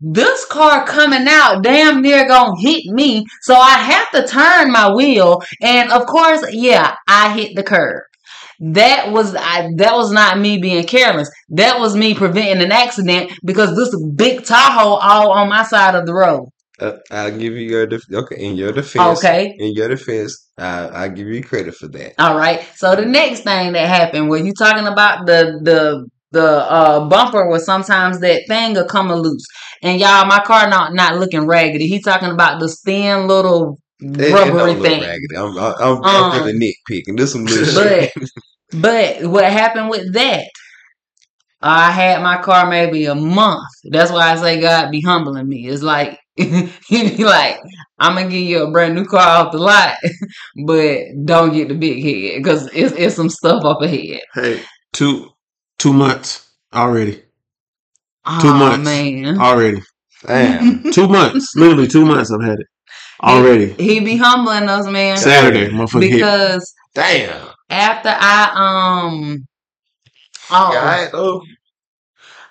This 0.00 0.46
car 0.46 0.86
coming 0.86 1.26
out 1.28 1.62
damn 1.62 2.00
near 2.00 2.26
gonna 2.26 2.58
hit 2.58 2.84
me, 2.86 3.26
so 3.42 3.54
I 3.54 3.72
have 3.72 4.10
to 4.12 4.26
turn 4.26 4.72
my 4.72 4.90
wheel, 4.94 5.42
and 5.60 5.90
of 5.92 6.06
course, 6.06 6.42
yeah, 6.52 6.94
I 7.06 7.34
hit 7.34 7.54
the 7.54 7.62
curb. 7.62 8.02
That 8.60 9.10
was 9.10 9.34
I, 9.34 9.70
that 9.76 9.94
was 9.94 10.12
not 10.12 10.38
me 10.38 10.58
being 10.58 10.84
careless. 10.84 11.30
That 11.48 11.80
was 11.80 11.96
me 11.96 12.14
preventing 12.14 12.62
an 12.62 12.72
accident 12.72 13.32
because 13.42 13.74
this 13.74 13.94
big 14.14 14.44
Tahoe 14.44 14.96
all 14.96 15.32
on 15.32 15.48
my 15.48 15.62
side 15.62 15.94
of 15.94 16.04
the 16.06 16.12
road. 16.12 16.48
Uh, 16.78 16.96
I'll 17.10 17.30
give 17.30 17.54
you 17.54 17.68
your 17.68 17.86
def- 17.86 18.10
okay 18.12 18.36
in 18.38 18.56
your 18.56 18.72
defense. 18.72 19.18
Okay. 19.18 19.54
in 19.58 19.72
your 19.74 19.88
defense, 19.88 20.50
I 20.58 21.04
I 21.04 21.08
give 21.08 21.26
you 21.26 21.42
credit 21.42 21.74
for 21.74 21.88
that. 21.88 22.14
All 22.18 22.36
right. 22.36 22.66
So 22.76 22.94
the 22.94 23.06
next 23.06 23.40
thing 23.40 23.72
that 23.72 23.88
happened, 23.88 24.28
were 24.28 24.38
you 24.38 24.52
talking 24.52 24.86
about 24.86 25.26
the 25.26 25.58
the 25.62 26.06
the 26.32 26.46
uh 26.46 27.08
bumper 27.08 27.48
where 27.48 27.58
sometimes 27.58 28.20
that 28.20 28.42
thing 28.46 28.74
will 28.74 28.84
come 28.84 29.12
loose. 29.12 29.44
And 29.82 29.98
y'all, 29.98 30.26
my 30.26 30.40
car 30.40 30.68
not 30.68 30.94
not 30.94 31.16
looking 31.16 31.46
raggedy. 31.46 31.86
He 31.86 32.00
talking 32.00 32.30
about 32.30 32.60
the 32.60 32.68
thin 32.84 33.26
little 33.26 33.78
It, 34.00 34.20
it 34.20 34.32
rubbery 34.32 34.74
don't 34.74 34.82
thing. 34.82 35.00
raggedy. 35.02 35.36
I'm 35.36 35.56
I'm, 35.58 35.74
I'm, 35.78 35.96
Um, 35.96 36.02
I'm 36.04 36.46
really 36.46 36.58
nitpicking. 36.58 37.16
This 37.16 37.32
some 37.32 37.44
little 37.44 37.64
But 37.74 38.10
shit. 38.10 38.30
but 38.80 39.30
what 39.30 39.44
happened 39.44 39.90
with 39.90 40.12
that? 40.14 40.44
I 41.62 41.90
had 41.90 42.22
my 42.22 42.40
car 42.40 42.68
maybe 42.68 43.04
a 43.04 43.14
month. 43.14 43.68
That's 43.84 44.10
why 44.10 44.32
I 44.32 44.36
say 44.36 44.60
God 44.60 44.90
be 44.90 45.02
humbling 45.02 45.48
me. 45.48 45.68
It's 45.68 45.82
like 45.82 46.18
he 46.36 46.70
be 47.16 47.24
like, 47.24 47.58
I'm 47.98 48.14
gonna 48.14 48.30
give 48.30 48.40
you 48.40 48.62
a 48.62 48.70
brand 48.70 48.94
new 48.94 49.04
car 49.04 49.44
off 49.44 49.52
the 49.52 49.58
lot, 49.58 49.96
but 50.64 51.00
don't 51.24 51.52
get 51.52 51.68
the 51.68 51.74
big 51.74 52.02
head 52.02 52.42
because 52.42 52.70
it's 52.72 52.94
it's 52.94 53.16
some 53.16 53.28
stuff 53.28 53.64
up 53.64 53.82
ahead. 53.82 54.22
Hey, 54.34 54.62
two 54.92 55.28
two 55.78 55.92
months 55.92 56.50
already. 56.72 57.16
Two 58.40 58.48
oh, 58.48 58.54
months. 58.54 58.84
man. 58.84 59.38
Already. 59.38 59.82
Damn. 60.26 60.92
Two 60.92 61.08
months. 61.08 61.54
Literally 61.56 61.88
two 61.88 62.04
months 62.04 62.30
I've 62.30 62.42
had 62.42 62.60
it. 62.60 62.66
Already. 63.22 63.72
He 63.74 64.00
be 64.00 64.16
humbling 64.16 64.68
us, 64.68 64.86
man. 64.86 65.16
Saturday, 65.18 65.68
motherfucker 65.68 66.02
hit. 66.02 66.12
Because 66.12 66.74
Damn. 66.94 67.48
after 67.68 68.08
I 68.10 68.50
um 68.54 69.46
oh 70.50 70.70
Yeah, 70.72 70.80
I, 70.80 71.08
oh, 71.12 71.42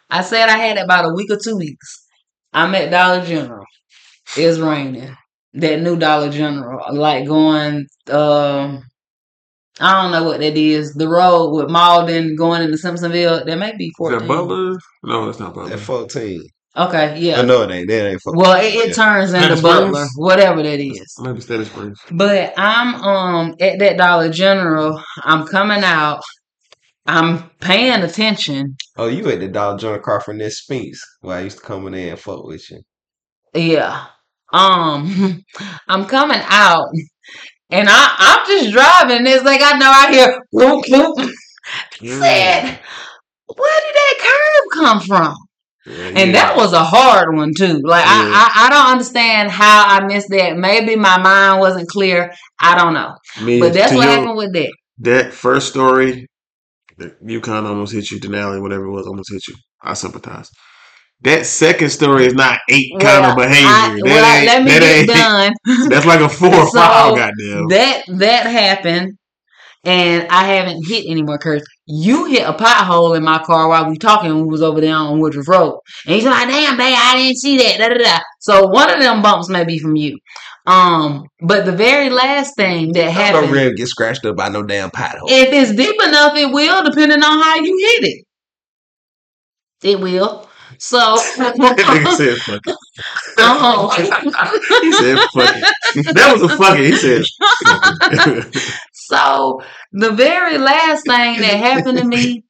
I 0.10 0.22
said 0.22 0.50
I 0.50 0.58
had 0.58 0.78
it 0.78 0.84
about 0.84 1.06
a 1.06 1.14
week 1.14 1.32
or 1.32 1.38
two 1.44 1.58
weeks. 1.58 2.06
I'm 2.54 2.74
at 2.76 2.92
Dollar 2.92 3.26
General. 3.26 3.66
It's 4.38 4.60
raining. 4.60 5.16
That 5.54 5.82
new 5.82 5.98
Dollar 5.98 6.30
General. 6.30 6.96
Like 6.96 7.26
going 7.28 7.88
um 8.12 8.84
I 9.82 10.02
don't 10.02 10.12
know 10.12 10.24
what 10.24 10.42
that 10.42 10.58
is. 10.58 10.94
The 10.94 11.08
road 11.08 11.52
with 11.52 11.68
Mauldin 11.70 12.38
going 12.38 12.62
into 12.62 12.78
Simpsonville. 12.78 13.46
That 13.46 13.58
may 13.58 13.76
be 13.78 13.86
Is 13.86 13.94
14. 13.98 14.20
that 14.20 14.28
Butler? 14.28 14.78
No, 15.04 15.26
that's 15.26 15.40
not 15.40 15.56
Butler. 15.56 15.74
at 15.74 15.80
14. 15.80 16.44
Okay, 16.78 17.20
yeah. 17.20 17.40
I 17.40 17.46
know 17.46 17.64
it 17.64 17.72
ain't. 17.72 17.88
That 17.90 18.10
ain't 18.12 18.22
14. 18.22 18.40
Well, 18.40 18.62
it, 18.62 18.74
it 18.76 18.88
Yeah. 18.90 18.94
turns 18.94 19.34
into 19.34 19.58
Spanish 19.58 19.62
Butler, 19.62 20.08
whatever 20.18 20.64
that 20.64 20.80
is. 20.80 21.16
Maybe 21.20 21.42
Steady 21.42 21.66
Springs. 21.66 22.00
But 22.12 22.54
I'm 22.58 22.96
um 22.96 23.56
at 23.60 23.80
that 23.80 23.98
Dollar 23.98 24.30
General. 24.30 25.02
I'm 25.24 25.48
coming 25.48 25.84
out. 25.84 26.22
I'm 27.06 27.50
paying 27.60 28.04
attention. 28.04 28.76
Oh, 28.98 29.08
you 29.08 29.28
at 29.30 29.40
the 29.40 29.48
Dollar 29.48 29.78
General 29.80 30.00
car 30.02 30.22
from 30.22 30.38
this 30.38 30.60
Spinks 30.60 31.02
where 31.22 31.38
I 31.38 31.42
used 31.42 31.58
to 31.58 31.64
come 31.64 31.88
in 31.88 31.94
there 31.94 32.12
and 32.12 32.20
fuck 32.20 32.44
with 32.46 32.70
you. 32.70 32.82
Yeah. 33.54 34.06
Um, 34.54 35.44
I'm 35.88 36.06
coming 36.06 36.42
out, 36.44 36.88
and 37.72 37.88
I 37.90 38.16
I'm 38.20 38.48
just 38.48 38.72
driving. 38.72 39.26
It's 39.26 39.44
like 39.44 39.62
I 39.64 39.78
know 39.78 39.90
I 39.92 40.12
hear 40.12 40.40
whoop 40.52 40.86
whoop. 40.88 41.18
Said, 42.02 42.80
where 43.56 43.82
did 43.82 43.96
that 43.96 44.16
curve 44.20 44.82
come 44.84 45.00
from? 45.02 45.36
And 45.90 46.36
that 46.36 46.56
was 46.56 46.74
a 46.74 46.84
hard 46.84 47.36
one 47.36 47.52
too. 47.58 47.82
Like 47.84 48.06
Yeah. 48.06 48.12
I, 48.12 48.52
I 48.56 48.66
I 48.66 48.70
don't 48.70 48.92
understand 48.92 49.50
how 49.52 49.86
I 49.88 50.06
missed 50.06 50.28
that. 50.30 50.56
Maybe 50.58 50.96
my 50.96 51.18
mind 51.20 51.60
wasn't 51.60 51.90
clear. 51.90 52.32
I 52.60 52.78
don't 52.78 52.94
know. 52.94 53.16
Me, 53.44 53.60
But 53.60 53.74
that's 53.74 53.94
what 53.94 54.04
your- 54.06 54.12
happened 54.16 54.38
with 54.38 54.54
that. 54.54 54.72
That 55.00 55.34
first 55.34 55.70
story, 55.70 56.28
the 56.98 57.16
Yukon 57.26 57.66
almost 57.66 57.94
hit 57.94 58.12
you, 58.12 58.20
Denali, 58.20 58.62
whatever 58.62 58.86
it 58.86 58.92
was, 58.92 59.08
almost 59.08 59.32
hit 59.32 59.48
you. 59.48 59.56
I 59.82 59.94
sympathize. 59.94 60.50
That 61.22 61.46
second 61.46 61.90
story 61.90 62.26
is 62.28 62.34
not 62.34 62.60
eight 62.70 62.92
kind 63.00 63.26
of 63.26 63.36
behavior. 63.36 63.68
I- 63.68 63.94
that 63.96 64.04
well, 64.04 64.36
ain't, 64.38 64.46
let 64.46 64.64
me 64.64 64.72
that 64.72 64.80
get 64.80 64.98
ain't, 64.98 65.08
done. 65.68 65.90
That's 65.90 66.06
like 66.06 66.20
a 66.22 66.30
four 66.30 66.50
or 66.54 66.66
So, 66.68 66.80
five, 66.80 67.16
goddamn. 67.16 67.68
that 67.70 68.04
that 68.20 68.46
happened 68.46 69.14
and 69.86 70.28
I 70.30 70.44
haven't 70.46 70.86
hit 70.88 71.06
any 71.10 71.24
more 71.24 71.38
curves. 71.38 71.64
You 71.92 72.26
hit 72.26 72.48
a 72.48 72.54
pothole 72.54 73.18
in 73.18 73.24
my 73.24 73.40
car 73.40 73.68
while 73.68 73.90
we 73.90 73.98
talking 73.98 74.36
we 74.36 74.44
was 74.44 74.62
over 74.62 74.80
there 74.80 74.94
on 74.94 75.20
Woodruff 75.20 75.48
Road. 75.48 75.80
And 76.06 76.14
he's 76.14 76.24
like, 76.24 76.48
damn, 76.48 76.78
babe, 76.78 76.96
I 76.96 77.18
didn't 77.18 77.38
see 77.38 77.58
that. 77.58 77.80
Da, 77.80 77.90
da, 77.90 77.98
da. 77.98 78.20
So 78.40 78.68
one 78.68 78.92
of 78.92 79.00
them 79.00 79.24
bumps 79.24 79.50
may 79.50 79.66
be 79.66 79.80
from 79.80 79.96
you. 79.96 80.20
Um, 80.68 81.26
but 81.42 81.66
the 81.66 81.72
very 81.72 82.12
last 82.12 82.56
thing 82.56 82.92
that 82.94 83.08
I 83.08 83.10
happened, 83.10 83.48
don't 83.48 83.54
really 83.54 83.74
get 83.74 83.88
scratched 83.88 84.24
up 84.26 84.36
by 84.36 84.50
no 84.50 84.62
damn 84.62 84.92
pothole. 84.92 85.30
if 85.30 85.52
it's 85.52 85.76
deep 85.76 85.96
enough, 86.06 86.36
it 86.36 86.54
will, 86.54 86.84
depending 86.84 87.24
on 87.24 87.42
how 87.42 87.56
you 87.56 87.78
hit 87.78 88.04
it. 88.04 88.26
It 89.82 90.00
will. 90.00 90.49
So, 90.80 91.00
that 91.38 91.56
nigga 91.88 92.12
said 92.12 92.40
fuck 92.46 92.62
it. 92.68 92.78
um, 94.40 94.60
He 94.82 94.94
said 94.94 95.20
fuck 95.34 95.52
it. 95.56 95.68
That 96.16 96.34
was 96.34 96.44
a 96.44 96.50
fuck 96.50 96.80
it. 96.80 96.86
He 96.88 96.98
said. 96.98 97.24
So 98.94 99.62
the 99.92 100.12
very 100.12 100.58
last 100.58 101.06
thing 101.08 101.42
that 101.42 101.58
happened 101.58 101.98
to 101.98 102.04
me, 102.06 102.46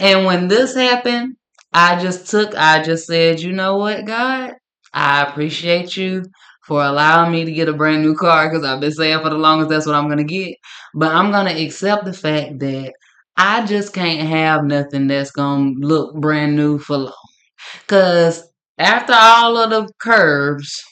and 0.00 0.26
when 0.26 0.48
this 0.48 0.74
happened, 0.74 1.36
I 1.72 2.00
just 2.00 2.30
took, 2.30 2.54
I 2.56 2.82
just 2.82 3.06
said, 3.06 3.40
you 3.40 3.52
know 3.52 3.76
what, 3.78 4.04
God, 4.06 4.54
I 4.94 5.22
appreciate 5.24 5.96
you 5.96 6.24
for 6.66 6.82
allowing 6.82 7.32
me 7.32 7.44
to 7.44 7.52
get 7.52 7.68
a 7.68 7.74
brand 7.74 8.02
new 8.02 8.14
car 8.16 8.48
because 8.48 8.64
I've 8.64 8.80
been 8.80 8.92
saying 8.92 9.20
for 9.22 9.30
the 9.30 9.36
longest 9.38 9.70
that's 9.70 9.86
what 9.86 9.94
I'm 9.96 10.08
gonna 10.08 10.24
get. 10.24 10.56
But 10.94 11.14
I'm 11.14 11.30
gonna 11.30 11.54
accept 11.54 12.04
the 12.04 12.12
fact 12.14 12.58
that 12.60 12.92
I 13.36 13.66
just 13.66 13.92
can't 13.92 14.28
have 14.28 14.64
nothing 14.64 15.06
that's 15.08 15.30
gonna 15.30 15.72
look 15.78 16.14
brand 16.16 16.56
new 16.56 16.78
for 16.78 17.12
long. 17.90 18.02
Cause 18.02 18.48
after 18.78 19.14
all 19.14 19.56
of 19.56 19.70
the 19.70 19.88
curves, 19.98 20.82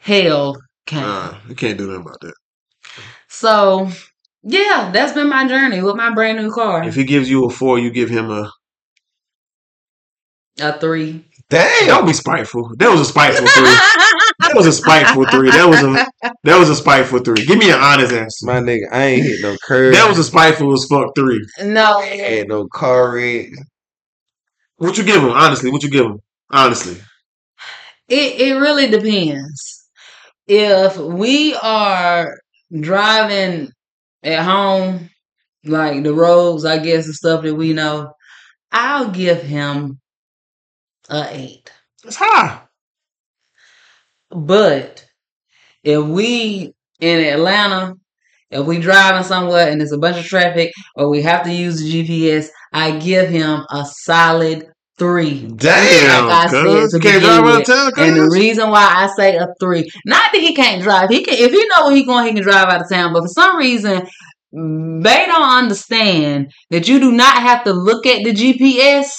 hell 0.00 0.56
came. 0.86 1.02
Nah, 1.02 1.38
you 1.48 1.54
can't 1.54 1.78
do 1.78 1.86
nothing 1.86 2.02
about 2.02 2.20
that. 2.20 2.34
So 3.28 3.90
yeah, 4.42 4.90
that's 4.92 5.12
been 5.12 5.28
my 5.28 5.46
journey 5.46 5.82
with 5.82 5.96
my 5.96 6.14
brand 6.14 6.38
new 6.38 6.50
car. 6.50 6.84
If 6.84 6.94
he 6.94 7.04
gives 7.04 7.28
you 7.28 7.44
a 7.44 7.50
four, 7.50 7.78
you 7.78 7.90
give 7.90 8.08
him 8.08 8.30
a. 8.30 8.50
A 10.60 10.78
three. 10.78 11.24
Don't 11.50 11.88
Damn. 11.88 12.06
be 12.06 12.12
spiteful. 12.12 12.72
That 12.78 12.90
was 12.90 13.00
a 13.00 13.04
spiteful 13.04 13.46
three. 13.46 13.64
That 14.40 14.54
was 14.56 14.66
a 14.66 14.72
spiteful 14.72 15.24
three. 15.26 15.50
That 15.50 15.68
was 15.68 15.82
a 15.82 16.06
that 16.44 16.58
was 16.58 16.68
a 16.68 16.74
spiteful 16.74 17.20
three. 17.20 17.44
Give 17.44 17.58
me 17.58 17.70
an 17.70 17.78
honest 17.78 18.12
answer. 18.12 18.46
My 18.46 18.60
nigga, 18.60 18.86
I 18.90 19.04
ain't 19.04 19.22
hit 19.24 19.40
no 19.40 19.56
curve. 19.66 19.94
That 19.94 20.08
was 20.08 20.18
a 20.18 20.24
spiteful 20.24 20.72
as 20.72 20.86
fuck 20.90 21.14
three. 21.14 21.44
no, 21.62 22.00
I 22.00 22.04
ain't 22.04 22.48
no 22.48 22.66
car 22.66 23.14
wreck. 23.14 23.50
What 24.78 24.96
you 24.96 25.04
give 25.04 25.22
him? 25.22 25.30
Honestly, 25.30 25.70
what 25.70 25.82
you 25.82 25.90
give 25.90 26.06
him? 26.06 26.20
Honestly, 26.50 26.96
it 28.08 28.40
it 28.40 28.54
really 28.54 28.88
depends. 28.88 29.88
If 30.46 30.96
we 30.96 31.54
are 31.56 32.40
driving 32.80 33.70
at 34.22 34.44
home, 34.44 35.10
like 35.64 36.02
the 36.02 36.14
roads, 36.14 36.64
I 36.64 36.78
guess 36.78 37.06
the 37.06 37.12
stuff 37.12 37.42
that 37.42 37.54
we 37.54 37.72
know, 37.72 38.12
I'll 38.72 39.10
give 39.10 39.42
him 39.42 40.00
a 41.10 41.28
eight. 41.32 41.72
it's 42.04 42.16
high. 42.16 42.62
But 44.30 45.04
if 45.82 46.04
we 46.04 46.72
in 47.00 47.20
Atlanta, 47.34 47.94
if 48.50 48.66
we 48.66 48.78
driving 48.78 49.24
somewhere 49.24 49.68
and 49.70 49.80
there's 49.80 49.92
a 49.92 49.98
bunch 49.98 50.18
of 50.18 50.24
traffic 50.24 50.72
or 50.94 51.08
we 51.08 51.22
have 51.22 51.44
to 51.44 51.52
use 51.52 51.80
the 51.80 52.04
GPS, 52.04 52.48
I 52.72 52.98
give 52.98 53.28
him 53.28 53.64
a 53.70 53.84
solid 53.84 54.66
three. 54.98 55.46
Damn. 55.46 56.26
Like 56.26 56.48
I 56.48 56.50
said 56.50 56.90
to 56.90 56.98
Can't 56.98 57.22
drive 57.22 57.44
out 57.44 57.60
of 57.60 57.66
town, 57.66 57.92
And 57.96 58.16
the 58.16 58.28
reason 58.30 58.70
why 58.70 58.84
I 58.84 59.08
say 59.16 59.36
a 59.36 59.48
three, 59.60 59.88
not 60.04 60.32
that 60.32 60.40
he 60.40 60.54
can't 60.54 60.82
drive, 60.82 61.08
he 61.08 61.22
can. 61.24 61.34
If 61.34 61.52
he 61.52 61.68
know 61.68 61.86
where 61.86 61.96
he 61.96 62.04
going, 62.04 62.26
he 62.26 62.32
can 62.34 62.42
drive 62.42 62.68
out 62.68 62.82
of 62.82 62.88
town. 62.90 63.12
But 63.12 63.22
for 63.22 63.28
some 63.28 63.56
reason, 63.56 64.06
they 64.52 65.26
don't 65.26 65.50
understand 65.50 66.52
that 66.70 66.88
you 66.88 66.98
do 66.98 67.12
not 67.12 67.42
have 67.42 67.64
to 67.64 67.72
look 67.72 68.06
at 68.06 68.24
the 68.24 68.32
GPS 68.32 69.10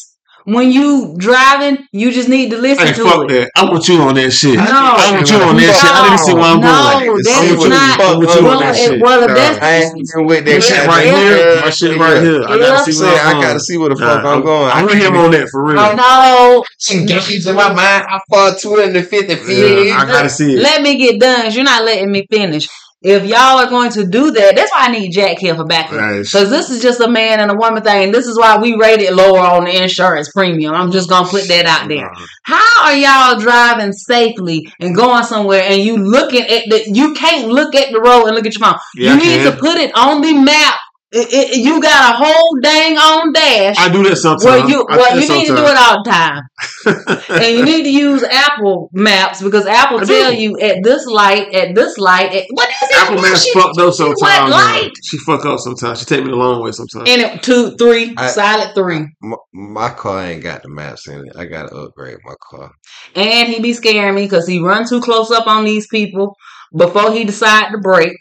when 0.54 0.72
you 0.72 1.16
driving. 1.18 1.88
You 1.92 2.12
just 2.12 2.30
need 2.30 2.52
to 2.52 2.58
listen 2.58 2.86
Hey, 2.88 2.94
to 2.94 3.04
fuck 3.04 3.26
it. 3.26 3.30
that. 3.30 3.52
I 3.56 3.64
want 3.70 3.88
you 3.88 3.98
on 4.02 4.16
that 4.16 4.32
shit. 4.32 4.56
No. 4.56 4.64
I 4.66 5.12
want 5.14 5.30
you 5.30 5.38
on 5.38 5.56
that 5.58 5.74
shit. 5.76 5.92
I 5.92 6.10
didn't 6.10 6.20
see 6.26 6.34
where 6.34 6.44
I'm 6.44 6.60
no, 6.60 6.68
going. 6.70 7.24
that 7.24 7.38
I 7.40 7.46
is 7.46 7.58
want 7.58 7.64
you- 7.64 7.70
not. 7.70 8.00
I 8.00 8.16
want 8.18 8.36
you 8.36 8.44
well, 8.46 8.54
on 8.58 8.60
that 8.64 8.76
shit. 8.76 9.02
well, 9.02 9.24
if 9.24 9.36
that's 9.36 9.60
I 9.62 9.72
ain't 9.76 9.98
even 9.98 10.26
with 10.28 10.46
that 10.46 10.52
That 10.52 10.64
shit 10.64 10.88
right 10.88 11.06
yeah, 11.06 11.20
here. 11.20 11.62
My 11.62 11.70
shit 11.70 11.98
right 11.98 12.22
here. 12.22 12.44
I 12.48 12.58
gotta 12.58 12.92
see 12.92 13.02
where 13.04 13.14
I'm 13.16 13.28
I 13.28 13.32
going. 13.34 13.44
gotta 13.48 13.60
see 13.60 13.78
where 13.78 13.90
the 13.90 13.96
fuck 13.96 14.24
Nah, 14.24 14.34
I'm 14.34 14.42
going. 14.44 14.72
I 14.72 14.82
want 14.84 14.94
him 14.96 15.16
on 15.16 15.32
that 15.32 15.48
for 15.50 15.64
real. 15.66 15.80
oh 15.80 15.94
no. 15.96 16.64
in 16.92 17.56
my 17.56 17.74
mind, 17.74 18.06
how 18.08 18.20
far 18.30 18.56
250 18.56 19.36
feet 19.36 19.88
Yeah. 19.88 19.98
I 20.00 20.06
gotta 20.06 20.30
see 20.30 20.54
it. 20.56 20.62
Let 20.62 20.82
me 20.82 20.98
get 20.98 21.20
done. 21.20 21.44
'cause 21.44 21.56
You're 21.56 21.66
not 21.66 21.84
letting 21.84 22.12
me 22.12 22.26
finish. 22.30 22.68
If 23.02 23.26
y'all 23.26 23.60
are 23.60 23.70
going 23.70 23.92
to 23.92 24.06
do 24.06 24.30
that, 24.32 24.56
that's 24.58 24.72
why 24.72 24.88
I 24.88 24.92
need 24.92 25.12
Jack 25.12 25.38
here 25.40 25.56
for 25.56 25.64
backup. 25.64 25.94
Nice. 25.94 26.34
Because 26.34 26.50
this 26.50 26.70
is 26.70 26.82
just 26.82 27.00
a 27.00 27.08
man 27.10 27.40
and 27.40 27.50
a 27.50 27.56
woman 27.56 27.82
thing. 27.82 28.12
This 28.12 28.28
is 28.28 28.38
why 28.38 28.58
we 28.58 28.76
rated 28.76 29.14
lower 29.14 29.40
on 29.40 29.64
the 29.64 29.82
insurance 29.82 30.30
premium. 30.34 30.74
I'm 30.74 30.92
just 30.92 31.10
gonna 31.10 31.28
put 31.30 31.48
that 31.48 31.66
out 31.66 31.88
there. 31.88 32.12
How 32.44 32.84
are 32.84 32.96
y'all 32.96 33.40
driving 33.40 33.94
safely 33.94 34.70
and 34.82 34.94
going 34.94 35.24
somewhere 35.24 35.62
and 35.64 35.82
you 35.82 35.96
looking 35.96 36.42
at 36.42 36.64
the 36.70 36.90
you 36.92 37.14
can't 37.14 37.48
look 37.48 37.74
at 37.74 37.94
the 37.94 38.02
road 38.02 38.26
and 38.26 38.36
look 38.36 38.46
at 38.46 38.54
your 38.58 38.68
phone. 38.68 38.80
Yeah, 38.96 39.12
I 39.12 39.14
you 39.14 39.20
need 39.20 39.44
can. 39.44 39.52
to 39.54 39.58
put 39.58 39.78
it 39.78 39.92
on 39.96 40.22
the 40.22 40.34
map. 40.34 40.78
It- 41.11 41.27
it- 41.34 41.57
you 41.57 41.81
got 41.81 42.14
a 42.14 42.18
whole 42.23 42.57
dang 42.61 42.95
on 42.95 43.34
dash. 43.34 43.77
I 43.80 43.90
do 43.90 44.03
that 44.03 44.15
sometimes. 44.18 44.45
well, 44.45 44.69
you 44.69 44.86
well 44.88 45.19
you 45.19 45.27
that 45.27 45.34
need 45.34 45.48
to 45.48 45.56
do 45.56 45.65
it 45.65 45.76
all 45.76 46.03
the 46.03 46.11
time, 46.11 46.41
and 47.41 47.57
you 47.57 47.65
need 47.65 47.81
to 47.84 47.90
use 47.90 48.22
Apple 48.22 48.91
Maps 48.94 49.41
because 49.41 49.65
Apple 49.65 50.02
I 50.02 50.06
tell 50.06 50.31
do. 50.31 50.38
you 50.38 50.60
at 50.60 50.84
this 50.84 51.07
light, 51.07 51.52
at 51.52 51.73
this 51.73 51.98
light, 51.98 52.31
at, 52.36 52.45
what 52.52 52.69
is 52.69 52.76
it? 52.91 52.95
Apple 52.95 53.22
Maps 53.23 53.44
She- 53.44 53.53
fucked 53.53 53.80
up 53.80 53.91
she 53.94 53.98
sometimes. 53.98 54.22
man. 54.22 54.52
light. 54.52 54.91
She 55.03 55.18
fuck 55.18 55.45
up 55.45 55.60
sometimes. 55.60 55.99
She 55.99 56.06
take 56.06 56.23
me 56.23 56.30
the 56.30 56.36
long 56.36 56.61
way 56.61 56.72
sometimes. 56.72 57.10
And 57.10 57.22
it, 57.23 57.41
two, 57.41 57.76
three, 57.77 58.14
I- 58.15 58.27
solid 58.30 58.76
three. 58.76 59.07
My, 59.22 59.38
my 59.52 59.90
car 59.90 60.23
ain't 60.26 60.44
got 60.44 60.61
the 60.61 60.69
maps 60.69 61.07
in 61.07 61.26
it. 61.26 61.36
I 61.36 61.45
gotta 61.45 61.73
upgrade 61.76 62.18
my 62.23 62.36
car. 62.52 62.69
And 63.15 63.49
he 63.49 63.60
be 63.60 63.73
scaring 63.73 64.14
me 64.14 64.26
because 64.26 64.48
he 64.48 64.60
run 64.60 64.88
too 64.88 65.02
close 65.02 65.31
up 65.31 65.48
on 65.48 65.64
these 65.65 65.88
people 65.88 66.36
before 66.77 67.11
he 67.11 67.23
decide 67.23 67.72
to 67.72 67.80
break. 67.80 68.15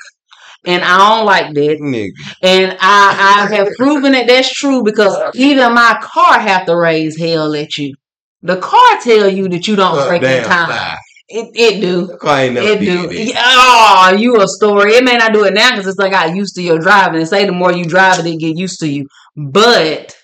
And 0.66 0.82
I 0.84 0.98
don't 1.16 1.26
like 1.26 1.54
that. 1.54 1.78
Nigga. 1.80 2.10
And 2.42 2.76
I, 2.80 3.46
I 3.50 3.54
have 3.56 3.68
proven 3.76 4.12
that 4.12 4.26
that's 4.26 4.52
true 4.52 4.82
because 4.82 5.16
even 5.34 5.72
my 5.74 5.98
car 6.02 6.38
have 6.40 6.66
to 6.66 6.76
raise 6.76 7.18
hell 7.18 7.54
at 7.54 7.76
you. 7.76 7.94
The 8.42 8.56
car 8.56 9.00
tell 9.02 9.28
you 9.28 9.48
that 9.48 9.66
you 9.66 9.76
don't 9.76 10.06
break 10.08 10.22
in 10.22 10.28
damn 10.28 10.44
time. 10.44 10.96
It, 11.28 11.50
it 11.54 11.80
do. 11.80 12.06
The 12.06 12.16
car 12.16 12.38
ain't 12.40 12.54
never 12.54 12.66
It 12.68 12.80
do. 12.80 13.08
it. 13.10 13.34
Oh, 13.36 14.14
you 14.18 14.40
a 14.40 14.48
story. 14.48 14.94
It 14.94 15.04
may 15.04 15.16
not 15.16 15.32
do 15.32 15.44
it 15.44 15.54
now 15.54 15.70
because 15.70 15.86
it's 15.86 15.98
like 15.98 16.14
I 16.14 16.32
used 16.32 16.54
to 16.54 16.62
your 16.62 16.78
driving. 16.78 17.20
And 17.20 17.28
say 17.28 17.44
the 17.44 17.52
more 17.52 17.72
you 17.72 17.84
drive 17.84 18.18
it, 18.20 18.26
it 18.26 18.38
get 18.38 18.56
used 18.56 18.80
to 18.80 18.88
you. 18.88 19.06
But 19.36 20.16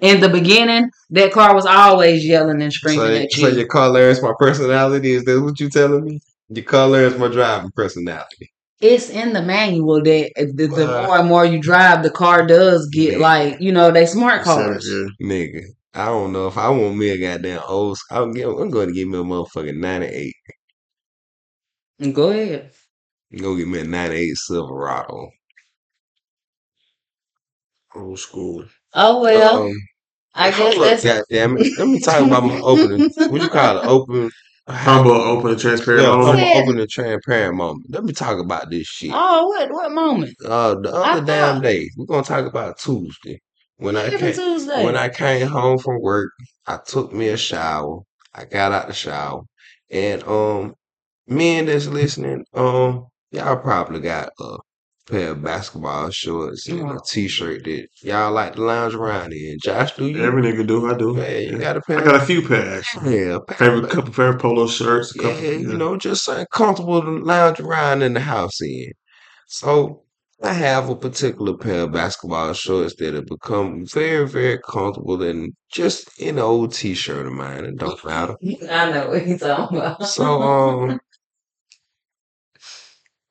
in 0.00 0.20
the 0.20 0.28
beginning, 0.28 0.90
that 1.10 1.32
car 1.32 1.54
was 1.54 1.66
always 1.66 2.24
yelling 2.24 2.62
and 2.62 2.72
screaming 2.72 3.06
So, 3.06 3.14
at 3.14 3.36
you. 3.36 3.50
so 3.50 3.56
your 3.56 3.66
car 3.66 3.90
learns 3.90 4.22
my 4.22 4.32
personality? 4.38 5.12
Is 5.12 5.24
that 5.24 5.42
what 5.42 5.60
you 5.60 5.68
telling 5.68 6.04
me? 6.04 6.20
Your 6.48 6.64
car 6.64 6.88
learns 6.88 7.18
my 7.18 7.28
driving 7.28 7.72
personality. 7.72 8.50
It's 8.80 9.08
in 9.10 9.32
the 9.32 9.42
manual 9.42 10.02
that 10.02 10.32
the, 10.36 10.66
the 10.66 10.84
Uh, 10.84 11.06
more 11.06 11.18
and 11.18 11.28
more 11.28 11.44
you 11.44 11.60
drive, 11.60 12.02
the 12.02 12.10
car 12.10 12.46
does 12.46 12.88
get 12.92 13.12
Yeah. 13.12 13.18
like 13.18 13.60
you 13.60 13.72
know 13.72 13.90
they 13.90 14.06
smart 14.06 14.42
cars. 14.42 14.88
Nigga. 15.22 15.62
I 15.94 16.06
don't 16.06 16.32
know 16.32 16.46
if 16.46 16.58
I 16.58 16.68
want 16.68 16.96
me 16.98 17.08
a 17.10 17.18
goddamn 17.18 17.62
old. 17.66 17.98
I'm, 18.10 18.32
give, 18.34 18.50
I'm 18.50 18.70
going 18.70 18.88
to 18.88 18.94
give 18.94 19.08
me 19.08 19.18
a 19.18 19.22
motherfucking 19.22 19.78
98. 19.78 20.34
Go 22.12 22.30
ahead. 22.30 22.72
Go 23.38 23.56
get 23.56 23.68
me 23.68 23.80
a 23.80 23.84
98 23.84 24.36
Silverado. 24.36 25.30
Old 27.94 28.18
school. 28.18 28.64
Oh 28.94 29.22
well, 29.22 29.66
Um, 29.66 29.72
I 30.34 30.50
guess 30.50 30.74
hold 30.74 30.74
up, 30.84 31.00
that's 31.00 31.02
goddamn 31.02 31.56
it. 31.58 31.66
Let 31.78 31.88
me 31.88 32.00
talk 32.00 32.22
about 32.26 32.44
my 32.44 32.58
opening. 32.60 33.02
What 33.28 33.42
you 33.42 33.48
call 33.48 33.78
it? 33.78 33.84
Open. 33.86 34.30
Humble, 34.68 35.12
open, 35.12 35.50
and 35.52 35.60
transparent. 35.60 36.02
Yeah, 36.02 36.16
moment. 36.16 36.40
I'm 36.40 36.62
open 36.62 36.80
and 36.80 36.90
transparent 36.90 37.54
moment. 37.56 37.86
Let 37.88 38.02
me 38.04 38.12
talk 38.12 38.38
about 38.38 38.68
this 38.70 38.86
shit. 38.86 39.12
oh 39.14 39.46
what 39.46 39.70
what 39.70 39.92
moment? 39.92 40.34
Uh, 40.44 40.74
the 40.80 40.90
I 40.90 41.12
other 41.12 41.24
damn 41.26 41.54
thought- 41.56 41.62
day, 41.62 41.88
we're 41.96 42.06
gonna 42.06 42.22
talk 42.24 42.46
about 42.46 42.78
Tuesday. 42.78 43.40
When 43.78 43.96
I 43.96 44.08
came, 44.10 44.32
Tuesday. 44.34 44.84
when 44.84 44.96
I 44.96 45.08
came 45.08 45.46
home 45.46 45.78
from 45.78 46.00
work, 46.00 46.32
I 46.66 46.78
took 46.84 47.12
me 47.12 47.28
a 47.28 47.36
shower. 47.36 48.00
I 48.34 48.44
got 48.46 48.72
out 48.72 48.88
the 48.88 48.94
shower, 48.94 49.42
and 49.90 50.22
um, 50.24 50.74
men 51.28 51.66
that's 51.66 51.86
listening, 51.86 52.44
um, 52.54 53.06
y'all 53.30 53.56
probably 53.58 54.00
got 54.00 54.30
a 54.40 54.56
pair 55.06 55.30
of 55.30 55.42
basketball 55.42 56.10
shorts 56.10 56.68
and 56.68 56.90
a 56.90 56.98
t-shirt 57.08 57.64
that 57.64 57.88
y'all 58.02 58.32
like 58.32 58.54
to 58.54 58.62
lounge 58.62 58.94
around 58.94 59.32
in. 59.32 59.56
Josh, 59.62 59.94
do 59.96 60.08
you? 60.08 60.22
Every 60.24 60.42
nigga 60.42 60.66
do. 60.66 60.90
I 60.90 60.96
do. 60.96 61.16
Yeah, 61.16 61.38
you 61.38 61.58
got 61.58 61.76
a 61.76 61.80
pair. 61.80 62.00
I 62.00 62.04
got 62.04 62.22
a 62.22 62.26
few 62.26 62.46
pairs. 62.46 62.86
yeah, 63.04 63.36
a 63.36 63.40
pair 63.40 63.56
Favorite 63.56 63.90
couple 63.90 64.12
pair 64.12 64.28
of 64.30 64.40
polo 64.40 64.66
shirts. 64.66 65.16
A 65.16 65.22
yeah, 65.22 65.28
couple, 65.30 65.44
you 65.44 65.76
know, 65.76 65.96
just 65.96 66.24
something 66.24 66.46
comfortable 66.52 67.02
to 67.02 67.10
lounge 67.10 67.60
around 67.60 68.02
in 68.02 68.14
the 68.14 68.20
house 68.20 68.60
in. 68.60 68.92
So 69.48 70.02
I 70.42 70.52
have 70.52 70.88
a 70.90 70.96
particular 70.96 71.56
pair 71.56 71.82
of 71.82 71.92
basketball 71.92 72.52
shorts 72.52 72.94
that 72.98 73.14
have 73.14 73.26
become 73.26 73.86
very, 73.86 74.28
very 74.28 74.58
comfortable 74.68 75.22
and 75.22 75.54
just 75.72 76.20
an 76.20 76.38
old 76.38 76.74
t-shirt 76.74 77.26
of 77.26 77.32
mine. 77.32 77.64
It 77.64 77.76
don't 77.76 78.04
matter. 78.04 78.36
I 78.70 78.90
know 78.90 79.08
what 79.08 79.22
he's 79.22 79.40
talking 79.40 79.78
about. 79.78 80.06
So 80.06 80.42
um 80.42 81.00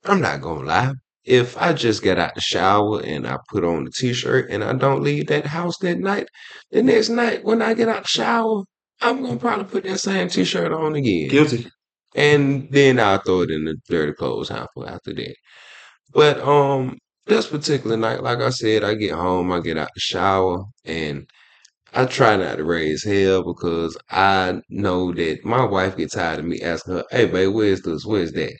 I'm 0.05 0.21
not 0.21 0.41
gonna 0.41 0.65
lie. 0.67 0.93
If 1.25 1.57
I 1.57 1.73
just 1.73 2.03
get 2.03 2.19
out 2.19 2.35
the 2.35 2.41
shower 2.41 3.01
and 3.03 3.27
I 3.27 3.37
put 3.49 3.63
on 3.63 3.85
the 3.85 3.91
t-shirt 3.91 4.49
and 4.49 4.63
I 4.63 4.73
don't 4.73 5.01
leave 5.03 5.27
that 5.27 5.47
house 5.47 5.77
that 5.79 5.99
night, 5.99 6.27
the 6.71 6.83
next 6.83 7.09
night 7.09 7.43
when 7.43 7.61
I 7.61 7.73
get 7.73 7.89
out 7.89 8.03
the 8.03 8.09
shower, 8.09 8.63
I'm 9.01 9.21
gonna 9.23 9.37
probably 9.37 9.65
put 9.65 9.83
that 9.83 9.99
same 9.99 10.29
t-shirt 10.29 10.71
on 10.71 10.95
again. 10.95 11.29
Guilty. 11.29 11.67
And 12.15 12.69
then 12.71 12.99
I'll 12.99 13.19
throw 13.19 13.41
it 13.41 13.51
in 13.51 13.65
the 13.65 13.75
dirty 13.89 14.13
clothes 14.13 14.49
hamper 14.49 14.87
after 14.87 15.13
that. 15.13 15.35
But 16.13 16.39
um 16.41 16.97
this 17.27 17.47
particular 17.47 17.97
night, 17.97 18.21
like 18.23 18.39
I 18.39 18.49
said, 18.51 18.83
I 18.83 18.93
get 18.95 19.13
home, 19.13 19.51
I 19.51 19.59
get 19.59 19.77
out 19.79 19.89
the 19.95 19.99
shower, 19.99 20.63
and 20.85 21.27
I 21.93 22.05
try 22.05 22.35
not 22.37 22.57
to 22.57 22.63
raise 22.65 23.03
hell 23.03 23.43
because 23.43 23.97
I 24.11 24.61
know 24.69 25.13
that 25.13 25.45
my 25.45 25.65
wife 25.65 25.97
gets 25.97 26.15
tired 26.15 26.39
of 26.39 26.45
me 26.45 26.61
asking 26.61 26.95
her, 26.95 27.05
Hey 27.11 27.25
babe, 27.25 27.53
where's 27.53 27.81
this? 27.81 28.05
Where's 28.05 28.33
that? 28.33 28.53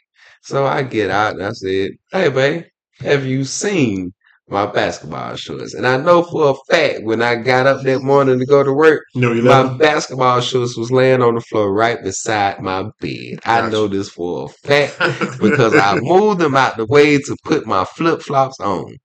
So 0.46 0.66
I 0.66 0.84
get 0.84 1.10
out 1.10 1.34
and 1.36 1.44
I 1.44 1.52
said, 1.52 1.92
Hey 2.12 2.30
babe, 2.30 2.66
have 3.00 3.26
you 3.26 3.44
seen 3.46 4.14
my 4.48 4.68
basketball 4.68 5.36
shorts? 5.36 5.74
And 5.74 5.88
I 5.88 5.98
know 5.98 6.22
for 6.22 6.52
a 6.52 6.74
fact 6.74 7.04
when 7.04 7.24
I 7.24 7.36
got 7.36 7.66
up 7.66 7.82
that 7.84 8.04
morning 8.04 8.38
to 8.38 8.46
go 8.46 8.64
to 8.64 8.72
work, 8.72 9.04
No, 9.16 9.34
you 9.34 9.42
my 9.42 9.76
basketball 9.78 10.42
shorts 10.42 10.78
was 10.78 10.92
laying 10.92 11.24
on 11.24 11.34
the 11.34 11.42
floor 11.42 11.74
right 11.74 12.02
beside 12.04 12.62
my 12.62 12.84
bed. 13.02 13.40
I 13.44 13.68
know 13.70 13.88
this 13.88 14.10
for 14.10 14.46
a 14.46 14.68
fact 14.68 15.00
because 15.42 15.76
I 15.76 15.98
moved 16.00 16.42
them 16.42 16.56
out 16.56 16.78
the 16.78 16.86
way 16.86 17.18
to 17.18 17.36
put 17.44 17.66
my 17.66 17.84
flip 17.84 18.22
flops 18.22 18.60
on. 18.60 18.96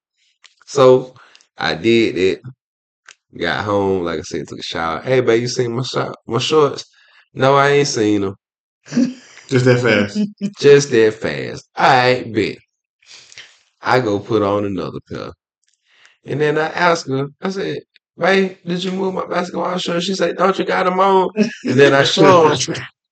So 0.66 1.14
I 1.56 1.74
did 1.74 2.18
it. 2.18 2.42
Got 3.38 3.64
home, 3.64 4.04
like 4.04 4.18
I 4.18 4.22
said, 4.22 4.46
took 4.48 4.58
a 4.58 4.62
shower. 4.62 5.00
Hey, 5.00 5.20
babe, 5.20 5.40
you 5.42 5.48
seen 5.48 5.74
my 5.74 5.84
short, 5.84 6.16
my 6.26 6.38
shorts? 6.38 6.84
No, 7.32 7.54
I 7.56 7.68
ain't 7.70 7.88
seen 7.88 8.22
them. 8.22 8.34
Just 9.50 9.64
that 9.66 9.80
fast. 9.80 10.18
Just 10.60 10.90
that 10.92 11.14
fast. 11.14 11.68
All 11.76 11.86
right, 11.88 12.32
bet. 12.32 12.58
I 13.82 14.00
go 14.00 14.18
put 14.20 14.42
on 14.42 14.64
another 14.64 15.00
pair. 15.08 15.32
And 16.24 16.40
then 16.40 16.58
I 16.58 16.68
asked 16.68 17.08
her, 17.08 17.28
I 17.40 17.50
said, 17.50 17.80
babe, 18.18 18.58
did 18.66 18.84
you 18.84 18.92
move 18.92 19.14
my 19.14 19.26
basketball 19.26 19.78
shorts? 19.78 20.04
She 20.06 20.14
said, 20.14 20.36
don't 20.36 20.58
you 20.58 20.64
got 20.64 20.84
them 20.84 21.00
on? 21.00 21.30
And 21.36 21.50
then 21.78 21.94
I 21.94 22.04
show 22.04 22.48
her, 22.48 22.56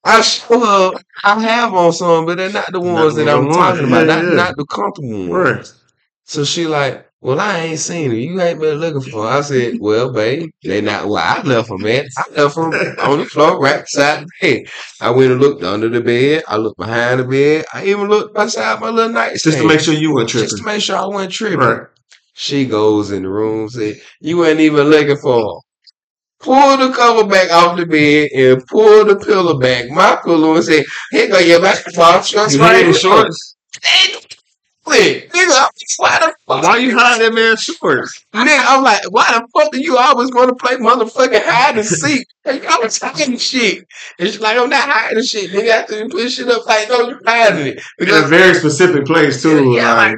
I 0.04 0.20
show 0.22 0.60
her, 0.60 0.98
I 1.24 1.40
have 1.42 1.74
on 1.74 1.92
some, 1.92 2.26
but 2.26 2.36
they're 2.38 2.52
not 2.52 2.70
the 2.72 2.80
ones 2.80 3.14
the 3.16 3.24
that 3.24 3.34
I'm 3.36 3.48
talking 3.50 3.86
about, 3.86 4.06
Yeah, 4.06 4.16
not, 4.16 4.24
yeah. 4.24 4.30
not 4.30 4.56
the 4.56 4.66
comfortable 4.66 5.28
ones. 5.28 5.30
Right. 5.30 5.72
So 6.24 6.44
she 6.44 6.66
like, 6.66 7.07
well, 7.20 7.40
I 7.40 7.58
ain't 7.58 7.78
seen 7.80 8.10
her. 8.10 8.16
You 8.16 8.40
ain't 8.40 8.60
been 8.60 8.78
looking 8.78 9.00
for 9.10 9.24
her. 9.24 9.38
I 9.38 9.40
said, 9.40 9.74
well, 9.80 10.12
babe, 10.12 10.50
they 10.62 10.80
not 10.80 11.08
where 11.08 11.22
I 11.22 11.42
left 11.42 11.68
them 11.68 11.82
man. 11.82 12.06
I 12.16 12.40
left 12.40 12.54
them 12.54 12.72
on 13.00 13.18
the 13.18 13.24
floor 13.24 13.60
right 13.60 13.80
beside 13.80 14.24
the 14.24 14.28
bed. 14.40 14.70
I 15.00 15.10
went 15.10 15.32
and 15.32 15.40
looked 15.40 15.64
under 15.64 15.88
the 15.88 16.00
bed. 16.00 16.44
I 16.46 16.56
looked 16.58 16.78
behind 16.78 17.20
the 17.20 17.24
bed. 17.24 17.64
I 17.74 17.86
even 17.86 18.08
looked 18.08 18.34
beside 18.36 18.80
my 18.80 18.90
little 18.90 19.12
nightstand. 19.12 19.40
Just 19.54 19.58
to 19.58 19.66
make 19.68 19.80
sure 19.80 19.94
you 19.94 20.14
weren't 20.14 20.28
tripping. 20.28 20.48
Just 20.48 20.58
to 20.58 20.64
make 20.64 20.80
sure 20.80 20.96
I 20.96 21.06
wasn't 21.06 21.32
tripping. 21.32 21.58
Right. 21.58 21.86
She 22.34 22.66
goes 22.66 23.10
in 23.10 23.24
the 23.24 23.28
room, 23.28 23.68
said, 23.68 23.96
You 24.20 24.44
ain't 24.44 24.60
even 24.60 24.88
looking 24.88 25.16
for 25.16 25.40
her. 25.42 25.60
Pull 26.40 26.76
the 26.76 26.94
cover 26.94 27.26
back 27.28 27.50
off 27.50 27.76
the 27.76 27.84
bed 27.84 28.30
and 28.32 28.64
pull 28.68 29.04
the 29.04 29.16
pillow 29.16 29.58
back. 29.58 29.90
My 29.90 30.20
pillow 30.24 30.54
and 30.54 30.64
said, 30.64 30.84
Here 31.10 31.28
go 31.28 31.38
your 31.40 31.60
basketball 31.60 32.22
shorts 32.22 32.54
You 32.54 32.60
right 32.60 32.76
had 32.76 32.84
here. 32.84 32.94
shorts. 32.94 33.56
Wait, 34.88 35.30
nigga, 35.30 35.50
I'm- 35.50 35.70
why 35.98 36.18
the 36.20 36.34
fuck? 36.46 36.62
Why 36.62 36.76
you 36.78 36.96
hiding 36.98 37.26
that 37.26 37.34
man's 37.34 37.62
shorts? 37.62 38.24
Nigga, 38.34 38.64
I'm 38.66 38.82
like, 38.82 39.02
why 39.10 39.26
the 39.32 39.46
fuck 39.54 39.72
do 39.72 39.80
you 39.80 39.96
always 39.96 40.30
want 40.32 40.48
to 40.48 40.54
play 40.54 40.76
motherfucking 40.76 41.42
hide 41.44 41.76
and 41.76 41.86
seek? 41.86 42.26
Like, 42.44 42.64
I'm 42.68 42.88
hiding 42.90 43.36
shit. 43.36 43.84
And 44.18 44.28
she's 44.28 44.40
like, 44.40 44.56
I'm 44.56 44.70
not 44.70 44.88
hiding 44.88 45.22
shit. 45.22 45.50
Nigga, 45.50 45.68
after 45.68 45.98
you 45.98 46.08
put 46.08 46.30
shit 46.30 46.48
up, 46.48 46.66
like, 46.66 46.88
no, 46.88 47.08
you're 47.10 47.20
hiding 47.24 47.66
it. 47.66 47.82
In 47.98 48.08
a 48.08 48.22
very 48.26 48.54
specific 48.54 49.04
place 49.06 49.42
too. 49.42 49.72
Yeah, 49.74 49.94
like, 49.94 50.16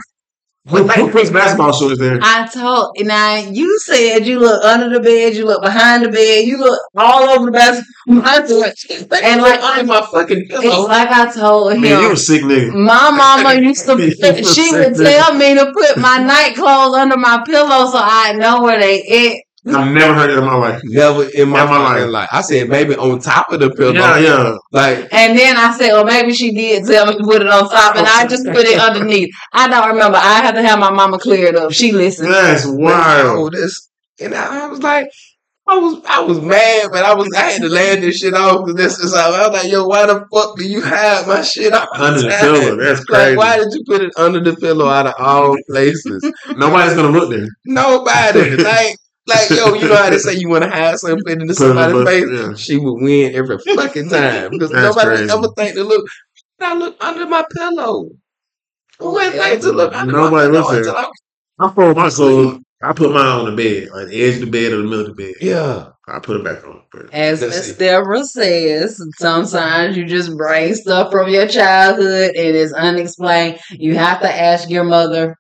who, 0.69 0.87
who 0.87 1.11
puts 1.11 1.31
basketball 1.31 1.73
shorts 1.73 1.99
there? 1.99 2.19
I 2.23 2.47
told 2.47 2.95
now 3.01 3.37
you 3.37 3.78
said 3.78 4.27
you 4.27 4.39
look 4.39 4.62
under 4.62 4.91
the 4.91 5.01
bed, 5.01 5.35
you 5.35 5.47
look 5.47 5.62
behind 5.62 6.05
the 6.05 6.11
bed, 6.11 6.47
you 6.47 6.59
look 6.59 6.78
all 6.97 7.31
over 7.31 7.47
the 7.47 7.53
bathroom. 7.53 7.87
and 8.07 9.43
like 9.43 9.61
under 9.62 9.85
my 9.85 10.07
fucking 10.12 10.49
pillow. 10.49 10.62
It's 10.62 10.89
like 10.89 11.09
I 11.09 11.32
told 11.32 11.73
him. 11.73 11.81
Man, 11.81 12.03
you 12.03 12.12
a 12.12 12.16
sick 12.16 12.43
nigga. 12.43 12.74
My 12.74 13.11
mama 13.11 13.55
used 13.61 13.87
to, 13.87 13.97
she 14.45 14.70
would 14.73 14.97
tell 14.97 15.35
me 15.35 15.55
to 15.55 15.73
put 15.73 15.97
my 15.97 16.19
night 16.19 16.55
clothes 16.57 16.95
under 16.95 17.16
my 17.16 17.43
pillow 17.47 17.91
so 17.91 17.99
I 17.99 18.32
know 18.35 18.62
where 18.62 18.78
they 18.78 19.03
at. 19.03 19.49
I've 19.66 19.93
never 19.93 20.15
heard 20.15 20.31
it 20.31 20.39
in 20.39 20.45
my 20.45 20.55
life. 20.55 20.81
Never 20.85 21.24
in 21.31 21.49
my, 21.51 21.62
In 21.65 21.69
my 21.69 21.95
fucking 21.95 22.11
life. 22.11 22.28
I 22.32 22.41
said 22.41 22.69
maybe 22.69 22.97
on 22.97 23.19
top 23.20 23.53
of 23.53 23.61
the 23.61 23.70
pillow. 23.70 23.93
Yeah, 23.93 24.19
yeah. 24.19 24.57
Like 24.73 25.09
And 25.12 25.39
then 25.39 25.57
I 25.57 25.77
said, 25.77 25.93
well, 25.93 26.05
maybe 26.05 26.32
she 26.32 26.53
did 26.53 26.87
tell 26.87 27.07
me 27.07 27.16
to 27.16 27.24
put 27.24 27.43
it 27.43 27.49
on 27.49 27.69
top, 27.69 27.97
and 27.97 28.07
I 28.07 28.27
just 28.27 28.47
put 28.47 28.65
it 28.66 28.78
underneath. 28.81 29.28
I 29.53 29.69
don't 29.69 29.89
remember. 29.91 30.16
I 30.19 30.41
had 30.43 30.53
to 30.53 30.62
have 30.62 30.78
my 30.78 30.91
mama 30.91 31.19
clear 31.19 31.47
it 31.49 31.57
up. 31.57 31.73
She 31.73 31.93
listened. 31.93 32.32
That's 32.32 32.65
wild. 32.66 33.39
Oh, 33.39 33.51
this 33.51 33.89
and 34.20 34.35
I, 34.35 34.65
I 34.65 34.66
was 34.69 34.82
like, 34.82 35.09
I 35.69 35.77
was 35.78 36.03
I 36.09 36.20
was 36.20 36.41
mad, 36.41 36.89
but 36.91 37.05
I 37.05 37.15
was 37.15 37.28
I 37.37 37.43
had 37.51 37.62
to 37.62 37.69
land 37.69 38.03
this 38.03 38.16
shit 38.19 38.35
off 38.35 38.65
because 38.65 38.77
this 38.77 38.99
is 38.99 39.15
how 39.15 39.32
I 39.32 39.49
was 39.49 39.62
like, 39.62 39.70
yo, 39.70 39.87
why 39.87 40.05
the 40.07 40.27
fuck 40.32 40.57
do 40.57 40.65
you 40.65 40.81
hide 40.82 41.27
my 41.28 41.43
shit 41.43 41.73
all 41.73 41.87
Under 41.95 42.23
the 42.23 42.28
time? 42.28 42.41
pillow. 42.41 42.77
That's 42.77 43.01
Like, 43.01 43.07
crazy. 43.09 43.37
why 43.37 43.57
did 43.59 43.69
you 43.73 43.85
put 43.87 44.01
it 44.03 44.12
under 44.16 44.41
the 44.41 44.57
pillow 44.57 44.89
out 44.89 45.07
of 45.07 45.15
all 45.19 45.55
places? 45.70 46.23
Nobody's 46.57 46.95
gonna 46.97 47.11
look 47.16 47.31
there. 47.31 47.47
Nobody. 47.66 48.57
Like, 48.62 48.97
like, 49.26 49.51
yo, 49.51 49.74
you 49.74 49.88
know 49.88 49.97
how 49.97 50.10
they 50.10 50.18
say 50.18 50.34
you 50.34 50.48
want 50.48 50.64
to 50.64 50.70
hide 50.70 50.98
something 50.98 51.32
into 51.32 51.47
in 51.47 51.55
somebody's 51.55 52.05
face? 52.05 52.24
yeah. 52.32 52.55
She 52.55 52.76
would 52.76 53.02
win 53.02 53.34
every 53.34 53.59
fucking 53.59 54.09
time 54.09 54.51
because 54.51 54.70
nobody 54.70 55.16
crazy. 55.16 55.32
ever 55.32 55.48
think 55.56 55.74
to 55.74 55.84
look. 55.84 56.06
I 56.60 56.74
look 56.74 56.97
under 57.01 57.26
my 57.26 57.44
pillow. 57.56 58.10
Who 58.98 59.06
oh, 59.06 59.12
would 59.12 59.32
think 59.32 59.62
to 59.62 59.72
look 59.72 59.94
under 59.94 60.12
Nobody 60.12 60.48
my 60.51 60.59
looks 60.59 60.68
pillow 60.68 60.82
there. 60.82 60.90
until 60.90 60.97
I- 60.97 61.10
I 61.62 61.70
fold 61.74 61.97
my 61.97 62.09
clothes. 62.09 62.60
I 62.82 62.94
put 62.94 63.12
mine 63.12 63.26
on 63.26 63.44
the 63.44 63.56
bed, 63.56 63.90
like 63.90 64.09
the 64.09 64.22
edge 64.22 64.36
of 64.36 64.40
the 64.40 64.47
bed 64.51 64.72
or 64.72 64.78
the 64.78 64.84
middle 64.84 65.01
of 65.01 65.14
the 65.14 65.22
bed. 65.22 65.34
Yeah. 65.42 65.90
I 66.09 66.18
put 66.18 66.38
it 66.38 66.44
back 66.44 66.64
on. 66.66 66.80
As 67.12 67.42
Let's 67.42 67.68
Miss. 67.68 67.76
Deborah 67.76 68.24
says, 68.24 69.01
sometimes 69.18 69.97
you 69.97 70.06
just 70.06 70.34
bring 70.36 70.74
stuff 70.74 71.12
from 71.12 71.28
your 71.28 71.47
childhood 71.47 72.30
and 72.34 72.56
it's 72.56 72.72
unexplained. 72.72 73.60
You 73.70 73.94
have 73.97 74.20
to 74.22 74.34
ask 74.34 74.70
your 74.70 74.84
mother 74.84 75.36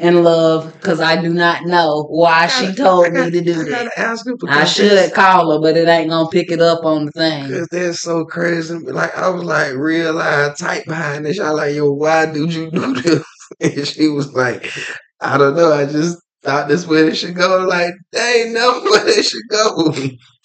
in 0.00 0.24
love 0.24 0.72
because 0.74 1.00
I 1.00 1.20
do 1.20 1.28
not 1.32 1.64
know 1.66 2.04
why 2.08 2.46
she 2.46 2.74
told 2.74 3.12
me 3.12 3.30
to 3.30 3.40
do 3.42 3.60
I 3.60 3.64
that. 3.64 3.92
ask 3.98 4.26
her 4.26 4.34
I 4.48 4.64
should 4.64 5.12
call 5.12 5.52
her, 5.52 5.60
but 5.60 5.76
it 5.76 5.88
ain't 5.88 6.10
gonna 6.10 6.28
pick 6.30 6.50
it 6.50 6.60
up 6.60 6.84
on 6.84 7.04
the 7.06 7.12
thing. 7.12 7.48
Because 7.48 7.68
that's 7.68 8.00
so 8.00 8.24
crazy. 8.24 8.74
Like 8.78 9.16
I 9.16 9.28
was 9.28 9.44
like 9.44 9.74
real 9.74 10.14
live 10.14 10.56
tight 10.56 10.86
behind 10.86 11.26
this. 11.26 11.38
I 11.38 11.50
like, 11.50 11.74
yo, 11.74 11.92
why 11.92 12.26
did 12.26 12.52
you 12.52 12.70
do 12.70 12.92
this? 13.02 13.24
And 13.60 13.86
she 13.86 14.08
was 14.08 14.32
like, 14.32 14.72
I 15.20 15.36
don't 15.36 15.54
know. 15.54 15.72
I 15.72 15.84
just 15.84 16.18
thought 16.42 16.68
this 16.68 16.86
way 16.86 17.08
it 17.08 17.16
should 17.16 17.34
go. 17.34 17.66
Like, 17.68 17.92
they 18.12 18.42
ain't 18.44 18.54
never 18.54 18.80
where 18.90 19.06
it 19.08 19.24
should 19.24 19.48
go. 19.50 19.92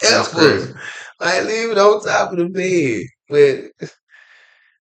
That's 0.02 0.34
Ever. 0.34 0.38
crazy. 0.38 0.74
Like 1.22 1.44
leave 1.46 1.70
it 1.72 1.78
on 1.78 2.04
top 2.04 2.34
of 2.34 2.38
the 2.40 2.50
bed. 2.50 3.04
But 3.30 3.90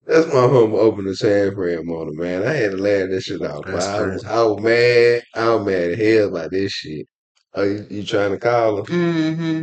that's 0.06 0.26
my 0.28 0.40
home 0.40 0.74
opening 0.74 1.14
time 1.14 1.55
frame 1.55 1.90
on 1.90 2.09
it, 2.09 2.14
man. 2.14 2.47
I 2.47 2.52
had 2.52 2.72
to 2.72 2.76
laugh 2.76 3.09
this 3.09 3.24
shit 3.24 3.43
out. 3.43 3.64
That's 3.66 3.86
I, 3.86 4.01
was, 4.02 4.22
crazy. 4.22 4.26
I 4.26 4.43
was 4.43 4.60
mad. 4.62 5.22
I 5.35 5.55
was 5.55 5.66
mad 5.66 5.90
at 5.93 5.98
hell 5.98 6.28
about 6.28 6.51
this 6.51 6.72
shit. 6.72 7.06
Oh, 7.55 7.62
you, 7.62 7.86
you 7.90 8.05
trying 8.05 8.32
to 8.32 8.39
call 8.39 8.76
her? 8.78 8.82
Mm-hmm. 8.82 9.62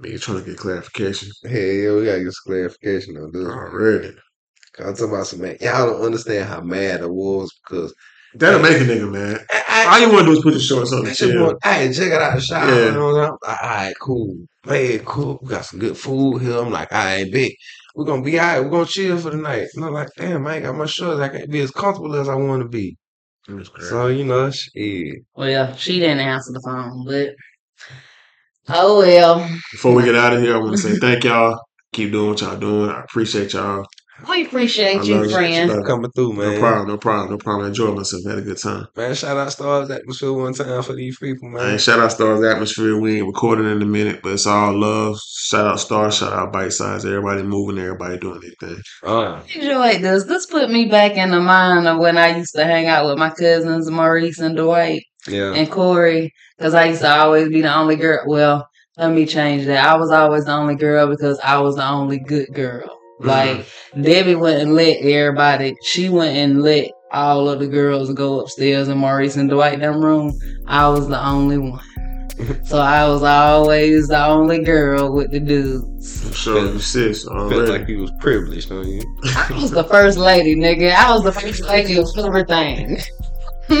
Me 0.00 0.18
trying 0.18 0.38
to 0.38 0.44
get 0.44 0.58
clarification 0.58 1.30
Hey, 1.42 1.82
yo, 1.82 1.98
we 1.98 2.06
gotta 2.06 2.22
get 2.22 2.32
some 2.32 2.52
clarification 2.52 3.16
on 3.16 3.32
this. 3.32 3.42
man. 3.42 3.50
already. 3.50 4.14
I'm 4.78 4.94
talking 4.94 5.12
about 5.12 5.26
some 5.26 5.40
man. 5.40 5.56
Y'all 5.60 5.86
don't 5.86 6.04
understand 6.04 6.48
how 6.48 6.60
mad 6.60 7.02
I 7.02 7.06
was 7.06 7.52
because 7.66 7.92
That'll 8.34 8.60
make 8.60 8.76
a 8.76 8.84
nigga 8.84 9.10
mad. 9.10 9.44
I, 9.50 9.86
All 9.90 9.98
you 10.06 10.12
want 10.12 10.26
to 10.26 10.32
do 10.32 10.38
is 10.38 10.42
put 10.42 10.52
your 10.52 10.60
shorts 10.62 10.92
on 10.92 10.98
I, 11.06 11.08
and 11.08 11.16
just 11.16 11.18
chill. 11.18 11.44
want, 11.44 11.58
I 11.64 11.72
had 11.72 11.94
check 11.94 12.12
it 12.12 12.20
out 12.20 12.34
the 12.34 12.40
shower. 12.42 12.68
Yeah. 12.70 12.84
You 12.86 12.92
know 12.92 13.06
what 13.06 13.24
I'm 13.24 13.30
like, 13.42 13.62
all 13.62 13.68
right, 13.70 13.94
cool. 14.00 14.36
Man, 14.66 14.98
cool. 15.00 15.38
We 15.42 15.48
got 15.48 15.64
some 15.64 15.80
good 15.80 15.96
food 15.96 16.42
here. 16.42 16.58
I'm 16.58 16.70
like, 16.70 16.92
I 16.92 17.16
ain't 17.16 17.32
big. 17.32 17.54
We're 17.98 18.04
gonna 18.04 18.22
be 18.22 18.38
all 18.38 18.46
right. 18.46 18.60
We're 18.60 18.70
gonna 18.70 18.86
chill 18.86 19.18
for 19.18 19.30
the 19.30 19.38
night. 19.38 19.66
And 19.74 19.84
I'm 19.84 19.92
like, 19.92 20.10
damn, 20.16 20.46
I 20.46 20.54
ain't 20.54 20.64
got 20.64 20.76
my 20.76 20.86
shorts. 20.86 21.20
I 21.20 21.30
can't 21.30 21.50
be 21.50 21.58
as 21.58 21.72
comfortable 21.72 22.14
as 22.14 22.28
I 22.28 22.36
want 22.36 22.62
to 22.62 22.68
be. 22.68 22.96
That's 23.48 23.70
crazy. 23.70 23.88
So, 23.88 24.06
you 24.06 24.24
know, 24.24 24.52
shit. 24.52 25.22
Well, 25.34 25.48
yeah, 25.50 25.74
she 25.74 25.98
didn't 25.98 26.20
answer 26.20 26.52
the 26.52 26.60
phone, 26.64 27.04
but 27.04 27.30
oh 28.68 28.98
well. 28.98 29.40
Before 29.72 29.96
we 29.96 30.04
get 30.04 30.14
out 30.14 30.32
of 30.32 30.40
here, 30.40 30.54
I 30.54 30.58
want 30.58 30.76
to 30.76 30.78
say 30.78 30.94
thank 30.94 31.24
y'all. 31.24 31.60
Keep 31.92 32.12
doing 32.12 32.28
what 32.30 32.40
y'all 32.40 32.56
doing. 32.56 32.88
I 32.88 33.00
appreciate 33.00 33.52
y'all. 33.52 33.84
We 34.28 34.46
appreciate 34.46 35.00
I 35.00 35.02
you, 35.02 35.24
love 35.24 35.42
you. 35.42 35.82
Coming 35.84 36.10
through, 36.10 36.32
man. 36.32 36.54
No 36.54 36.58
problem, 36.58 36.88
no 36.88 36.98
problem, 36.98 37.30
no 37.30 37.38
problem. 37.38 37.66
I 37.66 37.68
enjoyed 37.68 37.96
myself. 37.96 38.24
Had 38.24 38.38
a 38.38 38.42
good 38.42 38.58
time. 38.58 38.86
Man, 38.96 39.14
shout 39.14 39.36
out 39.36 39.52
Stars 39.52 39.90
Atmosphere 39.90 40.32
one 40.32 40.54
time 40.54 40.82
for 40.82 40.94
these 40.94 41.18
people, 41.18 41.48
man. 41.48 41.70
And 41.70 41.80
shout 41.80 42.00
out 42.00 42.10
Stars 42.10 42.44
Atmosphere. 42.44 42.98
We 42.98 43.18
ain't 43.18 43.26
recording 43.26 43.70
in 43.70 43.80
a 43.80 43.86
minute, 43.86 44.20
but 44.22 44.32
it's 44.32 44.46
all 44.46 44.76
love. 44.76 45.18
Shout 45.20 45.66
out 45.66 45.78
Stars, 45.78 46.16
shout 46.16 46.32
out 46.32 46.52
Bite 46.52 46.72
Size. 46.72 47.04
Everybody 47.04 47.42
moving, 47.44 47.78
everybody 47.78 48.18
doing 48.18 48.40
their 48.40 48.68
thing. 48.68 48.82
Uh, 49.04 49.40
enjoyed 49.54 50.02
this. 50.02 50.24
This 50.24 50.46
put 50.46 50.68
me 50.68 50.86
back 50.86 51.16
in 51.16 51.30
the 51.30 51.40
mind 51.40 51.86
of 51.86 51.98
when 51.98 52.18
I 52.18 52.36
used 52.36 52.54
to 52.56 52.64
hang 52.64 52.86
out 52.86 53.06
with 53.06 53.18
my 53.18 53.30
cousins 53.30 53.88
Maurice 53.88 54.40
and 54.40 54.56
Dwight 54.56 55.02
yeah. 55.28 55.54
and 55.54 55.70
Corey, 55.70 56.32
because 56.56 56.74
I 56.74 56.86
used 56.86 57.02
to 57.02 57.08
always 57.08 57.48
be 57.48 57.60
the 57.62 57.74
only 57.74 57.96
girl. 57.96 58.24
Well, 58.26 58.68
let 58.96 59.12
me 59.12 59.26
change 59.26 59.66
that. 59.66 59.86
I 59.86 59.96
was 59.96 60.10
always 60.10 60.44
the 60.44 60.52
only 60.52 60.74
girl 60.74 61.06
because 61.06 61.38
I 61.38 61.58
was 61.58 61.76
the 61.76 61.88
only 61.88 62.18
good 62.18 62.48
girl. 62.52 62.97
Like 63.20 63.58
mm-hmm. 63.58 64.02
Debbie 64.02 64.34
wouldn't 64.34 64.72
let 64.72 64.98
everybody. 64.98 65.76
She 65.82 66.08
wouldn't 66.08 66.60
let 66.60 66.90
all 67.10 67.48
of 67.48 67.58
the 67.60 67.66
girls 67.66 68.12
go 68.12 68.40
upstairs 68.40 68.88
in 68.88 68.98
Maurice 68.98 69.36
and 69.36 69.50
Dwight 69.50 69.80
them 69.80 70.04
room. 70.04 70.38
I 70.66 70.88
was 70.88 71.08
the 71.08 71.24
only 71.24 71.58
one. 71.58 71.84
So 72.64 72.78
I 72.78 73.08
was 73.08 73.24
always 73.24 74.06
the 74.06 74.24
only 74.24 74.62
girl 74.62 75.12
with 75.12 75.32
the 75.32 75.40
dudes. 75.40 76.38
So 76.38 76.72
you 76.72 76.78
sis 76.78 77.24
Felt 77.24 77.36
already. 77.36 77.72
like 77.72 77.88
you 77.88 77.98
was 77.98 78.12
privileged, 78.20 78.68
don't 78.68 78.86
you? 78.86 79.02
I 79.24 79.52
was 79.54 79.72
the 79.72 79.82
first 79.82 80.18
lady, 80.18 80.54
nigga. 80.54 80.94
I 80.94 81.12
was 81.12 81.24
the 81.24 81.32
first 81.32 81.62
lady 81.62 81.96
of 81.96 82.06
everything. 82.16 82.98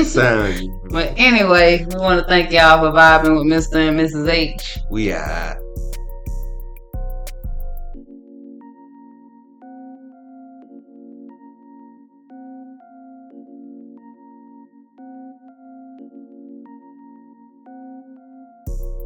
Sound 0.04 0.60
you. 0.60 0.74
But 0.90 1.14
anyway, 1.16 1.86
we 1.88 1.96
want 2.00 2.20
to 2.20 2.26
thank 2.26 2.50
y'all 2.50 2.80
for 2.80 2.96
vibing 2.96 3.36
with 3.38 3.46
Mr. 3.46 3.88
and 3.88 4.00
Mrs. 4.00 4.28
H. 4.28 4.78
We 4.90 5.12
are. 5.12 5.60